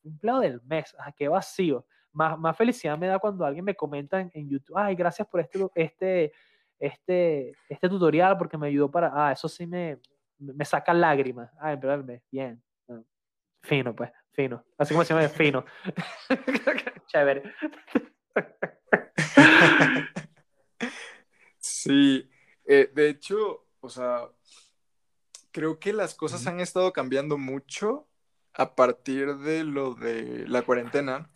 empleado 0.04 0.42
del 0.42 0.62
mes, 0.64 0.96
ah, 1.00 1.12
qué 1.12 1.28
vacío. 1.28 1.86
Más, 2.12 2.38
más 2.40 2.58
felicidad 2.58 2.98
me 2.98 3.08
da 3.08 3.20
cuando 3.20 3.46
alguien 3.46 3.66
me 3.66 3.76
comenta 3.76 4.20
en, 4.20 4.50
YouTube, 4.50 4.76
ay, 4.78 4.96
gracias 4.96 5.28
por 5.28 5.40
este, 5.42 5.60
este, 5.76 6.34
este, 6.80 7.54
este 7.68 7.90
tutorial 7.90 8.38
porque 8.38 8.58
me 8.58 8.68
ayudó 8.68 8.90
para, 8.90 9.12
ah, 9.14 9.32
eso 9.32 9.48
sí 9.48 9.68
me, 9.68 10.00
me 10.38 10.66
saca 10.66 10.94
lágrimas. 10.94 11.52
Ah, 11.60 11.74
empleado 11.74 11.98
del 11.98 12.08
mes, 12.08 12.24
bien. 12.32 12.62
Fino, 13.62 13.96
pues, 13.96 14.12
fino. 14.32 14.64
Así 14.78 14.94
como 14.94 15.04
se 15.04 15.14
llama, 15.14 15.28
fino. 15.30 15.66
Chévere. 17.08 17.44
Sí, 21.84 22.30
eh, 22.66 22.92
de 22.94 23.10
hecho, 23.10 23.66
o 23.80 23.90
sea, 23.90 24.30
creo 25.52 25.80
que 25.80 25.94
las 25.94 26.14
cosas 26.14 26.46
han 26.46 26.60
estado 26.60 26.92
cambiando 26.92 27.38
mucho 27.38 28.08
a 28.54 28.76
partir 28.76 29.38
de 29.38 29.64
lo 29.64 29.94
de 29.94 30.46
la 30.48 30.64
cuarentena, 30.64 31.32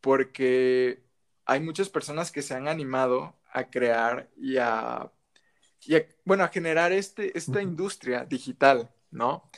porque 0.00 1.02
hay 1.44 1.60
muchas 1.60 1.90
personas 1.90 2.32
que 2.32 2.40
se 2.40 2.54
han 2.54 2.68
animado 2.68 3.36
a 3.52 3.68
crear 3.68 4.30
y 4.36 4.56
a, 4.56 5.12
bueno, 6.24 6.44
a 6.44 6.48
generar 6.48 6.92
este, 6.92 7.36
esta 7.36 7.60
industria 7.60 8.24
digital, 8.24 8.90
¿no? 9.10 9.50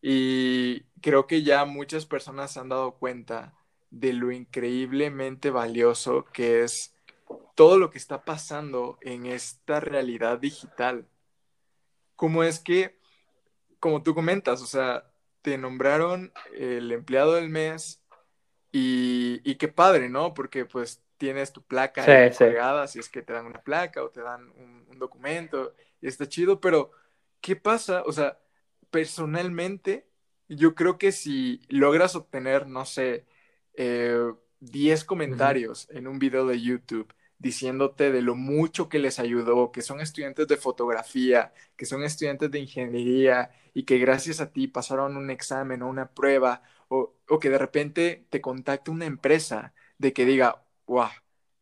Y 0.00 0.80
creo 1.02 1.26
que 1.26 1.42
ya 1.42 1.66
muchas 1.66 2.06
personas 2.06 2.52
se 2.52 2.60
han 2.60 2.70
dado 2.70 2.94
cuenta 2.94 3.52
de 3.90 4.14
lo 4.14 4.32
increíblemente 4.32 5.50
valioso 5.50 6.24
que 6.24 6.62
es 6.62 6.93
todo 7.54 7.78
lo 7.78 7.90
que 7.90 7.98
está 7.98 8.24
pasando 8.24 8.98
en 9.00 9.26
esta 9.26 9.80
realidad 9.80 10.38
digital. 10.38 11.06
Como 12.16 12.42
es 12.42 12.60
que, 12.60 12.98
como 13.80 14.02
tú 14.02 14.14
comentas, 14.14 14.62
o 14.62 14.66
sea, 14.66 15.10
te 15.42 15.58
nombraron 15.58 16.32
el 16.56 16.90
empleado 16.92 17.34
del 17.34 17.50
mes 17.50 18.02
y, 18.72 19.54
qué 19.56 19.68
padre, 19.68 20.08
¿no? 20.08 20.34
Porque 20.34 20.64
pues 20.64 21.02
tienes 21.16 21.52
tu 21.52 21.62
placa 21.62 22.04
sí, 22.04 22.42
si 22.88 22.98
es 22.98 23.08
que 23.08 23.22
te 23.22 23.32
dan 23.32 23.46
una 23.46 23.62
placa 23.62 24.02
o 24.02 24.10
te 24.10 24.20
dan 24.20 24.50
un, 24.56 24.84
documento 24.98 25.74
y 26.00 26.06
está 26.06 26.28
chido, 26.28 26.60
pero 26.60 26.92
¿qué 27.40 27.56
pasa? 27.56 28.04
O 28.06 28.12
sea, 28.12 28.38
personalmente, 28.90 30.06
yo 30.48 30.74
creo 30.74 30.98
que 30.98 31.10
si 31.12 31.60
logras 31.68 32.14
obtener, 32.14 32.68
no 32.68 32.86
sé, 32.86 33.26
10 33.76 33.76
eh, 33.76 35.06
comentarios 35.06 35.88
en 35.90 36.06
un 36.06 36.18
video 36.20 36.46
de 36.46 36.60
YouTube 36.60 37.12
diciéndote 37.38 38.10
de 38.12 38.22
lo 38.22 38.34
mucho 38.34 38.88
que 38.88 38.98
les 38.98 39.18
ayudó, 39.18 39.72
que 39.72 39.82
son 39.82 40.00
estudiantes 40.00 40.46
de 40.48 40.56
fotografía, 40.56 41.52
que 41.76 41.86
son 41.86 42.02
estudiantes 42.02 42.50
de 42.50 42.60
ingeniería 42.60 43.50
y 43.74 43.84
que 43.84 43.98
gracias 43.98 44.40
a 44.40 44.52
ti 44.52 44.68
pasaron 44.68 45.16
un 45.16 45.30
examen 45.30 45.82
o 45.82 45.88
una 45.88 46.10
prueba, 46.10 46.62
o, 46.88 47.14
que 47.40 47.50
de 47.50 47.58
repente 47.58 48.26
te 48.30 48.40
contacte 48.40 48.90
una 48.90 49.06
empresa 49.06 49.74
de 49.98 50.12
que 50.12 50.24
diga, 50.24 50.64
wow, 50.86 51.08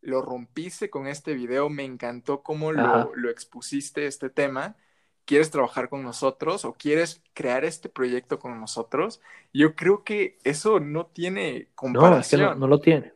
lo 0.03 0.21
rompiste 0.21 0.91
con 0.91 1.07
este 1.07 1.35
video, 1.35 1.71
me 1.71 1.85
encantó 1.85 2.43
cómo 2.43 2.73
lo, 2.73 3.15
lo, 3.15 3.31
expusiste 3.31 4.07
este 4.07 4.31
tema, 4.31 4.77
quieres 5.25 5.51
trabajar 5.51 5.89
con 5.89 6.03
nosotros 6.03 6.65
o 6.65 6.75
quieres 6.75 7.23
crear 7.33 7.65
este 7.65 7.89
proyecto 7.89 8.39
con 8.39 8.61
nosotros, 8.61 9.21
yo 9.53 9.75
creo 9.75 10.05
que 10.05 10.39
eso 10.45 10.81
no 10.81 11.07
tiene 11.07 11.69
comparación. 11.75 12.41
No, 12.43 12.55
no, 12.55 12.67
lo 12.67 12.81
tiene. 12.81 13.13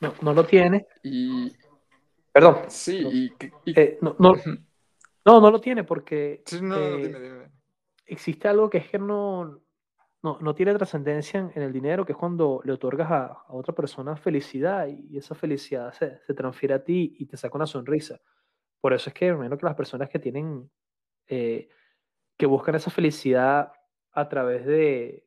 No, 0.00 0.14
no 0.22 0.32
lo 0.32 0.46
tiene. 0.46 0.86
Y... 1.02 1.54
Perdón. 2.36 2.64
Sí, 2.68 3.32
y... 3.64 3.74
Eh, 3.74 3.96
no, 4.02 4.14
no, 4.18 5.40
no, 5.40 5.50
lo 5.50 5.58
tiene 5.58 5.84
porque... 5.84 6.42
Sí, 6.44 6.60
no, 6.60 6.76
eh, 6.76 6.96
dime, 6.98 7.18
dime. 7.18 7.50
Existe 8.04 8.46
algo 8.46 8.68
que 8.68 8.76
es 8.76 8.90
que 8.90 8.98
no, 8.98 9.62
no, 10.22 10.54
tiene 10.54 10.74
trascendencia 10.74 11.50
en, 11.54 11.62
el 11.62 11.72
dinero, 11.72 12.04
que 12.04 12.12
es 12.12 12.18
cuando 12.18 12.60
le 12.62 12.74
otorgas 12.74 13.10
a, 13.10 13.44
otra 13.48 13.74
persona 13.74 14.16
felicidad 14.16 14.86
y 14.86 15.16
esa 15.16 15.34
felicidad 15.34 15.94
se, 15.94 16.18
se, 16.26 16.34
transfiere 16.34 16.74
a 16.74 16.84
ti 16.84 17.16
y 17.18 17.24
te 17.24 17.38
saca 17.38 17.56
una 17.56 17.66
sonrisa. 17.66 18.20
Por 18.82 18.92
eso 18.92 19.08
es 19.08 19.14
que 19.14 19.32
menos 19.32 19.58
que 19.58 19.64
las 19.64 19.74
personas 19.74 20.10
que 20.10 20.18
tienen, 20.18 20.70
eh, 21.28 21.70
que 22.36 22.44
buscan 22.44 22.74
esa 22.74 22.90
felicidad 22.90 23.72
a 24.12 24.28
través 24.28 24.66
de, 24.66 25.26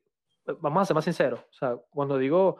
vamos 0.60 0.82
a 0.82 0.84
ser 0.84 0.94
más 0.94 1.04
sinceros, 1.04 1.40
o 1.40 1.52
sea, 1.54 1.76
cuando 1.90 2.18
digo 2.18 2.58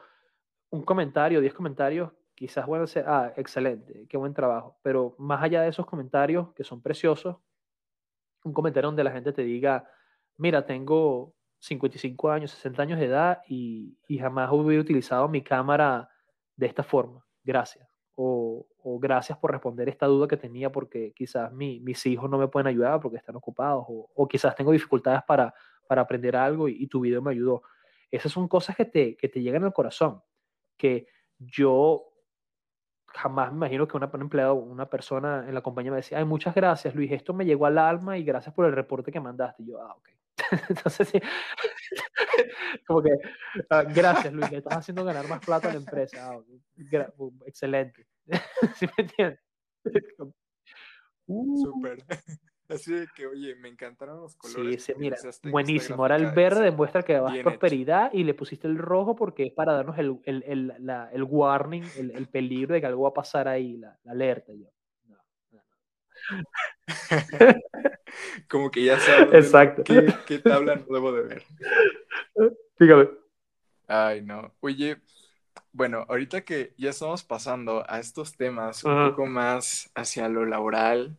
un 0.71 0.83
comentario, 0.83 1.39
10 1.39 1.53
comentarios, 1.53 2.11
quizás 2.41 2.65
pueden 2.65 2.87
ser, 2.87 3.05
ah, 3.07 3.31
excelente, 3.37 4.07
qué 4.09 4.17
buen 4.17 4.33
trabajo, 4.33 4.75
pero 4.81 5.13
más 5.19 5.43
allá 5.43 5.61
de 5.61 5.69
esos 5.69 5.85
comentarios 5.85 6.51
que 6.55 6.63
son 6.63 6.81
preciosos, 6.81 7.37
un 8.43 8.51
comentario 8.51 8.87
donde 8.87 9.03
la 9.03 9.11
gente 9.11 9.31
te 9.31 9.43
diga, 9.43 9.87
mira, 10.37 10.65
tengo 10.65 11.35
55 11.59 12.31
años, 12.31 12.49
60 12.49 12.81
años 12.81 12.99
de 12.99 13.05
edad 13.05 13.43
y, 13.47 13.95
jamás 14.19 14.49
hubiera 14.51 14.81
utilizado 14.81 15.27
mi 15.27 15.43
cámara 15.43 16.09
de 16.55 16.65
esta 16.65 16.81
forma. 16.81 17.23
Gracias. 17.43 17.87
O, 18.15 18.65
gracias 18.99 19.37
por 19.37 19.51
responder 19.51 19.87
esta 19.87 20.07
duda 20.07 20.27
que 20.27 20.35
tenía 20.37 20.71
porque 20.71 21.13
quizás 21.13 21.51
mis 21.53 22.05
hijos 22.07 22.27
no 22.27 22.39
me 22.39 22.47
pueden 22.47 22.65
ayudar 22.65 22.99
porque 23.01 23.17
están 23.17 23.35
ocupados 23.35 23.85
o, 23.87 24.27
quizás 24.27 24.55
tengo 24.55 24.71
dificultades 24.71 25.21
para, 25.27 25.53
para 25.87 26.01
aprender 26.01 26.35
algo 26.35 26.67
y, 26.67 26.87
tu 26.87 27.01
video 27.01 27.21
me 27.21 27.33
ayudó. 27.33 27.61
Esas 28.09 28.31
son 28.31 28.47
cosas 28.47 28.75
que 28.75 28.85
te, 28.85 29.15
que 29.15 29.29
te 29.29 29.43
llegan 29.43 29.63
al 29.63 29.73
corazón, 29.73 30.23
que 30.75 31.05
yo 31.37 32.10
jamás 33.13 33.51
me 33.51 33.57
imagino 33.57 33.87
que 33.87 33.97
una, 33.97 34.09
un 34.13 34.21
empleado, 34.21 34.55
una 34.55 34.89
persona 34.89 35.45
en 35.47 35.53
la 35.53 35.61
compañía 35.61 35.91
me 35.91 35.97
decía, 35.97 36.17
ay, 36.17 36.25
muchas 36.25 36.55
gracias, 36.55 36.95
Luis, 36.95 37.11
esto 37.11 37.33
me 37.33 37.45
llegó 37.45 37.65
al 37.65 37.77
alma 37.77 38.17
y 38.17 38.23
gracias 38.23 38.53
por 38.53 38.65
el 38.65 38.73
reporte 38.73 39.11
que 39.11 39.19
mandaste. 39.19 39.63
Y 39.63 39.67
yo, 39.67 39.81
ah, 39.81 39.95
ok. 39.95 40.09
Entonces, 40.69 41.09
sí, 41.09 41.19
como 42.87 43.01
que, 43.01 43.11
ah, 43.69 43.83
gracias 43.83 44.33
Luis, 44.33 44.51
le 44.51 44.57
estás 44.57 44.77
haciendo 44.77 45.03
ganar 45.03 45.27
más 45.27 45.39
plata 45.45 45.69
a 45.69 45.73
la 45.73 45.79
empresa. 45.79 46.31
Ah, 46.31 46.39
excelente. 47.45 48.07
¿Sí 48.75 48.85
me 48.85 49.03
entiendes? 49.03 49.39
Uh. 51.27 51.63
Súper. 51.63 52.03
Así 52.71 52.93
de 52.93 53.07
que, 53.13 53.27
oye, 53.27 53.55
me 53.55 53.67
encantaron 53.67 54.21
los 54.21 54.35
colores. 54.35 54.83
Sí, 54.83 54.93
sí, 54.93 54.99
mira, 54.99 55.17
buenísimo. 55.43 56.01
Ahora 56.01 56.15
el 56.15 56.31
verde 56.31 56.63
demuestra 56.63 57.03
que 57.03 57.19
vas 57.19 57.37
prosperidad 57.39 58.13
y 58.13 58.23
le 58.23 58.33
pusiste 58.33 58.67
el 58.67 58.77
rojo 58.77 59.15
porque 59.15 59.45
es 59.47 59.53
para 59.53 59.73
darnos 59.73 59.97
el, 59.97 60.19
el, 60.23 60.43
el, 60.47 60.73
la, 60.79 61.09
el 61.11 61.23
warning, 61.23 61.83
el, 61.97 62.27
peligro 62.27 62.73
de 62.73 62.81
que 62.81 62.87
algo 62.87 63.03
va 63.03 63.09
a 63.09 63.13
pasar 63.13 63.47
ahí, 63.47 63.77
la, 63.77 63.99
alerta. 64.07 64.53
Yo. 64.53 64.67
Como 68.49 68.71
que 68.71 68.85
ya 68.85 68.99
sabes 68.99 69.45
Exacto. 69.45 69.83
Qué, 69.83 70.13
qué, 70.25 70.39
tabla 70.39 70.75
no 70.75 70.85
debo 70.93 71.11
de 71.11 71.23
ver. 71.23 71.43
Dígame. 72.79 73.09
Ay, 73.87 74.21
no. 74.21 74.53
Oye, 74.61 75.01
bueno, 75.73 76.05
ahorita 76.07 76.41
que 76.41 76.73
ya 76.77 76.91
estamos 76.91 77.23
pasando 77.23 77.83
a 77.87 77.99
estos 77.99 78.35
temas 78.37 78.83
un 78.83 79.09
poco 79.09 79.25
más 79.25 79.91
hacia 79.95 80.29
lo 80.29 80.45
laboral, 80.45 81.17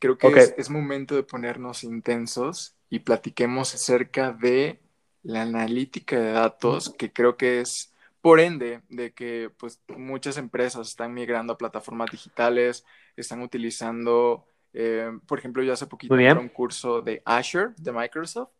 creo 0.00 0.18
que 0.18 0.28
es, 0.28 0.54
es, 0.58 0.70
momento 0.70 1.14
de 1.14 1.22
ponernos 1.22 1.84
intensos 1.84 2.74
y 2.88 3.00
platiquemos 3.00 3.74
acerca 3.74 4.32
de 4.32 4.80
la 5.22 5.42
analítica 5.42 6.18
de 6.18 6.32
datos, 6.32 6.92
que 6.98 7.12
creo 7.12 7.36
que 7.36 7.60
es 7.60 7.92
por 8.20 8.40
ende 8.40 8.82
de 8.88 9.12
que 9.12 9.50
pues 9.56 9.80
muchas 9.88 10.36
empresas 10.36 10.88
están 10.88 11.14
migrando 11.14 11.52
a 11.52 11.58
plataformas 11.58 12.10
digitales, 12.10 12.84
están 13.16 13.42
utilizando, 13.42 14.46
eh, 14.72 15.10
por 15.26 15.38
ejemplo, 15.38 15.62
yo 15.62 15.72
hace 15.72 15.86
poquito 15.86 16.18
hice 16.18 16.32
un 16.32 16.48
curso 16.48 17.00
de 17.02 17.22
Azure 17.24 17.70
de 17.76 17.92
Microsoft 17.92 18.50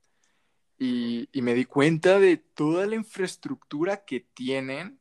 y, 0.78 1.28
y, 1.32 1.42
me 1.42 1.54
di 1.54 1.66
cuenta 1.66 2.18
de 2.18 2.38
toda 2.38 2.86
la 2.86 2.94
infraestructura 2.94 4.04
que 4.04 4.20
tienen 4.20 4.98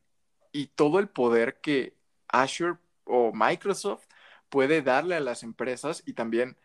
y 0.52 0.66
todo 0.66 0.98
el 0.98 1.08
poder 1.08 1.60
que 1.60 1.94
Azure 2.28 2.76
o 3.04 3.32
Microsoft 3.32 4.09
puede 4.50 4.82
darle 4.82 5.16
a 5.16 5.20
las 5.20 5.42
empresas 5.42 6.02
y 6.04 6.12
también 6.12 6.56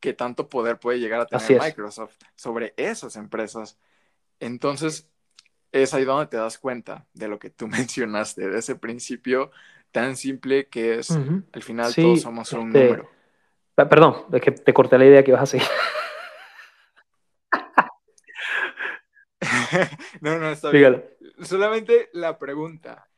qué 0.00 0.12
tanto 0.12 0.48
poder 0.48 0.78
puede 0.78 1.00
llegar 1.00 1.20
a 1.20 1.26
tener 1.26 1.60
Microsoft 1.60 2.16
sobre 2.36 2.74
esas 2.76 3.16
empresas. 3.16 3.78
Entonces, 4.40 5.08
es 5.72 5.94
ahí 5.94 6.04
donde 6.04 6.26
te 6.26 6.36
das 6.36 6.58
cuenta 6.58 7.06
de 7.14 7.28
lo 7.28 7.38
que 7.38 7.50
tú 7.50 7.66
mencionaste, 7.68 8.48
de 8.48 8.58
ese 8.58 8.76
principio 8.76 9.50
tan 9.90 10.16
simple 10.16 10.68
que 10.68 10.98
es, 10.98 11.10
al 11.10 11.62
final 11.62 11.94
todos 11.94 12.20
somos 12.20 12.52
un 12.52 12.68
este, 12.68 12.84
número. 12.84 13.10
Perdón, 13.74 14.26
es 14.32 14.42
que 14.42 14.50
te 14.50 14.74
corté 14.74 14.98
la 14.98 15.06
idea 15.06 15.24
que 15.24 15.30
ibas 15.30 15.42
a 15.42 15.46
seguir. 15.46 15.66
no, 20.20 20.38
no, 20.38 20.50
está 20.50 20.70
bien. 20.70 21.04
Solamente 21.42 22.08
la 22.12 22.38
pregunta, 22.38 23.08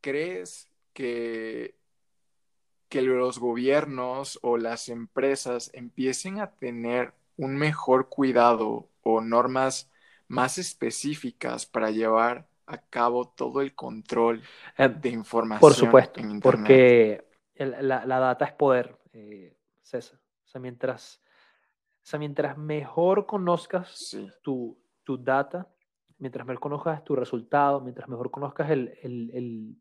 ¿crees 0.00 0.68
que, 0.92 1.76
que 2.92 3.00
los 3.00 3.38
gobiernos 3.38 4.38
o 4.42 4.58
las 4.58 4.90
empresas 4.90 5.70
empiecen 5.72 6.40
a 6.40 6.50
tener 6.50 7.14
un 7.38 7.56
mejor 7.56 8.10
cuidado 8.10 8.90
o 9.02 9.22
normas 9.22 9.90
más 10.28 10.58
específicas 10.58 11.64
para 11.64 11.90
llevar 11.90 12.46
a 12.66 12.76
cabo 12.76 13.28
todo 13.28 13.62
el 13.62 13.74
control 13.74 14.42
eh, 14.76 14.90
de 14.90 15.08
información. 15.08 15.60
Por 15.62 15.72
supuesto, 15.72 16.20
porque 16.42 17.24
la, 17.56 18.04
data 18.04 18.44
es 18.44 18.52
poder, 18.52 18.98
eh, 19.14 19.56
César. 19.80 20.20
O 20.44 20.48
sea, 20.48 20.60
mientras, 20.60 21.22
sea, 22.02 22.18
mientras 22.18 22.58
mejor 22.58 23.24
conozcas 23.24 24.14
tu, 24.42 24.78
tu, 25.02 25.16
data, 25.16 25.66
mientras 26.18 26.46
mejor 26.46 26.60
conozcas 26.60 27.02
tu 27.04 27.16
resultado, 27.16 27.80
mientras 27.80 28.06
mejor 28.06 28.30
conozcas 28.30 28.68
el, 28.70 28.98
el, 29.00 29.30
el 29.32 29.76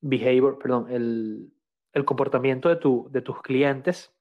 behavior, 0.00 0.58
perdón, 0.58 0.90
el, 0.90 1.53
el, 1.94 2.04
comportamiento 2.04 2.68
de, 2.68 2.76
tu, 2.76 3.08
de 3.10 3.22
tus 3.22 3.40
clientes, 3.40 4.12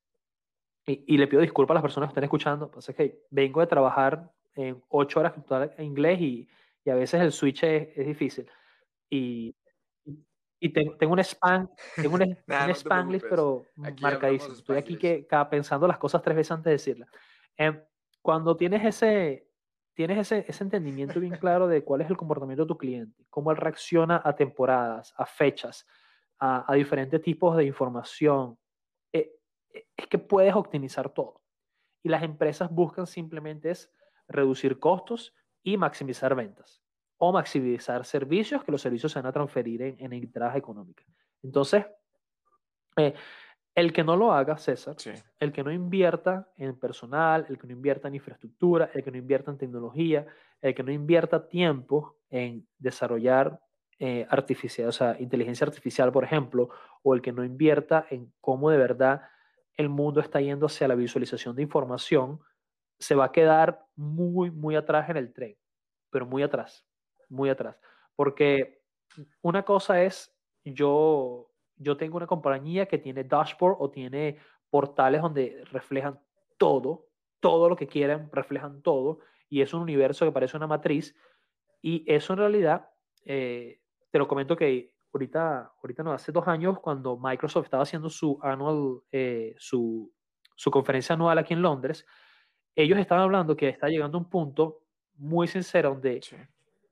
y, 0.85 1.03
y, 1.07 1.17
le 1.17 1.27
pido 1.27 1.41
disculpas 1.41 1.73
a 1.73 1.75
las 1.75 1.83
personas 1.83 2.09
que 2.09 2.11
están 2.11 2.23
escuchando, 2.23 2.71
es 2.77 2.95
que 2.95 3.23
vengo 3.29 3.61
de 3.61 3.67
trabajar 3.67 4.31
en 4.55 4.81
ocho 4.89 5.19
horas 5.19 5.33
en 5.77 5.85
inglés 5.85 6.19
y, 6.21 6.47
y, 6.83 6.89
a 6.89 6.95
veces 6.95 7.21
el 7.21 7.31
switch 7.31 7.63
es, 7.63 7.97
es 7.97 8.05
difícil. 8.05 8.49
Y, 9.09 9.55
y 10.63 10.69
tengo, 10.69 11.11
un 11.11 11.19
spam, 11.19 11.67
tengo 11.95 12.15
un, 12.15 12.37
spanglish, 12.73 13.23
pero 13.29 13.65
marcadísimo. 13.75 14.53
Estoy 14.53 14.77
aquí 14.77 14.97
que, 14.97 15.27
pensando 15.51 15.85
las 15.87 15.97
cosas 15.97 16.21
tres 16.21 16.37
veces 16.37 16.51
antes 16.51 16.65
de 16.65 16.71
decirlas. 16.71 17.09
Em, 17.57 17.81
cuando 18.21 18.55
tienes 18.55 18.85
ese, 18.85 19.49
tienes 19.93 20.19
ese, 20.19 20.45
ese 20.47 20.63
entendimiento 20.63 21.19
bien 21.19 21.33
claro 21.39 21.67
de 21.67 21.83
cuál 21.83 21.99
es 21.99 22.09
el 22.09 22.15
comportamiento 22.15 22.63
de 22.63 22.67
tu 22.69 22.77
cliente, 22.77 23.25
cómo 23.29 23.51
él 23.51 23.57
reacciona 23.57 24.21
a 24.23 24.37
temporadas, 24.37 25.13
a 25.17 25.25
fechas, 25.25 25.85
a, 26.43 26.65
a 26.67 26.75
diferentes 26.75 27.21
tipos 27.21 27.55
de 27.55 27.63
información, 27.63 28.57
eh, 29.13 29.31
eh, 29.73 29.85
es 29.95 30.07
que 30.07 30.17
puedes 30.17 30.53
optimizar 30.53 31.09
todo. 31.09 31.41
Y 32.03 32.09
las 32.09 32.21
empresas 32.21 32.69
buscan 32.69 33.07
simplemente 33.07 33.71
es 33.71 33.89
reducir 34.27 34.77
costos 34.77 35.33
y 35.63 35.77
maximizar 35.77 36.35
ventas 36.35 36.83
o 37.17 37.31
maximizar 37.31 38.03
servicios 38.03 38.61
que 38.65 38.73
los 38.73 38.81
servicios 38.81 39.13
se 39.13 39.19
van 39.19 39.27
a 39.27 39.31
transferir 39.31 39.81
en, 39.83 39.95
en 39.99 40.11
entradas 40.11 40.57
económicas. 40.57 41.07
Entonces, 41.41 41.85
eh, 42.97 43.13
el 43.73 43.93
que 43.93 44.03
no 44.03 44.17
lo 44.17 44.33
haga, 44.33 44.57
César, 44.57 44.97
el 45.39 45.53
que 45.53 45.63
no 45.63 45.71
invierta 45.71 46.51
en 46.57 46.77
personal, 46.77 47.45
el 47.47 47.57
que 47.57 47.67
no 47.67 47.73
invierta 47.73 48.09
en 48.09 48.15
infraestructura, 48.15 48.91
el 48.93 49.01
que 49.01 49.11
no 49.11 49.17
invierta 49.17 49.49
en 49.49 49.57
tecnología, 49.57 50.27
el 50.61 50.75
que 50.75 50.83
no 50.83 50.91
invierta 50.91 51.47
tiempo 51.47 52.17
en 52.29 52.67
desarrollar 52.77 53.61
eh, 53.99 54.25
artificial, 54.29 54.89
o 54.89 54.91
sea, 54.91 55.15
inteligencia 55.19 55.65
artificial, 55.65 56.11
por 56.11 56.23
ejemplo, 56.23 56.69
o 57.03 57.13
el 57.13 57.21
que 57.21 57.31
no 57.31 57.43
invierta 57.43 58.05
en 58.09 58.33
cómo 58.41 58.69
de 58.69 58.77
verdad 58.77 59.21
el 59.75 59.89
mundo 59.89 60.19
está 60.19 60.41
yendo 60.41 60.67
hacia 60.67 60.87
la 60.87 60.95
visualización 60.95 61.55
de 61.55 61.63
información, 61.63 62.39
se 62.99 63.15
va 63.15 63.25
a 63.25 63.31
quedar 63.31 63.85
muy, 63.95 64.51
muy 64.51 64.75
atrás 64.75 65.09
en 65.09 65.17
el 65.17 65.33
tren, 65.33 65.57
pero 66.09 66.25
muy 66.25 66.43
atrás, 66.43 66.85
muy 67.29 67.49
atrás. 67.49 67.77
Porque 68.15 68.81
una 69.41 69.63
cosa 69.63 70.03
es, 70.03 70.35
yo, 70.63 71.51
yo 71.75 71.97
tengo 71.97 72.17
una 72.17 72.27
compañía 72.27 72.85
que 72.85 72.97
tiene 72.97 73.23
dashboard 73.23 73.77
o 73.79 73.89
tiene 73.89 74.37
portales 74.69 75.21
donde 75.21 75.63
reflejan 75.71 76.19
todo, 76.57 77.07
todo 77.39 77.69
lo 77.69 77.75
que 77.75 77.87
quieren, 77.87 78.29
reflejan 78.31 78.81
todo, 78.81 79.19
y 79.49 79.61
es 79.61 79.73
un 79.73 79.81
universo 79.81 80.25
que 80.25 80.31
parece 80.31 80.57
una 80.57 80.67
matriz, 80.67 81.15
y 81.81 82.03
eso 82.11 82.33
en 82.33 82.39
realidad, 82.39 82.89
eh, 83.25 83.81
te 84.13 84.19
lo 84.19 84.27
comento 84.27 84.55
que 84.55 84.93
ahorita, 85.11 85.73
ahorita 85.81 86.03
no, 86.03 86.13
hace 86.13 86.31
dos 86.31 86.47
años, 86.47 86.79
cuando 86.79 87.17
Microsoft 87.17 87.63
estaba 87.63 87.81
haciendo 87.81 88.11
su 88.11 88.37
annual, 88.43 89.01
eh, 89.11 89.55
su, 89.57 90.13
su 90.55 90.69
conferencia 90.69 91.15
anual 91.15 91.39
aquí 91.39 91.55
en 91.55 91.63
Londres, 91.63 92.05
ellos 92.75 92.99
estaban 92.99 93.23
hablando 93.23 93.57
que 93.57 93.69
está 93.69 93.87
llegando 93.87 94.19
un 94.19 94.29
punto 94.29 94.83
muy 95.15 95.47
sincero 95.47 95.89
donde 95.89 96.21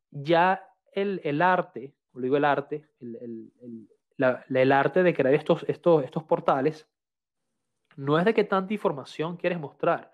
ya 0.09 0.67
el, 0.93 1.21
el, 1.23 1.43
arte, 1.43 1.93
lo 2.13 2.21
digo 2.21 2.37
el 2.37 2.45
arte, 2.45 2.89
el, 2.99 3.51
el, 3.61 3.87
la, 4.17 4.43
el, 4.49 4.71
arte 4.71 5.03
de 5.03 5.13
crear 5.13 5.35
estos, 5.35 5.63
estos, 5.67 6.03
estos 6.03 6.23
portales, 6.23 6.89
no 7.97 8.17
es 8.17 8.25
de 8.25 8.33
qué 8.33 8.45
tanta 8.45 8.73
información 8.73 9.37
quieres 9.37 9.59
mostrar, 9.59 10.11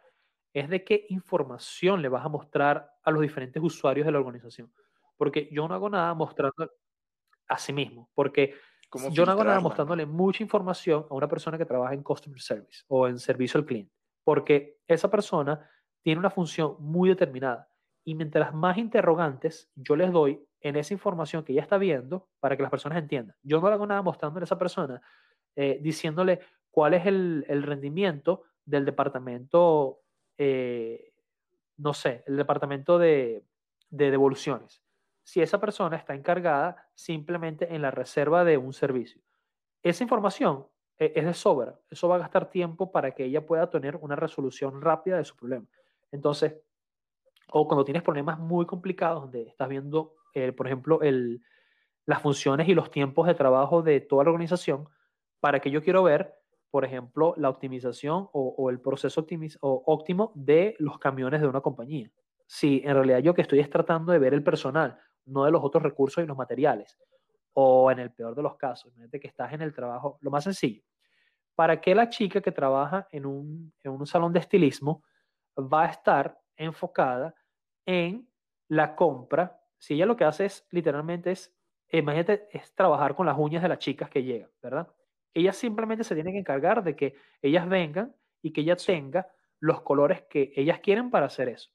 es 0.52 0.68
de 0.68 0.84
qué 0.84 1.06
información 1.08 2.02
le 2.02 2.10
vas 2.10 2.26
a 2.26 2.30
mostrar 2.30 2.92
a 3.02 3.12
los 3.12 3.22
diferentes 3.22 3.64
usuarios 3.64 4.06
de 4.06 4.12
la 4.12 4.20
organización. 4.20 4.70
Porque 5.16 5.48
yo 5.54 5.70
no 5.70 5.74
hago 5.74 5.90
nada 5.90 6.14
mostrando 6.14 6.70
a 7.48 7.58
sí 7.58 7.74
mismo, 7.74 8.10
porque 8.14 8.54
yo 9.12 9.26
no 9.26 9.32
hago 9.32 9.44
nada 9.44 9.60
mostrándole 9.60 10.06
mucha 10.06 10.44
información 10.44 11.06
a 11.10 11.14
una 11.14 11.28
persona 11.28 11.58
que 11.58 11.66
trabaja 11.66 11.94
en 11.94 12.04
customer 12.04 12.40
service 12.40 12.84
o 12.88 13.08
en 13.08 13.20
servicio 13.20 13.60
al 13.60 13.66
cliente, 13.66 13.94
porque 14.24 14.78
esa 14.88 15.12
persona 15.12 15.70
tiene 16.02 16.20
una 16.20 16.30
función 16.30 16.76
muy 16.80 17.10
determinada. 17.10 17.70
Y 18.06 18.16
mientras 18.16 18.54
más 18.54 18.78
interrogantes 18.78 19.70
yo 19.76 19.98
les 19.98 20.12
doy 20.12 20.42
en 20.62 20.78
esa 20.78 20.94
información 20.94 21.44
que 21.44 21.52
ella 21.52 21.62
está 21.62 21.78
viendo, 21.78 22.30
para 22.40 22.56
que 22.56 22.64
las 22.64 22.72
personas 22.72 22.98
entiendan, 22.98 23.36
yo 23.44 23.60
no 23.60 23.68
hago 23.68 23.86
nada 23.86 24.02
mostrándole 24.02 24.44
a 24.44 24.46
esa 24.46 24.58
persona, 24.58 25.02
eh, 25.56 25.80
diciéndole 25.82 26.40
cuál 26.72 26.94
es 26.94 27.06
el, 27.06 27.46
el 27.50 27.64
rendimiento 27.64 28.44
del 28.64 28.86
departamento, 28.86 30.00
eh, 30.38 31.14
no 31.78 31.94
sé, 31.94 32.24
el 32.28 32.38
departamento 32.38 32.98
de, 32.98 33.44
de 33.90 34.12
devoluciones 34.12 34.82
si 35.28 35.42
esa 35.42 35.60
persona 35.60 35.98
está 35.98 36.16
encargada 36.16 36.88
simplemente 36.96 37.76
en 37.76 37.82
la 37.82 37.92
reserva 37.92 38.46
de 38.46 38.58
un 38.58 38.72
servicio. 38.72 39.22
Esa 39.84 40.02
información 40.02 40.68
e, 40.98 41.12
es 41.18 41.26
de 41.26 41.34
sobra. 41.34 41.78
Eso 41.90 42.08
va 42.08 42.16
a 42.16 42.20
gastar 42.20 42.50
tiempo 42.50 42.94
para 42.94 43.12
que 43.12 43.26
ella 43.26 43.46
pueda 43.46 43.70
tener 43.70 43.98
una 43.98 44.16
resolución 44.16 44.82
rápida 44.82 45.18
de 45.18 45.26
su 45.26 45.36
problema. 45.36 45.66
Entonces, 46.14 46.56
o 47.52 47.68
cuando 47.68 47.84
tienes 47.84 48.04
problemas 48.04 48.40
muy 48.40 48.66
complicados, 48.66 49.24
donde 49.24 49.42
estás 49.42 49.68
viendo, 49.68 50.16
eh, 50.34 50.54
por 50.54 50.66
ejemplo, 50.66 51.02
el, 51.02 51.42
las 52.06 52.22
funciones 52.22 52.70
y 52.70 52.74
los 52.74 52.90
tiempos 52.90 53.28
de 53.28 53.36
trabajo 53.36 53.82
de 53.82 54.00
toda 54.00 54.24
la 54.24 54.30
organización, 54.30 54.88
para 55.42 55.60
que 55.60 55.72
yo 55.72 55.84
quiero 55.84 56.04
ver, 56.04 56.36
por 56.72 56.86
ejemplo, 56.86 57.34
la 57.36 57.50
optimización 57.50 58.30
o, 58.32 58.70
el 58.70 58.80
proceso 58.80 59.26
óptimo 59.62 60.32
de 60.36 60.78
los 60.80 61.00
camiones 61.00 61.42
de 61.42 61.48
una 61.48 61.60
compañía. 61.60 62.10
Si 62.46 62.82
en 62.86 62.94
realidad 62.94 63.20
yo 63.20 63.34
que 63.34 63.42
estoy 63.42 63.60
es 63.60 63.70
tratando 63.70 64.14
de 64.14 64.20
ver 64.20 64.34
el 64.34 64.42
personal, 64.42 64.98
no 65.28 65.46
de 65.46 65.52
los 65.52 65.64
otros 65.64 65.84
recursos 65.84 66.24
y 66.24 66.28
los 66.28 66.38
materiales. 66.38 66.98
O 67.54 67.92
en 67.92 68.00
el 68.00 68.12
peor 68.12 68.36
de 68.36 68.44
los 68.44 68.56
casos, 68.56 68.88
imagínate 68.92 69.20
que 69.20 69.28
estás 69.28 69.54
en 69.54 69.62
el 69.62 69.74
trabajo, 69.74 70.18
lo 70.22 70.32
más 70.32 70.44
sencillo. 70.44 70.84
¿Para 71.56 71.82
qué 71.82 71.96
la 71.96 72.10
chica 72.10 72.42
que 72.42 72.52
trabaja 72.52 73.08
en 73.12 73.26
un, 73.26 73.74
en 73.84 73.92
un 73.92 74.06
salón 74.06 74.32
de 74.34 74.40
estilismo 74.40 75.04
va 75.58 75.86
a 75.86 75.88
estar 75.90 76.40
enfocada 76.56 77.34
en 77.86 78.30
la 78.68 78.96
compra? 78.96 79.60
Si 79.78 79.96
ella 79.96 80.06
lo 80.06 80.16
que 80.16 80.26
hace 80.26 80.46
es 80.46 80.68
literalmente 80.72 81.32
es, 81.32 81.56
imagínate, 81.92 82.48
es 82.52 82.74
trabajar 82.76 83.16
con 83.16 83.26
las 83.26 83.38
uñas 83.38 83.64
de 83.64 83.70
las 83.70 83.80
chicas 83.80 84.10
que 84.10 84.24
llegan, 84.24 84.50
¿verdad? 84.62 84.88
Ella 85.34 85.54
simplemente 85.54 86.04
se 86.04 86.16
tiene 86.16 86.32
que 86.32 86.40
encargar 86.40 86.84
de 86.84 86.96
que 86.96 87.16
ellas 87.42 87.68
vengan 87.68 88.16
y 88.42 88.54
que 88.54 88.62
ella 88.62 88.76
tenga 88.76 89.28
los 89.60 89.82
colores 89.82 90.24
que 90.30 90.52
ellas 90.56 90.80
quieren 90.80 91.10
para 91.10 91.28
hacer 91.28 91.50
eso. 91.50 91.72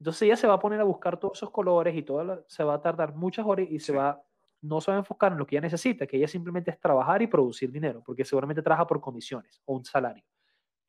Entonces 0.00 0.22
ella 0.22 0.36
se 0.36 0.46
va 0.46 0.54
a 0.54 0.58
poner 0.58 0.80
a 0.80 0.84
buscar 0.84 1.20
todos 1.20 1.36
esos 1.38 1.50
colores 1.50 1.94
y 1.94 2.02
todo 2.02 2.44
se 2.48 2.64
va 2.64 2.74
a 2.74 2.80
tardar 2.80 3.14
muchas 3.14 3.44
horas 3.46 3.66
y 3.70 3.78
se 3.78 3.92
va, 3.92 4.22
no 4.62 4.80
se 4.80 4.90
va 4.90 4.96
a 4.96 5.00
enfocar 5.00 5.32
en 5.32 5.38
lo 5.38 5.46
que 5.46 5.56
ella 5.56 5.62
necesita, 5.62 6.06
que 6.06 6.16
ella 6.16 6.26
simplemente 6.26 6.70
es 6.70 6.80
trabajar 6.80 7.20
y 7.20 7.26
producir 7.26 7.70
dinero, 7.70 8.02
porque 8.04 8.24
seguramente 8.24 8.62
trabaja 8.62 8.86
por 8.86 8.98
comisiones 9.00 9.60
o 9.66 9.74
un 9.74 9.84
salario. 9.84 10.24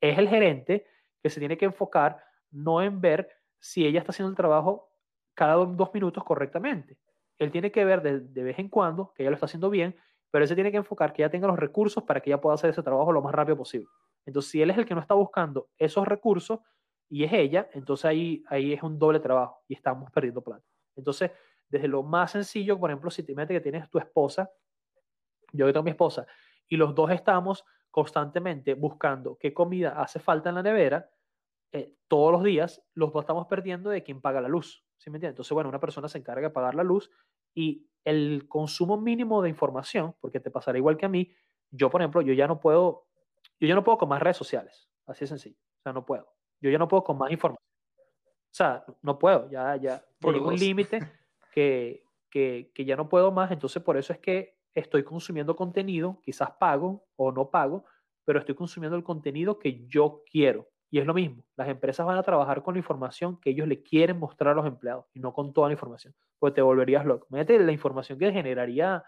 Es 0.00 0.18
el 0.18 0.28
gerente 0.28 0.86
que 1.22 1.28
se 1.28 1.40
tiene 1.40 1.58
que 1.58 1.66
enfocar 1.66 2.24
no 2.50 2.82
en 2.82 3.02
ver 3.02 3.28
si 3.58 3.86
ella 3.86 4.00
está 4.00 4.12
haciendo 4.12 4.30
el 4.30 4.36
trabajo 4.36 4.88
cada 5.34 5.56
dos 5.56 5.92
minutos 5.92 6.24
correctamente. 6.24 6.98
Él 7.36 7.50
tiene 7.50 7.70
que 7.70 7.84
ver 7.84 8.00
de, 8.00 8.20
de 8.20 8.42
vez 8.42 8.58
en 8.58 8.70
cuando 8.70 9.12
que 9.14 9.22
ella 9.22 9.30
lo 9.30 9.34
está 9.34 9.46
haciendo 9.46 9.68
bien, 9.68 9.94
pero 10.30 10.44
él 10.44 10.48
se 10.48 10.54
tiene 10.54 10.70
que 10.70 10.78
enfocar 10.78 11.12
que 11.12 11.20
ella 11.20 11.30
tenga 11.30 11.46
los 11.46 11.58
recursos 11.58 12.02
para 12.04 12.20
que 12.20 12.30
ella 12.30 12.40
pueda 12.40 12.54
hacer 12.54 12.70
ese 12.70 12.82
trabajo 12.82 13.12
lo 13.12 13.20
más 13.20 13.34
rápido 13.34 13.58
posible. 13.58 13.88
Entonces, 14.24 14.50
si 14.50 14.62
él 14.62 14.70
es 14.70 14.78
el 14.78 14.86
que 14.86 14.94
no 14.94 15.02
está 15.02 15.14
buscando 15.14 15.68
esos 15.76 16.08
recursos, 16.08 16.60
y 17.12 17.24
es 17.24 17.32
ella, 17.34 17.68
entonces 17.74 18.06
ahí, 18.06 18.42
ahí 18.48 18.72
es 18.72 18.82
un 18.82 18.98
doble 18.98 19.20
trabajo 19.20 19.62
y 19.68 19.74
estamos 19.74 20.10
perdiendo 20.10 20.40
plata. 20.40 20.64
Entonces, 20.96 21.30
desde 21.68 21.86
lo 21.86 22.02
más 22.02 22.30
sencillo, 22.30 22.80
por 22.80 22.88
ejemplo, 22.88 23.10
si 23.10 23.22
te 23.22 23.34
metes 23.34 23.54
que 23.54 23.60
tienes 23.60 23.90
tu 23.90 23.98
esposa, 23.98 24.50
yo 25.52 25.66
que 25.66 25.74
tengo 25.74 25.84
mi 25.84 25.90
esposa, 25.90 26.26
y 26.66 26.78
los 26.78 26.94
dos 26.94 27.10
estamos 27.10 27.66
constantemente 27.90 28.72
buscando 28.72 29.36
qué 29.38 29.52
comida 29.52 30.00
hace 30.00 30.20
falta 30.20 30.48
en 30.48 30.54
la 30.54 30.62
nevera, 30.62 31.10
eh, 31.72 31.94
todos 32.08 32.32
los 32.32 32.42
días 32.42 32.82
los 32.94 33.12
dos 33.12 33.24
estamos 33.24 33.46
perdiendo 33.46 33.90
de 33.90 34.02
quién 34.02 34.22
paga 34.22 34.40
la 34.40 34.48
luz. 34.48 34.82
¿Sí 34.96 35.10
me 35.10 35.18
entiendes? 35.18 35.34
Entonces, 35.34 35.52
bueno, 35.52 35.68
una 35.68 35.80
persona 35.80 36.08
se 36.08 36.16
encarga 36.16 36.48
de 36.48 36.54
pagar 36.54 36.74
la 36.74 36.82
luz 36.82 37.10
y 37.54 37.86
el 38.04 38.46
consumo 38.48 38.98
mínimo 38.98 39.42
de 39.42 39.50
información, 39.50 40.14
porque 40.18 40.40
te 40.40 40.50
pasará 40.50 40.78
igual 40.78 40.96
que 40.96 41.04
a 41.04 41.10
mí, 41.10 41.30
yo, 41.70 41.90
por 41.90 42.00
ejemplo, 42.00 42.22
yo 42.22 42.32
ya 42.32 42.46
no 42.46 42.58
puedo, 42.58 43.06
yo 43.60 43.68
ya 43.68 43.74
no 43.74 43.84
puedo 43.84 43.98
con 43.98 44.08
más 44.08 44.22
redes 44.22 44.38
sociales, 44.38 44.88
así 45.04 45.20
de 45.24 45.26
sencillo, 45.26 45.58
o 45.58 45.82
sea, 45.82 45.92
no 45.92 46.06
puedo. 46.06 46.32
Yo 46.62 46.70
ya 46.70 46.78
no 46.78 46.88
puedo 46.88 47.04
con 47.04 47.18
más 47.18 47.30
información. 47.30 47.68
O 47.98 48.54
sea, 48.54 48.84
no 49.02 49.18
puedo, 49.18 49.50
ya, 49.50 49.76
ya 49.76 50.02
por 50.20 50.36
un 50.36 50.54
límite 50.54 51.00
que, 51.52 52.04
que, 52.30 52.70
que 52.74 52.84
ya 52.84 52.96
no 52.96 53.08
puedo 53.08 53.30
más. 53.32 53.50
Entonces, 53.50 53.82
por 53.82 53.98
eso 53.98 54.12
es 54.14 54.18
que 54.18 54.56
estoy 54.74 55.02
consumiendo 55.02 55.54
contenido, 55.54 56.20
quizás 56.22 56.52
pago 56.52 57.04
o 57.16 57.32
no 57.32 57.50
pago, 57.50 57.84
pero 58.24 58.38
estoy 58.38 58.54
consumiendo 58.54 58.96
el 58.96 59.04
contenido 59.04 59.58
que 59.58 59.86
yo 59.86 60.22
quiero. 60.30 60.68
Y 60.90 60.98
es 60.98 61.06
lo 61.06 61.14
mismo, 61.14 61.42
las 61.56 61.68
empresas 61.68 62.04
van 62.04 62.18
a 62.18 62.22
trabajar 62.22 62.62
con 62.62 62.74
la 62.74 62.78
información 62.78 63.40
que 63.40 63.50
ellos 63.50 63.66
le 63.66 63.82
quieren 63.82 64.18
mostrar 64.18 64.52
a 64.52 64.56
los 64.56 64.66
empleados 64.66 65.06
y 65.14 65.20
no 65.20 65.32
con 65.32 65.54
toda 65.54 65.68
la 65.68 65.72
información, 65.72 66.14
porque 66.38 66.56
te 66.56 66.62
volverías 66.62 67.06
loco. 67.06 67.26
Mete 67.30 67.58
la 67.58 67.72
información 67.72 68.18
que 68.18 68.30
generaría 68.30 69.02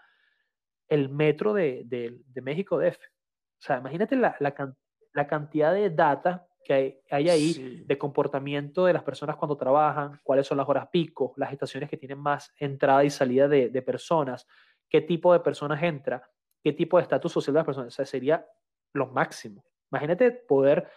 el 0.87 1.09
metro 1.09 1.53
de, 1.53 1.83
de, 1.85 2.19
de 2.25 2.41
México 2.41 2.79
DF. 2.79 2.97
O 2.97 3.59
sea, 3.59 3.77
imagínate 3.77 4.15
la, 4.15 4.35
la, 4.39 4.75
la, 5.13 5.27
cantidad 5.27 5.73
de 5.73 5.91
data 5.91 6.47
que 6.65 7.03
hay, 7.11 7.29
ahí 7.29 7.83
de 7.85 7.97
comportamiento 7.97 8.85
de 8.85 8.93
las 8.93 9.03
personas 9.03 9.35
cuando 9.37 9.55
trabajan, 9.55 10.19
cuáles 10.23 10.47
son 10.47 10.57
las 10.57 10.67
horas 10.67 10.89
pico, 10.91 11.33
las 11.37 11.53
estaciones 11.53 11.89
que 11.89 11.95
tienen 11.95 12.17
más 12.17 12.51
entrada 12.59 13.03
y 13.03 13.09
salida 13.11 13.47
de, 13.47 13.69
de 13.69 13.81
personas, 13.83 14.47
qué 14.89 15.01
tipo 15.01 15.31
de 15.31 15.39
personas 15.39 15.81
entra, 15.83 16.27
qué 16.63 16.73
tipo 16.73 16.97
de 16.97 17.03
estatus 17.03 17.31
social 17.31 17.53
de 17.53 17.59
las 17.59 17.65
personas. 17.65 17.93
O 17.93 17.95
sea, 17.95 18.05
sería 18.05 18.45
lo 18.93 19.07
máximo. 19.07 19.63
Imagínate 19.91 20.31
poder 20.31 20.89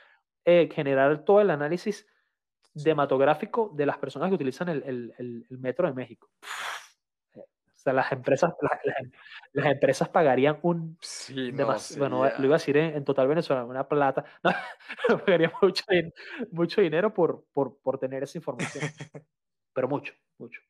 eh, 0.44 0.68
generar 0.72 1.24
todo 1.24 1.42
el 1.42 1.50
análisis 1.50 2.06
dematográfico 2.72 3.70
de 3.74 3.86
las 3.86 3.98
personas 3.98 4.30
que 4.30 4.36
utilizan 4.36 4.70
el, 4.70 4.82
el, 4.84 5.46
el 5.48 5.58
metro 5.58 5.86
de 5.86 5.94
México 5.94 6.30
las 7.92 8.12
empresas, 8.12 8.52
las, 9.52 9.66
empresas 9.66 10.08
pagarían 10.08 10.58
un... 10.62 10.96
Sí, 11.00 11.52
bueno, 11.98 12.24
lo 12.38 12.44
iba 12.44 12.56
a 12.56 12.58
decir 12.58 12.76
en, 12.76 13.04
total 13.04 13.28
Venezuela, 13.28 13.64
una 13.64 13.86
plata. 13.88 14.24
No, 15.08 15.18
pagarían 15.18 15.52
mucho, 15.60 15.84
mucho 16.50 16.80
dinero 16.80 17.12
por, 17.12 17.44
por, 17.52 17.78
por 17.78 17.98
tener 17.98 18.22
esa 18.22 18.38
información. 18.38 18.84
Pero 19.72 19.88
mucho, 19.88 20.12
mucho. 20.38 20.60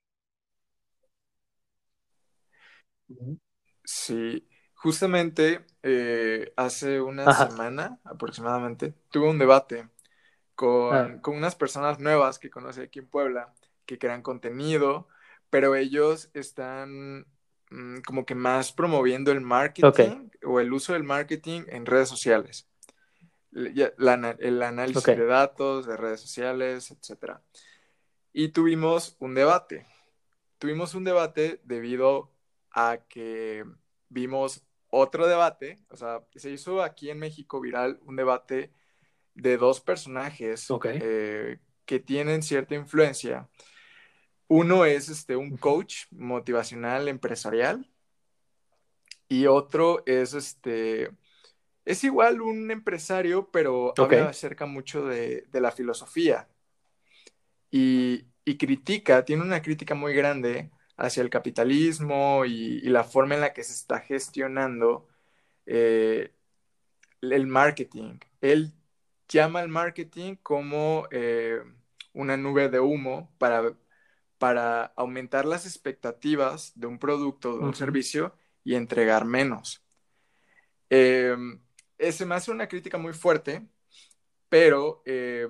Sí, 3.85 4.49
justamente 4.75 5.65
eh, 5.83 6.53
hace 6.57 7.01
una 7.01 7.33
semana 7.33 7.99
aproximadamente 8.05 8.95
tuve 9.11 9.31
un 9.31 9.39
debate 9.39 9.89
con, 10.55 10.95
ah. 10.95 11.21
con, 11.23 11.37
unas 11.37 11.57
personas 11.57 12.01
nuevas 12.01 12.39
que 12.39 12.51
conocí 12.51 12.81
aquí 12.81 12.99
en 12.99 13.09
Puebla 13.09 13.55
que 13.87 13.99
crean 13.99 14.21
contenido, 14.21 15.09
pero 15.51 15.75
ellos 15.75 16.31
están 16.35 17.27
mm, 17.71 18.01
como 18.07 18.25
que 18.25 18.35
más 18.35 18.73
promoviendo 18.73 19.33
el 19.33 19.41
marketing 19.41 20.31
o 20.45 20.61
el 20.61 20.73
uso 20.73 20.93
del 20.93 21.05
marketing 21.05 21.63
en 21.69 21.87
redes 21.87 22.09
sociales. 22.09 22.69
el 23.53 24.63
análisis 24.63 25.05
de 25.05 25.27
datos, 25.27 25.87
de 25.87 25.97
redes 25.97 26.21
sociales, 26.21 26.91
etc. 26.91 27.39
Y 28.33 28.49
tuvimos 28.49 29.17
un 29.19 29.35
debate. 29.35 29.87
Tuvimos 30.59 30.95
un 30.95 31.05
debate 31.05 31.61
debido 31.65 32.33
a 32.71 32.99
que 33.09 33.65
vimos 34.09 34.63
otro 34.91 35.27
debate, 35.27 35.79
o 35.91 35.97
sea, 35.97 36.23
se 36.35 36.51
hizo 36.51 36.83
aquí 36.83 37.11
en 37.11 37.19
México 37.19 37.61
viral 37.61 38.01
un 38.05 38.17
debate 38.17 38.73
de 39.35 39.57
dos 39.57 39.81
personajes 39.81 40.67
eh, 40.85 41.59
que 41.85 42.01
tienen 42.01 42.43
cierta 42.43 42.75
influencia 42.75 43.49
uno 44.49 44.85
es 44.85 45.09
este, 45.09 45.37
un 45.37 45.57
coach 45.57 46.07
motivacional 46.11 47.09
empresarial. 47.09 47.89
Y 49.29 49.47
otro 49.47 50.03
es 50.07 50.33
este, 50.33 51.11
es 51.85 52.05
igual 52.05 52.41
un 52.41 52.71
empresario, 52.71 53.51
pero 53.51 53.95
habla 53.97 54.31
acerca 54.31 54.67
mucho 54.67 55.07
de, 55.07 55.47
la 55.53 55.71
filosofía. 55.71 56.49
Y, 57.71 58.27
critica, 58.59 59.25
tiene 59.25 59.43
una 59.43 59.61
crítica 59.61 59.95
muy 59.95 60.15
grande 60.15 60.71
hacia 60.97 61.23
el 61.23 61.31
capitalismo 61.31 62.45
y, 62.47 62.81
la 62.83 63.05
forma 63.05 63.35
en 63.35 63.43
la 63.43 63.53
que 63.53 63.63
se 63.65 63.75
está 63.75 64.01
gestionando 64.01 65.09
eh, 65.67 66.33
el 67.21 67.47
marketing. 67.47 68.19
Él 68.41 68.73
llama 69.29 69.61
al 69.61 69.69
marketing 69.69 70.37
como 70.43 71.07
eh, 71.11 71.63
una 72.15 72.37
nube 72.37 72.69
de 72.71 72.81
humo 72.81 73.31
para, 73.39 73.75
para 74.39 74.85
aumentar 74.97 75.45
las 75.45 75.67
expectativas 75.67 76.73
de 76.75 76.87
un 76.87 76.99
producto, 76.99 77.59
de 77.59 77.65
un 77.65 77.75
servicio 77.75 78.35
y 78.65 78.75
entregar 78.75 79.25
menos. 79.25 79.85
Eh, 80.91 81.37
ese 81.99 82.25
me 82.25 82.37
hace 82.37 82.51
una 82.51 82.69
crítica 82.69 82.99
muy 82.99 83.13
fuerte, 83.13 83.67
pero 84.49 85.03
eh, 85.05 85.49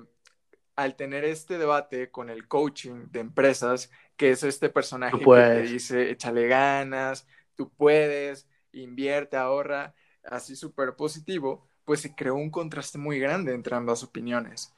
al 0.75 0.95
tener 0.95 1.23
este 1.23 1.57
debate 1.57 2.09
con 2.09 2.29
el 2.29 2.47
coaching 2.47 3.07
de 3.11 3.19
empresas, 3.19 3.91
que 4.17 4.31
es 4.31 4.43
este 4.43 4.69
personaje 4.69 5.19
que 5.19 5.25
te 5.25 5.61
dice, 5.61 6.09
échale 6.09 6.47
ganas, 6.47 7.27
tú 7.55 7.69
puedes, 7.69 8.47
invierte, 8.71 9.37
ahorra, 9.37 9.93
así 10.23 10.55
súper 10.55 10.95
positivo, 10.95 11.67
pues 11.85 12.01
se 12.01 12.15
creó 12.15 12.35
un 12.35 12.49
contraste 12.49 12.97
muy 12.97 13.19
grande 13.19 13.53
entre 13.53 13.75
ambas 13.75 14.03
opiniones. 14.03 14.73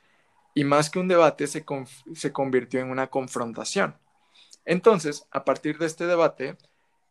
Y 0.53 0.63
más 0.63 0.89
que 0.89 0.99
un 0.99 1.07
debate, 1.07 1.47
se, 1.47 1.65
se 2.13 2.31
convirtió 2.31 2.79
en 2.79 2.89
una 2.89 3.07
confrontación. 3.07 3.97
Entonces, 4.65 5.27
a 5.31 5.43
partir 5.43 5.77
de 5.77 5.85
este 5.85 6.05
debate, 6.05 6.57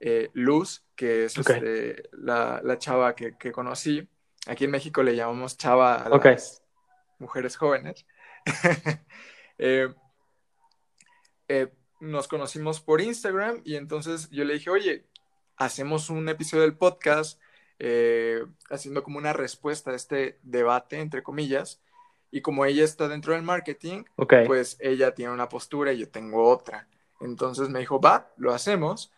eh, 0.02 0.30
Luz, 0.32 0.82
que 0.96 1.24
es 1.24 1.36
este, 1.36 2.08
la, 2.12 2.60
la, 2.64 2.78
chava 2.78 3.14
que, 3.14 3.36
que, 3.36 3.52
conocí, 3.52 4.08
aquí 4.46 4.64
en 4.64 4.70
México 4.70 5.02
le 5.02 5.14
llamamos 5.14 5.58
chava 5.58 5.96
a 5.96 6.08
las 6.08 6.62
mujeres 7.18 7.56
jóvenes, 7.56 8.06
eh, 9.58 9.92
eh, 11.48 11.68
nos 12.00 12.28
conocimos 12.28 12.80
por 12.80 13.02
Instagram 13.02 13.60
y 13.62 13.76
entonces 13.76 14.30
yo 14.30 14.44
le 14.44 14.54
dije, 14.54 14.70
oye, 14.70 15.06
hacemos 15.56 16.08
un 16.08 16.28
episodio 16.30 16.62
del 16.62 16.76
podcast 16.76 17.38
haciendo 18.70 19.02
como 19.02 19.16
una 19.16 19.32
respuesta 19.32 19.90
a 19.90 19.96
este 19.96 20.38
debate, 20.42 20.98
entre 20.98 21.22
comillas, 21.22 21.80
y 22.30 22.42
como 22.42 22.64
ella 22.64 22.84
está 22.84 23.08
dentro 23.08 23.32
del 23.34 23.42
marketing, 23.42 24.04
pues 24.46 24.76
ella 24.80 25.14
tiene 25.14 25.32
una 25.32 25.48
postura 25.48 25.92
y 25.92 25.98
yo 25.98 26.08
tengo 26.08 26.48
otra. 26.48 26.88
Entonces 27.20 27.68
me 27.68 27.80
dijo, 27.80 28.00
va, 28.00 28.32
lo 28.36 28.52
hacemos. 28.52 29.12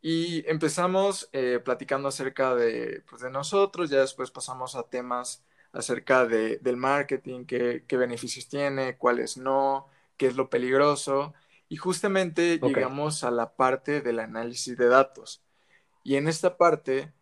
Y 0.00 0.48
empezamos 0.48 1.28
eh, 1.32 1.60
platicando 1.64 2.08
acerca 2.08 2.54
de, 2.54 3.02
pues, 3.08 3.22
de 3.22 3.30
nosotros, 3.30 3.90
ya 3.90 4.00
después 4.00 4.30
pasamos 4.30 4.76
a 4.76 4.84
temas 4.84 5.42
acerca 5.72 6.26
de, 6.26 6.58
del 6.58 6.76
marketing, 6.76 7.44
qué, 7.44 7.84
qué, 7.86 7.96
beneficios 7.96 8.48
tiene, 8.48 8.96
cuáles 8.96 9.36
no, 9.36 9.88
qué 10.16 10.26
es 10.28 10.36
lo 10.36 10.48
peligroso. 10.48 11.34
Y 11.68 11.76
justamente 11.76 12.58
llegamos 12.58 13.24
a 13.24 13.30
la 13.30 13.56
parte 13.56 14.00
del 14.00 14.20
análisis 14.20 14.76
de 14.76 14.86
datos. 14.88 15.42
Y 16.04 16.16
en 16.16 16.28
esta 16.28 16.56
parte 16.56 17.12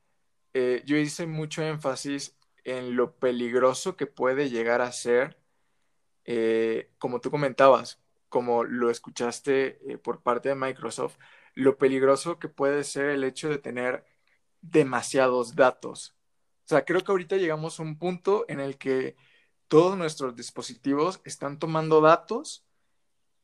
eh, 0.52 0.82
yo 0.84 0.96
hice 0.96 1.26
mucho 1.26 1.62
énfasis 1.62 2.36
en 2.64 2.96
lo 2.96 3.16
peligroso 3.16 3.96
que 3.96 4.06
puede 4.06 4.50
llegar 4.50 4.80
a 4.80 4.92
ser, 4.92 5.38
eh, 6.24 6.90
como 6.98 7.20
tú 7.20 7.30
comentabas, 7.30 8.00
como 8.28 8.64
lo 8.64 8.90
escuchaste 8.90 9.98
por 10.02 10.22
parte 10.22 10.48
de 10.50 10.54
Microsoft, 10.56 11.16
lo 11.54 11.78
peligroso 11.78 12.38
que 12.38 12.48
puede 12.48 12.84
ser 12.84 13.10
el 13.10 13.24
hecho 13.24 13.48
de 13.48 13.58
tener 13.58 14.04
demasiados 14.60 15.54
datos. 15.54 16.16
O 16.64 16.68
sea, 16.68 16.84
creo 16.84 17.02
que 17.02 17.12
ahorita 17.12 17.36
llegamos 17.36 17.78
a 17.78 17.82
un 17.82 17.98
punto 17.98 18.44
en 18.48 18.60
el 18.60 18.78
que 18.78 19.16
todos 19.68 19.96
nuestros 19.98 20.34
dispositivos 20.36 21.20
están 21.24 21.58
tomando 21.58 22.00
datos 22.00 22.64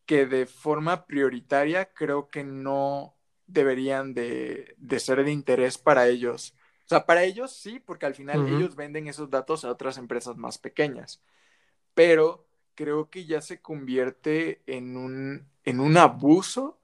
que 0.07 0.27
de 0.27 0.47
forma 0.47 1.07
prioritaria 1.07 1.93
creo 1.93 2.31
que 2.31 2.45
no 2.45 3.17
deberían 3.47 4.15
de, 4.15 4.77
ser 4.99 5.25
de 5.25 5.33
interés 5.33 5.79
para 5.79 6.09
ellos. 6.09 6.55
O 6.91 6.93
sea, 6.93 7.07
para 7.07 7.23
ellos 7.23 7.53
sí, 7.53 7.79
porque 7.79 8.05
al 8.07 8.17
final 8.17 8.49
ellos 8.49 8.75
venden 8.75 9.07
esos 9.07 9.31
datos 9.31 9.65
a 9.65 9.71
otras 9.71 9.97
empresas 9.97 10.37
más 10.37 10.59
pequeñas. 10.59 11.23
Pero 11.95 12.49
creo 12.75 13.11
que 13.11 13.27
ya 13.27 13.41
se 13.41 13.61
convierte 13.61 14.61
en 14.67 14.97
un, 14.97 15.47
en 15.63 15.79
un 15.79 15.97
abuso 15.97 16.81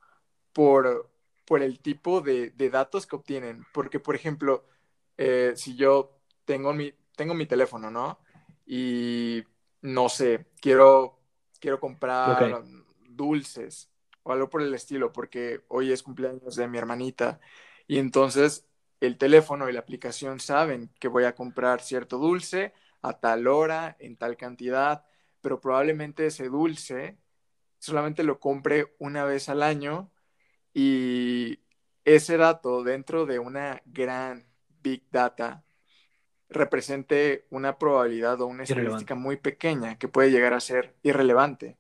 por, 0.53 1.11
por 1.45 1.61
el 1.61 1.81
tipo 1.81 2.21
de, 2.21 2.53
datos 2.71 3.05
que 3.05 3.17
obtienen. 3.17 3.67
Porque, 3.75 3.99
por 3.99 4.15
ejemplo, 4.15 4.65
eh, 5.17 5.55
si 5.57 5.75
yo 5.75 6.17
tengo 6.45 6.73
mi, 6.73 6.95
tengo 7.17 7.35
mi 7.35 7.47
teléfono, 7.47 7.91
¿no? 7.91 8.21
Y 8.65 9.43
no 9.83 10.09
sé, 10.09 10.47
quiero, 10.61 11.19
quiero 11.59 11.81
comprar 11.81 12.63
dulces 13.09 13.91
o 14.23 14.31
algo 14.31 14.49
por 14.49 14.63
el 14.63 14.73
estilo, 14.73 15.13
porque 15.13 15.63
hoy 15.67 15.91
es 15.91 16.05
cumpleaños 16.05 16.55
de 16.55 16.69
mi 16.69 16.79
hermanita. 16.79 17.41
Y 17.89 17.99
entonces 17.99 18.69
el 19.07 19.19
teléfono 19.19 19.69
y 19.69 19.73
la 19.73 19.81
aplicación 19.81 20.41
saben 20.41 20.91
que 20.99 21.09
voy 21.09 21.25
a 21.25 21.35
comprar 21.35 21.81
cierto 21.81 22.19
dulce 22.19 22.73
a 23.03 23.15
tal 23.21 23.47
hora, 23.47 23.97
en 24.01 24.17
tal 24.17 24.37
cantidad, 24.37 25.05
pero 25.41 25.61
probablemente 25.61 26.27
ese 26.27 26.49
dulce 26.49 27.19
solamente 27.79 28.25
lo 28.25 28.41
compre 28.41 28.95
una 28.99 29.25
vez 29.25 29.49
al 29.49 29.63
año 29.63 30.11
y 30.75 31.61
ese 32.05 32.37
dato 32.37 32.83
dentro 32.83 33.27
de 33.27 33.39
una 33.39 33.83
gran 33.87 34.47
big 34.83 35.05
data 35.11 35.65
represente 36.49 37.47
una 37.51 37.79
probabilidad 37.79 38.41
o 38.41 38.47
una 38.47 38.63
estadística 38.65 39.15
muy 39.15 39.37
pequeña 39.37 39.99
que 39.99 40.09
puede 40.09 40.31
llegar 40.31 40.55
a 40.55 40.61
ser 40.61 40.95
irrelevante. 41.03 41.77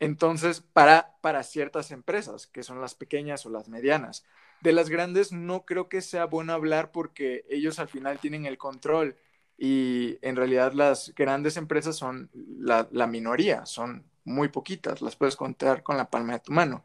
Entonces, 0.00 0.60
para, 0.60 1.16
para 1.20 1.42
ciertas 1.42 1.90
empresas, 1.90 2.46
que 2.46 2.62
son 2.62 2.80
las 2.80 2.94
pequeñas 2.94 3.46
o 3.46 3.50
las 3.50 3.68
medianas, 3.68 4.24
de 4.60 4.72
las 4.72 4.88
grandes 4.88 5.32
no 5.32 5.64
creo 5.64 5.88
que 5.88 6.00
sea 6.00 6.24
bueno 6.24 6.52
hablar 6.52 6.90
porque 6.90 7.44
ellos 7.48 7.78
al 7.78 7.88
final 7.88 8.18
tienen 8.18 8.46
el 8.46 8.58
control 8.58 9.16
y 9.56 10.18
en 10.22 10.36
realidad 10.36 10.72
las 10.72 11.14
grandes 11.14 11.56
empresas 11.56 11.96
son 11.96 12.30
la, 12.32 13.06
minoría, 13.06 13.66
son 13.66 14.04
muy 14.24 14.48
poquitas, 14.48 15.02
las 15.02 15.16
puedes 15.16 15.36
contar 15.36 15.82
con 15.82 15.96
la 15.96 16.10
palma 16.10 16.34
de 16.34 16.40
tu 16.40 16.52
mano. 16.52 16.84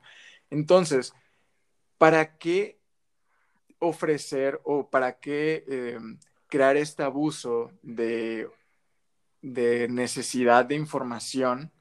Entonces, 0.49 1.13
¿para 1.97 2.37
qué 2.37 2.79
ofrecer 3.79 4.59
o 4.63 4.89
para 4.89 5.19
qué 5.19 5.63
em, 5.67 6.19
crear 6.47 6.77
este 6.77 7.03
abuso 7.03 7.71
de, 7.81 8.49
de 9.41 9.87
necesidad 9.87 10.65
de 10.65 10.75
información? 10.75 11.71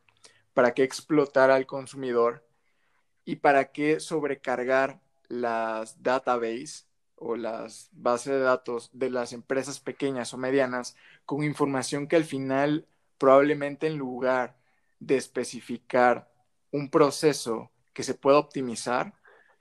¿Para 0.55 0.75
qué 0.75 0.85
explotar 0.85 1.51
al 1.51 1.67
consumidor? 1.67 2.47
¿Y 3.25 3.37
para 3.37 3.73
qué 3.73 4.01
sobrecargar 4.01 5.01
las 5.29 6.03
databases 6.03 6.87
o 7.17 7.37
las 7.37 7.91
bases 7.93 8.35
de 8.35 8.41
datos 8.41 8.91
de 8.93 9.11
las 9.11 9.33
empresas 9.33 9.81
pequeñas 9.81 10.33
o 10.33 10.39
medianas 10.39 10.97
con 11.27 11.43
información 11.43 12.07
que 12.07 12.17
al 12.17 12.25
final 12.25 12.87
probablemente 13.19 13.89
en 13.89 13.99
lugar 13.99 14.57
de 15.01 15.17
especificar 15.17 16.31
un 16.71 16.91
proceso 16.91 17.71
que 17.93 18.03
se 18.03 18.15
pueda 18.15 18.39
optimizar, 18.39 19.15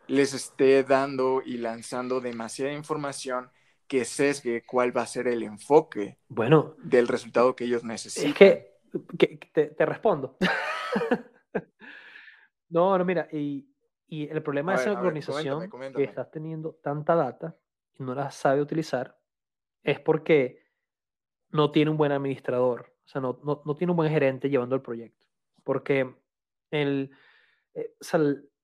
les 0.07 0.33
esté 0.33 0.83
dando 0.83 1.41
y 1.43 1.57
lanzando 1.57 2.21
demasiada 2.21 2.71
información 2.71 3.49
que 3.87 4.05
sesgue 4.05 4.63
cuál 4.65 4.95
va 4.95 5.01
a 5.01 5.07
ser 5.07 5.27
el 5.27 5.43
enfoque 5.43 6.17
bueno, 6.27 6.75
del 6.77 7.07
resultado 7.07 7.55
que 7.55 7.65
ellos 7.65 7.83
necesitan. 7.83 8.29
Es 8.29 8.35
que, 8.35 8.77
te, 9.53 9.85
respondo. 9.85 10.37
no, 12.69 12.97
no, 12.97 13.05
mira, 13.05 13.27
y, 13.31 13.67
el 14.09 14.41
problema 14.41 14.73
de 14.73 14.81
esa 14.81 14.91
organización 14.93 15.69
que 15.95 16.03
estás 16.03 16.31
teniendo 16.31 16.73
tanta 16.81 17.15
data 17.15 17.55
y 17.93 18.03
no 18.03 18.15
la 18.15 18.31
sabe 18.31 18.61
utilizar 18.61 19.17
es 19.83 19.99
porque 19.99 20.63
no 21.49 21.71
tiene 21.71 21.91
un 21.91 21.97
buen 21.97 22.11
administrador, 22.11 22.93
o 23.05 23.07
sea, 23.07 23.21
no, 23.21 23.39
no, 23.43 23.61
no 23.65 23.75
tiene 23.75 23.91
un 23.91 23.97
buen 23.97 24.11
gerente 24.11 24.49
llevando 24.49 24.75
el 24.75 24.81
proyecto. 24.81 25.25
Porque 25.63 26.15
el, 26.71 27.11
eh, 27.73 27.93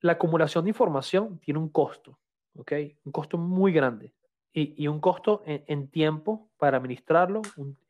la 0.01 0.13
acumulación 0.13 0.65
de 0.65 0.71
información 0.71 1.39
tiene 1.39 1.59
un 1.59 1.69
costo, 1.69 2.19
¿ok? 2.55 2.73
Un 3.05 3.11
costo 3.11 3.37
muy 3.37 3.71
grande 3.71 4.13
y, 4.53 4.87
un 4.87 4.99
costo 4.99 5.41
en, 5.45 5.87
tiempo 5.89 6.51
para 6.57 6.77
administrarlo, 6.77 7.41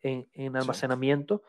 en, 0.02 0.56
almacenamiento 0.56 1.44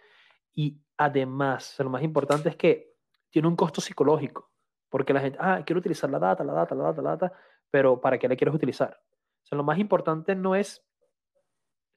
y 0.52 0.78
además, 0.97 1.76
lo 1.78 1.90
más 1.90 2.02
importante 2.02 2.48
es 2.48 2.56
que 2.56 2.94
tiene 3.31 3.47
un 3.47 3.56
costo 3.56 3.81
psicológico, 3.81 4.51
porque 4.94 5.12
la 5.12 5.18
gente, 5.18 5.36
ah, 5.40 5.60
quiero 5.66 5.80
utilizar 5.80 6.08
la 6.08 6.20
data, 6.20 6.44
la 6.44 6.52
data, 6.52 6.72
la 6.72 6.84
data, 6.84 7.02
la 7.02 7.10
data, 7.16 7.32
pero 7.68 8.00
¿para 8.00 8.16
qué 8.16 8.28
la 8.28 8.36
quieres 8.36 8.54
utilizar? 8.54 8.96
O 9.42 9.44
sea, 9.44 9.58
lo 9.58 9.64
más 9.64 9.76
importante 9.80 10.36
no 10.36 10.54
es, 10.54 10.86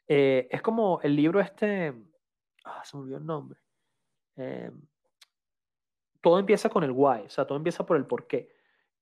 eh, 0.07 0.47
es 0.49 0.63
como 0.63 0.99
el 1.03 1.15
libro 1.15 1.39
este, 1.39 1.93
ah, 2.65 2.81
se 2.83 2.97
me 2.97 3.03
olvidó 3.03 3.17
el 3.19 3.25
nombre. 3.27 3.59
Eh, 4.37 4.71
todo 6.21 6.39
empieza 6.39 6.69
con 6.69 6.83
el 6.83 6.89
why, 6.89 7.19
o 7.27 7.29
sea, 7.29 7.45
todo 7.45 7.55
empieza 7.55 7.85
por 7.85 7.97
el 7.97 8.07
por 8.07 8.25
qué. 8.25 8.49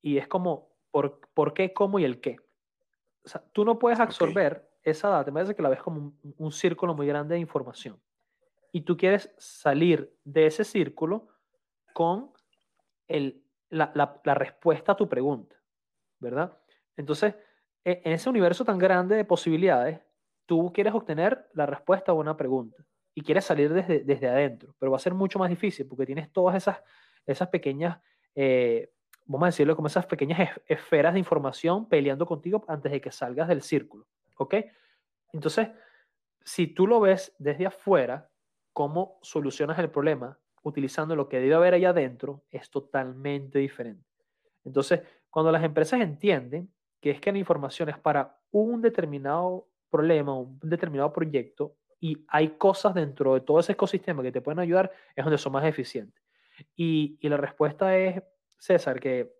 Y 0.02 0.18
es 0.18 0.28
como, 0.28 0.76
por, 0.92 1.22
por 1.34 1.54
qué, 1.54 1.72
cómo 1.72 1.98
y 1.98 2.04
el 2.04 2.20
qué. 2.20 2.36
O 3.24 3.30
sea, 3.30 3.46
tú 3.54 3.64
no 3.64 3.80
puedes 3.80 4.02
absorber 4.02 4.70
esa 4.84 5.08
data, 5.08 5.32
me 5.32 5.36
parece 5.36 5.56
que 5.56 5.62
la 5.62 5.70
ves 5.70 5.82
como 5.82 6.18
un, 6.38 6.52
círculo 6.52 6.96
muy 6.96 7.08
grande 7.08 7.36
de 7.36 7.40
información. 7.40 7.98
Y 8.74 8.82
tú 8.82 8.98
quieres 8.98 9.34
salir 9.38 10.14
de 10.26 10.48
ese 10.48 10.66
círculo 10.66 11.30
con 11.94 12.34
el, 13.08 13.45
la, 13.76 14.36
respuesta 14.36 14.94
a 14.94 14.96
tu 14.96 15.08
pregunta. 15.08 15.56
¿verdad? 16.20 16.58
Entonces, 16.98 17.36
e, 17.84 18.02
en 18.04 18.14
ese 18.14 18.30
universo 18.30 18.66
tan 18.66 18.78
grande 18.78 19.16
de 19.16 19.26
posibilidades, 19.26 20.00
tú 20.46 20.72
quieres 20.74 20.94
obtener 20.94 21.50
la 21.54 21.66
respuesta 21.66 22.12
a 22.12 22.16
una 22.16 22.38
pregunta 22.38 22.84
y 23.14 23.22
quieres 23.22 23.46
salir 23.46 23.74
desde, 23.74 24.04
desde 24.04 24.28
adentro, 24.28 24.76
pero 24.80 24.92
va 24.92 24.98
a 24.98 25.00
ser 25.00 25.14
mucho 25.14 25.40
más 25.40 25.50
difícil 25.50 25.88
porque 25.88 26.06
tienes 26.06 26.32
todas 26.32 26.56
esas, 26.56 26.82
esas 27.26 27.48
pequeñas, 27.50 28.00
eh, 28.36 28.92
vamos 29.26 29.48
a 29.48 29.48
decirlo 29.48 29.76
como 29.76 29.88
esas 29.88 30.06
pequeñas 30.06 30.50
esferas 30.68 31.14
de 31.14 31.20
información 31.20 31.88
peleando 31.88 32.26
contigo 32.26 32.64
antes 32.68 32.92
de 32.92 33.02
que 33.02 33.12
salgas 33.12 33.48
del 33.48 33.62
círculo, 33.62 34.08
¿ok? 34.38 34.56
Entonces, 35.32 35.70
si 36.44 36.68
tú 36.68 36.88
lo 36.88 37.00
ves 37.00 37.34
desde 37.40 37.66
afuera, 37.66 38.30
cómo 38.74 39.20
solucionas 39.22 39.80
el 39.80 39.90
problema 39.90 40.38
utilizando 40.66 41.16
lo 41.16 41.30
que 41.30 41.40
debe 41.40 41.54
haber 41.54 41.76
ahí 41.76 41.86
adentro 41.86 42.44
es 42.50 42.70
totalmente 42.72 43.60
diferente. 43.60 44.04
Entonces, 44.64 45.02
cuando 45.30 45.52
las 45.52 45.64
empresas 45.64 46.02
entienden 46.02 46.74
que 47.00 47.12
es 47.12 47.22
que 47.22 47.32
la 47.32 47.38
información 47.38 47.88
es 47.90 48.00
para 48.00 48.40
un 48.50 48.82
determinado 48.82 49.68
problema, 49.92 50.36
un 50.36 50.60
determinado 50.64 51.14
proyecto, 51.14 51.76
y 52.00 52.26
hay 52.28 52.58
cosas 52.58 52.96
dentro 52.96 53.36
de 53.36 53.42
todo 53.42 53.60
ese 53.60 53.74
ecosistema 53.74 54.24
que 54.24 54.32
te 54.32 54.42
pueden 54.42 54.60
ayudar, 54.60 54.92
es 55.16 55.24
donde 55.24 55.38
son 55.38 55.54
más 55.54 55.66
eficientes. 55.66 56.24
Y, 56.76 57.18
y 57.22 57.30
la 57.30 57.38
respuesta 57.38 57.96
es, 57.96 58.24
César, 58.58 59.00
que 59.00 59.36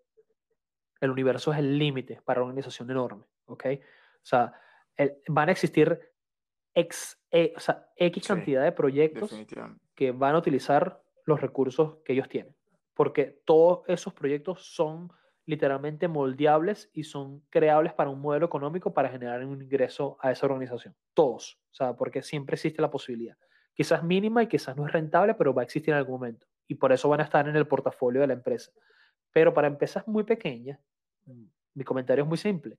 el 1.00 1.10
universo 1.10 1.52
es 1.52 1.58
el 1.58 1.76
límite 1.76 2.20
para 2.24 2.40
una 2.40 2.50
organización 2.50 2.88
enorme, 2.90 3.26
¿ok? 3.46 3.66
O 3.66 4.26
sea, 4.26 4.52
van 5.26 5.48
a 5.48 5.52
existir 5.52 6.00
X, 6.72 7.20
e, 7.32 7.52
o 7.56 7.60
sea, 7.60 7.88
X 7.96 8.28
cantidad 8.28 8.62
de 8.62 8.72
proyectos 8.72 9.34
que 9.94 10.12
van 10.12 10.36
a 10.36 10.38
utilizar 10.38 11.02
los 11.26 11.40
recursos 11.40 11.98
que 12.04 12.14
ellos 12.14 12.28
tienen, 12.28 12.56
porque 12.94 13.42
todos 13.44 13.82
esos 13.88 14.14
proyectos 14.14 14.74
son 14.74 15.12
literalmente 15.44 16.08
moldeables 16.08 16.90
y 16.92 17.04
son 17.04 17.40
creables 17.50 17.92
para 17.92 18.10
un 18.10 18.20
modelo 18.20 18.46
económico 18.46 18.94
para 18.94 19.08
generar 19.08 19.44
un 19.44 19.62
ingreso 19.62 20.16
a 20.20 20.32
esa 20.32 20.46
organización. 20.46 20.96
Todos, 21.14 21.60
o 21.70 21.74
sea, 21.74 21.94
porque 21.94 22.22
siempre 22.22 22.54
existe 22.54 22.82
la 22.82 22.90
posibilidad. 22.90 23.36
Quizás 23.74 24.02
mínima 24.02 24.42
y 24.42 24.48
quizás 24.48 24.76
no 24.76 24.86
es 24.86 24.92
rentable, 24.92 25.34
pero 25.34 25.52
va 25.52 25.62
a 25.62 25.64
existir 25.64 25.92
en 25.92 25.98
algún 25.98 26.14
momento. 26.14 26.46
Y 26.66 26.76
por 26.76 26.92
eso 26.92 27.08
van 27.08 27.20
a 27.20 27.24
estar 27.24 27.46
en 27.48 27.54
el 27.54 27.68
portafolio 27.68 28.22
de 28.22 28.26
la 28.26 28.32
empresa. 28.32 28.72
Pero 29.32 29.52
para 29.52 29.68
empresas 29.68 30.06
muy 30.08 30.24
pequeñas, 30.24 30.80
mi 31.74 31.84
comentario 31.84 32.24
es 32.24 32.28
muy 32.28 32.38
simple. 32.38 32.78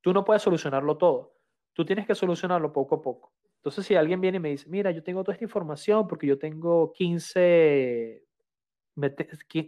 Tú 0.00 0.12
no 0.12 0.24
puedes 0.24 0.42
solucionarlo 0.42 0.98
todo. 0.98 1.36
Tú 1.72 1.84
tienes 1.84 2.06
que 2.06 2.14
solucionarlo 2.14 2.72
poco 2.72 2.96
a 2.96 3.02
poco. 3.02 3.32
Entonces, 3.64 3.86
si 3.86 3.94
alguien 3.94 4.20
viene 4.20 4.36
y 4.36 4.40
me 4.40 4.50
dice, 4.50 4.68
mira, 4.68 4.90
yo 4.90 5.02
tengo 5.02 5.24
toda 5.24 5.32
esta 5.32 5.44
información 5.46 6.06
porque 6.06 6.26
yo 6.26 6.38
tengo 6.38 6.92
15, 6.92 8.22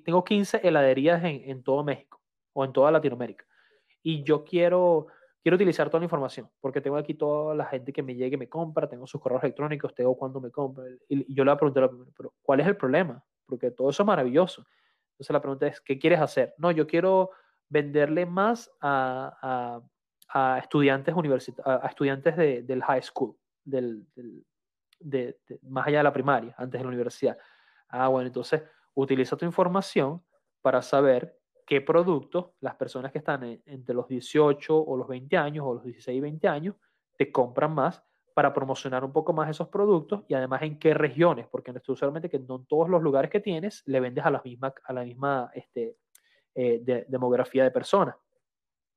tengo 0.04 0.22
15 0.22 0.60
heladerías 0.62 1.24
en, 1.24 1.48
en 1.48 1.62
todo 1.62 1.82
México 1.82 2.20
o 2.52 2.62
en 2.62 2.74
toda 2.74 2.90
Latinoamérica. 2.90 3.46
Y 4.02 4.22
yo 4.22 4.44
quiero, 4.44 5.06
quiero 5.42 5.56
utilizar 5.56 5.88
toda 5.88 6.00
la 6.00 6.04
información, 6.04 6.46
porque 6.60 6.82
tengo 6.82 6.98
aquí 6.98 7.14
toda 7.14 7.54
la 7.54 7.64
gente 7.64 7.90
que 7.90 8.02
me 8.02 8.14
llegue 8.14 8.34
y 8.34 8.38
me 8.38 8.50
compra, 8.50 8.86
tengo 8.86 9.06
sus 9.06 9.18
correos 9.18 9.42
electrónicos, 9.42 9.94
tengo 9.94 10.14
cuándo 10.14 10.42
me 10.42 10.50
compra. 10.50 10.84
Y 11.08 11.34
yo 11.34 11.42
le 11.42 11.52
voy 11.52 11.56
a 11.56 11.58
preguntar, 11.58 11.90
pero 12.14 12.34
¿cuál 12.42 12.60
es 12.60 12.66
el 12.66 12.76
problema? 12.76 13.24
Porque 13.46 13.70
todo 13.70 13.88
eso 13.88 14.02
es 14.02 14.06
maravilloso. 14.06 14.66
Entonces 15.12 15.32
la 15.32 15.40
pregunta 15.40 15.68
es, 15.68 15.80
¿qué 15.80 15.98
quieres 15.98 16.20
hacer? 16.20 16.54
No, 16.58 16.70
yo 16.70 16.86
quiero 16.86 17.30
venderle 17.70 18.26
más 18.26 18.70
a, 18.82 19.80
a, 20.28 20.54
a 20.54 20.58
estudiantes 20.58 21.14
universitarios, 21.14 21.82
a, 21.82 21.86
estudiantes 21.86 22.36
de, 22.36 22.62
del 22.62 22.82
high 22.82 23.02
school, 23.02 23.34
del, 23.66 24.06
de, 25.00 25.38
más 25.62 25.86
allá 25.86 25.98
de 25.98 26.04
la 26.04 26.12
primaria, 26.12 26.54
antes 26.56 26.78
de 26.78 26.84
la 26.84 26.88
universidad. 26.88 27.38
Ah, 27.88 28.08
bueno, 28.08 28.28
entonces 28.28 28.62
utiliza 28.94 29.36
tu 29.36 29.44
información 29.44 30.22
para 30.62 30.80
saber 30.82 31.38
qué 31.66 31.80
productos 31.80 32.52
las 32.60 32.76
personas 32.76 33.12
que 33.12 33.18
están 33.18 33.60
entre 33.66 33.94
los 33.94 34.08
18 34.08 34.76
o 34.76 34.96
los 34.96 35.08
20 35.08 35.36
años 35.36 35.64
o 35.66 35.74
los 35.74 35.84
16 35.84 36.16
y 36.16 36.20
20 36.20 36.48
años 36.48 36.76
te 37.16 37.30
compran 37.30 37.74
más 37.74 38.02
para 38.34 38.52
promocionar 38.52 39.02
un 39.04 39.12
poco 39.12 39.32
más 39.32 39.48
esos 39.48 39.68
productos 39.68 40.24
y 40.28 40.34
además 40.34 40.62
en 40.62 40.78
qué 40.78 40.92
regiones, 40.92 41.46
porque 41.48 41.72
no 41.72 41.78
estoy 41.78 41.96
solamente 41.96 42.28
que 42.28 42.38
no 42.38 42.56
en 42.56 42.66
todos 42.66 42.88
los 42.88 43.02
lugares 43.02 43.30
que 43.30 43.40
tienes 43.40 43.82
le 43.86 43.98
vendes 43.98 44.24
a 44.24 44.30
la 44.30 44.42
misma, 44.44 44.74
a 44.84 44.92
la 44.92 45.04
misma 45.04 45.50
este, 45.54 45.96
eh, 46.54 47.04
demografía 47.08 47.64
de 47.64 47.70
personas. 47.70 48.14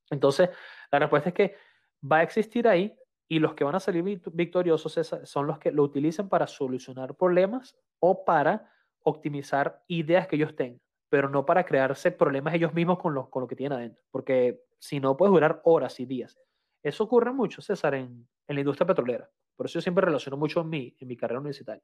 Entonces, 0.10 0.50
la 0.91 1.00
respuesta 1.00 1.30
es 1.30 1.36
que 1.36 1.56
va 2.04 2.18
a 2.18 2.24
existir 2.24 2.68
ahí 2.68 2.96
y 3.30 3.39
los 3.39 3.53
que 3.53 3.64
van 3.64 3.76
a 3.76 3.80
salir 3.80 4.03
victoriosos 4.34 4.99
son 5.23 5.47
los 5.47 5.60
que 5.60 5.72
lo 5.72 5.84
utilizan 5.84 6.27
para 6.27 6.47
solucionar 6.47 7.15
problemas 7.15 7.77
o 7.99 8.26
para 8.26 8.69
optimizar 9.03 9.84
ideas 9.88 10.27
que 10.27 10.35
ellos 10.35 10.56
tengan 10.56 10.81
pero 11.10 11.27
no 11.27 11.45
para 11.45 11.65
crearse 11.65 12.11
problemas 12.11 12.53
ellos 12.53 12.73
mismos 12.73 12.99
con 12.99 13.14
lo, 13.14 13.30
con 13.30 13.41
lo 13.41 13.47
que 13.47 13.56
tienen 13.56 13.77
adentro, 13.77 14.03
porque 14.11 14.61
si 14.77 14.99
no 14.99 15.18
puedes 15.18 15.34
durar 15.34 15.61
horas 15.65 15.99
y 15.99 16.06
días. 16.06 16.39
Eso 16.84 17.03
ocurre 17.03 17.34
mucho, 17.34 17.61
César, 17.61 17.95
en, 17.95 18.27
en 18.47 18.56
la 18.56 18.61
industria 18.61 18.88
petrolera. 18.88 19.30
Por 19.56 19.65
eso 19.65 19.76
yo 19.76 19.81
siempre 19.81 20.06
relaciono 20.06 20.38
mucho 20.38 20.61
en 20.61 20.69
mi, 20.69 20.95
en 20.97 21.07
mi 21.07 21.18
carrera 21.18 21.39
universitaria. 21.39 21.84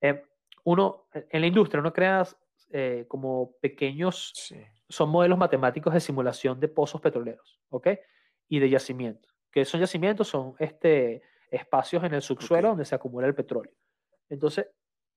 Eh, 0.00 0.22
uno, 0.64 1.06
en 1.12 1.40
la 1.40 1.46
industria, 1.46 1.80
uno 1.80 1.92
crea 1.92 2.26
eh, 2.70 3.06
como 3.08 3.52
pequeños, 3.62 4.52
son 4.88 5.08
modelos 5.08 5.38
matemáticos 5.38 5.94
de 5.94 6.00
simulación 6.00 6.60
de 6.60 6.68
pozos 6.68 7.00
petroleros, 7.00 7.58
¿ok? 7.70 7.88
Y 8.48 8.58
de 8.58 8.68
yacimientos. 8.68 9.37
Que 9.58 9.64
son 9.64 9.80
yacimientos? 9.80 10.28
Son 10.28 10.54
este, 10.58 11.22
espacios 11.50 12.04
en 12.04 12.14
el 12.14 12.22
subsuelo 12.22 12.68
donde 12.68 12.84
se 12.84 12.94
acumula 12.94 13.26
el 13.26 13.34
petróleo. 13.34 13.72
Entonces, 14.28 14.68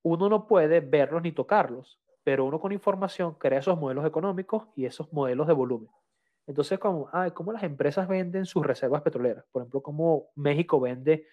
uno 0.02 0.28
no 0.28 0.48
puede 0.48 0.80
verlos 0.80 1.22
ni 1.22 1.30
tocarlos, 1.30 2.00
pero 2.24 2.44
uno 2.44 2.60
con 2.60 2.72
información 2.72 3.34
crea 3.34 3.60
esos 3.60 3.78
modelos 3.78 4.04
económicos 4.04 4.64
y 4.74 4.84
esos 4.84 5.12
modelos 5.12 5.46
de 5.46 5.52
volumen. 5.52 5.88
Entonces, 6.46 6.78
como, 6.80 7.08
ah, 7.12 7.30
¿cómo 7.32 7.52
las 7.52 7.62
empresas 7.62 8.08
venden 8.08 8.44
sus 8.44 8.66
reservas 8.66 9.02
petroleras? 9.02 9.44
Por 9.52 9.62
ejemplo, 9.62 9.80
¿cómo 9.80 10.30
México 10.34 10.80
vende? 10.80 11.26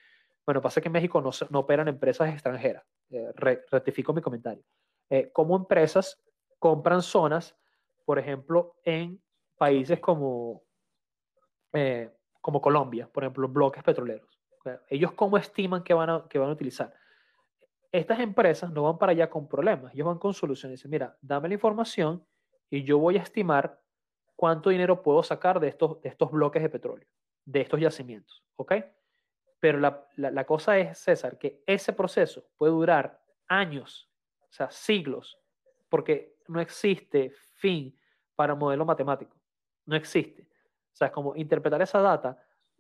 Bueno, 0.46 0.62
pasa 0.62 0.80
que 0.80 0.90
en 0.90 0.94
México 0.94 1.20
no, 1.20 1.32
no 1.50 1.60
operan 1.60 1.88
empresas 1.88 2.32
extranjeras. 2.32 2.84
Eh, 3.10 3.32
rectifico 3.36 4.14
mi 4.14 4.22
comentario. 4.22 4.64
Eh, 5.10 5.32
¿Cómo 5.34 5.56
empresas 5.56 6.22
compran 6.60 7.02
zonas, 7.02 7.56
por 8.06 8.20
ejemplo, 8.20 8.76
en 8.84 9.20
países 9.58 10.00
como, 10.00 10.62
eh, 11.74 12.12
como 12.42 12.62
Colombia, 12.62 13.10
por 13.12 13.24
ejemplo, 13.24 13.48
bloques 13.48 13.84
petroleros? 13.84 14.40
¿Ellos 14.88 15.14
cómo 15.14 15.38
estiman 15.38 15.84
que 15.84 15.94
van 15.94 16.10
a, 16.10 16.28
que 16.30 16.38
van 16.38 16.50
a 16.50 16.54
utilizar? 16.54 16.94
estas 17.92 18.20
empresas 18.20 18.72
no 18.72 18.84
van 18.84 18.98
para 18.98 19.12
allá 19.12 19.30
con 19.30 19.48
problemas, 19.48 19.94
ellos 19.94 20.08
van 20.08 20.20
con 20.20 20.34
soluciones. 20.34 20.80
Dicen, 20.80 20.92
mira, 20.92 21.18
dame 21.22 21.48
la 21.48 21.56
información 21.56 22.26
y 22.70 22.84
yo 22.84 23.00
voy 23.00 23.18
a 23.18 23.22
estimar 23.22 23.82
cuánto 24.36 24.70
dinero 24.70 25.02
puedo 25.02 25.24
sacar 25.24 25.60
de 25.60 25.70
estos, 25.70 26.02
de 26.02 26.10
estos 26.10 26.32
bloques 26.32 26.62
de 26.62 26.70
petróleo, 26.70 27.08
de 27.46 27.62
estos 27.62 27.80
yacimientos, 27.80 28.44
¿ok? 28.56 28.74
Pero 29.60 29.80
la, 29.80 30.06
la, 30.16 30.46
cosa 30.46 30.78
es, 30.78 30.98
César, 31.00 31.38
que 31.38 31.62
ese 31.66 31.92
proceso 31.92 32.48
puede 32.56 32.72
durar 32.72 33.22
años, 33.48 34.10
o 34.44 34.54
sea, 34.54 34.72
siglos, 34.72 35.38
porque 35.90 36.38
no 36.48 36.62
existe 36.62 37.32
fin 37.56 37.94
para 38.36 38.56
modelo 38.56 38.86
matemático, 38.86 39.36
no 39.86 39.96
existe. 39.96 40.48
O 41.00 41.02
sea, 41.02 41.08
es 41.08 41.14
como 41.14 41.34
interpretar 41.38 41.82
esa 41.82 42.00
data 42.02 42.38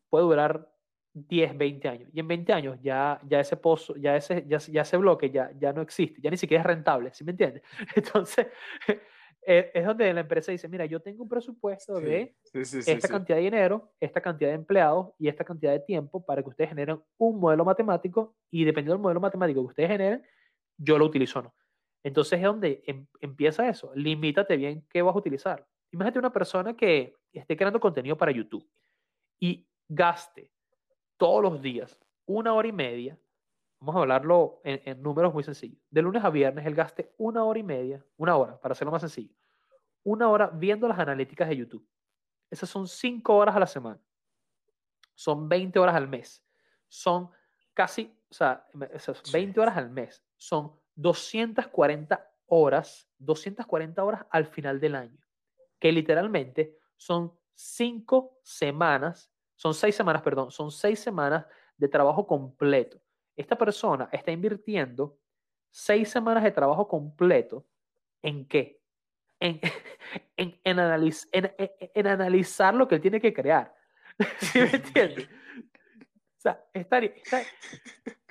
puede 0.09 0.25
durar 0.25 0.69
10, 1.13 1.57
20 1.57 1.87
años. 1.87 2.09
Y 2.13 2.19
en 2.19 2.27
20 2.27 2.51
años 2.51 2.77
ya, 2.81 3.17
ya 3.25 3.39
ese 3.39 3.55
pozo, 3.55 3.95
ya 3.95 4.17
ese, 4.17 4.45
ya, 4.45 4.57
ya 4.57 4.81
ese 4.81 4.97
bloque 4.97 5.31
ya, 5.31 5.51
ya 5.57 5.71
no 5.71 5.81
existe, 5.81 6.19
ya 6.21 6.29
ni 6.29 6.35
siquiera 6.35 6.61
es 6.61 6.67
rentable, 6.67 7.13
¿sí 7.13 7.23
me 7.23 7.31
entiendes? 7.31 7.63
Entonces, 7.95 8.47
es 9.41 9.85
donde 9.85 10.13
la 10.13 10.19
empresa 10.19 10.51
dice, 10.51 10.67
mira, 10.67 10.85
yo 10.85 10.99
tengo 10.99 11.23
un 11.23 11.29
presupuesto 11.29 11.95
de 11.95 12.35
esta 12.53 13.07
cantidad 13.07 13.37
de 13.37 13.43
dinero, 13.43 13.93
esta 14.01 14.19
cantidad 14.19 14.49
de 14.49 14.55
empleados 14.55 15.13
y 15.17 15.29
esta 15.29 15.45
cantidad 15.45 15.71
de 15.71 15.79
tiempo 15.79 16.25
para 16.25 16.43
que 16.43 16.49
ustedes 16.49 16.71
generen 16.71 17.01
un 17.17 17.39
modelo 17.39 17.63
matemático 17.63 18.35
y 18.51 18.65
dependiendo 18.65 18.95
del 18.95 19.01
modelo 19.01 19.21
matemático 19.21 19.61
que 19.61 19.67
ustedes 19.67 19.91
generen, 19.91 20.23
yo 20.77 20.97
lo 20.97 21.05
utilizo 21.05 21.39
o 21.39 21.43
no. 21.43 21.55
Entonces 22.03 22.39
es 22.39 22.45
donde 22.45 22.83
em, 22.85 23.07
empieza 23.21 23.67
eso. 23.67 23.91
Limítate 23.95 24.57
bien 24.57 24.85
qué 24.89 25.01
vas 25.01 25.15
a 25.15 25.19
utilizar. 25.19 25.65
Imagínate 25.91 26.19
una 26.19 26.31
persona 26.33 26.75
que 26.75 27.15
esté 27.33 27.55
creando 27.55 27.79
contenido 27.79 28.17
para 28.17 28.31
YouTube 28.31 28.67
y 29.39 29.67
gaste 29.87 30.51
todos 31.17 31.43
los 31.43 31.61
días, 31.61 31.99
una 32.25 32.53
hora 32.53 32.67
y 32.67 32.71
media, 32.71 33.19
vamos 33.79 33.95
a 33.95 33.99
hablarlo 33.99 34.61
en, 34.63 35.01
números 35.01 35.33
muy 35.33 35.43
sencillos, 35.43 35.79
de 35.89 36.01
lunes 36.01 36.23
a 36.23 36.29
viernes 36.29 36.65
él 36.65 36.75
gaste 36.75 37.13
una 37.17 37.43
hora 37.43 37.59
y 37.59 37.63
media, 37.63 38.03
una 38.17 38.35
hora, 38.35 38.59
para 38.59 38.73
hacerlo 38.73 38.91
más 38.91 39.01
sencillo, 39.01 39.33
una 40.03 40.29
hora 40.29 40.47
viendo 40.47 40.87
las 40.87 40.99
analíticas 40.99 41.49
de 41.49 41.57
YouTube. 41.57 41.87
Esas 42.49 42.69
son 42.69 42.87
cinco 42.87 43.35
horas 43.35 43.55
a 43.55 43.59
la 43.59 43.67
semana. 43.67 44.01
Son 45.13 45.47
20 45.47 45.77
horas 45.79 45.95
al 45.95 46.07
mes. 46.07 46.43
Son 46.87 47.29
casi, 47.73 48.17
o 48.29 48.33
sea, 48.33 48.65
esas 48.93 49.21
20 49.31 49.59
horas 49.59 49.77
al 49.77 49.89
mes. 49.89 50.23
Son 50.37 50.73
240 50.95 52.31
horas, 52.47 53.07
240 53.19 54.03
horas 54.03 54.25
al 54.31 54.45
final 54.47 54.79
del 54.79 54.95
año. 54.95 55.19
Que 55.79 55.91
literalmente 55.91 56.78
son 56.99 57.33
cinco 57.55 58.39
semanas 58.43 59.31
son 59.59 59.73
seis 59.73 59.93
semanas, 59.93 60.21
perdón, 60.21 60.51
son 60.51 60.71
seis 60.71 61.01
semanas 61.01 61.45
de 61.75 61.89
trabajo 61.89 62.25
completo. 62.25 62.97
Esta 63.35 63.57
persona 63.57 64.07
está 64.09 64.31
invirtiendo 64.31 65.19
seis 65.69 66.09
semanas 66.09 66.45
de 66.45 66.51
trabajo 66.51 66.87
completo 66.87 67.67
en 68.21 68.47
qué? 68.47 68.79
en, 69.41 69.59
en, 70.37 70.59
en, 70.63 72.07
analizar 72.07 72.73
lo 72.73 72.87
que 72.87 72.95
él 72.95 73.01
tiene 73.01 73.19
que 73.19 73.33
crear. 73.33 73.75
¿Sí 74.39 74.59
me 74.59 74.69
entiendes? 74.69 75.27
O 75.27 76.41
sea, 76.41 76.63
está, 76.73 77.01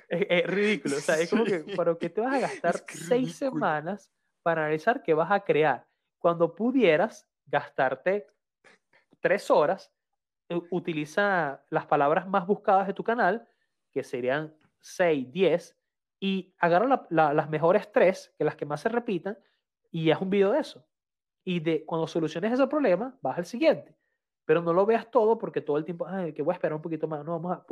es, 0.09 0.47
ridículo. 0.47 0.97
O 0.97 0.99
sea, 0.99 1.19
es 1.19 1.29
como 1.29 1.45
que, 1.45 1.59
¿para 1.75 1.95
qué 1.95 2.09
te 2.09 2.21
vas 2.21 2.33
a 2.33 2.39
gastar 2.47 2.83
seis 2.87 3.35
semanas 3.35 4.11
para 4.41 4.63
analizar 4.63 5.03
qué 5.03 5.13
vas 5.13 5.31
a 5.31 5.41
crear? 5.41 5.87
Cuando 6.17 6.55
pudieras 6.55 7.29
gastarte 7.45 8.25
tres 9.19 9.49
horas, 9.51 9.93
utiliza 10.71 11.63
las 11.69 11.85
palabras 11.85 12.27
más 12.27 12.47
buscadas 12.47 12.87
de 12.87 12.93
tu 12.93 13.03
canal, 13.03 13.47
que 13.91 14.03
serían 14.03 14.55
6, 14.79 15.31
10, 15.31 15.77
y 16.19 16.53
agarra 16.59 17.07
las 17.09 17.49
mejores 17.49 17.91
tres, 17.91 18.33
que 18.37 18.43
las 18.43 18.55
que 18.55 18.65
más 18.65 18.81
se 18.81 18.89
repitan, 18.89 19.37
y 19.91 20.11
haz 20.11 20.21
un 20.21 20.29
video 20.29 20.51
de 20.51 20.59
eso. 20.59 20.85
Y 21.43 21.59
de 21.59 21.85
cuando 21.85 22.07
soluciones 22.07 22.51
ese 22.51 22.67
problema, 22.67 23.17
vas 23.21 23.37
al 23.37 23.45
siguiente. 23.45 23.95
Pero 24.45 24.61
no 24.61 24.73
lo 24.73 24.85
veas 24.85 25.09
todo 25.09 25.37
porque 25.37 25.61
todo 25.61 25.77
el 25.77 25.85
tiempo, 25.85 26.07
ay, 26.07 26.33
que 26.33 26.41
voy 26.41 26.53
a 26.53 26.55
esperar 26.55 26.75
un 26.75 26.81
poquito 26.81 27.07
más. 27.07 27.23
No, 27.23 27.39
vamos 27.39 27.63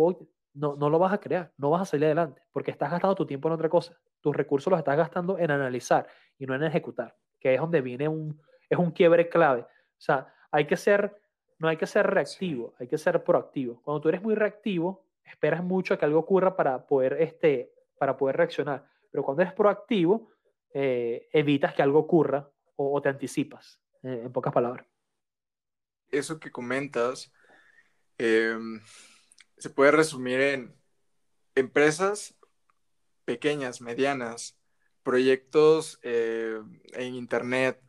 no, 0.53 0.75
no 0.75 0.89
lo 0.89 0.99
vas 0.99 1.13
a 1.13 1.19
crear, 1.19 1.51
no 1.57 1.69
vas 1.69 1.83
a 1.83 1.85
salir 1.85 2.05
adelante, 2.05 2.41
porque 2.51 2.71
estás 2.71 2.89
gastando 2.89 3.15
tu 3.15 3.25
tiempo 3.25 3.47
en 3.47 3.53
otra 3.53 3.69
cosa. 3.69 3.97
Tus 4.21 4.35
recursos 4.35 4.71
los 4.71 4.79
estás 4.79 4.97
gastando 4.97 5.37
en 5.37 5.51
analizar 5.51 6.07
y 6.37 6.45
no 6.45 6.55
en 6.55 6.63
ejecutar, 6.63 7.15
que 7.39 7.53
es 7.53 7.59
donde 7.59 7.81
viene 7.81 8.07
un, 8.07 8.41
es 8.69 8.77
un 8.77 8.91
quiebre 8.91 9.29
clave. 9.29 9.61
O 9.61 9.99
sea, 9.99 10.33
hay 10.51 10.65
que 10.65 10.75
ser, 10.75 11.15
no 11.59 11.67
hay 11.67 11.77
que 11.77 11.87
ser 11.87 12.05
reactivo, 12.07 12.73
hay 12.79 12.87
que 12.87 12.97
ser 12.97 13.23
proactivo. 13.23 13.81
Cuando 13.83 14.01
tú 14.01 14.09
eres 14.09 14.21
muy 14.21 14.35
reactivo, 14.35 15.05
esperas 15.23 15.63
mucho 15.63 15.93
a 15.93 15.97
que 15.97 16.05
algo 16.05 16.19
ocurra 16.19 16.55
para 16.55 16.85
poder, 16.85 17.13
este, 17.19 17.73
para 17.97 18.17
poder 18.17 18.37
reaccionar. 18.37 18.87
Pero 19.11 19.23
cuando 19.23 19.41
eres 19.41 19.53
proactivo, 19.53 20.31
eh, 20.73 21.27
evitas 21.33 21.73
que 21.73 21.81
algo 21.81 21.99
ocurra 21.99 22.49
o, 22.75 23.01
te 23.01 23.09
anticipas, 23.09 23.79
eh, 24.03 24.21
en 24.25 24.31
pocas 24.31 24.53
palabras. 24.53 24.85
Eso 26.09 26.39
que 26.39 26.51
comentas 26.51 27.33
em, 28.17 28.79
se 29.57 29.69
puede 29.69 29.91
resumir 29.91 30.39
en 30.39 30.75
empresas 31.55 32.37
pequeñas, 33.25 33.81
medianas, 33.81 34.57
proyectos 35.01 35.99
eh, 36.03 36.61
en 36.93 37.15
Internet, 37.15 37.81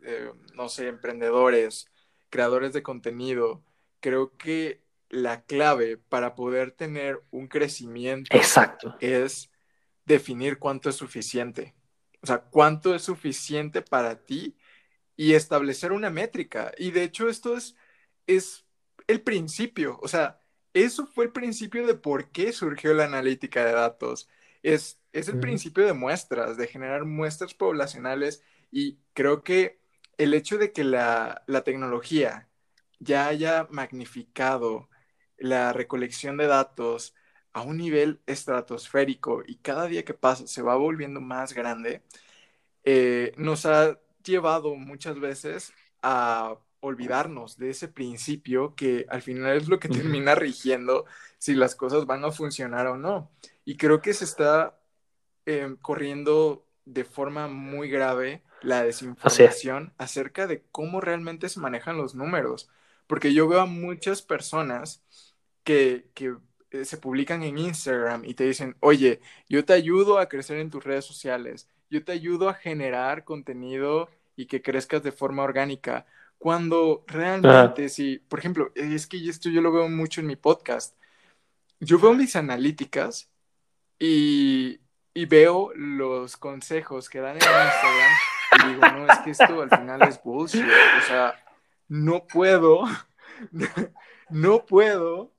no 0.55 0.69
sé, 0.69 0.89
emprendedores, 0.89 1.87
creadores 2.31 2.73
de 2.73 2.83
contenido. 2.83 3.63
Creo 4.01 4.37
que 4.37 4.83
la 5.11 5.43
clave 5.43 5.97
para 5.97 6.35
poder 6.35 6.73
tener 6.73 7.23
un 7.31 7.49
crecimiento 7.49 8.37
Exacto. 8.37 8.97
es 9.01 9.51
definir 10.05 10.59
cuánto 10.59 10.91
es 10.91 10.97
suficiente. 10.97 11.75
O 12.23 12.27
sea, 12.27 12.41
cuánto 12.41 12.95
es 12.95 13.03
suficiente 13.03 13.83
para 13.83 14.25
ti 14.25 14.57
y 15.17 15.35
establecer 15.35 15.93
una 15.93 16.11
métrica. 16.11 16.73
Y 16.79 16.91
de 16.91 17.05
hecho 17.05 17.29
esto 17.29 17.57
es, 17.57 17.77
es 18.27 18.65
el 19.07 19.23
principio. 19.23 19.99
O 20.03 20.09
sea, 20.09 20.41
eso 20.75 21.07
fue 21.07 21.27
el 21.27 21.33
principio 21.33 21.87
de 21.87 21.95
por 21.95 22.31
qué 22.31 22.53
surgió 22.53 22.95
la 22.95 23.05
analítica 23.05 23.65
de 23.65 23.73
datos. 23.73 24.29
Es, 24.63 25.01
es 25.13 25.29
el 25.29 25.39
principio 25.39 25.87
de 25.87 25.93
muestras, 25.93 26.57
de 26.57 26.67
generar 26.67 27.05
muestras 27.05 27.55
poblacionales 27.55 28.43
y 28.71 28.99
creo 29.15 29.43
que 29.43 29.81
el 30.19 30.35
hecho 30.35 30.59
de 30.59 30.73
que 30.73 30.85
la, 30.85 31.43
la 31.47 31.63
tecnología 31.65 32.49
ya 33.01 33.29
haya 33.29 33.69
magnificado 33.71 34.89
la 35.39 35.73
recolección 35.73 36.37
de 36.37 36.47
datos 36.47 37.15
a 37.53 37.63
un 37.63 37.79
nivel 37.79 38.21
estratosférico 38.27 39.43
y 39.47 39.57
cada 39.57 39.87
día 39.87 40.05
que 40.05 40.15
pasa 40.15 40.47
se 40.47 40.63
va 40.63 40.77
volviendo 40.77 41.21
más 41.21 41.53
grande, 41.55 42.03
eh, 42.85 43.33
nos 43.37 43.67
ha 43.67 43.99
llevado 44.25 44.75
muchas 44.77 45.19
veces 45.21 45.73
a 46.03 46.57
olvidarnos 46.81 47.59
de 47.59 47.71
ese 47.71 47.89
principio 47.89 48.75
que 48.75 49.07
al 49.09 49.23
final 49.23 49.57
es 49.57 49.69
lo 49.69 49.79
que 49.81 49.89
termina 49.89 50.35
rigiendo 50.35 51.07
si 51.39 51.55
las 51.55 51.75
cosas 51.75 52.07
van 52.07 52.25
a 52.25 52.33
funcionar 52.33 52.87
o 52.89 52.97
no. 52.97 53.31
Y 53.65 53.77
creo 53.77 54.01
que 54.01 54.15
se 54.15 54.25
está 54.25 54.79
em, 55.47 55.77
corriendo 55.77 56.67
de 56.85 57.05
forma 57.05 57.49
muy 57.49 57.89
grave 57.91 58.43
la 58.63 58.83
desinformación 58.83 59.93
acerca 59.99 60.47
de 60.47 60.63
cómo 60.73 61.01
realmente 61.01 61.49
se 61.49 61.61
manejan 61.61 61.97
los 61.97 62.15
números. 62.15 62.69
Porque 63.07 63.33
yo 63.33 63.49
veo 63.49 63.61
a 63.61 63.67
muchas 63.67 64.23
personas 64.23 65.03
que, 65.65 66.07
eh, 66.71 66.85
se 66.85 66.99
publican 66.99 67.43
en 67.43 67.59
Instagram 67.59 68.25
y 68.25 68.35
te 68.35 68.45
dicen, 68.45 68.77
oye, 68.81 69.21
yo 69.49 69.65
te 69.65 69.73
ayudo 69.73 70.19
a 70.19 70.29
crecer 70.29 70.59
en 70.59 70.71
tus 70.71 70.85
redes 70.85 71.05
sociales, 71.05 71.69
yo 71.91 72.05
te 72.05 72.13
ayudo 72.13 72.49
a 72.49 72.55
generar 72.55 73.25
contenido 73.25 74.11
y 74.37 74.47
que 74.47 74.63
crezcas 74.63 75.03
de 75.03 75.13
forma 75.13 75.43
orgánica. 75.43 76.07
Cuando 76.39 77.05
realmente, 77.07 77.89
si, 77.89 78.19
por 78.19 78.39
ejemplo, 78.39 78.71
es 78.75 79.07
que 79.07 79.29
esto 79.29 79.49
yo 79.49 79.61
lo 79.61 79.73
veo 79.73 79.89
mucho 79.89 80.21
en 80.21 80.27
mi 80.27 80.37
podcast, 80.37 80.95
yo 81.81 81.99
veo 81.99 82.15
mis 82.15 82.37
analíticas 82.37 83.31
y, 83.99 84.81
y 85.19 85.27
veo 85.27 85.73
los 85.75 86.37
consejos 86.37 87.09
que 87.09 87.19
dan 87.21 87.37
en 87.37 87.43
Instagram 87.43 88.13
y 88.53 88.69
digo, 88.69 88.81
no, 88.93 89.13
es 89.13 89.19
que 89.21 89.31
esto 89.31 89.63
al 89.63 89.71
final 89.71 90.03
es 90.03 90.23
bullshit, 90.23 90.63
o 90.63 91.07
sea, 91.09 91.35
no 91.89 92.25
puedo, 92.27 92.85
no 94.31 94.65
puedo 94.65 95.33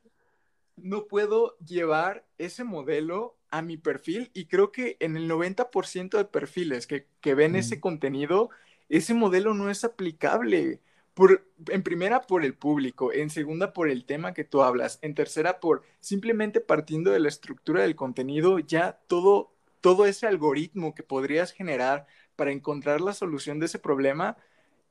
no 0.83 1.07
puedo 1.07 1.57
llevar 1.59 2.25
ese 2.37 2.63
modelo 2.63 3.37
a 3.51 3.61
mi 3.61 3.77
perfil 3.77 4.31
y 4.33 4.45
creo 4.45 4.71
que 4.71 4.97
en 4.99 5.15
el 5.15 5.29
90% 5.29 6.17
de 6.17 6.25
perfiles 6.25 6.87
que, 6.87 7.33
ven 7.33 7.55
ese 7.55 7.79
contenido, 7.79 8.49
ese 8.89 9.13
modelo 9.13 9.53
no 9.53 9.69
es 9.69 9.83
aplicable. 9.83 10.81
Por, 11.13 11.45
en 11.67 11.83
primera 11.83 12.21
por 12.21 12.45
el 12.45 12.53
público, 12.53 13.11
en 13.11 13.29
segunda 13.29 13.73
por 13.73 13.89
el 13.89 14.05
tema 14.05 14.33
que 14.33 14.45
tú 14.45 14.61
hablas, 14.61 14.99
en 15.01 15.15
tercera 15.15 15.59
por 15.59 15.83
simplemente 15.99 16.61
partiendo 16.61 17.11
de 17.11 17.19
la 17.19 17.27
estructura 17.27 17.81
del 17.81 17.95
contenido, 17.95 18.59
ya 18.59 18.99
todo, 19.07 19.51
todo 19.81 20.05
ese 20.05 20.27
algoritmo 20.27 20.93
que 20.93 21.03
podrías 21.03 21.51
generar 21.51 22.05
para 22.35 22.51
encontrar 22.51 23.01
la 23.01 23.13
solución 23.13 23.59
de 23.59 23.67
ese 23.67 23.79
problema, 23.79 24.37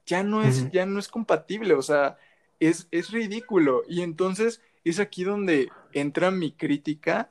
ya 0.06 0.22
no 0.22 0.42
es, 0.42 0.70
ya 0.70 0.86
no 0.86 0.98
es 0.98 1.08
compatible, 1.08 1.74
o 1.74 1.82
sea, 1.82 2.18
es, 2.60 2.88
es 2.90 3.10
ridículo. 3.10 3.82
Y 3.88 4.02
entonces 4.02 4.62
es 4.84 5.00
aquí 5.00 5.24
donde 5.24 5.70
entra 5.92 6.30
mi 6.30 6.52
crítica 6.52 7.30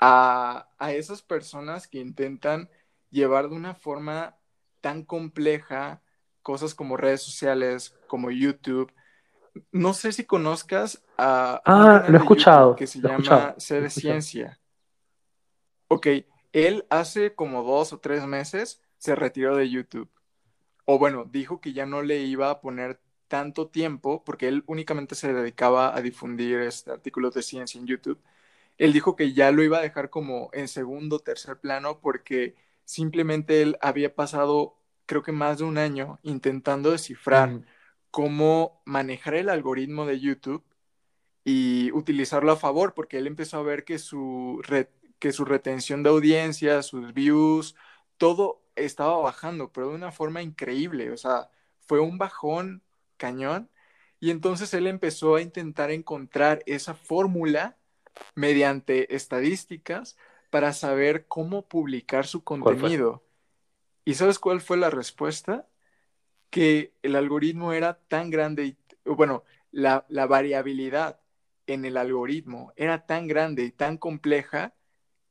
a, 0.00 0.68
esas 0.90 1.22
personas 1.22 1.88
que 1.88 1.98
intentan 1.98 2.68
llevar 3.10 3.48
de 3.48 3.56
una 3.56 3.74
forma 3.74 4.36
tan 4.80 5.04
compleja 5.04 6.02
cosas 6.42 6.74
como 6.74 6.96
redes 6.96 7.22
sociales, 7.22 7.96
como 8.06 8.30
YouTube. 8.30 8.92
No 9.72 9.92
sé 9.92 10.12
si 10.12 10.24
conozcas 10.24 11.02
a... 11.16 11.60
Ah, 11.64 12.04
lo 12.08 12.16
he 12.16 12.20
escuchado. 12.20 12.76
Que 12.76 12.86
se 12.86 13.00
llama 13.00 13.54
de 13.56 13.90
Ciencia. 13.90 14.58
Ok, 15.88 16.06
él 16.52 16.86
hace 16.90 17.34
como 17.34 17.62
dos 17.62 17.92
o 17.92 18.00
tres 18.00 18.26
meses 18.26 18.82
se 18.98 19.14
retiró 19.14 19.56
de 19.56 19.70
YouTube. 19.70 20.10
O 20.84 20.98
bueno, 20.98 21.24
dijo 21.30 21.60
que 21.60 21.72
ya 21.72 21.86
no 21.86 22.02
le 22.02 22.20
iba 22.20 22.50
a 22.50 22.60
poner 22.60 23.00
tanto 23.28 23.68
tiempo, 23.68 24.24
porque 24.24 24.48
él 24.48 24.64
únicamente 24.66 25.14
se 25.14 25.32
dedicaba 25.32 25.94
a 25.96 26.00
difundir 26.02 26.60
este, 26.60 26.90
artículos 26.90 27.34
de 27.34 27.42
ciencia 27.42 27.80
en 27.80 27.86
YouTube, 27.86 28.20
él 28.78 28.92
dijo 28.92 29.16
que 29.16 29.34
ya 29.34 29.50
lo 29.52 29.62
iba 29.62 29.78
a 29.78 29.82
dejar 29.82 30.10
como 30.10 30.50
en 30.52 30.68
segundo 30.68 31.16
o 31.16 31.20
tercer 31.20 31.58
plano 31.60 32.00
porque 32.00 32.56
simplemente 32.84 33.62
él 33.62 33.76
había 33.82 34.14
pasado, 34.14 34.76
creo 35.06 35.22
que 35.22 35.32
más 35.32 35.58
de 35.58 35.64
un 35.64 35.78
año, 35.78 36.18
intentando 36.22 36.92
descifrar 36.92 37.62
cómo 38.10 38.82
manejar 38.86 39.34
el 39.34 39.48
algoritmo 39.50 40.06
de 40.06 40.20
YouTube 40.20 40.64
y 41.44 41.90
utilizarlo 41.92 42.52
a 42.52 42.56
favor, 42.56 42.94
porque 42.94 43.18
él 43.18 43.26
empezó 43.26 43.58
a 43.58 43.62
ver 43.62 43.84
que 43.84 43.98
su, 43.98 44.60
que 45.18 45.32
su 45.32 45.44
retención 45.44 46.02
de 46.02 46.10
audiencia, 46.10 46.82
sus 46.82 47.12
views, 47.12 47.74
todo 48.16 48.62
estaba 48.76 49.18
bajando, 49.18 49.72
pero 49.72 49.90
de 49.90 49.94
una 49.94 50.12
forma 50.12 50.42
increíble. 50.42 51.10
O 51.10 51.16
sea, 51.16 51.50
fue 51.80 52.00
un 52.00 52.18
bajón 52.18 52.82
cañón. 53.16 53.70
Y 54.20 54.30
entonces 54.30 54.72
él 54.74 54.86
empezó 54.86 55.36
a 55.36 55.42
intentar 55.42 55.90
encontrar 55.90 56.62
esa 56.66 56.94
fórmula 56.94 57.76
mediante 58.34 59.14
estadísticas 59.14 60.16
para 60.50 60.72
saber 60.72 61.26
cómo 61.26 61.68
publicar 61.68 62.26
su 62.26 62.42
contenido. 62.42 63.22
¿Y 64.04 64.14
sabes 64.14 64.38
cuál 64.38 64.60
fue 64.60 64.76
la 64.76 64.90
respuesta? 64.90 65.68
Que 66.50 66.94
el 67.02 67.14
algoritmo 67.14 67.72
era 67.72 68.00
tan 68.08 68.30
grande, 68.30 68.64
y, 68.64 68.76
bueno, 69.04 69.44
la, 69.70 70.06
la 70.08 70.26
variabilidad 70.26 71.20
en 71.66 71.84
el 71.84 71.96
algoritmo 71.96 72.72
era 72.76 73.06
tan 73.06 73.28
grande 73.28 73.64
y 73.64 73.70
tan 73.70 73.98
compleja 73.98 74.74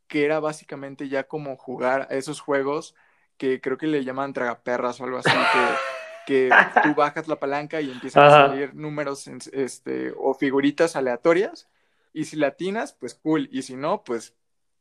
que 0.07 0.25
era 0.25 0.39
básicamente 0.39 1.09
ya 1.09 1.23
como 1.23 1.57
jugar 1.57 2.07
a 2.09 2.15
esos 2.15 2.39
juegos 2.39 2.95
que 3.37 3.61
creo 3.61 3.77
que 3.77 3.87
le 3.87 4.03
llaman 4.03 4.33
tragaperras 4.33 4.99
o 4.99 5.03
algo 5.03 5.17
así, 5.17 5.29
que 5.29 5.75
que 6.27 6.49
tú 6.83 6.93
bajas 6.93 7.27
la 7.27 7.39
palanca 7.39 7.81
y 7.81 7.89
empiezan 7.89 8.25
a 8.25 8.31
salir 8.31 8.75
números 8.75 9.27
este, 9.27 10.13
o 10.17 10.33
figuritas 10.35 10.95
aleatorias. 10.95 11.69
Y 12.13 12.25
si 12.25 12.35
latinas, 12.35 12.93
pues 12.93 13.15
cool. 13.15 13.47
Y 13.51 13.61
si 13.61 13.75
no, 13.75 14.03
pues 14.03 14.35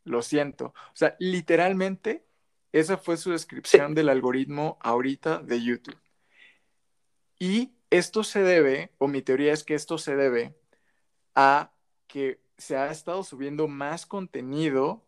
lo 0.04 0.22
siento. 0.22 0.66
O 0.66 0.96
sea, 0.96 1.16
literalmente, 1.20 2.26
esa 2.72 2.98
fue 2.98 3.16
su 3.16 3.30
descripción 3.30 3.94
del 3.94 4.08
algoritmo 4.08 4.76
ahorita 4.80 5.38
de 5.38 5.62
YouTube. 5.62 5.98
Y 7.38 7.72
esto 7.90 8.24
se 8.24 8.42
debe, 8.42 8.92
o 8.98 9.06
mi 9.06 9.22
teoría 9.22 9.52
es 9.52 9.62
que 9.62 9.74
esto 9.74 9.98
se 9.98 10.16
debe 10.16 10.56
a 11.36 11.70
que 12.08 12.40
se 12.58 12.76
ha 12.76 12.90
estado 12.90 13.22
subiendo 13.22 13.68
más 13.68 14.04
contenido, 14.04 15.05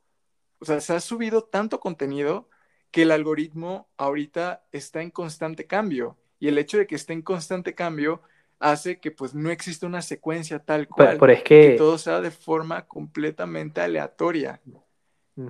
o 0.60 0.64
sea, 0.64 0.80
se 0.80 0.92
ha 0.92 1.00
subido 1.00 1.42
tanto 1.44 1.80
contenido 1.80 2.48
que 2.90 3.02
el 3.02 3.10
algoritmo 3.10 3.88
ahorita 3.96 4.64
está 4.72 5.02
en 5.02 5.10
constante 5.10 5.66
cambio. 5.66 6.16
Y 6.40 6.48
el 6.48 6.58
hecho 6.58 6.78
de 6.78 6.86
que 6.86 6.94
esté 6.94 7.12
en 7.12 7.22
constante 7.22 7.74
cambio 7.74 8.22
hace 8.58 8.98
que 8.98 9.10
pues 9.10 9.34
no 9.34 9.50
exista 9.50 9.86
una 9.86 10.02
secuencia 10.02 10.58
tal 10.58 10.88
cual, 10.88 11.18
es 11.30 11.42
que... 11.42 11.74
todo 11.78 11.98
sea 11.98 12.20
de 12.20 12.30
forma 12.30 12.86
completamente 12.86 13.80
aleatoria. 13.80 14.60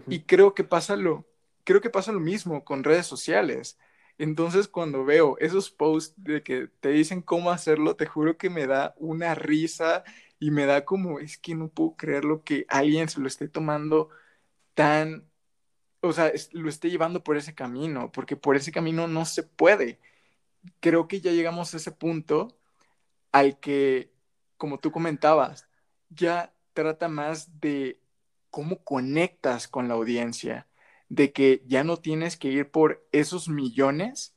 Y 0.06 0.24
creo 0.24 0.54
que 0.54 0.64
pasa 0.64 0.96
lo, 0.96 1.26
creo 1.64 1.80
que 1.80 1.88
pasa 1.88 2.12
lo 2.12 2.20
mismo 2.20 2.62
con 2.64 2.84
redes 2.84 3.06
sociales. 3.06 3.78
Entonces, 4.18 4.68
cuando 4.68 5.04
veo 5.04 5.38
esos 5.38 5.70
posts 5.70 6.12
de 6.22 6.42
que 6.42 6.68
te 6.80 6.90
dicen 6.90 7.22
cómo 7.22 7.50
hacerlo, 7.50 7.96
te 7.96 8.04
juro 8.04 8.36
que 8.36 8.50
me 8.50 8.66
da 8.66 8.94
una 8.98 9.34
risa 9.34 10.04
y 10.38 10.50
me 10.50 10.66
da 10.66 10.84
como, 10.84 11.20
es 11.20 11.38
que 11.38 11.54
no 11.54 11.68
puedo 11.68 11.94
creerlo 11.96 12.42
que 12.42 12.66
alguien 12.68 13.08
se 13.08 13.20
lo 13.20 13.28
esté 13.28 13.48
tomando 13.48 14.10
tan, 14.78 15.28
o 16.02 16.12
sea, 16.12 16.30
lo 16.52 16.68
esté 16.68 16.88
llevando 16.88 17.24
por 17.24 17.36
ese 17.36 17.52
camino, 17.52 18.12
porque 18.12 18.36
por 18.36 18.54
ese 18.54 18.70
camino 18.70 19.08
no 19.08 19.24
se 19.24 19.42
puede. 19.42 19.98
Creo 20.78 21.08
que 21.08 21.20
ya 21.20 21.32
llegamos 21.32 21.74
a 21.74 21.78
ese 21.78 21.90
punto 21.90 22.56
al 23.32 23.58
que, 23.58 24.12
como 24.56 24.78
tú 24.78 24.92
comentabas, 24.92 25.66
ya 26.10 26.54
trata 26.74 27.08
más 27.08 27.60
de 27.60 28.00
cómo 28.50 28.84
conectas 28.84 29.66
con 29.66 29.88
la 29.88 29.94
audiencia, 29.94 30.68
de 31.08 31.32
que 31.32 31.64
ya 31.66 31.82
no 31.82 31.96
tienes 31.96 32.36
que 32.36 32.46
ir 32.46 32.70
por 32.70 33.04
esos 33.10 33.48
millones, 33.48 34.36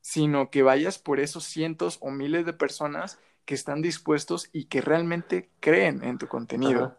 sino 0.00 0.48
que 0.48 0.62
vayas 0.62 0.98
por 0.98 1.20
esos 1.20 1.44
cientos 1.44 1.98
o 2.00 2.10
miles 2.10 2.46
de 2.46 2.54
personas 2.54 3.18
que 3.44 3.54
están 3.54 3.82
dispuestos 3.82 4.48
y 4.54 4.64
que 4.64 4.80
realmente 4.80 5.50
creen 5.60 6.02
en 6.02 6.16
tu 6.16 6.28
contenido. 6.28 6.96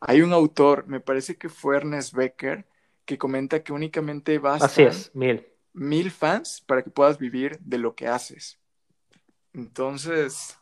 Hay 0.00 0.22
un 0.22 0.32
autor, 0.32 0.86
me 0.86 1.00
parece 1.00 1.36
que 1.36 1.48
fue 1.48 1.76
Ernest 1.76 2.14
Becker, 2.14 2.66
que 3.04 3.18
comenta 3.18 3.62
que 3.62 3.72
únicamente 3.72 4.38
vas 4.38 4.62
Así 4.62 4.82
es, 4.82 5.14
mil. 5.14 5.46
mil 5.72 6.10
fans 6.10 6.62
para 6.66 6.82
que 6.82 6.90
puedas 6.90 7.18
vivir 7.18 7.58
de 7.60 7.78
lo 7.78 7.94
que 7.94 8.08
haces. 8.08 8.58
Entonces, 9.52 10.58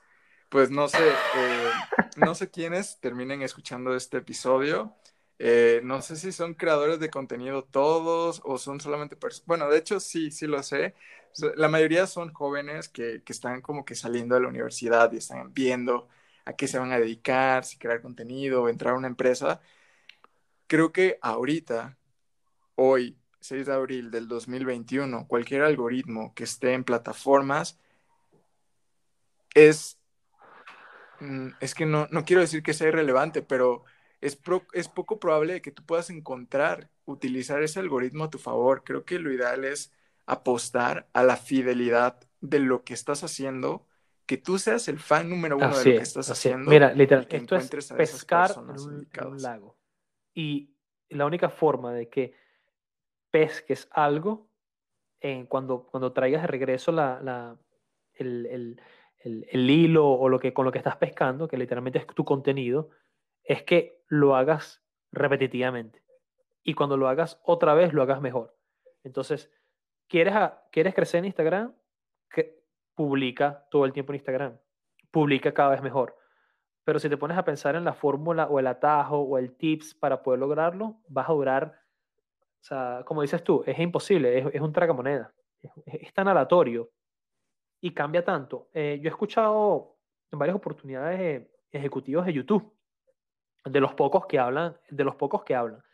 pues 0.48 0.70
no 0.70 0.89
sé, 0.89 1.09
eh, 1.36 1.70
no 2.16 2.35
sé 2.35 2.51
quiénes 2.51 2.98
terminen 3.01 3.43
escuchando 3.43 3.94
este 3.94 4.19
episodio. 4.19 4.97
Eh, 5.39 5.81
no 5.85 6.02
sé 6.02 6.16
si 6.16 6.32
son 6.32 6.55
creadores 6.55 6.98
de 6.98 7.10
contenido 7.10 7.62
todos 7.62 8.40
o 8.44 8.59
son 8.59 8.81
solamente 8.81 9.15
personas. 9.15 9.47
Bueno, 9.47 9.69
de 9.69 9.78
hecho 9.78 10.01
sí, 10.01 10.31
sí 10.31 10.47
lo 10.47 10.62
sé. 10.62 10.94
La 11.56 11.69
mayoría 11.69 12.06
son 12.09 12.32
jóvenes 12.32 12.89
que, 12.89 13.23
que, 13.24 13.32
están 13.32 13.60
como 13.60 13.85
que 13.85 13.94
saliendo 13.94 14.35
de 14.35 14.40
la 14.40 14.48
universidad 14.48 15.12
y 15.12 15.19
están 15.19 15.52
viendo 15.55 16.09
a 16.49 16.55
qué 16.55 16.66
se 16.66 16.79
van 16.79 16.93
a 16.93 16.99
dedicar, 16.99 17.65
si 17.65 17.77
crear 17.79 18.01
contenido 18.01 18.70
entrar 18.70 18.95
a 18.95 18.97
una 18.97 19.09
empresa. 19.09 19.61
Creo 20.66 20.93
que 20.93 21.19
ahorita, 21.20 21.99
hoy, 22.77 23.19
6 23.41 23.66
de 23.66 23.75
abril 23.75 24.11
del 24.11 24.29
2021, 24.29 25.27
cualquier 25.29 25.62
algoritmo 25.62 26.35
que 26.35 26.45
esté 26.45 26.73
en 26.73 26.85
plataformas 26.85 27.79
es, 29.55 29.99
mm, 31.20 31.49
es 31.61 31.75
que 31.75 31.87
no, 31.87 32.09
no 32.11 32.25
quiero 32.25 32.41
decir 32.41 32.62
que 32.62 32.75
sea 32.75 32.89
irrelevante, 32.89 33.43
pero 33.43 33.85
es, 34.23 34.39
es 34.73 34.89
poco 34.89 35.20
probable 35.20 35.61
que 35.62 35.70
tú 35.73 35.85
puedas 35.85 36.11
encontrar, 36.11 36.91
utilizar 37.05 37.62
ese 37.62 37.81
algoritmo 37.81 38.25
a 38.25 38.31
tu 38.31 38.39
favor. 38.39 38.85
Creo 38.85 39.05
que 39.05 39.19
lo 39.19 39.33
ideal 39.33 39.65
es 39.66 39.93
apostar 40.27 41.09
a 41.12 41.23
la 41.25 41.37
fidelidad 41.37 42.20
de 42.41 42.61
lo 42.61 42.85
que 42.85 42.95
estás 42.95 43.23
haciendo, 43.25 43.87
que 44.29 44.37
tú 44.37 44.59
seas 44.59 44.87
el 44.89 44.99
fan 44.99 45.31
número 45.31 45.57
uno 45.57 45.71
de 45.71 45.75
lo 45.77 45.83
que 45.83 45.97
estás 45.97 46.31
haciendo. 46.31 46.71
Mira, 46.71 46.93
literal, 46.93 47.27
esto 47.31 47.57
es 47.57 47.91
pescar 47.91 48.51
en 48.59 49.27
un, 49.27 49.43
lago. 49.43 49.79
Y 50.35 50.77
la 51.09 51.25
única 51.25 51.49
forma 51.49 51.95
de 51.95 52.11
que 52.11 52.35
pesques 53.31 53.89
algo, 53.91 54.51
en 55.21 55.47
cuando, 55.47 55.87
cuando 55.87 56.13
traigas 56.13 56.43
de 56.43 56.49
regreso 56.49 56.93
la, 56.93 57.21
la 57.23 57.57
el, 58.13 58.45
el, 58.45 59.47
el, 59.51 59.71
hilo 59.71 60.07
o 60.07 60.29
lo 60.29 60.39
que, 60.39 60.53
con 60.53 60.67
lo 60.67 60.73
que 60.73 60.79
estás 60.79 60.97
pescando, 60.97 61.49
que 61.49 61.57
literalmente 61.57 61.99
es 61.99 62.07
tu 62.09 62.27
contenido, 62.27 62.91
es 63.45 63.63
que 63.63 64.05
lo 64.09 64.37
hagas 64.37 64.83
repetitivamente. 65.11 66.03
Y 66.63 66.75
cuando 66.75 66.99
lo 66.99 67.09
hagas 67.09 67.41
otra 67.45 67.73
vez, 67.73 67.95
lo 67.95 68.03
hagas 68.03 68.21
mejor. 68.21 68.55
Entonces, 69.05 69.51
¿quieres, 70.07 70.35
¿quieres 70.71 70.95
crecer 70.95 71.21
en 71.21 71.25
Instagram? 71.25 71.75
Que 72.29 72.58
publica 72.99 73.65
todo 73.70 73.85
el 73.85 73.93
tiempo 73.93 74.11
en 74.11 74.16
Instagram. 74.16 74.59
Publica 75.12 75.55
cada 75.55 75.70
vez 75.70 75.83
mejor. 75.83 76.16
Pero 76.83 76.99
si 76.99 77.09
te 77.09 77.16
pones 77.16 77.39
a 77.39 77.45
pensar 77.45 77.77
en 77.77 77.85
la 77.85 77.93
fórmula 77.93 78.49
o 78.49 78.59
el 78.59 78.66
atajo 78.66 79.19
o 79.19 79.39
el 79.39 79.57
tips 79.57 79.95
para 79.95 80.20
poder 80.20 80.41
lograrlo, 80.41 80.97
vas 81.07 81.29
a 81.29 81.33
durar, 81.33 81.81
o 82.61 82.65
sea, 82.65 83.05
como 83.07 83.23
dices 83.23 83.45
tú, 83.45 83.62
es 83.65 83.79
imposible, 83.79 84.51
es, 84.53 84.61
un 84.61 84.73
tragamoneda. 84.73 85.33
Es, 85.62 85.70
es, 85.87 86.12
tan 86.12 86.27
aleatorio 86.27 86.91
y 87.81 87.95
cambia 87.95 88.25
tanto. 88.25 88.69
Eh, 88.75 88.99
yo 89.01 89.09
he 89.09 89.12
escuchado 89.12 89.95
en 90.33 90.41
varias 90.41 90.57
oportunidades 90.57 91.49
ejecutivos 91.70 92.27
de 92.27 92.33
YouTube 92.33 92.75
de 93.65 93.81
los 93.81 93.95
pocos 93.95 94.27
que 94.27 94.41
hablan, 94.41 94.77
de 94.91 95.05
los 95.05 95.15
pocos 95.15 95.45
que 95.45 95.55
hablan, 95.55 95.85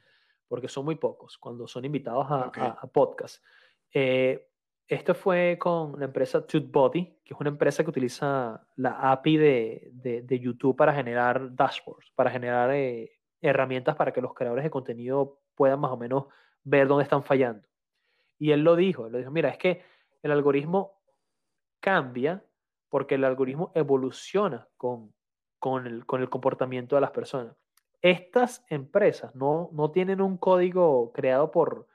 porque 0.48 0.68
son 0.68 0.86
muy 0.86 0.94
pocos 0.94 1.36
cuando 1.36 1.68
son 1.68 1.84
invitados 1.84 2.26
a, 2.30 2.44
a, 2.80 2.86
podcast. 2.86 3.44
Eh, 3.92 4.53
esto 4.86 5.14
fue 5.14 5.56
con 5.58 5.98
la 5.98 6.06
empresa 6.06 6.46
TubeBuddy, 6.46 7.20
que 7.24 7.34
es 7.34 7.40
una 7.40 7.48
empresa 7.48 7.82
que 7.82 7.90
utiliza 7.90 8.66
la 8.76 9.12
API 9.12 9.36
de, 9.36 9.90
de, 10.24 10.38
YouTube 10.38 10.76
para 10.76 10.92
generar 10.92 11.54
dashboards, 11.54 12.10
para 12.14 12.30
generar 12.30 12.70
eh, 12.72 13.12
herramientas 13.40 13.96
para 13.96 14.12
que 14.12 14.20
los 14.20 14.34
creadores 14.34 14.64
de 14.64 14.70
contenido 14.70 15.40
puedan 15.54 15.80
más 15.80 15.90
o 15.90 15.96
menos 15.96 16.26
ver 16.64 16.86
dónde 16.86 17.04
están 17.04 17.22
fallando. 17.22 17.66
Y 18.38 18.50
él 18.52 18.62
lo 18.62 18.76
dijo, 18.76 19.08
lo 19.08 19.18
dijo, 19.18 19.30
mira, 19.30 19.48
es 19.48 19.58
que 19.58 19.82
el 20.22 20.32
algoritmo 20.32 21.00
cambia 21.80 22.44
porque 22.90 23.14
el 23.14 23.24
algoritmo 23.24 23.72
evoluciona 23.74 24.68
con, 24.76 25.14
con 25.58 25.86
el, 25.86 26.04
con 26.04 26.20
el 26.20 26.28
comportamiento 26.28 26.96
de 26.96 27.00
las 27.00 27.10
personas. 27.10 27.56
Estas 28.02 28.64
empresas 28.68 29.34
no, 29.34 29.70
no 29.72 29.90
tienen 29.90 30.20
un 30.20 30.36
código 30.36 31.10
creado 31.12 31.50
por, 31.50 31.86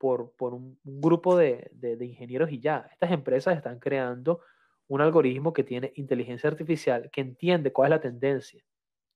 por, 0.00 0.32
por 0.32 0.54
un, 0.54 0.80
grupo 0.82 1.36
de, 1.36 1.70
de, 1.72 2.04
ingenieros 2.04 2.50
y 2.50 2.58
ya. 2.58 2.88
Estas 2.90 3.12
empresas 3.12 3.56
están 3.56 3.78
creando 3.78 4.40
un 4.88 5.00
algoritmo 5.00 5.52
que 5.52 5.62
tiene 5.62 5.92
inteligencia 5.94 6.50
artificial, 6.50 7.10
que 7.12 7.20
entiende 7.20 7.72
cuál 7.72 7.92
es 7.92 7.96
la 7.96 8.00
tendencia. 8.00 8.64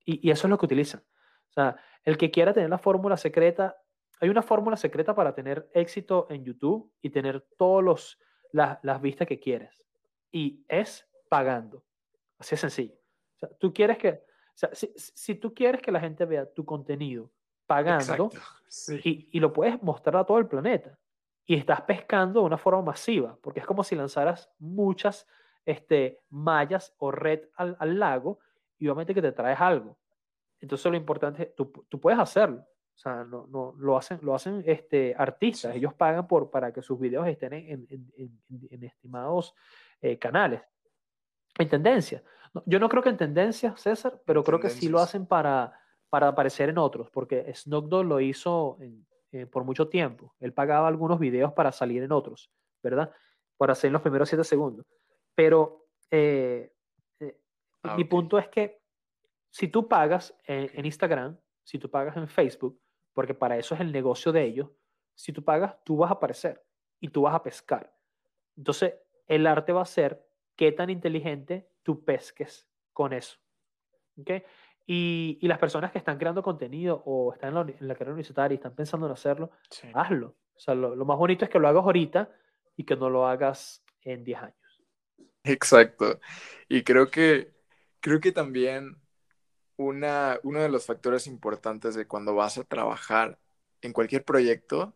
Y, 0.05 0.29
y 0.29 0.31
eso 0.31 0.47
es 0.47 0.51
lo 0.51 0.59
que 0.59 0.67
utilizan. 0.67 1.01
O 1.01 1.53
sea, 1.53 1.77
el 2.05 2.17
que 2.17 2.31
quiera 2.31 2.53
tener 2.53 2.71
la 2.71 2.79
fórmula 2.79 3.17
secreta, 3.17 3.77
hay 4.21 4.29
una 4.29 4.43
fórmula 4.43 4.77
secreta 4.77 5.15
para 5.15 5.35
tener 5.35 5.69
éxito 5.73 6.29
en 6.31 6.45
YouTube 6.45 6.93
y 7.03 7.11
tener 7.11 7.45
todas 7.57 8.19
las 8.53 9.01
vistas 9.03 9.27
que 9.27 9.41
quieres. 9.41 9.83
Y 10.31 10.65
es 10.69 11.09
pagando. 11.29 11.83
Así 12.39 12.55
es 12.55 12.61
sencillo 12.61 13.05
tú 13.59 13.73
quieres 13.73 13.99
que, 13.99 14.23
si, 15.15 15.35
tú 15.35 15.55
quieres 15.55 15.83
que 15.83 15.93
la 15.93 16.01
gente 16.01 16.25
vea 16.25 16.47
tu 16.53 16.65
contenido 16.65 17.31
pagando 17.67 18.31
y, 19.03 19.29
y, 19.33 19.41
lo 19.41 19.53
puedes 19.53 19.83
mostrar 19.83 20.17
a 20.17 20.25
todo 20.25 20.39
el 20.39 20.47
planeta 20.47 20.99
y 21.47 21.55
estás 21.57 21.83
pescando 21.83 22.41
de 22.41 22.47
una 22.47 22.59
forma 22.59 22.83
masiva, 22.83 23.39
porque 23.43 23.61
es 23.61 23.67
como 23.67 23.85
si 23.85 23.95
lanzaras 23.95 24.51
muchas 24.59 25.27
este, 25.65 26.21
mallas 26.31 26.95
o 26.99 27.11
red 27.11 27.49
al, 27.57 27.77
al 27.79 27.99
lago 27.99 28.39
y 28.79 28.89
obviamente 28.89 29.15
que 29.15 29.23
te 29.23 29.33
traes 29.33 29.61
algo. 29.61 29.99
Entonces 30.61 30.91
lo 30.91 30.97
importante 30.97 31.43
es, 31.43 31.55
tú, 31.55 31.73
tú 31.89 32.01
puedes 32.01 32.19
hacerlo. 32.19 32.67
O 32.95 32.97
sea, 32.97 33.25
no, 33.25 33.47
no, 33.49 33.75
lo 33.77 33.97
hacen, 33.97 34.21
lo 34.23 34.35
hacen 34.35 34.63
este, 34.67 35.15
artistas. 35.19 35.75
Ellos 35.75 35.95
pagan 35.95 36.27
por, 36.29 36.51
para 36.51 36.73
que 36.73 36.81
sus 36.81 36.99
videos 36.99 37.27
estén 37.27 37.53
en, 37.53 37.87
en, 37.91 38.13
en, 38.17 38.41
en 38.71 38.85
estimados 38.85 39.55
eh, 40.01 40.19
canales. 40.19 40.63
En 41.59 41.69
tendencia. 41.69 42.23
Yo 42.67 42.79
no 42.79 42.89
creo 42.89 43.03
que 43.03 43.09
en 43.09 43.17
tendencia, 43.17 43.77
César, 43.77 44.23
pero 44.25 44.45
creo 44.45 44.61
que 44.61 44.71
sí 44.71 44.89
lo 44.89 45.01
hacen 45.01 45.27
para, 45.27 45.73
para 46.15 46.29
aparecer 46.29 46.69
en 46.69 46.79
otros, 46.79 47.11
porque 47.11 47.53
Snoop 47.53 47.89
Dogg 47.89 48.05
lo 48.05 48.21
hizo 48.21 48.79
eh, 49.33 49.47
por 49.47 49.65
mucho 49.65 49.89
tiempo. 49.89 50.33
Él 50.39 50.53
pagaba 50.53 50.87
algunos 50.87 51.19
videos 51.19 51.53
para 51.55 51.73
salir 51.73 52.05
en 52.05 52.13
otros, 52.13 52.53
¿verdad? 52.85 53.11
Para 53.57 53.73
hacer 53.73 53.89
en 53.89 53.95
los 53.95 54.03
primeros 54.03 54.29
siete 54.29 54.45
segundos. 54.45 54.87
Pero 55.35 55.89
eh, 56.13 56.73
eh, 57.19 57.41
ah, 57.83 57.97
mi 57.97 58.05
punto 58.05 58.39
es 58.39 58.47
que 58.47 58.81
si 59.51 59.67
tú 59.67 59.89
pagas 59.89 60.39
en, 60.47 60.87
Instagram, 60.87 61.37
si 61.65 61.81
tú 61.81 61.91
pagas 61.91 62.17
en 62.17 62.29
Facebook, 62.29 62.81
porque 63.13 63.35
para 63.35 63.59
eso 63.59 63.75
es 63.75 63.81
el 63.81 63.91
negocio 63.91 64.31
de 64.31 64.45
ellos, 64.45 64.71
si 65.17 65.33
tú 65.33 65.43
pagas, 65.43 65.83
tú 65.83 65.97
vas 65.97 66.13
a 66.13 66.15
aparecer 66.15 66.65
y 67.01 67.09
tú 67.09 67.23
vas 67.23 67.35
a 67.35 67.43
pescar. 67.43 67.93
Entonces, 68.57 68.95
el 69.27 69.49
arte 69.49 69.73
va 69.73 69.83
a 69.83 69.85
ser 69.85 70.25
qué 70.55 70.71
tan 70.71 70.91
inteligente 70.91 71.69
tú 71.83 72.05
pesques 72.05 72.69
con 72.93 73.13
eso. 73.13 73.37
¿Okay? 74.17 74.45
Y, 74.87 75.39
y, 75.41 75.49
las 75.49 75.59
personas 75.59 75.93
que 75.93 75.99
están 75.99 76.19
creando 76.19 76.43
contenido 76.43 77.03
o 77.07 77.33
están 77.33 77.51
en 77.51 77.55
la, 77.55 77.61
en 77.63 77.89
la 77.89 77.95
carrera 77.95 78.13
universitaria 78.13 78.55
y 78.55 78.59
están 78.59 78.75
pensando 78.75 79.07
en 79.07 79.13
hacerlo, 79.13 79.51
hazlo. 79.95 80.37
O 80.55 80.61
sea, 80.61 80.75
lo, 80.75 80.95
lo, 80.95 81.05
más 81.07 81.17
bonito 81.17 81.45
es 81.45 81.51
que 81.51 81.59
lo 81.59 81.69
hagas 81.69 81.85
ahorita 81.85 82.31
y 82.77 82.85
que 82.85 82.95
no 82.95 83.09
lo 83.09 83.27
hagas 83.27 83.83
en 84.03 84.25
10 84.25 84.43
años. 84.43 84.83
Exacto. 85.45 86.21
Y 86.69 86.83
creo 86.83 87.11
que, 87.11 87.55
creo 88.01 88.21
que 88.21 88.33
también 88.33 88.97
una, 89.77 90.39
uno 90.43 90.61
de 90.61 90.69
los 90.69 90.87
factores 90.87 91.27
importantes 91.27 91.95
de 91.95 92.07
cuando 92.07 92.35
vas 92.35 92.59
a 92.59 92.65
trabajar 92.65 93.39
en 93.81 93.93
cualquier 93.93 94.25
proyecto 94.25 94.95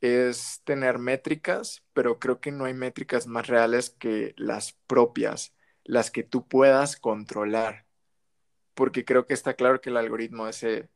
es 0.00 0.60
tener 0.64 0.98
métricas, 0.98 1.82
pero 1.92 2.18
creo 2.18 2.40
que 2.40 2.52
no 2.52 2.64
hay 2.66 2.74
métricas 2.74 3.26
más 3.26 3.46
reales 3.46 3.90
que 3.90 4.34
las 4.36 4.74
propias, 4.86 5.54
las 5.84 6.10
que 6.10 6.22
tú 6.22 6.46
puedas 6.46 6.96
controlar. 6.96 7.83
Porque 8.74 9.04
creo 9.04 9.26
que 9.26 9.34
está 9.34 9.54
claro 9.54 9.80
que 9.80 9.90
el 9.90 9.96
algoritmo 9.96 10.48
ese, 10.48 10.90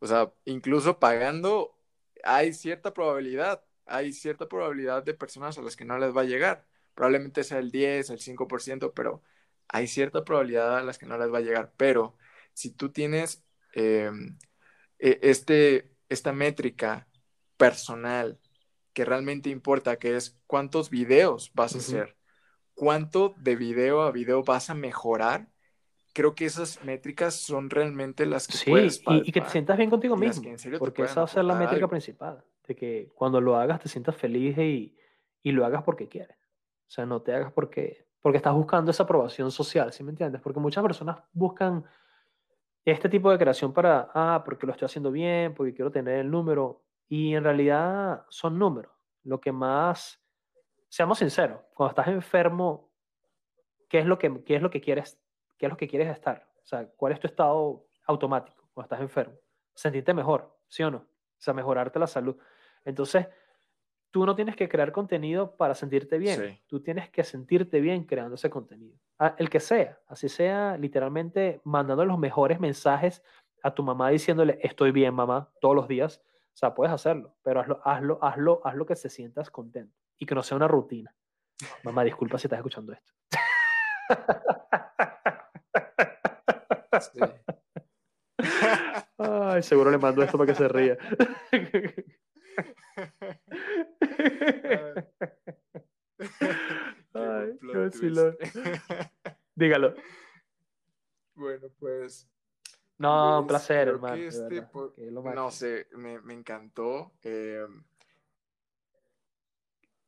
o 0.00 0.06
sea, 0.06 0.32
incluso 0.44 0.98
pagando, 0.98 1.76
hay 2.24 2.52
cierta 2.52 2.92
probabilidad, 2.94 3.64
hay 3.86 4.12
cierta 4.12 4.48
probabilidad 4.48 5.02
de 5.04 5.14
personas 5.14 5.58
a 5.58 5.62
las 5.62 5.76
que 5.76 5.84
no 5.84 5.98
les 5.98 6.16
va 6.16 6.22
a 6.22 6.24
llegar. 6.24 6.66
Probablemente 6.94 7.44
sea 7.44 7.58
el 7.58 7.70
10, 7.70 8.10
el 8.10 8.18
5%, 8.20 8.92
pero 8.94 9.22
hay 9.68 9.86
cierta 9.88 10.24
probabilidad 10.24 10.78
a 10.78 10.82
las 10.82 10.98
que 10.98 11.06
no 11.06 11.18
les 11.18 11.32
va 11.32 11.38
a 11.38 11.42
llegar. 11.42 11.72
Pero 11.76 12.16
si 12.54 12.70
tú 12.70 12.90
tienes 12.92 13.44
em, 13.74 14.38
e, 14.98 15.18
este, 15.22 15.92
esta 16.08 16.32
métrica 16.32 17.08
personal 17.56 18.40
que 18.92 19.04
realmente 19.04 19.50
importa, 19.50 19.98
que 19.98 20.16
es 20.16 20.38
cuántos 20.46 20.90
videos 20.90 21.52
vas 21.54 21.74
a 21.74 21.78
hacer, 21.78 22.16
cuánto 22.74 23.34
de 23.38 23.56
video 23.56 24.02
a 24.02 24.12
video 24.12 24.42
vas 24.44 24.70
a 24.70 24.74
mejorar, 24.74 25.51
creo 26.12 26.34
que 26.34 26.44
esas 26.44 26.82
métricas 26.84 27.34
son 27.34 27.70
realmente 27.70 28.26
las 28.26 28.46
que 28.46 28.54
sí, 28.54 28.70
puedes 28.70 29.02
y, 29.06 29.28
y, 29.28 29.32
que 29.32 29.40
te 29.40 29.48
sientas 29.48 29.76
bien 29.76 29.90
contigo 29.90 30.16
mismo, 30.16 30.50
porque 30.78 31.02
esa 31.02 31.20
va 31.20 31.24
a 31.24 31.28
ser 31.28 31.44
la 31.44 31.54
métrica 31.54 31.88
principal, 31.88 32.44
de 32.66 32.76
que 32.76 33.10
cuando 33.14 33.40
lo 33.40 33.56
hagas 33.56 33.80
te 33.80 33.88
sientas 33.88 34.16
feliz 34.16 34.56
y, 34.58 34.96
y, 35.42 35.52
lo 35.52 35.64
hagas 35.64 35.82
porque 35.82 36.08
quieres. 36.08 36.36
O 36.86 36.90
sea, 36.94 37.06
no 37.06 37.22
te 37.22 37.34
hagas 37.34 37.52
porque, 37.52 38.06
porque 38.20 38.36
estás 38.36 38.54
buscando 38.54 38.90
esa 38.90 39.04
aprobación 39.04 39.50
social, 39.50 39.92
¿sí 39.92 40.04
me 40.04 40.10
entiendes? 40.10 40.40
Porque 40.42 40.60
muchas 40.60 40.82
personas 40.82 41.18
buscan 41.32 41.84
este 42.84 43.08
tipo 43.08 43.30
de 43.30 43.38
creación 43.38 43.72
para, 43.72 44.10
ah, 44.14 44.42
porque 44.44 44.66
lo 44.66 44.72
estoy 44.72 44.86
haciendo 44.86 45.10
bien, 45.10 45.54
porque 45.54 45.72
quiero 45.72 45.90
tener 45.90 46.18
el 46.18 46.30
número, 46.30 46.82
y 47.08 47.34
en 47.34 47.44
realidad 47.44 48.24
son 48.28 48.58
números. 48.58 48.92
Lo 49.24 49.40
que 49.40 49.52
más, 49.52 50.20
seamos 50.88 51.18
sinceros, 51.18 51.60
cuando 51.74 51.90
estás 51.90 52.08
enfermo, 52.08 52.90
¿qué 53.88 54.00
es 54.00 54.06
lo 54.06 54.18
que, 54.18 54.42
qué 54.44 54.56
es 54.56 54.62
lo 54.62 54.70
que 54.70 54.80
quieres? 54.80 55.21
¿Qué 55.62 55.66
es 55.66 55.70
lo 55.70 55.76
que 55.76 55.86
quieres 55.86 56.08
estar? 56.08 56.44
O 56.60 56.66
sea, 56.66 56.88
¿cuál 56.96 57.12
es 57.12 57.20
tu 57.20 57.28
estado 57.28 57.86
automático 58.08 58.68
cuando 58.74 58.86
estás 58.86 59.00
enfermo? 59.00 59.34
Sentirte 59.72 60.12
mejor, 60.12 60.52
¿sí 60.66 60.82
o 60.82 60.90
no? 60.90 60.98
O 60.98 61.06
sea, 61.38 61.54
mejorarte 61.54 62.00
la 62.00 62.08
salud. 62.08 62.36
Entonces, 62.84 63.28
tú 64.10 64.26
no 64.26 64.34
tienes 64.34 64.56
que 64.56 64.68
crear 64.68 64.90
contenido 64.90 65.54
para 65.54 65.76
sentirte 65.76 66.18
bien. 66.18 66.60
Tú 66.66 66.82
tienes 66.82 67.10
que 67.10 67.22
sentirte 67.22 67.80
bien 67.80 68.02
creando 68.02 68.34
ese 68.34 68.50
contenido. 68.50 68.98
Ah, 69.20 69.36
el 69.38 69.48
que 69.48 69.60
sea, 69.60 70.00
así 70.08 70.28
sea 70.28 70.76
literalmente 70.76 71.60
mandando 71.62 72.04
los 72.04 72.18
mejores 72.18 72.58
mensajes 72.58 73.22
a 73.62 73.72
tu 73.72 73.84
mamá 73.84 74.08
diciéndole, 74.08 74.58
estoy 74.64 74.90
bien, 74.90 75.14
mamá, 75.14 75.48
todos 75.60 75.76
los 75.76 75.86
días. 75.86 76.20
O 76.52 76.56
sea, 76.56 76.74
puedes 76.74 76.92
hacerlo, 76.92 77.36
pero 77.40 77.60
hazlo, 77.60 77.80
hazlo, 77.84 78.18
hazlo, 78.20 78.60
hazlo 78.64 78.84
que 78.84 78.96
se 78.96 79.08
sientas 79.08 79.48
contento 79.48 79.96
y 80.18 80.26
que 80.26 80.34
no 80.34 80.42
sea 80.42 80.56
una 80.56 80.66
rutina. 80.66 81.14
Mamá, 81.84 82.02
disculpa 82.02 82.36
si 82.36 82.48
estás 82.48 82.58
escuchando 82.58 82.92
esto. 82.94 83.12
Ay, 89.18 89.62
seguro 89.62 89.90
le 89.90 89.98
mando 89.98 90.22
esto 90.22 90.38
para 90.38 90.52
que 90.52 90.58
se 90.58 90.68
ría. 90.68 90.96
Ay, 97.14 97.58
Dígalo. 99.54 99.94
Bueno, 101.34 101.68
pues. 101.78 102.28
No, 102.98 103.40
un 103.40 103.46
placer, 103.46 103.88
hermano. 103.88 104.16
Este, 104.16 104.64
no 105.06 105.50
sé, 105.50 105.88
me, 105.92 106.20
me 106.20 106.34
encantó. 106.34 107.12
Eh, 107.22 107.66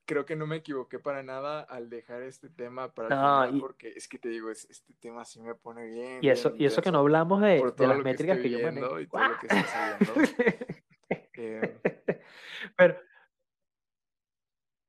creo 0.04 0.24
que 0.24 0.36
no 0.36 0.46
me 0.46 0.56
equivoqué 0.56 0.98
para 0.98 1.22
nada 1.22 1.60
al 1.60 1.88
dejar 1.88 2.22
este 2.22 2.48
tema 2.48 2.92
para 2.92 3.08
el 3.08 3.14
final, 3.50 3.60
porque 3.60 3.88
es 3.88 4.08
que 4.08 4.18
te 4.18 4.28
digo, 4.28 4.50
este 4.50 4.92
tema 5.00 5.24
sí 5.24 5.40
me 5.40 5.54
pone 5.54 5.86
bien. 5.86 6.18
Y 6.22 6.28
eso, 6.28 6.52
y 6.56 6.64
eso 6.64 6.82
que 6.82 6.92
no 6.92 6.98
hablamos 6.98 7.40
de, 7.40 7.72
de 7.76 7.86
las 7.86 7.98
métricas 7.98 8.38
que, 8.38 8.50
yo 8.50 8.60
manejo. 8.60 9.00
Y 9.00 9.06
todo 9.06 9.28
lo 9.28 9.38
que 9.38 9.46
está 9.46 9.98
eh, 11.34 11.80
Pero, 12.76 12.96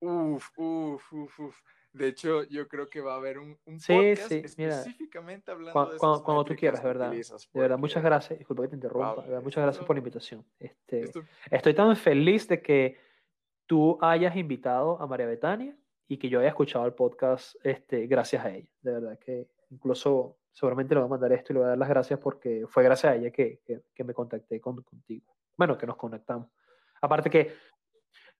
Uf, 0.05 0.51
uf, 0.57 1.13
uf, 1.13 1.39
uf. 1.39 1.61
De 1.91 2.09
hecho, 2.09 2.43
yo 2.43 2.67
creo 2.67 2.89
que 2.89 2.99
va 2.99 3.13
a 3.13 3.17
haber 3.17 3.39
un, 3.39 3.57
un 3.65 3.79
podcast 3.79 4.31
específicamente 4.31 5.49
hablando 5.49 5.71
cuando, 5.71 5.93
de 5.93 5.97
cuando, 5.97 6.23
cuando 6.23 6.43
tú 6.43 6.55
quieras, 6.55 6.83
¿verdad? 6.83 7.09
De 7.09 7.23
verdad, 7.53 7.77
muchas 7.77 8.03
gracias. 8.03 8.37
Disculpa 8.37 8.63
que 8.63 8.69
te 8.69 8.75
interrumpa. 8.75 9.23
muchas 9.41 9.63
gracias 9.63 9.85
por 9.85 9.95
la 9.95 9.99
invitación. 9.99 10.45
Este, 10.59 11.09
Estoy 11.49 11.73
tan 11.73 11.95
feliz 11.95 12.47
de 12.49 12.61
que 12.61 12.97
tú 13.65 13.97
hayas 14.01 14.35
invitado 14.35 15.01
a 15.01 15.07
María 15.07 15.27
Betania 15.27 15.75
y 16.07 16.17
que 16.17 16.29
yo 16.29 16.39
haya 16.39 16.49
escuchado 16.49 16.85
el 16.85 16.93
podcast 16.93 17.55
este, 17.63 18.07
gracias 18.07 18.45
a 18.45 18.51
ella. 18.51 18.69
De 18.81 18.91
verdad 18.91 19.19
que 19.19 19.47
incluso 19.69 20.37
seguramente 20.51 20.93
le 20.93 21.01
voy 21.01 21.07
a 21.07 21.09
mandar 21.09 21.33
esto 21.33 21.51
y 21.51 21.53
le 21.55 21.59
voy 21.59 21.65
a 21.65 21.69
dar 21.69 21.77
las 21.77 21.89
gracias 21.89 22.19
porque 22.19 22.65
fue 22.67 22.83
gracias 22.83 23.11
a 23.11 23.15
ella 23.15 23.31
que, 23.31 23.61
que, 23.65 24.03
me 24.03 24.13
contacté 24.13 24.61
con, 24.61 24.81
contigo. 24.83 25.35
Bueno, 25.57 25.77
que 25.77 25.85
nos 25.85 25.97
conectamos. 25.97 26.49
Aparte 27.01 27.29
que 27.29 27.53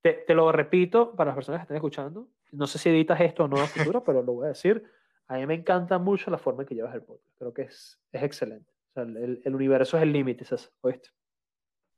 te, 0.02 0.34
lo 0.34 0.52
repito 0.52 1.16
para 1.16 1.30
las 1.30 1.36
personas 1.36 1.60
que 1.60 1.64
están 1.64 1.78
escuchando. 1.78 2.30
No 2.52 2.68
sé 2.68 2.78
si 2.78 2.90
editas 2.90 3.20
esto 3.20 3.46
o 3.46 3.48
no 3.48 3.58
a 3.58 3.68
futuro, 3.68 4.04
pero 4.06 4.22
lo 4.22 4.34
voy 4.34 4.46
a 4.46 4.50
decir. 4.50 4.84
A 5.28 5.38
mí 5.38 5.46
me 5.48 5.56
encanta 5.56 5.98
mucho 5.98 6.30
la 6.30 6.38
forma 6.38 6.64
en 6.64 6.68
que 6.68 6.76
llevas 6.76 6.94
el 6.94 7.02
podcast. 7.02 7.36
Creo 7.38 7.54
que 7.54 7.64
es, 7.64 8.00
es 8.12 8.24
excelente. 8.24 8.72
O 8.92 8.94
sea, 8.94 9.04
el, 9.04 9.42
el, 9.44 9.56
universo 9.56 9.98
es 9.98 10.04
el 10.04 10.14
límite, 10.14 10.46
¿oíste? 10.82 11.10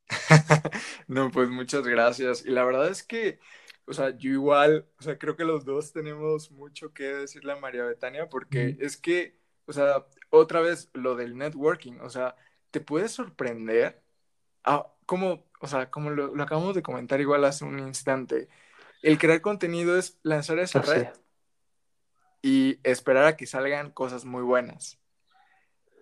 no, 1.08 1.30
pues 1.30 1.48
muchas 1.50 1.86
gracias. 1.86 2.44
Y 2.44 2.50
la 2.50 2.64
verdad 2.64 2.88
es 2.88 3.02
que, 3.02 3.38
o 3.86 3.92
sea, 3.92 4.16
yo 4.16 4.30
igual, 4.30 4.86
o 4.98 5.02
sea, 5.02 5.18
creo 5.18 5.36
que 5.36 5.44
los 5.44 5.64
dos 5.64 5.92
tenemos 5.92 6.50
mucho 6.50 6.92
que 6.92 7.04
decirle 7.04 7.52
a 7.52 7.56
María 7.56 7.84
Betania 7.84 8.28
porque 8.28 8.76
es 8.80 8.96
que, 8.96 9.36
o 9.66 9.72
sea, 9.72 10.06
otra 10.30 10.60
vez 10.60 10.90
lo 10.94 11.14
del 11.14 11.36
networking, 11.36 12.00
o 12.00 12.10
sea, 12.10 12.36
te 12.70 12.80
puede 12.80 13.08
sorprender 13.08 14.02
a, 14.64 14.86
como 15.06 15.48
o 15.60 15.66
sea, 15.66 15.90
como 15.90 16.10
lo, 16.10 16.40
acabamos 16.42 16.74
de 16.74 16.82
comentar 16.82 17.20
igual 17.20 17.44
hace 17.44 17.64
un 17.64 17.78
instante, 17.78 18.48
el 19.02 19.18
crear 19.18 19.40
contenido 19.40 19.98
es 19.98 20.18
lanzar 20.22 20.58
esa 20.58 20.80
red 20.82 21.08
y 22.42 22.78
esperar 22.82 23.24
a 23.26 23.36
que 23.36 23.46
salgan 23.46 23.90
cosas 23.90 24.24
muy 24.24 24.42
buenas. 24.42 24.98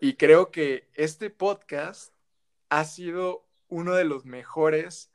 Y 0.00 0.14
creo 0.14 0.50
que 0.50 0.88
este 0.94 1.30
podcast 1.30 2.12
ha 2.68 2.84
sido 2.84 3.45
uno 3.68 3.94
de 3.94 4.04
los 4.04 4.24
mejores 4.24 5.10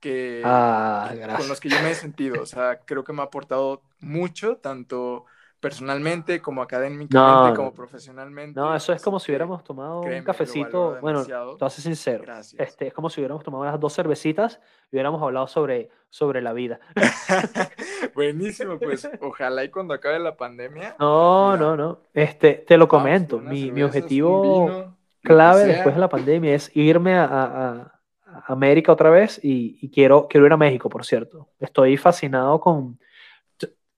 que 0.00 0.42
ah, 0.44 1.14
con 1.36 1.48
los 1.48 1.60
que 1.60 1.68
yo 1.68 1.80
me 1.82 1.92
he 1.92 1.94
sentido. 1.94 2.42
O 2.42 2.46
sea, 2.46 2.80
creo 2.84 3.04
que 3.04 3.12
me 3.12 3.22
ha 3.22 3.26
aportado 3.26 3.82
mucho, 4.00 4.56
tanto 4.56 5.26
personalmente, 5.62 6.42
como 6.42 6.60
académicamente, 6.60 7.56
como 7.56 7.72
profesionalmente. 7.72 8.58
No, 8.58 8.74
eso 8.74 8.92
es 8.92 9.00
como 9.00 9.20
si 9.20 9.30
hubiéramos 9.30 9.62
tomado 9.62 10.00
un 10.00 10.22
cafecito, 10.24 10.98
bueno, 11.00 11.24
te 11.24 11.64
hace 11.64 11.80
sincero, 11.80 12.24
este, 12.58 12.88
es 12.88 12.92
como 12.92 13.08
si 13.08 13.20
hubiéramos 13.20 13.44
tomado 13.44 13.62
unas 13.62 13.78
dos 13.78 13.94
cervecitas 13.94 14.58
y 14.90 14.96
hubiéramos 14.96 15.22
hablado 15.22 15.46
sobre, 15.46 15.88
sobre 16.10 16.42
la 16.42 16.52
vida. 16.52 16.80
Buenísimo, 18.14 18.76
pues 18.80 19.08
ojalá 19.20 19.62
y 19.62 19.68
cuando 19.68 19.94
acabe 19.94 20.18
la 20.18 20.36
pandemia. 20.36 20.96
No, 20.98 21.56
no, 21.56 21.76
no, 21.76 22.00
este, 22.12 22.54
te 22.54 22.76
lo 22.76 22.88
comento, 22.88 23.38
mi, 23.38 23.70
mi, 23.70 23.84
objetivo 23.84 24.91
clave 25.22 25.64
después 25.64 25.94
de 25.94 26.00
la 26.00 26.08
pandemia 26.08 26.54
es 26.54 26.70
irme 26.74 27.14
a, 27.14 27.24
a, 27.24 27.98
América 28.46 28.92
otra 28.92 29.10
vez 29.10 29.38
y, 29.42 29.78
y, 29.80 29.90
quiero, 29.90 30.26
quiero 30.26 30.46
ir 30.46 30.52
a 30.52 30.56
México, 30.56 30.88
por 30.88 31.04
cierto. 31.04 31.50
Estoy 31.60 31.96
fascinado 31.96 32.60
con... 32.60 32.98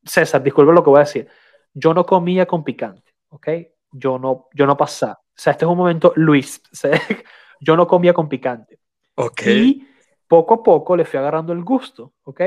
César, 0.05 0.42
disculpe 0.42 0.72
lo 0.72 0.84
que 0.84 0.90
voy 0.90 0.98
a 0.98 1.05
decir 1.05 1.28
yo 1.74 1.92
no 1.92 2.06
comía 2.06 2.46
con 2.46 2.64
picante, 2.64 3.14
¿ok? 3.28 3.48
Yo 3.90 4.18
no, 4.18 4.48
yo 4.55 4.66
no 4.66 4.76
pasaba. 4.76 5.14
O 5.14 5.34
sea, 5.34 5.51
este 5.52 5.64
es 5.64 5.70
un 5.70 5.76
momento, 5.76 6.12
Luis, 6.16 6.62
yo 7.60 7.76
no 7.76 7.86
comía 7.86 8.14
con 8.14 8.28
picante. 8.28 8.78
Ok. 9.16 9.42
Y 9.46 9.88
poco 10.28 10.55
a 10.55 10.62
poco 10.62 10.96
le 10.96 11.05
fui 11.05 11.18
agarrando 11.18 11.52
el 11.52 11.62
gusto, 11.62 12.14
¿ok? 12.22 12.42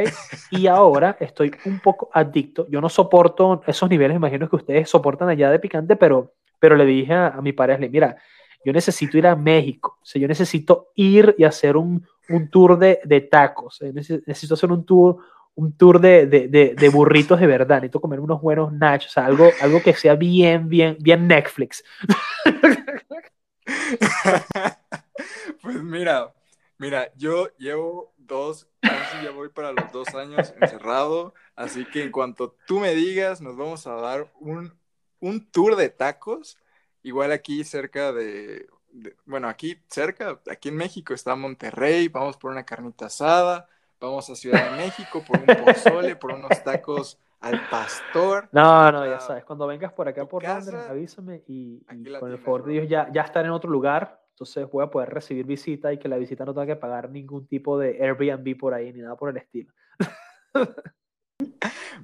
Y 0.51 0.67
ahora 0.67 1.17
estoy 1.19 1.51
un 1.65 1.79
poco 1.79 2.09
adicto. 2.13 2.65
Yo 2.69 2.81
no 2.81 2.89
soporto 2.89 3.61
esos 3.67 3.89
niveles, 3.89 4.15
imagino 4.15 4.49
que 4.49 4.55
ustedes 4.55 4.89
soportan 4.89 5.29
allá 5.29 5.51
de 5.51 5.59
picante, 5.59 5.95
pero, 5.95 6.33
pero 6.59 6.75
le 6.75 6.85
dije 6.85 7.13
a, 7.13 7.39
mi 7.41 7.51
pareja, 7.51 7.79
mira, 7.89 8.17
yo 8.65 8.73
necesito 8.73 9.17
ir 9.17 9.27
a 9.27 9.35
México, 9.35 9.97
o 10.01 10.05
sea, 10.05 10.21
yo 10.21 10.27
necesito 10.27 10.89
ir 10.95 11.35
y 11.37 11.43
hacer 11.43 11.77
un, 11.77 12.05
un 12.29 12.49
tour 12.49 12.77
de, 12.77 12.99
de 13.03 13.21
tacos, 13.21 13.79
necesito 13.81 14.55
hacer 14.55 14.71
un 14.71 14.85
tour, 14.85 15.17
un 15.55 15.77
tour 15.77 15.99
de, 15.99 16.27
de, 16.27 16.89
burritos 16.89 17.39
de 17.39 17.47
verdad. 17.47 17.77
Necesito 17.77 18.01
comer 18.01 18.19
unos 18.19 18.41
buenos 18.41 18.73
nachos, 18.73 19.17
algo, 19.17 19.49
algo 19.61 19.81
que 19.81 19.93
sea 19.93 20.15
bien, 20.15 20.69
bien, 20.69 20.97
bien 20.99 21.27
Netflix. 21.27 21.83
pues 25.61 25.81
mira, 25.81 26.31
Mira, 26.79 27.11
yo 27.15 27.47
llevo 27.57 28.13
dos, 28.17 28.67
casi 28.81 29.23
ya 29.23 29.31
voy 29.31 29.49
para 29.49 29.71
los 29.71 29.91
dos 29.91 30.13
años 30.13 30.53
encerrado, 30.61 31.33
así 31.55 31.85
que 31.85 32.03
en 32.03 32.11
cuanto 32.11 32.55
tú 32.67 32.79
me 32.79 32.93
digas, 32.93 33.41
nos 33.41 33.57
vamos 33.57 33.87
a 33.87 33.95
dar 33.95 34.31
un, 34.39 34.77
un 35.19 35.49
tour 35.49 35.75
de 35.75 35.89
tacos, 35.89 36.59
igual 37.07 37.31
aquí 37.31 37.63
cerca 37.63 38.11
de, 38.11 38.67
bueno, 39.25 39.47
aquí 39.47 39.77
cerca, 39.87 40.39
aquí 40.51 40.69
en 40.69 40.75
México 40.75 41.13
está 41.13 41.35
Monterrey, 41.35 42.09
vamos 42.09 42.35
por 42.37 42.51
una 42.51 42.65
carnita 42.65 43.05
asada, 43.05 43.67
vamos 43.99 44.29
a 44.29 44.35
Ciudad 44.35 44.71
de 44.71 44.77
México 44.77 45.23
por 45.25 45.39
un 45.39 45.45
pozole, 45.63 46.15
por 46.17 46.33
unos 46.33 46.61
tacos 46.63 47.17
al 47.39 47.69
pastor. 47.69 48.49
No, 48.51 48.91
no, 48.91 49.05
ya 49.05 49.21
sabes, 49.21 49.45
cuando 49.45 49.67
vengas 49.67 49.93
por 49.93 50.07
acá 50.07 50.27
por 50.27 50.43
Londres, 50.43 50.81
avísame 50.89 51.43
y, 51.47 51.81
con 52.19 52.31
el 52.31 52.39
favor 52.39 52.65
de 52.65 52.73
Dios 52.73 52.89
ya, 52.89 53.09
ya 53.13 53.21
estar 53.21 53.45
en 53.45 53.51
otro 53.51 53.69
lugar, 53.69 54.21
entonces 54.31 54.69
voy 54.69 54.83
a 54.83 54.91
poder 54.91 55.09
recibir 55.09 55.45
visita 55.45 55.93
y 55.93 55.97
que 55.97 56.09
la 56.09 56.17
visita 56.17 56.43
no 56.43 56.53
tenga 56.53 56.67
que 56.67 56.75
pagar 56.75 57.09
ningún 57.09 57.47
tipo 57.47 57.79
de 57.79 58.03
Airbnb 58.03 58.57
por 58.57 58.73
ahí 58.73 58.91
ni 58.91 58.99
nada 58.99 59.15
por 59.15 59.29
el 59.29 59.37
estilo. 59.37 59.71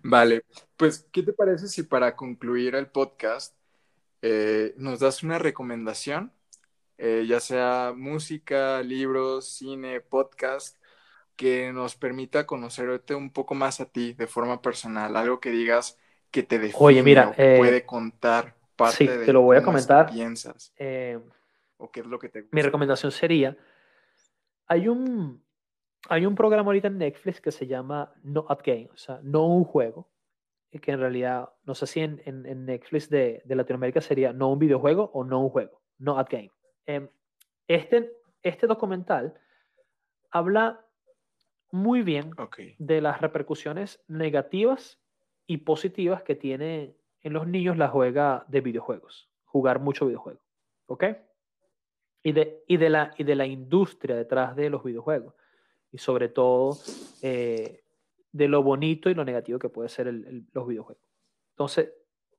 Vale, 0.02 0.44
pues, 0.78 1.08
¿qué 1.12 1.24
te 1.24 1.34
parece 1.34 1.68
si 1.68 1.84
para 1.84 2.16
concluir 2.16 2.76
el 2.76 2.88
podcast 2.88 3.56
eh, 4.26 4.74
nos 4.78 5.02
das 5.02 5.22
una 5.22 5.38
recomendación, 5.38 6.32
eh, 6.98 7.26
ya 7.28 7.42
sea 7.42 7.94
música, 7.94 8.82
libros, 8.82 9.50
cine, 9.50 10.00
podcast, 10.00 10.82
que 11.36 11.74
nos 11.74 11.98
permita 11.98 12.46
conocerte 12.46 13.16
un 13.16 13.34
poco 13.34 13.54
más 13.54 13.82
a 13.82 13.86
ti 13.86 14.14
de 14.14 14.28
forma 14.28 14.62
personal, 14.62 15.18
algo 15.18 15.42
que 15.42 15.52
digas 15.52 16.00
que 16.32 16.42
te 16.42 16.58
define 16.58 16.86
Oye, 16.86 17.04
mira, 17.04 17.34
eh, 17.38 17.56
puede 17.58 17.86
contar 17.86 18.56
parte 18.78 18.96
sí, 18.96 19.08
de 19.08 19.26
te 19.26 19.34
lo 19.34 19.42
voy 19.42 19.58
a 19.58 19.62
comentar. 19.62 20.10
piensas 20.10 20.74
o 21.76 21.92
qué 21.92 22.00
es 22.00 22.06
lo 22.06 22.18
que 22.18 22.30
te 22.30 22.48
Mi 22.52 22.62
recomendación 22.62 23.12
sería, 23.12 23.58
hay 24.68 24.88
un, 24.88 25.44
hay 26.08 26.26
un 26.26 26.36
programa 26.36 26.70
ahorita 26.70 26.88
en 26.88 26.98
Netflix 26.98 27.42
que 27.42 27.52
se 27.52 27.68
llama 27.68 28.14
Not 28.24 28.50
at 28.50 28.60
Game, 28.64 28.90
o 28.94 28.96
sea, 28.96 29.20
no 29.22 29.48
un 29.48 29.66
juego, 29.66 30.08
que 30.82 30.92
en 30.92 31.00
realidad, 31.00 31.50
no 31.66 31.76
sé 31.76 31.88
si 31.88 32.00
en, 32.00 32.22
en, 32.26 32.66
Netflix 32.66 33.10
de, 33.10 33.42
de, 33.46 33.56
Latinoamérica 33.56 34.02
sería 34.02 34.34
no 34.34 34.50
un 34.50 34.60
videojuego 34.60 35.12
o 35.14 35.24
no 35.24 35.42
un 35.42 35.50
juego, 35.50 35.82
no 36.00 36.18
at 36.18 36.30
game. 36.30 36.52
Em, 36.86 37.10
este, 37.68 38.12
este 38.42 38.68
documental 38.68 39.34
habla 40.32 40.86
muy 41.72 42.02
bien 42.02 42.32
de 42.78 43.02
las 43.02 43.22
repercusiones 43.22 44.04
negativas 44.08 45.00
y 45.48 45.58
positivas 45.58 46.24
que 46.24 46.36
tiene 46.36 46.96
en 47.22 47.34
los 47.34 47.48
niños 47.48 47.78
la 47.78 47.88
juega 47.88 48.46
de 48.48 48.62
videojuegos, 48.62 49.30
jugar 49.46 49.80
mucho 49.80 50.06
videojuego, 50.06 50.42
¿ok? 50.88 51.06
Y 52.22 52.32
de, 52.32 52.64
y 52.68 52.78
de, 52.78 52.90
la, 52.90 53.14
y 53.18 53.24
de 53.24 53.36
la 53.36 53.46
industria 53.46 54.16
detrás 54.16 54.56
de 54.56 54.70
los 54.70 54.84
videojuegos 54.84 55.34
y 55.92 55.98
sobre 55.98 56.30
todo 56.30 56.78
eh, 57.22 57.83
de 58.34 58.50
lo 58.50 58.62
bonito 58.64 59.10
y 59.10 59.14
lo 59.14 59.24
negativo 59.24 59.60
que 59.60 59.70
puede 59.70 59.88
ser 59.88 60.14
los 60.54 60.68
videojuegos. 60.68 61.04
Entonces, 61.52 61.94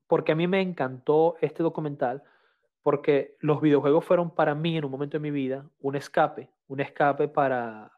porque 0.07 0.33
a 0.33 0.35
mí 0.37 0.47
me 0.47 0.61
encantó 0.61 1.37
este 1.41 1.63
documental, 1.63 2.23
porque 2.83 3.37
los 3.41 3.63
videojuegos 3.63 4.05
fueron 4.05 4.35
para 4.35 4.55
mí 4.55 4.77
en 4.77 4.85
un 4.85 4.91
momento 4.91 5.17
de 5.17 5.21
mi 5.23 5.31
vida 5.31 5.67
un 5.81 5.97
escape, 5.97 6.51
un 6.69 6.81
escape 6.81 7.29
para, 7.29 7.93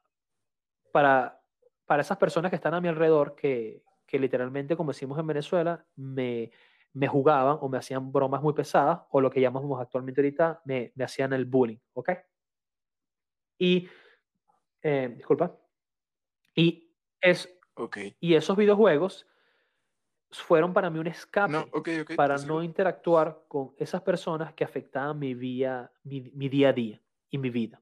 para, 0.92 1.40
para 1.86 2.02
esas 2.02 2.18
personas 2.18 2.50
que 2.50 2.56
están 2.56 2.74
a 2.74 2.80
mi 2.80 2.88
alrededor 2.88 3.34
que, 3.34 3.82
que 4.06 4.18
literalmente, 4.18 4.76
como 4.76 4.92
decimos 4.92 5.18
en 5.18 5.26
Venezuela, 5.26 5.84
me, 5.96 6.52
me 6.92 7.08
jugaban 7.08 7.58
o 7.60 7.68
me 7.68 7.78
hacían 7.78 8.12
bromas 8.12 8.42
muy 8.42 8.52
pesadas 8.52 9.00
o 9.10 9.20
lo 9.20 9.30
que 9.30 9.40
llamamos 9.40 9.80
actualmente 9.80 10.20
ahorita, 10.20 10.62
me, 10.64 10.92
me 10.94 11.04
hacían 11.04 11.32
el 11.32 11.46
bullying, 11.46 11.78
¿ok? 11.94 12.10
Y, 13.58 13.88
eh, 14.82 15.12
disculpa, 15.16 15.56
y 16.54 16.90
es, 17.20 17.55
y 18.20 18.34
esos 18.34 18.56
videojuegos 18.56 19.26
fueron 20.30 20.72
para 20.72 20.90
mí 20.90 20.98
un 20.98 21.06
escape 21.06 21.70
para 22.16 22.36
no 22.38 22.62
interactuar 22.62 23.44
con 23.48 23.74
esas 23.78 24.02
personas 24.02 24.52
que 24.54 24.64
afectaban 24.64 25.18
mi, 25.18 25.34
vía, 25.34 25.90
mi, 26.02 26.48
día 26.48 26.70
a 26.70 26.72
día 26.72 27.00
y 27.30 27.38
mi 27.38 27.50
vida. 27.50 27.80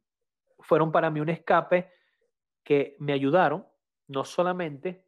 Fueron 0.61 0.93
para 0.93 1.11
mí 1.11 1.21
un 1.21 1.29
escape 1.29 1.91
que 2.62 2.97
me 2.99 3.12
ayudaron 3.12 3.66
no 4.07 4.25
solamente 4.25 5.05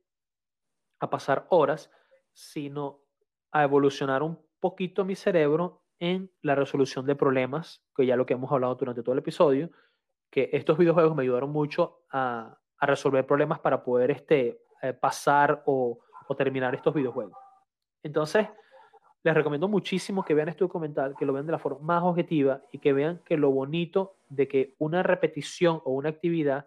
a 0.99 1.11
pasar 1.11 1.47
horas, 1.51 1.91
sino 2.33 3.03
a 3.51 3.63
evolucionar 3.63 4.23
un 4.23 4.39
poquito 4.61 5.05
mi 5.05 5.15
cerebro 5.15 5.83
en 5.99 6.31
la 6.43 6.55
resolución 6.55 7.07
de 7.07 7.15
problemas, 7.15 7.83
que 7.95 8.07
ya 8.07 8.17
lo 8.17 8.27
que 8.27 8.35
hemos 8.35 8.53
hablado 8.53 8.75
durante 8.75 9.03
todo 9.03 9.13
el 9.13 9.21
episodio, 9.21 9.71
que 10.31 10.51
estos 10.53 10.79
videojuegos 10.79 11.15
me 11.15 11.23
ayudaron 11.23 11.51
mucho 11.51 12.03
a, 12.11 12.59
a 12.79 12.87
resolver 12.87 13.27
problemas 13.27 13.61
para 13.61 13.83
poder 13.83 14.11
este, 14.11 14.65
eh, 14.82 14.93
pasar 14.93 15.62
o, 15.66 15.98
o, 16.28 16.36
terminar 16.36 16.74
estos 16.74 16.94
videojuegos. 16.94 17.36
Entonces, 18.03 18.48
les 19.23 19.35
recomiendo 19.35 19.69
muchísimo 19.69 20.24
que 20.24 20.35
vean 20.35 20.48
este 20.48 20.65
documental, 20.65 21.15
que 21.19 21.27
lo 21.27 21.32
vean 21.32 21.47
de 21.47 21.53
la 21.53 21.59
forma 21.59 21.81
más 21.81 22.03
objetiva 22.03 22.61
y 22.70 22.78
que 22.78 22.93
vean 22.93 23.20
que 23.24 23.36
lo 23.36 23.51
bonito 23.51 24.16
de 24.28 24.47
que 24.47 24.74
una 24.78 25.03
repetición 25.03 25.81
o 25.85 25.93
una 25.93 26.11
actividad 26.11 26.66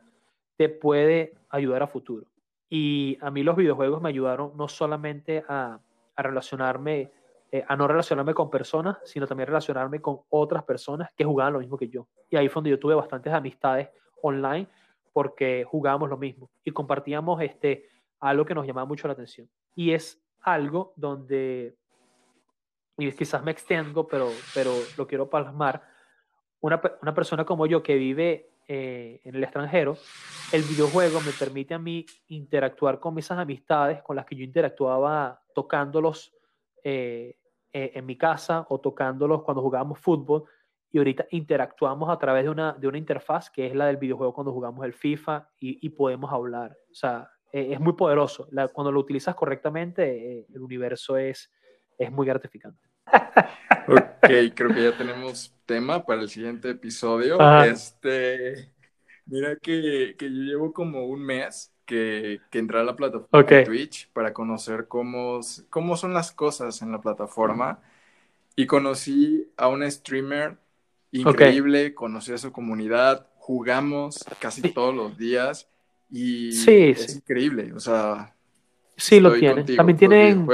te 0.57 0.69
puede 0.69 1.33
ayudar 1.49 1.83
a 1.83 1.87
futuro. 1.87 2.27
Y 2.69 3.17
a 3.21 3.31
mí 3.31 3.43
los 3.43 3.55
videojuegos 3.55 4.01
me 4.01 4.09
ayudaron 4.09 4.51
no 4.55 4.67
solamente 4.67 5.43
a, 5.47 5.79
a 6.15 6.21
relacionarme, 6.21 7.11
eh, 7.51 7.63
a 7.65 7.75
no 7.77 7.87
relacionarme 7.87 8.33
con 8.33 8.49
personas, 8.49 8.97
sino 9.05 9.25
también 9.25 9.47
relacionarme 9.47 10.01
con 10.01 10.19
otras 10.29 10.63
personas 10.63 11.09
que 11.15 11.23
jugaban 11.23 11.53
lo 11.53 11.59
mismo 11.59 11.77
que 11.77 11.87
yo. 11.87 12.07
Y 12.29 12.35
ahí 12.35 12.49
fue 12.49 12.55
donde 12.55 12.71
yo 12.71 12.79
tuve 12.79 12.93
bastantes 12.93 13.31
amistades 13.31 13.89
online 14.21 14.67
porque 15.13 15.65
jugábamos 15.65 16.09
lo 16.09 16.17
mismo 16.17 16.49
y 16.63 16.71
compartíamos 16.71 17.41
este, 17.41 17.87
algo 18.19 18.45
que 18.45 18.55
nos 18.55 18.65
llamaba 18.65 18.85
mucho 18.85 19.07
la 19.07 19.13
atención. 19.13 19.49
Y 19.75 19.91
es 19.91 20.21
algo 20.41 20.93
donde, 20.95 21.75
y 22.97 23.11
quizás 23.11 23.43
me 23.43 23.51
extiendo, 23.51 24.07
pero, 24.07 24.29
pero 24.53 24.71
lo 24.97 25.07
quiero 25.07 25.29
plasmar, 25.29 25.83
una, 26.61 26.81
una 27.01 27.13
persona 27.13 27.45
como 27.45 27.65
yo 27.65 27.81
que 27.81 27.95
vive 27.95 28.49
eh, 28.71 29.21
en 29.23 29.33
el 29.33 29.43
extranjero, 29.43 29.97
el 30.51 30.61
videojuego 30.61 31.21
me 31.21 31.31
permite 31.31 31.73
a 31.73 31.79
mí 31.79 32.05
interactuar 32.27 32.99
con 32.99 33.17
esas 33.17 33.39
amistades 33.39 34.03
con 34.03 34.15
las 34.15 34.27
que 34.27 34.35
yo 34.35 34.43
interactuaba 34.43 35.41
tocándolos 35.55 36.35
eh, 36.83 37.39
eh, 37.73 37.91
en 37.95 38.05
mi 38.05 38.15
casa 38.15 38.67
o 38.69 38.79
tocándolos 38.79 39.41
cuando 39.41 39.63
jugábamos 39.63 39.97
fútbol 39.97 40.43
y 40.91 40.99
ahorita 40.99 41.25
interactuamos 41.31 42.09
a 42.09 42.19
través 42.19 42.43
de 42.43 42.51
una, 42.51 42.73
de 42.73 42.87
una 42.87 42.99
interfaz 42.99 43.49
que 43.49 43.65
es 43.65 43.75
la 43.75 43.87
del 43.87 43.97
videojuego 43.97 44.35
cuando 44.35 44.53
jugamos 44.53 44.85
el 44.85 44.93
FIFA 44.93 45.49
y, 45.59 45.83
y 45.83 45.89
podemos 45.89 46.31
hablar. 46.31 46.77
O 46.91 46.95
sea, 46.95 47.27
eh, 47.51 47.69
es 47.73 47.79
muy 47.79 47.93
poderoso. 47.93 48.47
cuando 48.73 48.91
lo 48.91 48.99
utilizas 48.99 49.35
correctamente, 49.35 50.45
el 50.53 50.61
universo 50.61 51.17
es, 51.17 51.51
es 51.97 52.11
muy 52.11 52.25
gratificante. 52.27 52.89
Ok, 53.87 54.29
creo 54.53 54.73
que 54.73 54.83
ya 54.83 54.97
tenemos 54.97 55.53
tema 55.65 56.05
para 56.05 56.21
el 56.21 56.29
siguiente 56.29 56.69
episodio. 56.71 57.37
Este, 57.63 58.71
mira 59.25 59.55
que, 59.55 60.15
que, 60.17 60.25
yo 60.25 60.41
llevo 60.43 60.73
como 60.73 61.05
un 61.05 61.21
mes 61.21 61.73
que, 61.85 62.39
que 62.51 62.59
entré 62.59 62.79
a 62.79 62.83
la 62.83 62.95
plataforma 62.95 63.49
de 63.49 63.63
Twitch 63.63 64.11
para 64.11 64.33
conocer 64.33 64.87
cómo, 64.87 65.39
cómo 65.69 65.97
son 65.97 66.13
las 66.13 66.31
cosas 66.31 66.81
en 66.81 66.91
la 66.91 67.01
plataforma. 67.01 67.81
Y 68.55 68.67
conocí 68.67 69.49
a 69.57 69.69
un 69.69 69.89
streamer 69.89 70.57
increíble, 71.11 71.95
conocí 71.95 72.33
a 72.33 72.37
su 72.37 72.51
comunidad, 72.51 73.27
jugamos 73.37 74.25
casi 74.39 74.73
todos 74.73 74.93
los 74.93 75.17
días 75.17 75.68
y 76.11 76.49
es 76.49 77.15
increíble. 77.15 77.73
O 77.73 77.79
sea, 77.79 78.33
Sí, 78.99 79.19
lo 79.19 79.33
tiene. 79.33 79.63
También 79.63 79.97
tienen 79.97 80.47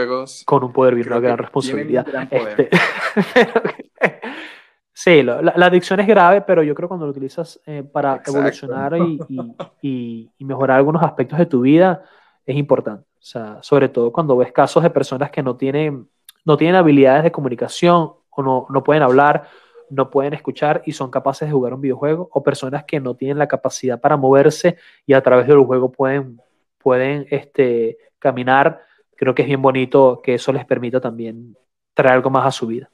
con 0.45 0.63
un 0.63 0.71
poder 0.71 0.95
bien 0.95 1.07
una 1.07 1.19
gran 1.19 1.37
responsabilidad. 1.37 2.05
Este, 2.29 2.69
sí, 4.93 5.23
la, 5.23 5.51
adicción 5.65 5.99
es 5.99 6.07
grave, 6.07 6.41
pero 6.41 6.61
yo 6.61 6.75
creo 6.75 6.87
que 6.87 6.89
cuando 6.89 7.07
lo 7.07 7.11
utilizas 7.11 7.59
eh, 7.65 7.83
para 7.83 8.21
evolucionar 8.25 8.93
y, 9.81 10.29
mejorar 10.39 10.77
algunos 10.77 11.01
aspectos 11.01 11.39
de 11.39 11.47
tu 11.47 11.61
vida, 11.61 12.03
es 12.45 12.55
importante. 12.55 13.05
O 13.17 13.27
sea, 13.27 13.57
sobre 13.61 13.89
todo 13.89 14.11
cuando 14.11 14.37
ves 14.37 14.51
casos 14.51 14.83
de 14.83 14.91
personas 14.91 15.31
que 15.31 15.41
no 15.41 15.55
tienen, 15.55 16.07
no 16.45 16.55
tienen 16.55 16.75
habilidades 16.75 17.23
de 17.23 17.31
comunicación 17.31 18.13
o 18.29 18.43
no, 18.43 18.67
no 18.69 18.83
pueden 18.83 19.01
hablar, 19.01 19.47
no 19.89 20.09
pueden 20.09 20.33
escuchar 20.33 20.81
y 20.85 20.93
son 20.93 21.11
capaces 21.11 21.47
de 21.47 21.53
jugar 21.53 21.73
un 21.73 21.81
videojuego, 21.81 22.29
o 22.31 22.43
personas 22.43 22.83
que 22.85 22.99
no 22.99 23.15
tienen 23.15 23.37
la 23.37 23.47
capacidad 23.47 23.99
para 23.99 24.17
moverse 24.17 24.77
y 25.05 25.13
a 25.13 25.21
través 25.21 25.47
del 25.47 25.59
juego 25.59 25.91
pueden, 25.91 26.41
pueden 26.77 27.27
este, 27.29 27.97
caminar, 28.19 28.81
creo 29.15 29.33
que 29.35 29.43
es 29.43 29.47
bien 29.47 29.61
bonito 29.61 30.21
que 30.23 30.35
eso 30.35 30.51
les 30.51 30.65
permita 30.65 30.99
también 30.99 31.57
traer 31.93 32.15
algo 32.15 32.29
más 32.29 32.45
a 32.45 32.51
su 32.51 32.67
vida. 32.67 32.89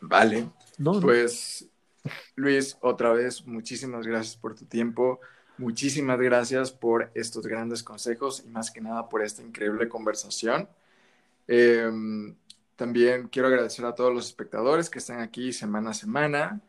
Vale. 0.00 0.48
Pues, 1.00 1.68
Luis, 2.34 2.76
otra 2.80 3.12
vez, 3.12 3.46
muchísimas 3.46 4.06
gracias 4.06 4.36
por 4.36 4.54
tu 4.54 4.66
tiempo. 4.66 5.20
Muchísimas 5.58 6.20
gracias 6.20 6.70
por 6.70 7.10
estos 7.14 7.46
grandes 7.46 7.82
consejos 7.82 8.42
y 8.44 8.50
más 8.50 8.70
que 8.70 8.82
nada 8.82 9.08
por 9.08 9.22
esta 9.22 9.42
increíble 9.42 9.88
conversación. 9.88 10.68
Em, 11.48 12.34
también 12.76 13.28
quiero 13.28 13.48
agradecer 13.48 13.84
a 13.84 13.94
todos 13.94 14.14
los 14.14 14.26
espectadores 14.26 14.90
que 14.90 14.98
están 14.98 15.20
aquí 15.20 15.52
semana 15.52 15.90
a 15.90 15.94
semana 15.94 16.60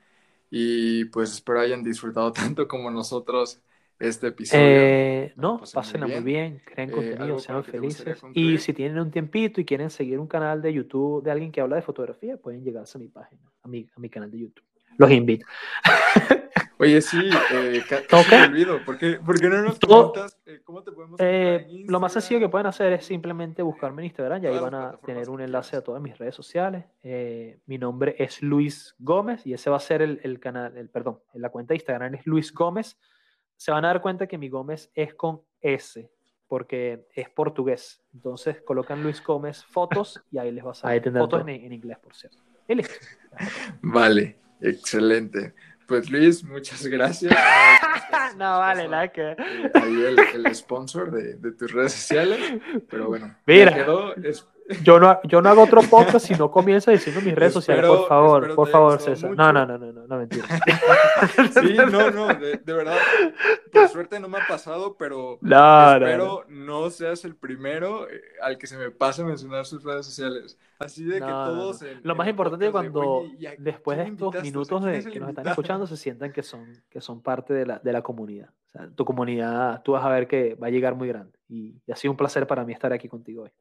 y 0.50 1.06
pues 1.06 1.34
espero 1.34 1.60
hayan 1.60 1.84
disfrutado 1.84 2.32
tanto 2.34 2.68
como 2.68 2.90
nosotros 2.90 3.62
este 4.00 4.28
episodio. 4.28 4.64
Eh, 4.64 5.34
no, 5.36 5.60
pásenla 5.74 6.08
muy 6.08 6.22
bien, 6.22 6.62
creen 6.64 6.90
eh, 6.90 6.94
contenido, 6.94 7.40
sean 7.40 7.64
felices. 7.64 8.22
Y 8.34 8.58
si 8.60 8.74
tienen 8.74 9.00
un 9.00 9.12
tiempito 9.12 9.60
y 9.60 9.66
quieren 9.66 9.90
seguir 9.90 10.20
un 10.20 10.28
canal 10.28 10.62
de 10.62 10.74
YouTube 10.74 11.24
de 11.24 11.32
alguien 11.32 11.52
que 11.52 11.62
habla 11.62 11.76
de 11.76 11.82
fotografía, 11.82 12.38
pueden 12.38 12.64
llegarse 12.64 12.98
a 12.98 13.02
mi 13.02 13.08
página, 13.08 13.42
a 13.64 13.68
mi, 13.68 13.88
a 13.96 14.00
mi 14.00 14.10
canal 14.10 14.30
de 14.30 14.40
YouTube. 14.40 14.66
Los 14.98 15.12
invito. 15.12 15.46
Oye, 16.80 17.02
sí, 17.02 17.18
eh, 17.52 17.84
me 18.30 18.46
olvido. 18.46 18.86
¿Por 18.86 18.98
qué, 18.98 19.20
no 19.20 19.62
nos 19.64 19.80
preguntas 19.80 20.38
eh, 20.46 20.62
cómo 20.64 20.84
te 20.84 20.92
podemos 20.92 21.20
eh, 21.20 21.66
Lo 21.88 22.00
más 22.00 22.14
sencillo 22.14 22.40
que 22.40 22.50
pueden 22.50 22.68
hacer 22.68 22.94
es 22.94 23.06
simplemente 23.06 23.64
buscarme 23.64 24.04
en 24.04 24.06
Instagram 24.08 24.44
y 24.44 24.48
ahí 24.48 24.60
van 24.60 24.76
a 24.76 24.98
tener 25.04 25.30
un 25.30 25.42
enlace 25.42 25.76
a 25.78 25.82
todas 25.82 26.02
mis 26.02 26.18
redes 26.18 26.36
sociales. 26.36 26.86
Eh, 27.02 27.60
mi 27.66 27.80
nombre 27.80 28.16
es 28.20 28.44
Luis 28.44 28.96
Gómez 29.00 29.46
y 29.48 29.54
ese 29.54 29.72
va 29.72 29.78
a 29.78 29.80
ser 29.80 30.04
el, 30.04 30.20
el 30.24 30.40
canal, 30.40 30.78
el, 30.78 30.90
perdón, 30.90 31.20
la 31.34 31.50
cuenta 31.50 31.74
de 31.74 31.78
Instagram 31.78 32.14
es 32.16 32.28
Luis 32.28 32.54
Gómez. 32.54 33.00
Se 33.56 33.72
van 33.72 33.84
a 33.86 33.88
dar 33.88 34.02
cuenta 34.02 34.28
que 34.28 34.38
mi 34.38 34.50
Gómez 34.50 34.92
es 34.94 35.16
con 35.16 35.42
S 35.62 36.12
porque 36.48 37.08
es 37.16 37.30
portugués. 37.30 38.04
Entonces 38.14 38.62
colocan 38.62 39.02
Luis 39.02 39.24
Gómez 39.24 39.66
fotos 39.66 40.22
y 40.32 40.38
ahí 40.38 40.52
les 40.52 40.64
va 40.64 40.72
a 40.72 40.74
salir 40.76 41.12
fotos 41.12 41.42
en, 41.42 41.50
en, 41.50 41.74
inglés, 41.74 41.98
por 41.98 42.14
cierto. 42.14 42.38
Vale, 43.82 44.38
excelente. 44.62 45.56
Pues 45.88 46.10
Luis, 46.12 46.44
muchas 46.44 46.86
gracias. 46.86 47.34
no, 48.38 48.60
vale, 48.60 48.90
nada 48.90 49.08
que. 49.08 49.32
Eh, 49.32 49.72
ahí 49.74 50.04
el, 50.04 50.20
el 50.20 50.54
sponsor 50.56 51.12
de, 51.12 51.36
de, 51.36 51.52
tus 51.54 51.72
redes 51.72 51.94
sociales. 51.94 52.40
Pero 52.90 53.08
bueno, 53.08 53.34
Mira, 53.46 53.74
quedó, 53.74 54.14
yo, 54.84 55.00
no, 55.00 55.20
yo 55.24 55.42
no 55.42 55.50
hago 55.50 55.64
otro 55.64 55.82
podcast 55.90 56.26
si 56.26 56.36
no 56.36 56.52
comienzo 56.52 56.92
diciendo 56.92 57.22
mis 57.22 57.36
redes 57.36 57.54
sociales. 57.54 57.86
Por 57.86 58.08
favor, 58.08 58.56
por 58.56 58.70
favor, 58.70 59.00
César. 59.00 59.32
No, 59.32 59.54
no, 59.54 59.66
no, 59.66 59.78
no, 59.78 59.92
no, 59.92 60.08
no, 60.08 60.18
mentira. 60.18 60.46
sí, 61.62 61.76
no, 61.76 62.12
no, 62.12 62.28
de, 62.28 62.60
verdad. 62.66 62.98
Por 63.72 63.88
suerte 63.90 64.20
no 64.20 64.28
me 64.28 64.40
ha 64.40 64.48
pasado, 64.48 64.96
pero 64.98 65.40
espero 65.42 66.46
no, 66.50 66.90
seas 66.90 67.26
el 67.26 67.36
primero 67.36 68.10
eh, 68.10 68.22
al 68.42 68.58
que 68.58 68.68
se 68.68 68.78
me 68.78 68.92
pase 68.92 69.24
mencionar 69.24 69.66
sus 69.66 69.84
redes 69.84 70.06
sociales. 70.06 70.58
Así 70.80 71.04
de 71.04 71.20
que 71.20 71.26
todos. 71.26 71.84
Lo 72.04 72.16
más 72.16 72.28
importante 72.28 72.66
es 72.66 72.72
cuando 72.72 73.24
después 73.58 73.98
de 73.98 74.04
estos 74.06 74.44
minutos 74.44 74.84
de 74.84 75.04
que 75.04 75.20
nos 75.20 75.30
están 75.30 75.48
escuchando 75.48 75.88
se 75.88 75.98
sientan 75.98 76.32
que 76.32 76.44
son, 76.44 76.84
que 76.90 77.02
son 77.02 77.22
parte 77.22 77.54
de 77.54 77.66
la, 77.66 77.80
de 77.80 77.92
la 77.94 78.02
comunidad. 78.02 78.50
O 78.68 78.70
sea, 78.70 78.90
tu 78.96 79.06
comunidad, 79.06 79.82
tú 79.84 79.94
vas 79.94 80.06
a 80.06 80.10
ver 80.10 80.28
que 80.28 80.56
va 80.56 80.68
a 80.68 80.70
llegar 80.70 80.96
muy 80.96 81.08
grande. 81.08 81.38
Y, 81.48 81.82
y 81.86 81.92
ha 81.92 81.96
sido 81.96 82.12
un 82.12 82.18
placer 82.18 82.46
para 82.46 82.66
mí 82.66 82.74
estar 82.74 82.92
aquí 82.94 83.08
contigo 83.08 83.44
hoy. 83.44 83.52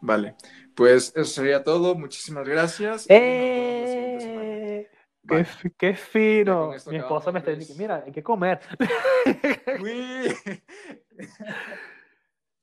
Vale, 0.00 0.34
pues 0.74 1.12
eso 1.14 1.24
sería 1.24 1.62
todo. 1.62 1.94
Muchísimas 1.94 2.48
gracias. 2.48 3.06
¡Eh! 3.08 4.88
Qué, 5.28 5.46
¡Qué, 5.78 5.94
fino! 5.94 6.72
Mi 6.86 6.96
esposa 6.96 7.30
me 7.30 7.38
está 7.40 7.52
diciendo, 7.52 7.80
mira, 7.80 8.02
hay 8.04 8.12
que 8.12 8.22
comer. 8.22 8.60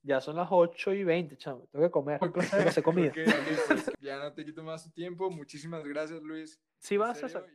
ya 0.01 0.19
son 0.19 0.35
las 0.35 0.47
8 0.49 0.93
y 0.93 1.03
20, 1.03 1.37
chamo. 1.37 1.67
Tengo 1.71 1.85
que 1.85 1.91
comer. 1.91 2.19
Okay. 2.21 2.83
comida. 2.83 3.11
Pues, 3.13 3.91
ya 4.01 4.17
no 4.17 4.33
te 4.33 4.43
quito 4.43 4.63
más 4.63 4.83
tu 4.83 4.89
tiempo. 4.91 5.29
Muchísimas 5.29 5.83
gracias, 5.85 6.21
Luis. 6.21 6.59
Sí, 6.79 6.97
vas 6.97 7.23
a 7.23 7.45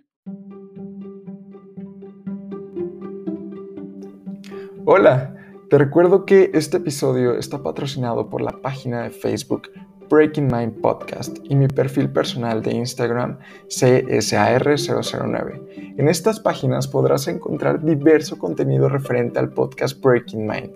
Hola. 4.84 5.51
Te 5.72 5.78
recuerdo 5.78 6.26
que 6.26 6.50
este 6.52 6.76
episodio 6.76 7.38
está 7.38 7.62
patrocinado 7.62 8.28
por 8.28 8.42
la 8.42 8.60
página 8.60 9.04
de 9.04 9.10
Facebook 9.10 9.70
Breaking 10.10 10.48
Mind 10.48 10.82
Podcast 10.82 11.38
y 11.44 11.56
mi 11.56 11.66
perfil 11.66 12.10
personal 12.10 12.60
de 12.60 12.74
Instagram 12.74 13.38
CSAR009. 13.68 15.94
En 15.96 16.08
estas 16.08 16.40
páginas 16.40 16.86
podrás 16.86 17.26
encontrar 17.26 17.82
diverso 17.82 18.38
contenido 18.38 18.90
referente 18.90 19.38
al 19.38 19.48
podcast 19.48 19.98
Breaking 20.04 20.46
Mind. 20.46 20.74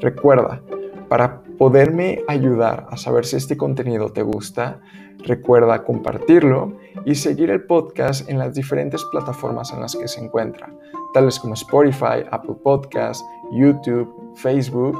Recuerda, 0.00 0.62
para 1.10 1.42
poderme 1.60 2.24
ayudar 2.26 2.86
a 2.88 2.96
saber 2.96 3.26
si 3.26 3.36
este 3.36 3.58
contenido 3.58 4.10
te 4.14 4.22
gusta, 4.22 4.80
recuerda 5.18 5.84
compartirlo 5.84 6.72
y 7.04 7.16
seguir 7.16 7.50
el 7.50 7.64
podcast 7.64 8.26
en 8.30 8.38
las 8.38 8.54
diferentes 8.54 9.04
plataformas 9.12 9.70
en 9.74 9.82
las 9.82 9.94
que 9.94 10.08
se 10.08 10.24
encuentra, 10.24 10.72
tales 11.12 11.38
como 11.38 11.52
Spotify, 11.52 12.24
Apple 12.30 12.56
Podcasts, 12.64 13.22
YouTube, 13.52 14.32
Facebook. 14.36 14.98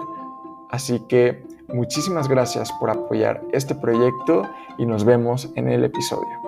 Así 0.71 1.01
que 1.09 1.43
muchísimas 1.69 2.29
gracias 2.29 2.71
por 2.73 2.91
apoyar 2.91 3.43
este 3.53 3.75
proyecto 3.75 4.43
y 4.77 4.85
nos 4.85 5.05
vemos 5.05 5.51
en 5.57 5.67
el 5.67 5.83
episodio. 5.83 6.40